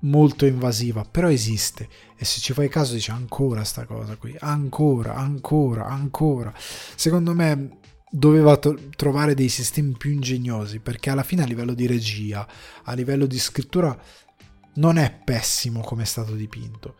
molto 0.00 0.46
invasiva, 0.46 1.04
però 1.04 1.28
esiste. 1.28 1.86
E 2.16 2.24
se 2.24 2.40
ci 2.40 2.54
fai 2.54 2.70
caso 2.70 2.94
dici 2.94 3.10
ancora 3.10 3.62
sta 3.62 3.84
cosa 3.84 4.16
qui, 4.16 4.34
ancora, 4.38 5.16
ancora, 5.16 5.84
ancora. 5.84 6.50
Secondo 6.56 7.34
me 7.34 7.80
doveva 8.10 8.56
to- 8.56 8.88
trovare 8.96 9.34
dei 9.34 9.50
sistemi 9.50 9.94
più 9.98 10.12
ingegnosi, 10.12 10.78
perché 10.78 11.10
alla 11.10 11.24
fine 11.24 11.42
a 11.42 11.46
livello 11.46 11.74
di 11.74 11.86
regia, 11.86 12.48
a 12.84 12.94
livello 12.94 13.26
di 13.26 13.38
scrittura, 13.38 13.94
non 14.80 14.96
è 14.96 15.12
pessimo 15.12 15.80
come 15.80 16.02
è 16.02 16.06
stato 16.06 16.34
dipinto. 16.34 16.96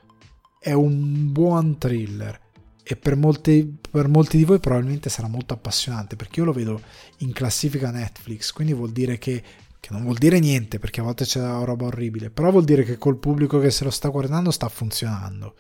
È 0.61 0.73
un 0.73 1.33
buon 1.33 1.79
thriller 1.79 2.39
e 2.83 2.97
per 2.97 3.17
molti, 3.17 3.79
per 3.91 4.09
molti 4.09 4.37
di 4.37 4.45
voi 4.45 4.61
probabilmente 4.61 5.09
sarà 5.09 5.29
molto 5.29 5.55
appassionante 5.55 6.15
perché 6.15 6.41
io 6.41 6.47
lo 6.47 6.53
vedo 6.53 6.81
in 7.19 7.33
classifica 7.33 7.91
Netflix, 7.91 8.53
quindi 8.53 8.75
vuol 8.75 8.91
dire 8.91 9.17
che, 9.17 9.43
che 9.81 9.89
non 9.93 10.03
vuol 10.03 10.19
dire 10.19 10.39
niente 10.39 10.79
perché 10.79 11.01
a 11.01 11.05
volte 11.05 11.25
c'è 11.25 11.41
roba 11.41 11.87
orribile, 11.87 12.31
però 12.31 12.51
vuol 12.51 12.65
dire 12.65 12.85
che 12.85 12.99
col 12.99 13.19
pubblico 13.19 13.59
che 13.59 13.71
se 13.71 13.85
lo 13.85 13.91
sta 13.91 14.09
guardando 14.09 14.51
sta 14.51 14.69
funzionando. 14.69 15.55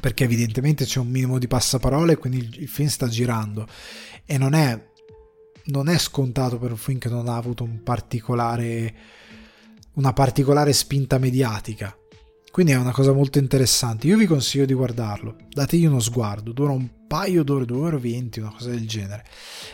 Perché 0.00 0.24
evidentemente 0.24 0.86
c'è 0.86 0.98
un 0.98 1.08
minimo 1.08 1.38
di 1.38 1.46
passaparole, 1.46 2.16
quindi 2.16 2.38
il, 2.38 2.62
il 2.62 2.68
film 2.68 2.88
sta 2.88 3.06
girando 3.06 3.66
e 4.24 4.38
non 4.38 4.54
è, 4.54 4.82
non 5.66 5.88
è 5.88 5.98
scontato 5.98 6.58
per 6.58 6.70
un 6.70 6.76
film 6.76 6.98
che 6.98 7.08
non 7.10 7.28
ha 7.28 7.36
avuto 7.36 7.64
un 7.64 7.82
particolare, 7.82 8.94
una 9.94 10.12
particolare 10.12 10.72
spinta 10.72 11.18
mediatica 11.18 11.96
quindi 12.54 12.70
è 12.70 12.76
una 12.76 12.92
cosa 12.92 13.12
molto 13.12 13.40
interessante. 13.40 14.06
Io 14.06 14.16
vi 14.16 14.26
consiglio 14.26 14.64
di 14.64 14.74
guardarlo. 14.74 15.38
Dategli 15.48 15.86
uno 15.86 15.98
sguardo. 15.98 16.52
Dura 16.52 16.70
un 16.70 16.88
paio 17.08 17.42
d'ore, 17.42 17.64
2 17.64 17.76
ore 17.76 17.98
20, 17.98 18.38
una 18.38 18.52
cosa 18.52 18.70
del 18.70 18.86
genere. 18.86 19.24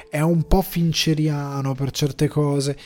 È 0.08 0.20
un 0.20 0.44
po' 0.44 0.62
finceriano 0.62 1.74
per 1.74 1.90
certe 1.90 2.26
cose. 2.26 2.78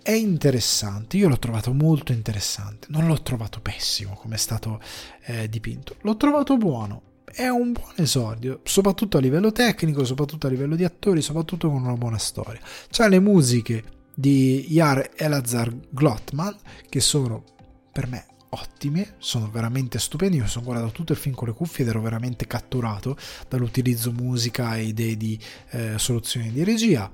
È 0.00 0.12
interessante. 0.12 1.16
Io 1.16 1.28
l'ho 1.28 1.40
trovato 1.40 1.72
molto 1.72 2.12
interessante. 2.12 2.86
Non 2.90 3.08
l'ho 3.08 3.20
trovato 3.20 3.58
pessimo 3.60 4.14
come 4.14 4.36
è 4.36 4.38
stato 4.38 4.80
eh, 5.24 5.48
dipinto. 5.48 5.96
L'ho 6.02 6.16
trovato 6.16 6.56
buono. 6.56 7.02
È 7.24 7.48
un 7.48 7.72
buon 7.72 7.94
esordio, 7.96 8.60
soprattutto 8.62 9.16
a 9.16 9.20
livello 9.20 9.50
tecnico, 9.50 10.04
soprattutto 10.04 10.46
a 10.46 10.50
livello 10.50 10.76
di 10.76 10.84
attori, 10.84 11.20
soprattutto 11.20 11.68
con 11.68 11.82
una 11.82 11.94
buona 11.94 12.18
storia. 12.18 12.60
C'ha 12.90 13.08
le 13.08 13.18
musiche 13.18 13.82
di 14.14 14.66
Yar 14.72 15.10
Elazar 15.16 15.74
Glotman 15.90 16.56
che 16.88 17.00
sono 17.00 17.44
per 17.92 18.06
me 18.06 18.26
ottime, 18.54 19.14
sono 19.18 19.50
veramente 19.50 19.98
stupendi. 19.98 20.36
Io 20.36 20.46
sono 20.46 20.64
guardato 20.64 20.92
tutto 20.92 21.12
il 21.12 21.18
film 21.18 21.34
con 21.34 21.48
le 21.48 21.54
cuffie 21.54 21.84
ed 21.84 21.90
ero 21.90 22.00
veramente 22.00 22.46
catturato 22.46 23.16
dall'utilizzo 23.48 24.12
musica 24.12 24.76
e 24.76 24.84
idee 24.84 25.16
di 25.16 25.38
eh, 25.70 25.94
soluzioni 25.96 26.50
di 26.50 26.64
regia. 26.64 27.10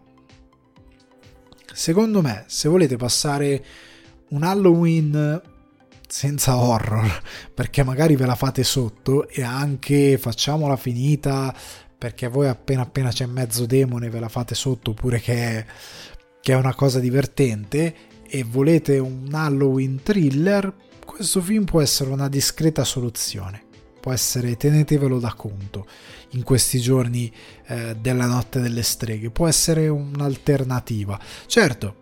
Secondo 1.72 2.22
me, 2.22 2.44
se 2.46 2.68
volete 2.68 2.96
passare 2.96 3.64
un 4.30 4.42
Halloween 4.42 5.40
senza 6.08 6.56
horror, 6.56 7.22
perché 7.54 7.84
magari 7.84 8.16
ve 8.16 8.26
la 8.26 8.34
fate 8.34 8.64
sotto 8.64 9.28
e 9.28 9.42
anche 9.42 10.18
facciamola 10.18 10.76
finita 10.76 11.54
perché 11.98 12.28
voi 12.28 12.46
appena 12.46 12.82
appena 12.82 13.10
c'è 13.10 13.26
mezzo 13.26 13.66
demone 13.66 14.08
ve 14.08 14.20
la 14.20 14.28
fate 14.28 14.54
sotto 14.54 14.92
oppure 14.92 15.18
che 15.18 15.66
che 16.40 16.52
è 16.52 16.56
una 16.56 16.74
cosa 16.74 16.98
divertente 16.98 17.94
e 18.28 18.44
volete 18.44 18.98
un 18.98 19.28
Halloween 19.32 20.00
thriller 20.02 20.86
questo 21.18 21.40
film 21.40 21.64
può 21.64 21.80
essere 21.80 22.10
una 22.10 22.28
discreta 22.28 22.84
soluzione, 22.84 23.64
può 23.98 24.12
essere, 24.12 24.56
tenetevelo 24.56 25.18
da 25.18 25.32
conto, 25.34 25.84
in 26.32 26.44
questi 26.44 26.78
giorni 26.78 27.32
eh, 27.66 27.96
della 27.98 28.26
notte 28.26 28.60
delle 28.60 28.82
streghe, 28.82 29.30
può 29.30 29.48
essere 29.48 29.88
un'alternativa. 29.88 31.18
Certo, 31.46 31.94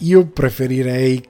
io 0.00 0.26
preferirei 0.26 1.24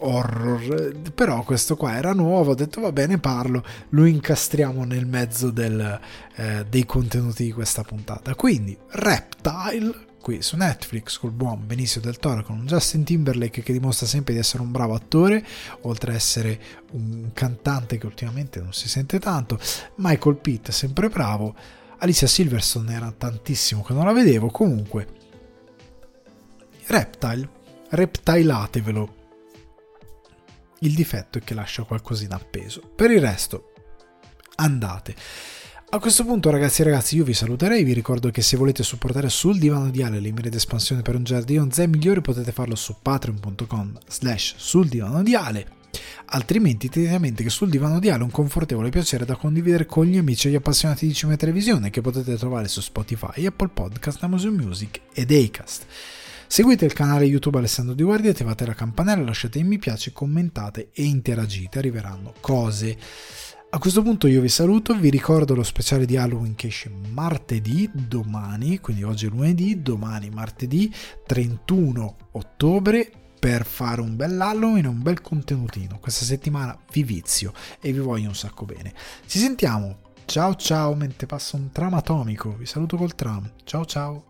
horror, 0.00 0.92
però 1.14 1.42
questo 1.44 1.74
qua 1.76 1.96
era 1.96 2.12
nuovo, 2.12 2.50
ho 2.50 2.54
detto 2.54 2.82
va 2.82 2.92
bene 2.92 3.18
parlo, 3.18 3.64
lo 3.90 4.04
incastriamo 4.04 4.84
nel 4.84 5.06
mezzo 5.06 5.50
del, 5.50 5.98
eh, 6.34 6.66
dei 6.68 6.84
contenuti 6.84 7.44
di 7.44 7.52
questa 7.52 7.82
puntata. 7.82 8.34
Quindi 8.34 8.76
Reptile 8.88 10.07
qui 10.28 10.42
su 10.42 10.56
Netflix 10.56 11.16
col 11.16 11.30
buon 11.30 11.66
Benicio 11.66 12.00
del 12.00 12.18
Toro 12.18 12.42
con 12.42 12.66
Justin 12.66 13.02
Timberlake 13.02 13.62
che 13.62 13.72
dimostra 13.72 14.06
sempre 14.06 14.34
di 14.34 14.38
essere 14.38 14.62
un 14.62 14.70
bravo 14.70 14.92
attore 14.92 15.42
oltre 15.82 16.10
ad 16.10 16.16
essere 16.18 16.60
un 16.90 17.30
cantante 17.32 17.96
che 17.96 18.04
ultimamente 18.04 18.60
non 18.60 18.74
si 18.74 18.90
sente 18.90 19.18
tanto. 19.18 19.58
Michael 19.94 20.36
Pitt 20.36 20.68
sempre 20.68 21.08
bravo. 21.08 21.54
Alicia 22.00 22.26
Silverstone 22.26 22.92
era 22.92 23.10
tantissimo 23.10 23.82
che 23.82 23.94
non 23.94 24.04
la 24.04 24.12
vedevo. 24.12 24.50
Comunque 24.50 25.06
Reptile 26.88 27.48
reptilatevelo. 27.88 29.14
Il 30.80 30.94
difetto 30.94 31.38
è 31.38 31.40
che 31.40 31.54
lascia 31.54 31.84
qualcosina 31.84 32.34
appeso. 32.34 32.82
Per 32.82 33.10
il 33.10 33.22
resto 33.22 33.72
andate 34.56 35.14
a 35.90 35.98
questo 36.00 36.22
punto 36.24 36.50
ragazzi 36.50 36.82
e 36.82 36.84
ragazzi 36.84 37.16
io 37.16 37.24
vi 37.24 37.32
saluterei, 37.32 37.82
vi 37.82 37.94
ricordo 37.94 38.30
che 38.30 38.42
se 38.42 38.58
volete 38.58 38.82
supportare 38.82 39.30
sul 39.30 39.58
divano 39.58 39.88
di 39.88 40.02
Ale 40.02 40.20
l'Emilia 40.20 40.50
d'espansione 40.50 41.00
per 41.00 41.14
un 41.14 41.24
giardino 41.24 41.66
zen 41.70 41.88
migliore 41.88 42.20
potete 42.20 42.52
farlo 42.52 42.74
su 42.74 42.96
patreon.com 43.00 43.98
slash 44.06 44.54
sul 44.58 44.86
divano 44.86 45.22
di 45.22 45.34
Ale 45.34 45.76
altrimenti 46.26 46.90
tenete 46.90 47.14
a 47.14 47.18
mente 47.18 47.42
che 47.42 47.48
sul 47.48 47.70
divano 47.70 48.00
di 48.00 48.10
Ale 48.10 48.20
è 48.20 48.24
un 48.24 48.30
confortevole 48.30 48.90
piacere 48.90 49.24
da 49.24 49.36
condividere 49.36 49.86
con 49.86 50.04
gli 50.04 50.18
amici 50.18 50.48
e 50.48 50.50
gli 50.50 50.56
appassionati 50.56 51.06
di 51.06 51.14
cinema 51.14 51.36
e 51.36 51.40
televisione 51.40 51.88
che 51.88 52.02
potete 52.02 52.36
trovare 52.36 52.68
su 52.68 52.82
Spotify, 52.82 53.46
Apple 53.46 53.70
Podcast, 53.72 54.22
Amazon 54.22 54.54
Music 54.54 55.00
ed 55.14 55.32
Acast. 55.32 55.86
Seguite 56.46 56.86
il 56.86 56.94
canale 56.94 57.26
YouTube 57.26 57.58
Alessandro 57.58 57.94
Di 57.94 58.02
Guardia, 58.02 58.30
attivate 58.30 58.64
la 58.64 58.74
campanella, 58.74 59.22
lasciate 59.22 59.58
un 59.58 59.66
mi 59.66 59.78
piace, 59.78 60.12
commentate 60.12 60.88
e 60.94 61.04
interagite, 61.04 61.78
arriveranno 61.78 62.32
cose. 62.40 62.96
A 63.70 63.78
questo 63.78 64.00
punto 64.00 64.26
io 64.28 64.40
vi 64.40 64.48
saluto, 64.48 64.94
vi 64.94 65.10
ricordo 65.10 65.54
lo 65.54 65.62
speciale 65.62 66.06
di 66.06 66.16
Halloween 66.16 66.54
che 66.54 66.68
esce 66.68 66.90
martedì, 67.10 67.88
domani, 67.92 68.78
quindi 68.80 69.02
oggi 69.02 69.26
è 69.26 69.28
lunedì, 69.28 69.82
domani 69.82 70.30
martedì 70.30 70.92
31 71.26 72.16
ottobre 72.32 73.10
per 73.38 73.66
fare 73.66 74.00
un 74.00 74.16
bel 74.16 74.40
Halloween 74.40 74.86
un 74.86 75.02
bel 75.02 75.20
contenutino. 75.20 75.98
Questa 75.98 76.24
settimana 76.24 76.78
vi 76.92 77.02
vizio 77.02 77.52
e 77.78 77.92
vi 77.92 77.98
voglio 77.98 78.28
un 78.28 78.34
sacco 78.34 78.64
bene. 78.64 78.94
Ci 79.26 79.38
sentiamo. 79.38 79.98
Ciao 80.24 80.54
ciao, 80.54 80.94
mentre 80.94 81.26
passa 81.26 81.56
un 81.56 81.70
tram 81.70 81.92
atomico. 81.92 82.56
Vi 82.56 82.64
saluto 82.64 82.96
col 82.96 83.14
tram. 83.14 83.52
Ciao 83.64 83.84
ciao. 83.84 84.27